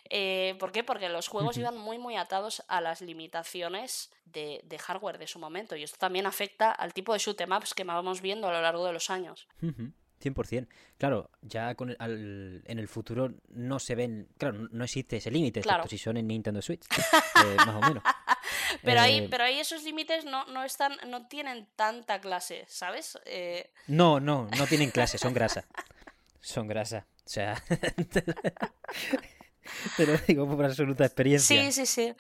Eh, 0.09 0.55
¿Por 0.59 0.72
qué? 0.72 0.84
Porque 0.84 1.09
los 1.09 1.28
juegos 1.28 1.57
iban 1.57 1.78
muy, 1.78 1.97
muy 1.97 2.18
atados 2.18 2.64
a 2.68 2.82
las 2.82 3.01
limitaciones 3.01 4.11
de, 4.26 4.61
de 4.63 4.80
hardware 4.80 5.17
de 5.17 5.28
su 5.28 5.39
momento. 5.39 5.76
Y 5.76 5.84
esto 5.84 5.97
también 5.99 6.26
afecta 6.26 6.71
al 6.71 6.93
tipo 6.93 7.13
de 7.13 7.19
shoot 7.19 7.39
ups 7.41 7.74
que 7.74 7.84
vamos 7.84 8.21
viendo 8.21 8.47
a 8.47 8.53
lo 8.53 8.61
largo 8.61 8.86
de 8.86 8.93
los 8.93 9.09
años. 9.09 9.47
Ujú, 9.61 9.91
100%. 10.21 10.67
Claro, 10.97 11.30
ya 11.41 11.76
con 11.76 11.89
el- 11.89 11.97
al- 11.99 12.63
en 12.65 12.80
el 12.80 12.88
futuro 12.88 13.34
no 13.49 13.80
se 13.80 13.95
ven. 13.95 14.30
Claro, 14.38 14.67
no 14.71 14.84
existe 14.86 15.17
ese 15.17 15.32
límite, 15.32 15.61
Claro. 15.61 15.84
excepto 15.84 15.97
si 15.97 16.03
son 16.03 16.17
en 16.17 16.28
Nintendo 16.28 16.61
Switch. 16.61 16.84
eh, 17.45 17.55
más 17.57 17.76
o 17.76 17.82
menos. 17.82 18.03
Pero 18.84 19.01
ahí, 19.01 19.19
Eh, 19.19 19.28
pero 19.30 19.43
ahí 19.43 19.59
esos 19.59 19.84
límites 19.84 20.26
no, 20.26 20.45
no 20.47 20.63
están, 20.63 20.97
no 21.07 21.28
tienen 21.28 21.67
tanta 21.76 22.19
clase, 22.19 22.65
¿sabes? 22.67 23.17
Eh, 23.26 23.71
No, 23.88 24.19
no, 24.19 24.49
no 24.57 24.67
tienen 24.67 24.91
clase, 24.91 25.17
son 25.17 25.34
grasa. 25.34 25.65
Son 26.41 26.67
grasa. 26.67 27.05
O 27.26 27.30
sea. 27.30 27.61
te 29.97 30.07
lo 30.07 30.17
digo 30.28 30.47
por 30.49 30.65
absoluta 30.65 31.05
experiencia. 31.05 31.63
Sí, 31.63 31.71
sí, 31.71 31.86
sí. 31.86 32.13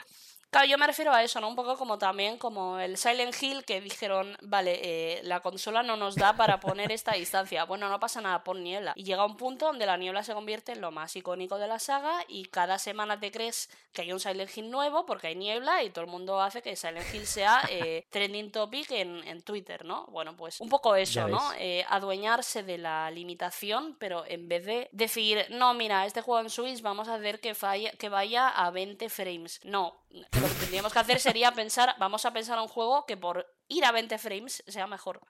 Claro, 0.53 0.67
yo 0.67 0.77
me 0.77 0.85
refiero 0.87 1.11
a 1.11 1.23
eso, 1.23 1.41
¿no? 1.41 1.47
Un 1.49 1.55
poco 1.55 1.75
como 1.77 1.97
también 1.97 2.37
como 2.37 2.77
el 2.79 2.95
Silent 2.97 3.35
Hill 3.41 3.65
que 3.65 3.81
dijeron, 3.81 4.37
vale, 4.43 4.79
eh, 4.83 5.21
la 5.23 5.39
consola 5.39 5.81
no 5.81 5.97
nos 5.97 6.15
da 6.15 6.35
para 6.37 6.59
poner 6.59 6.91
esta 6.91 7.11
distancia. 7.15 7.65
Bueno, 7.65 7.89
no 7.89 7.99
pasa 7.99 8.21
nada, 8.21 8.43
pon 8.43 8.63
niebla. 8.63 8.93
Y 8.95 9.03
llega 9.03 9.25
un 9.25 9.35
punto 9.35 9.65
donde 9.65 9.87
la 9.87 9.97
niebla 9.97 10.23
se 10.23 10.33
convierte 10.35 10.73
en 10.73 10.81
lo 10.81 10.91
más 10.91 11.15
icónico 11.15 11.57
de 11.57 11.67
la 11.67 11.79
saga 11.79 12.23
y 12.27 12.45
cada 12.45 12.77
semana 12.77 13.19
te 13.19 13.31
crees 13.31 13.67
que 13.93 14.03
hay 14.03 14.13
un 14.13 14.19
Silent 14.19 14.55
Hill 14.55 14.69
nuevo 14.69 15.07
porque 15.07 15.27
hay 15.27 15.35
niebla 15.35 15.81
y 15.83 15.89
todo 15.89 16.05
el 16.05 16.11
mundo 16.11 16.39
hace 16.39 16.61
que 16.61 16.75
Silent 16.75 17.11
Hill 17.13 17.25
sea 17.25 17.61
eh, 17.71 18.05
trending 18.11 18.51
topic 18.51 18.91
en, 18.91 19.27
en 19.27 19.41
Twitter, 19.41 19.83
¿no? 19.85 20.05
Bueno, 20.11 20.37
pues 20.37 20.61
un 20.61 20.69
poco 20.69 20.95
eso, 20.95 21.27
¿no? 21.27 21.51
Eh, 21.57 21.83
adueñarse 21.89 22.61
de 22.61 22.77
la 22.77 23.09
limitación, 23.09 23.95
pero 23.99 24.23
en 24.27 24.47
vez 24.47 24.65
de 24.65 24.87
decir, 24.91 25.47
no, 25.49 25.73
mira, 25.73 26.05
este 26.05 26.21
juego 26.21 26.41
en 26.41 26.51
Switch 26.51 26.81
vamos 26.83 27.07
a 27.07 27.15
hacer 27.15 27.39
que, 27.39 27.55
falla- 27.55 27.91
que 27.97 28.09
vaya 28.09 28.49
a 28.49 28.69
20 28.69 29.09
frames. 29.09 29.59
No, 29.63 29.95
lo 30.43 30.49
que 30.49 30.55
tendríamos 30.55 30.91
que 30.91 30.99
hacer 30.99 31.19
sería 31.21 31.51
pensar, 31.53 31.95
vamos 31.99 32.25
a 32.25 32.33
pensar 32.33 32.59
un 32.59 32.67
juego 32.67 33.05
que 33.05 33.15
por 33.15 33.47
ir 33.69 33.85
a 33.85 33.91
20 33.93 34.17
frames 34.17 34.61
sea 34.67 34.87
mejor. 34.87 35.21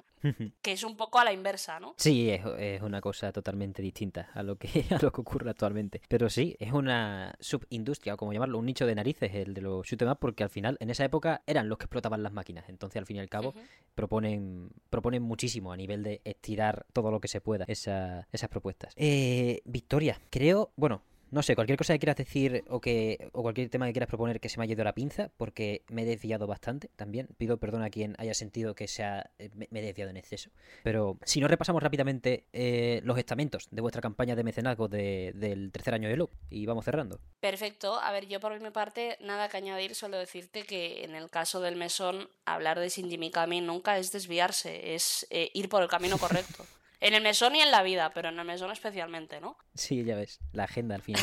Que 0.61 0.71
es 0.71 0.83
un 0.83 0.95
poco 0.95 1.19
a 1.19 1.25
la 1.25 1.33
inversa, 1.33 1.81
¿no? 1.81 1.95
Sí, 1.97 2.29
es, 2.29 2.41
es 2.57 2.81
una 2.81 3.01
cosa 3.01 3.33
totalmente 3.33 3.81
distinta 3.81 4.29
a 4.33 4.41
lo 4.41 4.55
que 4.55 4.85
a 4.89 4.97
lo 5.03 5.11
que 5.11 5.21
ocurre 5.21 5.49
actualmente. 5.49 6.01
Pero 6.07 6.29
sí, 6.29 6.55
es 6.59 6.71
una 6.71 7.35
subindustria, 7.41 8.13
o 8.13 8.17
como 8.17 8.31
llamarlo, 8.33 8.57
un 8.57 8.65
nicho 8.65 8.85
de 8.87 8.95
narices, 8.95 9.35
el 9.35 9.53
de 9.53 9.61
los 9.61 9.85
shoot 9.85 10.01
'em 10.01 10.09
up, 10.09 10.17
porque 10.19 10.43
al 10.43 10.49
final, 10.49 10.77
en 10.79 10.89
esa 10.89 11.03
época, 11.03 11.43
eran 11.45 11.67
los 11.69 11.77
que 11.77 11.83
explotaban 11.85 12.23
las 12.23 12.31
máquinas. 12.31 12.69
Entonces, 12.69 12.97
al 12.99 13.05
fin 13.05 13.17
y 13.17 13.19
al 13.19 13.29
cabo, 13.29 13.53
proponen, 13.95 14.69
proponen 14.89 15.21
muchísimo 15.23 15.71
a 15.73 15.77
nivel 15.77 16.03
de 16.03 16.21
estirar 16.23 16.85
todo 16.93 17.11
lo 17.11 17.19
que 17.19 17.27
se 17.27 17.41
pueda 17.41 17.65
esa- 17.67 18.27
esas 18.31 18.49
propuestas. 18.49 18.93
Eh, 18.95 19.61
Victoria, 19.65 20.19
creo, 20.29 20.71
bueno, 20.77 21.01
no 21.33 21.41
sé, 21.43 21.55
cualquier 21.55 21.77
cosa 21.77 21.93
que 21.93 21.99
quieras 21.99 22.15
decir 22.15 22.63
o 22.69 22.79
que 22.79 23.29
o 23.33 23.41
cualquier 23.41 23.69
tema 23.69 23.87
que 23.87 23.93
quieras 23.93 24.07
proponer 24.07 24.39
que 24.39 24.49
se 24.49 24.57
me 24.59 24.63
haya 24.63 24.73
ido 24.73 24.83
la 24.83 24.93
pinza, 24.93 25.29
porque 25.37 25.83
me 25.89 26.03
he 26.03 26.05
desviado 26.05 26.47
bastante 26.47 26.89
también. 26.95 27.27
Pido 27.37 27.57
perdón 27.57 27.81
a 27.83 27.89
quien 27.89 28.15
haya 28.19 28.33
sentido 28.33 28.75
que 28.75 28.87
sea, 28.87 29.31
eh, 29.39 29.49
me, 29.55 29.67
me 29.71 29.79
he 29.79 29.83
desviado 29.83 30.11
en 30.11 30.17
exceso. 30.17 30.51
Pero 30.83 31.17
si 31.23 31.41
no 31.41 31.47
repasamos 31.47 31.81
rápidamente 31.81 32.45
eh, 32.53 33.01
los 33.03 33.17
estamentos 33.17 33.67
de 33.71 33.81
vuestra 33.81 34.01
campaña 34.01 34.35
de 34.35 34.43
mecenazgo 34.43 34.87
de- 34.87 35.31
del 35.35 35.71
tercer 35.71 35.95
año 35.95 36.07
de 36.07 36.17
Loop 36.17 36.31
y 36.49 36.65
vamos 36.65 36.85
cerrando. 36.85 37.19
Perfecto. 37.39 37.99
A 37.99 38.11
ver, 38.11 38.27
yo 38.27 38.39
por 38.39 38.59
mi 38.61 38.69
parte, 38.69 39.17
nada 39.19 39.49
que 39.49 39.57
añadir, 39.57 39.95
solo 39.95 40.17
decirte 40.17 40.63
que 40.63 41.03
en 41.03 41.15
el 41.15 41.29
caso 41.29 41.59
del 41.61 41.75
mesón, 41.75 42.29
hablar 42.45 42.79
de 42.79 42.89
Shinji 42.89 43.17
Mikami 43.17 43.59
nunca 43.61 43.97
es 43.97 44.11
desviarse, 44.11 44.93
es 44.93 45.25
eh, 45.29 45.49
ir 45.53 45.67
por 45.69 45.81
el 45.81 45.89
camino 45.89 46.17
correcto. 46.17 46.65
En 47.03 47.13
el 47.13 47.21
mesón 47.21 47.53
y 47.53 47.59
en 47.59 47.69
la 47.69 47.83
vida, 47.83 48.11
pero 48.15 48.29
en 48.29 48.39
el 48.39 48.45
mesón 48.45 48.71
especialmente, 48.71 49.41
¿no? 49.41 49.57
Sí, 49.75 50.05
ya 50.05 50.15
ves, 50.15 50.39
la 50.53 50.63
agenda 50.63 50.95
al 50.95 51.01
final. 51.01 51.21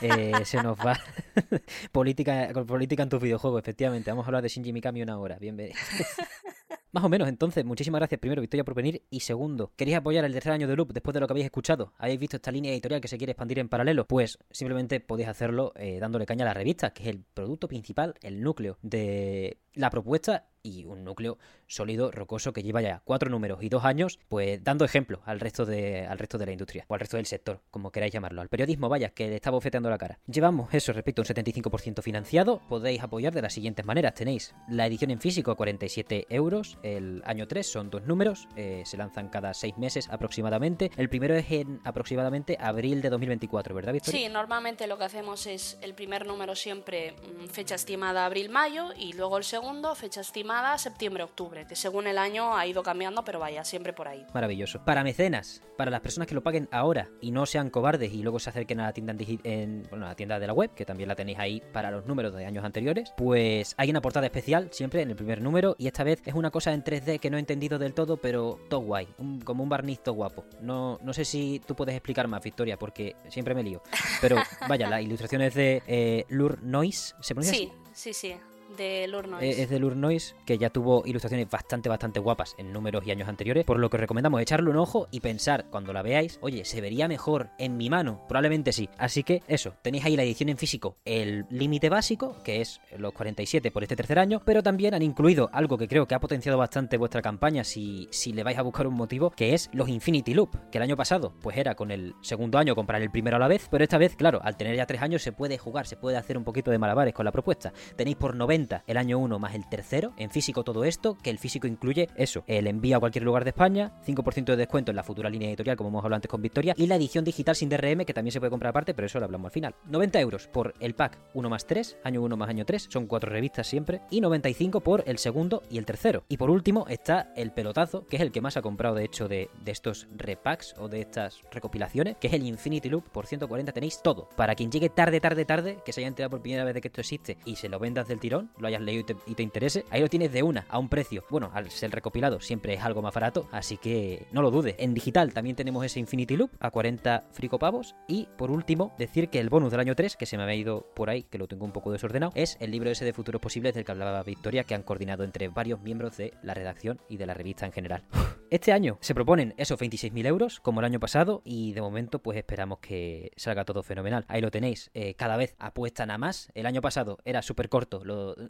Eh, 0.00 0.32
se 0.44 0.62
nos 0.62 0.78
va. 0.78 0.98
política, 1.92 2.52
con 2.52 2.66
política 2.66 3.02
en 3.02 3.08
tus 3.08 3.20
videojuegos, 3.20 3.62
efectivamente. 3.62 4.10
Vamos 4.10 4.24
a 4.24 4.28
hablar 4.28 4.42
de 4.42 4.48
Shinji 4.48 4.72
Mikami 4.72 5.02
una 5.02 5.18
hora. 5.18 5.38
Bienvenido. 5.38 5.76
Más 6.92 7.04
o 7.04 7.08
menos, 7.08 7.28
entonces, 7.28 7.64
muchísimas 7.64 8.00
gracias 8.00 8.20
primero, 8.20 8.40
Victoria, 8.40 8.64
por 8.64 8.74
venir. 8.74 9.02
Y 9.10 9.20
segundo, 9.20 9.72
¿queréis 9.76 9.98
apoyar 9.98 10.24
el 10.24 10.32
tercer 10.32 10.52
año 10.52 10.66
de 10.66 10.76
Loop 10.76 10.92
después 10.92 11.14
de 11.14 11.20
lo 11.20 11.26
que 11.26 11.32
habéis 11.32 11.46
escuchado? 11.46 11.92
¿Habéis 11.98 12.18
visto 12.18 12.36
esta 12.36 12.50
línea 12.50 12.72
editorial 12.72 13.00
que 13.00 13.08
se 13.08 13.18
quiere 13.18 13.32
expandir 13.32 13.58
en 13.58 13.68
paralelo? 13.68 14.06
Pues 14.06 14.38
simplemente 14.50 15.00
podéis 15.00 15.28
hacerlo 15.28 15.72
eh, 15.76 15.98
dándole 16.00 16.26
caña 16.26 16.44
a 16.44 16.48
la 16.48 16.54
revista, 16.54 16.92
que 16.92 17.02
es 17.02 17.08
el 17.10 17.22
producto 17.34 17.68
principal, 17.68 18.14
el 18.22 18.42
núcleo 18.42 18.78
de 18.82 19.58
la 19.74 19.90
propuesta 19.90 20.46
y 20.62 20.84
un 20.84 21.04
núcleo 21.04 21.38
sólido, 21.66 22.10
rocoso, 22.10 22.52
que 22.52 22.62
lleva 22.62 22.80
ya 22.82 23.02
cuatro 23.04 23.30
números 23.30 23.62
y 23.62 23.68
dos 23.68 23.84
años, 23.84 24.18
pues 24.28 24.62
dando 24.62 24.84
ejemplo 24.84 25.20
al 25.24 25.40
resto 25.40 25.66
de, 25.66 26.06
al 26.06 26.18
resto 26.18 26.38
de 26.38 26.46
la 26.46 26.52
industria, 26.52 26.84
o 26.88 26.94
al 26.94 27.00
resto 27.00 27.16
del 27.16 27.26
sector, 27.26 27.60
como 27.70 27.90
queráis 27.90 28.12
llamarlo, 28.12 28.40
al 28.40 28.48
periodismo, 28.48 28.88
vaya, 28.88 29.10
que 29.10 29.28
le 29.28 29.36
está 29.36 29.50
bofeteando 29.50 29.90
la 29.90 29.98
cara. 29.98 30.18
Llevamos 30.26 30.72
eso, 30.72 30.92
repito, 30.92 31.22
un 31.22 31.26
75% 31.26 32.02
financiado, 32.02 32.60
podéis 32.68 33.02
apoyar 33.02 33.34
de 33.34 33.42
las 33.42 33.54
siguientes 33.54 33.84
maneras. 33.84 34.14
Tenéis 34.14 34.54
la 34.68 34.86
edición 34.86 35.10
en 35.10 35.20
físico 35.20 35.50
a 35.50 35.56
47 35.56 36.26
euros, 36.30 36.78
el 36.82 37.22
año 37.24 37.48
3 37.48 37.66
son 37.66 37.90
dos 37.90 38.04
números, 38.04 38.46
eh, 38.56 38.82
se 38.84 38.96
lanzan 38.96 39.28
cada 39.28 39.54
seis 39.54 39.76
meses 39.78 40.08
aproximadamente. 40.10 40.90
El 40.96 41.08
primero 41.08 41.34
es 41.34 41.50
en 41.50 41.80
aproximadamente 41.84 42.56
abril 42.60 43.02
de 43.02 43.10
2024, 43.10 43.74
¿verdad, 43.74 43.94
Victoria? 43.94 44.20
Sí, 44.20 44.32
normalmente 44.32 44.86
lo 44.86 44.98
que 44.98 45.04
hacemos 45.04 45.46
es 45.46 45.78
el 45.82 45.94
primer 45.94 46.26
número 46.26 46.54
siempre 46.54 47.12
mm, 47.12 47.46
fecha 47.46 47.74
estimada 47.74 48.26
abril-mayo 48.26 48.90
y 48.96 49.14
luego 49.14 49.38
el 49.38 49.44
segundo 49.44 49.94
fecha 49.94 50.20
estimada 50.20 50.51
septiembre-octubre, 50.78 51.66
que 51.66 51.76
según 51.76 52.06
el 52.06 52.18
año 52.18 52.56
ha 52.56 52.66
ido 52.66 52.82
cambiando, 52.82 53.24
pero 53.24 53.38
vaya, 53.38 53.64
siempre 53.64 53.92
por 53.92 54.08
ahí. 54.08 54.26
Maravilloso. 54.34 54.84
Para 54.84 55.02
mecenas, 55.04 55.62
para 55.76 55.90
las 55.90 56.00
personas 56.00 56.26
que 56.28 56.34
lo 56.34 56.42
paguen 56.42 56.68
ahora 56.70 57.08
y 57.20 57.30
no 57.30 57.46
sean 57.46 57.70
cobardes 57.70 58.12
y 58.12 58.22
luego 58.22 58.38
se 58.38 58.50
acerquen 58.50 58.80
a 58.80 58.84
la 58.84 58.92
tienda 58.92 59.14
en, 59.44 59.86
bueno, 59.90 60.06
a 60.06 60.10
la 60.10 60.14
tienda 60.14 60.38
de 60.38 60.46
la 60.46 60.52
web, 60.52 60.74
que 60.74 60.84
también 60.84 61.08
la 61.08 61.14
tenéis 61.14 61.38
ahí 61.38 61.62
para 61.72 61.90
los 61.90 62.06
números 62.06 62.34
de 62.34 62.44
años 62.46 62.64
anteriores, 62.64 63.12
pues 63.16 63.74
hay 63.76 63.90
una 63.90 64.00
portada 64.00 64.26
especial 64.26 64.68
siempre 64.72 65.02
en 65.02 65.10
el 65.10 65.16
primer 65.16 65.40
número 65.40 65.74
y 65.78 65.86
esta 65.86 66.04
vez 66.04 66.22
es 66.24 66.34
una 66.34 66.50
cosa 66.50 66.72
en 66.72 66.82
3D 66.84 67.18
que 67.20 67.30
no 67.30 67.36
he 67.36 67.40
entendido 67.40 67.78
del 67.78 67.94
todo, 67.94 68.16
pero 68.16 68.58
todo 68.68 68.80
guay, 68.80 69.08
un- 69.18 69.40
como 69.40 69.62
un 69.62 69.68
barniz 69.68 70.00
todo 70.02 70.14
guapo. 70.14 70.44
No, 70.60 70.98
no 71.02 71.12
sé 71.12 71.24
si 71.24 71.60
tú 71.66 71.74
puedes 71.74 71.94
explicar 71.94 72.28
más, 72.28 72.42
Victoria, 72.42 72.78
porque 72.78 73.16
siempre 73.28 73.54
me 73.54 73.62
lío. 73.62 73.82
Pero 74.20 74.36
vaya, 74.68 74.88
la 74.88 75.00
ilustración 75.00 75.42
es 75.42 75.54
de 75.54 75.82
eh, 75.86 76.24
Lure 76.28 76.58
Noise, 76.62 77.14
¿se 77.20 77.34
pronuncia 77.34 77.56
así? 77.68 77.72
Sí, 77.92 78.12
sí, 78.12 78.32
sí, 78.32 78.36
de 78.76 79.06
Lurnois. 79.08 79.42
Eh, 79.42 79.62
Es 79.62 79.70
de 79.70 79.78
Lure 79.78 79.96
Noise, 79.96 80.34
que 80.44 80.58
ya 80.58 80.70
tuvo 80.70 81.02
ilustraciones 81.06 81.48
bastante, 81.50 81.88
bastante 81.88 82.20
guapas 82.20 82.54
en 82.58 82.72
números 82.72 83.04
y 83.06 83.10
años 83.10 83.28
anteriores, 83.28 83.64
por 83.64 83.78
lo 83.78 83.90
que 83.90 83.96
os 83.96 84.00
recomendamos 84.00 84.40
echarle 84.40 84.70
un 84.70 84.76
ojo 84.76 85.08
y 85.10 85.20
pensar 85.20 85.66
cuando 85.70 85.92
la 85.92 86.02
veáis, 86.02 86.38
oye, 86.42 86.64
¿se 86.64 86.80
vería 86.80 87.08
mejor 87.08 87.50
en 87.58 87.76
mi 87.76 87.90
mano? 87.90 88.22
Probablemente 88.28 88.72
sí. 88.72 88.88
Así 88.98 89.22
que 89.22 89.42
eso, 89.48 89.74
tenéis 89.82 90.04
ahí 90.04 90.16
la 90.16 90.22
edición 90.22 90.48
en 90.48 90.58
físico, 90.58 90.96
el 91.04 91.46
límite 91.50 91.88
básico, 91.88 92.36
que 92.44 92.60
es 92.60 92.80
los 92.96 93.12
47 93.12 93.70
por 93.70 93.82
este 93.82 93.96
tercer 93.96 94.18
año, 94.18 94.42
pero 94.44 94.62
también 94.62 94.94
han 94.94 95.02
incluido 95.02 95.50
algo 95.52 95.78
que 95.78 95.88
creo 95.88 96.06
que 96.06 96.14
ha 96.14 96.20
potenciado 96.20 96.58
bastante 96.58 96.96
vuestra 96.96 97.22
campaña 97.22 97.64
si, 97.64 98.08
si 98.10 98.32
le 98.32 98.42
vais 98.42 98.58
a 98.58 98.62
buscar 98.62 98.86
un 98.86 98.94
motivo, 98.94 99.30
que 99.30 99.54
es 99.54 99.70
los 99.72 99.88
Infinity 99.88 100.34
Loop, 100.34 100.70
que 100.70 100.78
el 100.78 100.82
año 100.82 100.96
pasado 100.96 101.32
pues 101.40 101.56
era 101.56 101.74
con 101.74 101.90
el 101.90 102.14
segundo 102.20 102.58
año 102.58 102.74
comprar 102.74 103.02
el 103.02 103.10
primero 103.10 103.36
a 103.36 103.40
la 103.40 103.48
vez, 103.48 103.68
pero 103.70 103.84
esta 103.84 103.98
vez, 103.98 104.16
claro, 104.16 104.40
al 104.42 104.56
tener 104.56 104.76
ya 104.76 104.86
tres 104.86 105.02
años 105.02 105.22
se 105.22 105.32
puede 105.32 105.58
jugar, 105.58 105.86
se 105.86 105.96
puede 105.96 106.16
hacer 106.16 106.38
un 106.38 106.44
poquito 106.44 106.70
de 106.70 106.78
malabares 106.78 107.14
con 107.14 107.24
la 107.24 107.32
propuesta. 107.32 107.72
Tenéis 107.96 108.16
por 108.16 108.34
90 108.34 108.61
el 108.86 108.96
año 108.96 109.18
1 109.18 109.38
más 109.38 109.54
el 109.54 109.68
tercero, 109.68 110.12
en 110.16 110.30
físico 110.30 110.64
todo 110.64 110.84
esto, 110.84 111.16
que 111.22 111.30
el 111.30 111.38
físico 111.38 111.66
incluye 111.66 112.08
eso, 112.16 112.44
el 112.46 112.66
envío 112.66 112.96
a 112.96 113.00
cualquier 113.00 113.24
lugar 113.24 113.44
de 113.44 113.50
España, 113.50 113.92
5% 114.06 114.44
de 114.44 114.56
descuento 114.56 114.90
en 114.90 114.96
la 114.96 115.02
futura 115.02 115.30
línea 115.30 115.48
editorial, 115.48 115.76
como 115.76 115.88
hemos 115.88 116.04
hablado 116.04 116.16
antes 116.16 116.30
con 116.30 116.42
Victoria, 116.42 116.74
y 116.76 116.86
la 116.86 116.96
edición 116.96 117.24
digital 117.24 117.56
sin 117.56 117.68
DRM, 117.68 118.04
que 118.04 118.14
también 118.14 118.32
se 118.32 118.40
puede 118.40 118.50
comprar 118.50 118.70
aparte, 118.70 118.94
pero 118.94 119.06
eso 119.06 119.18
lo 119.18 119.24
hablamos 119.24 119.46
al 119.46 119.52
final. 119.52 119.74
90 119.86 120.20
euros 120.20 120.46
por 120.48 120.74
el 120.80 120.94
pack 120.94 121.18
1 121.34 121.48
más 121.48 121.66
3, 121.66 121.98
año 122.04 122.22
1 122.22 122.36
más 122.36 122.48
año 122.48 122.64
3, 122.64 122.88
son 122.90 123.06
cuatro 123.06 123.30
revistas 123.30 123.66
siempre, 123.66 124.02
y 124.10 124.20
95 124.20 124.80
por 124.80 125.04
el 125.06 125.18
segundo 125.18 125.62
y 125.70 125.78
el 125.78 125.86
tercero. 125.86 126.24
Y 126.28 126.36
por 126.36 126.50
último 126.50 126.86
está 126.88 127.32
el 127.36 127.52
pelotazo, 127.52 128.06
que 128.06 128.16
es 128.16 128.22
el 128.22 128.32
que 128.32 128.40
más 128.40 128.56
ha 128.56 128.62
comprado 128.62 128.94
de 128.94 129.04
hecho 129.04 129.28
de, 129.28 129.50
de 129.64 129.72
estos 129.72 130.06
repacks 130.16 130.74
o 130.78 130.88
de 130.88 131.00
estas 131.00 131.42
recopilaciones, 131.50 132.16
que 132.16 132.28
es 132.28 132.32
el 132.32 132.46
Infinity 132.46 132.88
Loop, 132.88 133.08
por 133.08 133.26
140 133.26 133.72
tenéis 133.72 134.00
todo. 134.02 134.28
Para 134.36 134.54
quien 134.54 134.70
llegue 134.70 134.88
tarde, 134.88 135.20
tarde, 135.20 135.44
tarde, 135.44 135.78
que 135.84 135.92
se 135.92 136.00
haya 136.00 136.08
enterado 136.08 136.30
por 136.30 136.42
primera 136.42 136.64
vez 136.64 136.74
de 136.74 136.80
que 136.80 136.88
esto 136.88 137.00
existe 137.00 137.38
y 137.44 137.56
se 137.56 137.68
lo 137.68 137.78
vendas 137.78 138.08
del 138.08 138.20
tirón, 138.20 138.50
lo 138.58 138.68
hayas 138.68 138.80
leído 138.80 139.04
y 139.26 139.34
te, 139.34 139.42
interese, 139.42 139.84
ahí 139.90 140.00
lo 140.00 140.08
tienes 140.08 140.32
de 140.32 140.42
una, 140.42 140.66
a 140.68 140.78
un 140.78 140.88
precio. 140.88 141.24
Bueno, 141.30 141.50
al 141.52 141.70
ser 141.70 141.90
recopilado 141.90 142.40
siempre 142.40 142.74
es 142.74 142.82
algo 142.82 143.02
más 143.02 143.14
barato, 143.14 143.48
así 143.52 143.76
que 143.76 144.26
no 144.32 144.42
lo 144.42 144.50
dudes. 144.50 144.76
En 144.78 144.94
digital 144.94 145.32
también 145.32 145.56
tenemos 145.56 145.84
ese 145.84 146.00
Infinity 146.00 146.36
Loop 146.36 146.50
a 146.60 146.70
40 146.70 147.24
fricopavos. 147.32 147.94
Y 148.08 148.28
por 148.36 148.50
último, 148.50 148.94
decir 148.98 149.28
que 149.28 149.40
el 149.40 149.50
bonus 149.50 149.70
del 149.70 149.80
año 149.80 149.94
3, 149.94 150.16
que 150.16 150.26
se 150.26 150.36
me 150.36 150.42
había 150.42 150.54
ido 150.54 150.86
por 150.94 151.10
ahí, 151.10 151.24
que 151.24 151.38
lo 151.38 151.48
tengo 151.48 151.64
un 151.64 151.72
poco 151.72 151.92
desordenado, 151.92 152.32
es 152.34 152.56
el 152.60 152.70
libro 152.70 152.90
ese 152.90 153.04
de 153.04 153.12
futuros 153.12 153.40
posibles 153.40 153.74
del 153.74 153.84
que 153.84 153.92
hablaba 153.92 154.22
Victoria, 154.22 154.64
que 154.64 154.74
han 154.74 154.82
coordinado 154.82 155.24
entre 155.24 155.48
varios 155.48 155.80
miembros 155.80 156.16
de 156.16 156.34
la 156.42 156.54
redacción 156.54 157.00
y 157.08 157.16
de 157.16 157.26
la 157.26 157.34
revista 157.34 157.66
en 157.66 157.72
general. 157.72 158.04
Este 158.50 158.72
año 158.72 158.98
se 159.00 159.14
proponen 159.14 159.54
esos 159.56 159.80
26.000 159.80 160.26
euros, 160.26 160.60
como 160.60 160.80
el 160.80 160.86
año 160.86 161.00
pasado, 161.00 161.40
y 161.44 161.72
de 161.72 161.80
momento 161.80 162.18
pues 162.20 162.36
esperamos 162.36 162.80
que 162.80 163.32
salga 163.36 163.64
todo 163.64 163.82
fenomenal. 163.82 164.24
Ahí 164.28 164.40
lo 164.40 164.50
tenéis, 164.50 164.90
eh, 164.94 165.14
cada 165.14 165.36
vez 165.36 165.54
apuestan 165.58 166.10
a 166.10 166.18
más. 166.18 166.50
El 166.54 166.66
año 166.66 166.82
pasado 166.82 167.18
era 167.24 167.42
súper 167.42 167.68
corto 167.68 168.02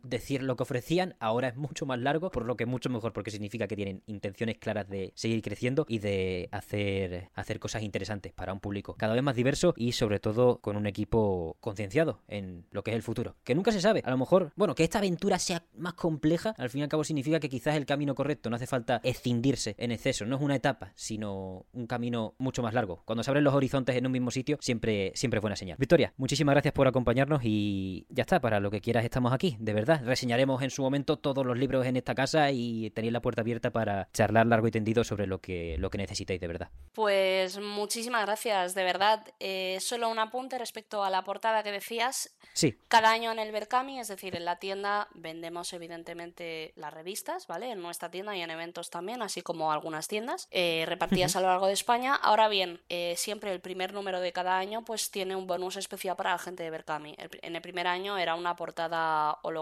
decir 0.03 0.43
lo 0.43 0.57
que 0.57 0.62
ofrecían, 0.62 1.14
ahora 1.18 1.49
es 1.49 1.57
mucho 1.57 1.86
más 1.86 1.99
largo, 1.99 2.30
por 2.30 2.45
lo 2.45 2.57
que 2.57 2.66
mucho 2.66 2.90
mejor, 2.90 3.12
porque 3.12 3.30
significa 3.30 3.66
que 3.66 3.76
tienen 3.76 4.03
intenciones 4.07 4.59
claras 4.59 4.88
de 4.88 5.12
seguir 5.14 5.43
creciendo 5.43 5.84
y 5.88 5.99
de 5.99 6.49
hacer, 6.53 7.30
hacer 7.34 7.59
cosas 7.59 7.82
interesantes 7.82 8.32
para 8.32 8.53
un 8.53 8.61
público 8.61 8.95
cada 8.95 9.14
vez 9.14 9.22
más 9.22 9.36
diverso 9.36 9.74
y 9.76 9.93
sobre 9.93 10.20
todo 10.20 10.59
con 10.59 10.76
un 10.76 10.86
equipo 10.86 11.57
concienciado 11.61 12.22
en 12.28 12.66
lo 12.70 12.82
que 12.82 12.93
es 12.93 12.97
el 12.97 13.03
futuro. 13.03 13.36
Que 13.45 13.55
nunca 13.55 13.72
se 13.72 13.80
sabe, 13.80 14.03
a 14.05 14.11
lo 14.11 14.18
mejor, 14.18 14.53
bueno, 14.57 14.74
que 14.74 14.84
esta 14.84 14.99
aventura 14.99 15.38
sea 15.38 15.64
más 15.74 15.95
compleja, 15.95 16.55
al 16.59 16.70
fin 16.70 16.80
y 16.80 16.82
al 16.84 16.88
cabo 16.88 17.05
significa 17.05 17.40
que 17.40 17.49
quizás 17.49 17.76
el 17.76 17.86
camino 17.86 18.14
correcto, 18.14 18.51
no 18.51 18.57
hace 18.57 18.66
falta 18.66 19.01
escindirse 19.03 19.74
en 19.78 19.93
exceso, 19.93 20.24
no 20.24 20.36
es 20.36 20.43
una 20.43 20.57
etapa, 20.57 20.93
sino 20.95 21.66
un 21.72 21.86
camino 21.86 22.34
mucho 22.38 22.62
más 22.62 22.74
largo. 22.74 23.03
Cuando 23.05 23.22
se 23.22 23.30
abren 23.30 23.45
los 23.45 23.55
horizontes 23.55 23.97
en 23.97 24.07
un 24.07 24.12
mismo 24.12 24.30
sitio, 24.30 24.59
siempre, 24.61 25.12
siempre 25.14 25.38
es 25.38 25.43
buena 25.43 25.57
señal. 25.57 25.76
Victoria, 25.78 26.12
muchísimas 26.16 26.55
gracias 26.55 26.74
por 26.74 26.86
acompañarnos 26.86 27.40
y 27.45 28.07
ya 28.09 28.22
está, 28.22 28.40
para 28.40 28.61
lo 28.61 28.70
que 28.70 28.80
quieras 28.80 29.05
estamos 29.05 29.32
aquí, 29.32 29.57
de 29.59 29.72
verdad. 29.72 29.81
Reseñaremos 29.84 30.62
en 30.62 30.70
su 30.70 30.82
momento 30.82 31.18
todos 31.18 31.44
los 31.44 31.56
libros 31.56 31.86
en 31.86 31.96
esta 31.96 32.14
casa 32.14 32.50
y 32.50 32.90
tenéis 32.90 33.12
la 33.12 33.20
puerta 33.20 33.42
abierta 33.42 33.70
para 33.70 34.08
charlar 34.12 34.46
largo 34.46 34.66
y 34.66 34.70
tendido 34.70 35.04
sobre 35.04 35.26
lo 35.26 35.40
que, 35.40 35.76
lo 35.78 35.90
que 35.90 35.98
necesitéis, 35.98 36.40
de 36.40 36.46
verdad. 36.46 36.70
Pues 36.92 37.58
muchísimas 37.58 38.24
gracias, 38.26 38.74
de 38.74 38.84
verdad. 38.84 39.24
Eh, 39.40 39.78
solo 39.80 40.08
un 40.08 40.18
apunte 40.18 40.58
respecto 40.58 41.02
a 41.04 41.10
la 41.10 41.24
portada 41.24 41.62
que 41.62 41.72
decías. 41.72 42.34
Sí. 42.52 42.78
Cada 42.88 43.10
año 43.10 43.32
en 43.32 43.38
el 43.38 43.52
Berkami, 43.52 43.98
es 43.98 44.08
decir, 44.08 44.36
en 44.36 44.44
la 44.44 44.56
tienda 44.56 45.08
vendemos 45.14 45.72
evidentemente 45.72 46.72
las 46.76 46.92
revistas, 46.92 47.46
¿vale? 47.46 47.70
En 47.70 47.80
nuestra 47.80 48.10
tienda 48.10 48.36
y 48.36 48.42
en 48.42 48.50
eventos 48.50 48.90
también, 48.90 49.22
así 49.22 49.42
como 49.42 49.72
algunas 49.72 50.08
tiendas 50.08 50.48
eh, 50.50 50.84
repartidas 50.86 51.36
a 51.36 51.40
lo 51.40 51.48
largo 51.48 51.66
de 51.66 51.72
España. 51.72 52.14
Ahora 52.14 52.48
bien, 52.48 52.80
eh, 52.88 53.14
siempre 53.16 53.52
el 53.52 53.60
primer 53.60 53.92
número 53.92 54.20
de 54.20 54.32
cada 54.32 54.58
año 54.58 54.84
pues 54.84 55.10
tiene 55.10 55.36
un 55.36 55.46
bonus 55.46 55.76
especial 55.76 56.16
para 56.16 56.32
la 56.32 56.38
gente 56.38 56.62
de 56.62 56.70
Berkami. 56.70 57.16
en 57.18 57.56
el 57.56 57.62
primer 57.62 57.86
año 57.86 58.18
era 58.18 58.34
una 58.34 58.56
portada 58.56 59.38
holográfica, 59.42 59.61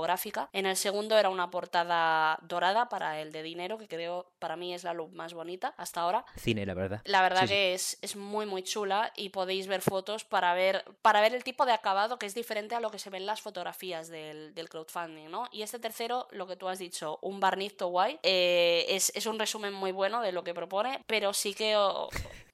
en 0.52 0.66
el 0.66 0.76
segundo 0.76 1.18
era 1.18 1.28
una 1.28 1.50
portada 1.50 2.38
dorada 2.42 2.88
para 2.88 3.20
el 3.20 3.32
de 3.32 3.42
dinero, 3.42 3.78
que 3.78 3.88
creo 3.88 4.26
para 4.38 4.56
mí 4.56 4.74
es 4.74 4.84
la 4.84 4.94
look 4.94 5.12
más 5.12 5.34
bonita 5.34 5.74
hasta 5.76 6.00
ahora. 6.00 6.24
Cine, 6.36 6.66
la 6.66 6.74
verdad. 6.74 7.00
La 7.04 7.22
verdad 7.22 7.46
que 7.46 7.74
Es, 7.74 7.98
es 8.02 8.16
muy 8.16 8.46
muy 8.46 8.62
chula 8.62 9.12
y 9.16 9.30
podéis 9.30 9.66
ver 9.66 9.82
fotos 9.82 10.24
para 10.24 10.54
ver, 10.54 10.84
para 11.02 11.20
ver 11.20 11.34
el 11.34 11.44
tipo 11.44 11.66
de 11.66 11.72
acabado 11.72 12.18
que 12.18 12.26
es 12.26 12.34
diferente 12.34 12.74
a 12.74 12.80
lo 12.80 12.90
que 12.90 12.98
se 12.98 13.10
ve 13.10 13.18
en 13.18 13.26
las 13.26 13.40
fotografías 13.40 14.08
del, 14.08 14.54
del 14.54 14.68
crowdfunding, 14.68 15.30
¿no? 15.30 15.48
Y 15.52 15.62
este 15.62 15.78
tercero, 15.78 16.26
lo 16.30 16.46
que 16.46 16.56
tú 16.56 16.68
has 16.68 16.78
dicho, 16.78 17.18
un 17.22 17.40
barniz 17.40 17.76
to 17.76 17.88
guay, 17.88 18.18
eh, 18.22 18.86
es, 18.88 19.12
es, 19.14 19.26
un 19.26 19.38
resumen 19.38 19.72
muy 19.72 19.92
bueno 19.92 20.20
de 20.22 20.32
lo 20.32 20.44
que 20.44 20.54
propone, 20.54 21.02
pero 21.06 21.32
sí 21.32 21.54
que 21.54 21.76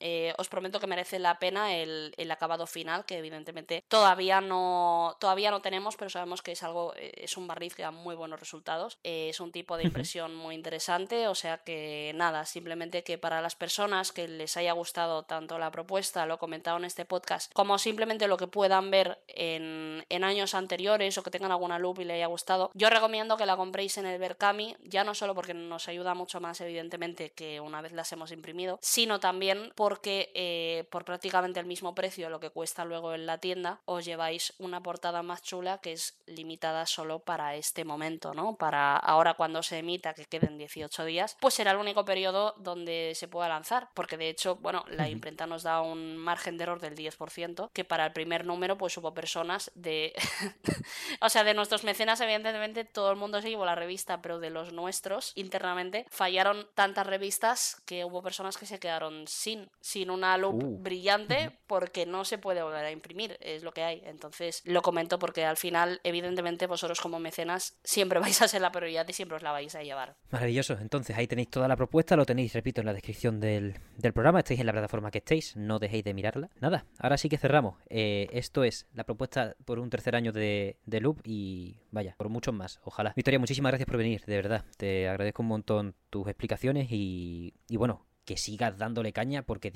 eh, 0.00 0.34
os 0.38 0.48
prometo 0.48 0.80
que 0.80 0.86
merece 0.86 1.18
la 1.18 1.38
pena 1.38 1.74
el, 1.74 2.14
el, 2.16 2.30
acabado 2.30 2.66
final, 2.66 3.04
que 3.04 3.18
evidentemente 3.18 3.84
todavía 3.88 4.40
no, 4.40 5.16
todavía 5.20 5.50
no 5.50 5.60
tenemos, 5.60 5.96
pero 5.96 6.10
sabemos 6.10 6.42
que 6.42 6.52
es 6.52 6.62
algo, 6.62 6.94
eh, 6.96 7.26
es 7.36 7.38
un 7.38 7.46
barniz 7.46 7.74
que 7.74 7.82
da 7.82 7.90
muy 7.90 8.14
buenos 8.14 8.40
resultados, 8.40 8.98
es 9.02 9.40
un 9.40 9.52
tipo 9.52 9.76
de 9.76 9.84
impresión 9.84 10.34
muy 10.34 10.54
interesante, 10.54 11.28
o 11.28 11.34
sea 11.34 11.58
que 11.58 12.12
nada, 12.14 12.46
simplemente 12.46 13.04
que 13.04 13.18
para 13.18 13.42
las 13.42 13.54
personas 13.54 14.10
que 14.10 14.26
les 14.26 14.56
haya 14.56 14.72
gustado 14.72 15.24
tanto 15.24 15.58
la 15.58 15.70
propuesta, 15.70 16.24
lo 16.24 16.38
comentado 16.38 16.78
en 16.78 16.86
este 16.86 17.04
podcast, 17.04 17.52
como 17.52 17.76
simplemente 17.78 18.26
lo 18.26 18.38
que 18.38 18.46
puedan 18.46 18.90
ver 18.90 19.22
en, 19.28 20.04
en 20.08 20.24
años 20.24 20.54
anteriores 20.54 21.18
o 21.18 21.22
que 21.22 21.30
tengan 21.30 21.52
alguna 21.52 21.78
loop 21.78 22.00
y 22.00 22.04
le 22.04 22.14
haya 22.14 22.26
gustado, 22.26 22.70
yo 22.72 22.88
recomiendo 22.88 23.36
que 23.36 23.44
la 23.44 23.56
compréis 23.56 23.98
en 23.98 24.06
el 24.06 24.18
Berkami, 24.18 24.74
ya 24.84 25.04
no 25.04 25.14
solo 25.14 25.34
porque 25.34 25.52
nos 25.52 25.88
ayuda 25.88 26.14
mucho 26.14 26.40
más, 26.40 26.60
evidentemente, 26.62 27.32
que 27.32 27.60
una 27.60 27.82
vez 27.82 27.92
las 27.92 28.10
hemos 28.12 28.32
imprimido, 28.32 28.78
sino 28.80 29.20
también 29.20 29.72
porque 29.74 30.30
eh, 30.34 30.84
por 30.90 31.04
prácticamente 31.04 31.60
el 31.60 31.66
mismo 31.66 31.94
precio, 31.94 32.30
lo 32.30 32.40
que 32.40 32.48
cuesta 32.48 32.86
luego 32.86 33.12
en 33.12 33.26
la 33.26 33.38
tienda, 33.38 33.82
os 33.84 34.06
lleváis 34.06 34.54
una 34.58 34.82
portada 34.82 35.22
más 35.22 35.42
chula 35.42 35.78
que 35.82 35.92
es 35.92 36.18
limitada 36.24 36.86
solo 36.86 37.25
para 37.26 37.54
este 37.54 37.84
momento, 37.84 38.32
¿no? 38.32 38.56
Para 38.56 38.96
ahora 38.96 39.34
cuando 39.34 39.62
se 39.62 39.78
emita, 39.78 40.14
que 40.14 40.24
queden 40.24 40.56
18 40.56 41.04
días, 41.04 41.36
pues 41.40 41.52
será 41.52 41.72
el 41.72 41.76
único 41.76 42.06
periodo 42.06 42.54
donde 42.56 43.12
se 43.14 43.28
pueda 43.28 43.50
lanzar, 43.50 43.90
porque 43.92 44.16
de 44.16 44.30
hecho, 44.30 44.56
bueno, 44.56 44.84
la 44.88 45.10
imprenta 45.10 45.46
nos 45.46 45.62
da 45.62 45.82
un 45.82 46.16
margen 46.16 46.56
de 46.56 46.64
error 46.64 46.80
del 46.80 46.96
10%, 46.96 47.70
que 47.72 47.84
para 47.84 48.06
el 48.06 48.12
primer 48.12 48.46
número 48.46 48.78
pues 48.78 48.96
hubo 48.96 49.12
personas 49.12 49.70
de... 49.74 50.14
o 51.20 51.28
sea, 51.28 51.44
de 51.44 51.52
nuestros 51.54 51.84
mecenas, 51.84 52.20
evidentemente, 52.22 52.84
todo 52.84 53.10
el 53.10 53.16
mundo 53.16 53.42
se 53.42 53.50
llevó 53.50 53.66
la 53.66 53.74
revista, 53.74 54.22
pero 54.22 54.38
de 54.38 54.50
los 54.50 54.72
nuestros, 54.72 55.32
internamente, 55.34 56.06
fallaron 56.10 56.66
tantas 56.74 57.06
revistas 57.06 57.82
que 57.84 58.04
hubo 58.04 58.22
personas 58.22 58.56
que 58.56 58.64
se 58.64 58.78
quedaron 58.78 59.26
sin, 59.28 59.70
sin 59.80 60.10
una 60.10 60.36
loop 60.38 60.56
Uh. 60.62 60.78
brillante 60.78 61.58
porque 61.66 62.06
no 62.06 62.24
se 62.24 62.38
puede 62.38 62.62
volver 62.62 62.84
a 62.84 62.90
imprimir, 62.90 63.36
es 63.40 63.62
lo 63.62 63.72
que 63.72 63.82
hay. 63.82 64.02
Entonces, 64.04 64.62
lo 64.64 64.82
comento 64.82 65.18
porque 65.18 65.44
al 65.44 65.56
final, 65.56 66.00
evidentemente, 66.04 66.66
vosotros 66.66 67.00
como 67.00 67.15
mecenas 67.18 67.78
siempre 67.84 68.18
vais 68.20 68.40
a 68.42 68.48
ser 68.48 68.60
la 68.60 68.72
prioridad 68.72 69.06
y 69.08 69.12
siempre 69.12 69.36
os 69.36 69.42
la 69.42 69.52
vais 69.52 69.74
a 69.74 69.82
llevar. 69.82 70.16
Maravilloso. 70.30 70.78
Entonces, 70.80 71.16
ahí 71.16 71.26
tenéis 71.26 71.50
toda 71.50 71.68
la 71.68 71.76
propuesta, 71.76 72.16
lo 72.16 72.24
tenéis, 72.24 72.52
repito, 72.52 72.80
en 72.80 72.86
la 72.86 72.92
descripción 72.92 73.40
del, 73.40 73.78
del 73.96 74.12
programa, 74.12 74.40
estáis 74.40 74.60
en 74.60 74.66
la 74.66 74.72
plataforma 74.72 75.10
que 75.10 75.18
estéis, 75.18 75.56
no 75.56 75.78
dejéis 75.78 76.04
de 76.04 76.14
mirarla. 76.14 76.50
Nada, 76.60 76.86
ahora 76.98 77.16
sí 77.16 77.28
que 77.28 77.38
cerramos. 77.38 77.76
Eh, 77.88 78.28
esto 78.32 78.64
es 78.64 78.86
la 78.94 79.04
propuesta 79.04 79.56
por 79.64 79.78
un 79.78 79.90
tercer 79.90 80.16
año 80.16 80.32
de, 80.32 80.78
de 80.84 81.00
Loop 81.00 81.20
y 81.24 81.80
vaya, 81.90 82.14
por 82.16 82.28
muchos 82.28 82.54
más, 82.54 82.80
ojalá. 82.84 83.12
Victoria, 83.16 83.38
muchísimas 83.38 83.70
gracias 83.70 83.86
por 83.86 83.96
venir, 83.96 84.24
de 84.26 84.36
verdad. 84.36 84.64
Te 84.76 85.08
agradezco 85.08 85.42
un 85.42 85.48
montón 85.48 85.94
tus 86.10 86.26
explicaciones 86.28 86.88
y, 86.90 87.54
y 87.68 87.76
bueno, 87.76 88.06
que 88.24 88.36
sigas 88.36 88.76
dándole 88.76 89.12
caña 89.12 89.42
porque 89.42 89.72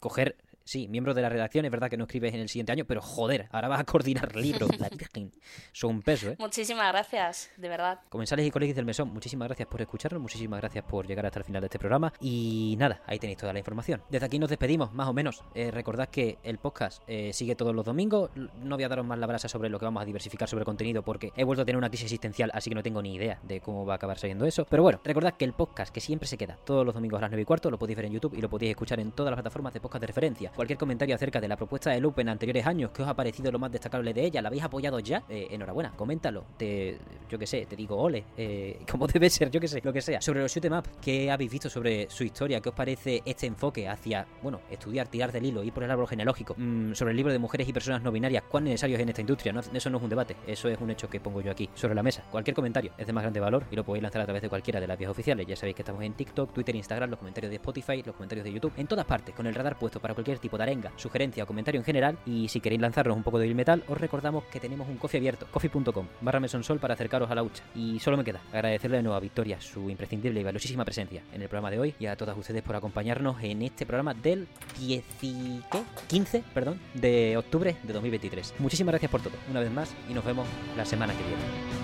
coger, 0.00 0.36
sí, 0.64 0.88
miembro 0.88 1.14
de 1.14 1.22
la 1.22 1.28
redacción, 1.28 1.64
es 1.64 1.70
verdad 1.70 1.90
que 1.90 1.96
no 1.96 2.04
escribes 2.04 2.34
en 2.34 2.40
el 2.40 2.48
siguiente 2.48 2.72
año, 2.72 2.84
pero 2.84 3.00
joder, 3.00 3.48
ahora 3.52 3.68
vas 3.68 3.80
a 3.80 3.84
coordinar 3.84 4.34
libros, 4.36 4.70
la 4.78 4.88
virgen. 4.88 5.32
Son 5.72 5.90
un 5.90 6.02
peso, 6.02 6.30
¿eh? 6.30 6.36
Muchísimas 6.38 6.90
gracias, 6.92 7.50
de 7.56 7.68
verdad. 7.68 8.00
Comensales 8.08 8.46
y 8.46 8.50
colegas 8.50 8.76
del 8.76 8.84
mesón, 8.84 9.12
muchísimas 9.12 9.48
gracias 9.48 9.68
por 9.68 9.80
escucharnos, 9.80 10.20
muchísimas 10.20 10.60
gracias 10.60 10.84
por 10.84 11.06
llegar 11.06 11.26
hasta 11.26 11.38
el 11.38 11.44
final 11.44 11.60
de 11.60 11.66
este 11.66 11.78
programa 11.78 12.12
y 12.20 12.76
nada, 12.78 13.02
ahí 13.06 13.18
tenéis 13.18 13.38
toda 13.38 13.52
la 13.52 13.58
información. 13.58 14.02
Desde 14.10 14.26
aquí 14.26 14.38
nos 14.38 14.50
despedimos, 14.50 14.92
más 14.92 15.08
o 15.08 15.12
menos. 15.12 15.44
Eh, 15.54 15.70
recordad 15.70 16.08
que 16.08 16.38
el 16.42 16.58
podcast 16.58 17.02
eh, 17.06 17.32
sigue 17.32 17.54
todos 17.54 17.74
los 17.74 17.84
domingos, 17.84 18.30
no 18.34 18.76
voy 18.76 18.84
a 18.84 18.88
daros 18.88 19.06
más 19.06 19.18
la 19.18 19.26
brasa 19.26 19.48
sobre 19.48 19.68
lo 19.68 19.78
que 19.78 19.84
vamos 19.84 20.02
a 20.02 20.06
diversificar 20.06 20.48
sobre 20.48 20.64
contenido 20.64 21.02
porque 21.02 21.32
he 21.36 21.44
vuelto 21.44 21.62
a 21.62 21.64
tener 21.64 21.76
una 21.76 21.88
crisis 21.88 22.06
existencial, 22.06 22.50
así 22.54 22.70
que 22.70 22.74
no 22.74 22.82
tengo 22.82 23.02
ni 23.02 23.14
idea 23.14 23.38
de 23.42 23.60
cómo 23.60 23.84
va 23.84 23.94
a 23.94 23.96
acabar 23.96 24.18
saliendo 24.18 24.46
eso. 24.46 24.66
Pero 24.68 24.82
bueno, 24.82 25.00
recordad 25.04 25.34
que 25.34 25.44
el 25.44 25.52
podcast 25.52 25.92
que 25.92 26.00
siempre 26.00 26.28
se 26.28 26.36
queda 26.36 26.58
todos 26.64 26.84
los 26.84 26.94
domingos 26.94 27.18
a 27.18 27.22
las 27.22 27.30
9 27.30 27.42
y 27.42 27.44
cuarto 27.44 27.70
lo 27.70 27.78
podéis 27.78 27.96
ver 27.96 28.06
en 28.06 28.12
YouTube 28.12 28.34
y 28.34 28.40
lo 28.40 28.48
podéis 28.48 28.70
escuchar 28.70 29.00
en 29.00 29.12
todas 29.12 29.30
las 29.30 29.36
plataformas 29.36 29.72
de 29.72 29.80
podcast 29.80 30.00
de 30.00 30.06
referencia. 30.06 30.51
Cualquier 30.54 30.78
comentario 30.78 31.14
acerca 31.14 31.40
de 31.40 31.48
la 31.48 31.56
propuesta 31.56 31.90
de 31.90 32.00
Loop 32.00 32.18
en 32.20 32.28
anteriores 32.28 32.66
años, 32.66 32.90
que 32.90 33.02
os 33.02 33.08
ha 33.08 33.14
parecido 33.14 33.50
lo 33.50 33.58
más 33.58 33.72
destacable 33.72 34.12
de 34.12 34.24
ella, 34.24 34.42
la 34.42 34.48
habéis 34.48 34.62
apoyado 34.62 34.98
ya, 35.00 35.22
Eh, 35.28 35.48
enhorabuena, 35.50 35.92
coméntalo. 35.96 36.44
Te, 36.58 36.98
yo 37.28 37.38
que 37.38 37.46
sé, 37.46 37.64
te 37.66 37.76
digo 37.76 37.96
ole, 37.96 38.24
eh, 38.36 38.80
como 38.90 39.06
debe 39.06 39.30
ser, 39.30 39.50
yo 39.50 39.60
que 39.60 39.68
sé, 39.68 39.80
lo 39.82 39.92
que 39.92 40.02
sea. 40.02 40.20
Sobre 40.20 40.40
los 40.40 40.52
shoot 40.52 40.64
'em 40.64 40.72
up, 40.74 40.84
¿qué 41.00 41.30
habéis 41.30 41.50
visto 41.50 41.70
sobre 41.70 42.10
su 42.10 42.24
historia? 42.24 42.60
¿Qué 42.60 42.68
os 42.68 42.74
parece 42.74 43.22
este 43.24 43.46
enfoque 43.46 43.88
hacia, 43.88 44.26
bueno, 44.42 44.60
estudiar, 44.70 45.08
tirar 45.08 45.32
del 45.32 45.46
hilo, 45.46 45.62
ir 45.62 45.72
por 45.72 45.84
el 45.84 45.90
árbol 45.90 46.06
genealógico? 46.08 46.54
Mm, 46.58 46.92
sobre 46.92 47.12
el 47.12 47.16
libro 47.16 47.32
de 47.32 47.38
mujeres 47.38 47.68
y 47.68 47.72
personas 47.72 48.02
no 48.02 48.12
binarias, 48.12 48.42
¿cuán 48.50 48.64
necesario 48.64 48.96
es 48.96 49.02
en 49.02 49.08
esta 49.08 49.20
industria? 49.20 49.54
Eso 49.72 49.90
no 49.90 49.96
es 49.98 50.02
un 50.02 50.10
debate, 50.10 50.36
eso 50.46 50.68
es 50.68 50.78
un 50.80 50.90
hecho 50.90 51.08
que 51.08 51.20
pongo 51.20 51.40
yo 51.40 51.50
aquí 51.50 51.68
sobre 51.74 51.94
la 51.94 52.02
mesa. 52.02 52.24
Cualquier 52.30 52.54
comentario 52.54 52.92
es 52.98 53.06
de 53.06 53.12
más 53.12 53.22
grande 53.22 53.40
valor 53.40 53.64
y 53.70 53.76
lo 53.76 53.84
podéis 53.84 54.02
lanzar 54.02 54.22
a 54.22 54.24
través 54.24 54.42
de 54.42 54.48
cualquiera 54.48 54.80
de 54.80 54.86
las 54.86 54.98
vías 54.98 55.10
oficiales. 55.10 55.46
Ya 55.46 55.56
sabéis 55.56 55.76
que 55.76 55.82
estamos 55.82 56.02
en 56.02 56.12
TikTok, 56.14 56.52
Twitter, 56.52 56.74
Instagram, 56.76 57.10
los 57.10 57.18
comentarios 57.18 57.50
de 57.50 57.56
Spotify, 57.56 58.02
los 58.04 58.14
comentarios 58.14 58.44
de 58.44 58.52
YouTube, 58.52 58.72
en 58.76 58.86
todas 58.86 59.06
partes, 59.06 59.34
con 59.34 59.46
el 59.46 59.54
radar 59.54 59.78
puesto 59.78 60.00
para 60.00 60.14
cualquier 60.14 60.38
tipo 60.42 60.58
de 60.58 60.64
arenga, 60.64 60.92
sugerencia 60.96 61.44
o 61.44 61.46
comentario 61.46 61.78
en 61.80 61.84
general. 61.86 62.18
Y 62.26 62.48
si 62.48 62.60
queréis 62.60 62.82
lanzarnos 62.82 63.16
un 63.16 63.22
poco 63.22 63.38
de 63.38 63.46
Bill 63.46 63.54
metal, 63.54 63.82
os 63.88 63.96
recordamos 63.98 64.44
que 64.44 64.60
tenemos 64.60 64.86
un 64.88 64.98
coffee 64.98 65.18
abierto, 65.18 65.46
coffee.com, 65.50 66.06
barra 66.20 66.40
mesonsol 66.40 66.78
para 66.78 66.92
acercaros 66.94 67.30
a 67.30 67.34
la 67.34 67.42
hucha. 67.42 67.62
Y 67.74 67.98
solo 68.00 68.18
me 68.18 68.24
queda 68.24 68.40
agradecerle 68.52 68.98
de 68.98 69.02
nuevo 69.04 69.16
a 69.16 69.20
Victoria 69.20 69.58
su 69.60 69.88
imprescindible 69.88 70.40
y 70.40 70.44
valiosísima 70.44 70.84
presencia 70.84 71.22
en 71.32 71.40
el 71.40 71.48
programa 71.48 71.70
de 71.70 71.78
hoy 71.78 71.94
y 71.98 72.04
a 72.06 72.16
todas 72.16 72.36
ustedes 72.36 72.62
por 72.62 72.76
acompañarnos 72.76 73.42
en 73.42 73.62
este 73.62 73.86
programa 73.86 74.12
del 74.12 74.46
10 74.78 75.04
y- 75.22 75.60
¿qué? 75.70 75.82
15 76.08 76.42
perdón, 76.52 76.78
de 76.94 77.36
octubre 77.38 77.76
de 77.82 77.92
2023. 77.92 78.54
Muchísimas 78.58 78.92
gracias 78.92 79.10
por 79.10 79.22
todo, 79.22 79.34
una 79.50 79.60
vez 79.60 79.70
más, 79.70 79.94
y 80.10 80.14
nos 80.14 80.24
vemos 80.24 80.46
la 80.76 80.84
semana 80.84 81.12
que 81.14 81.22
viene. 81.22 81.81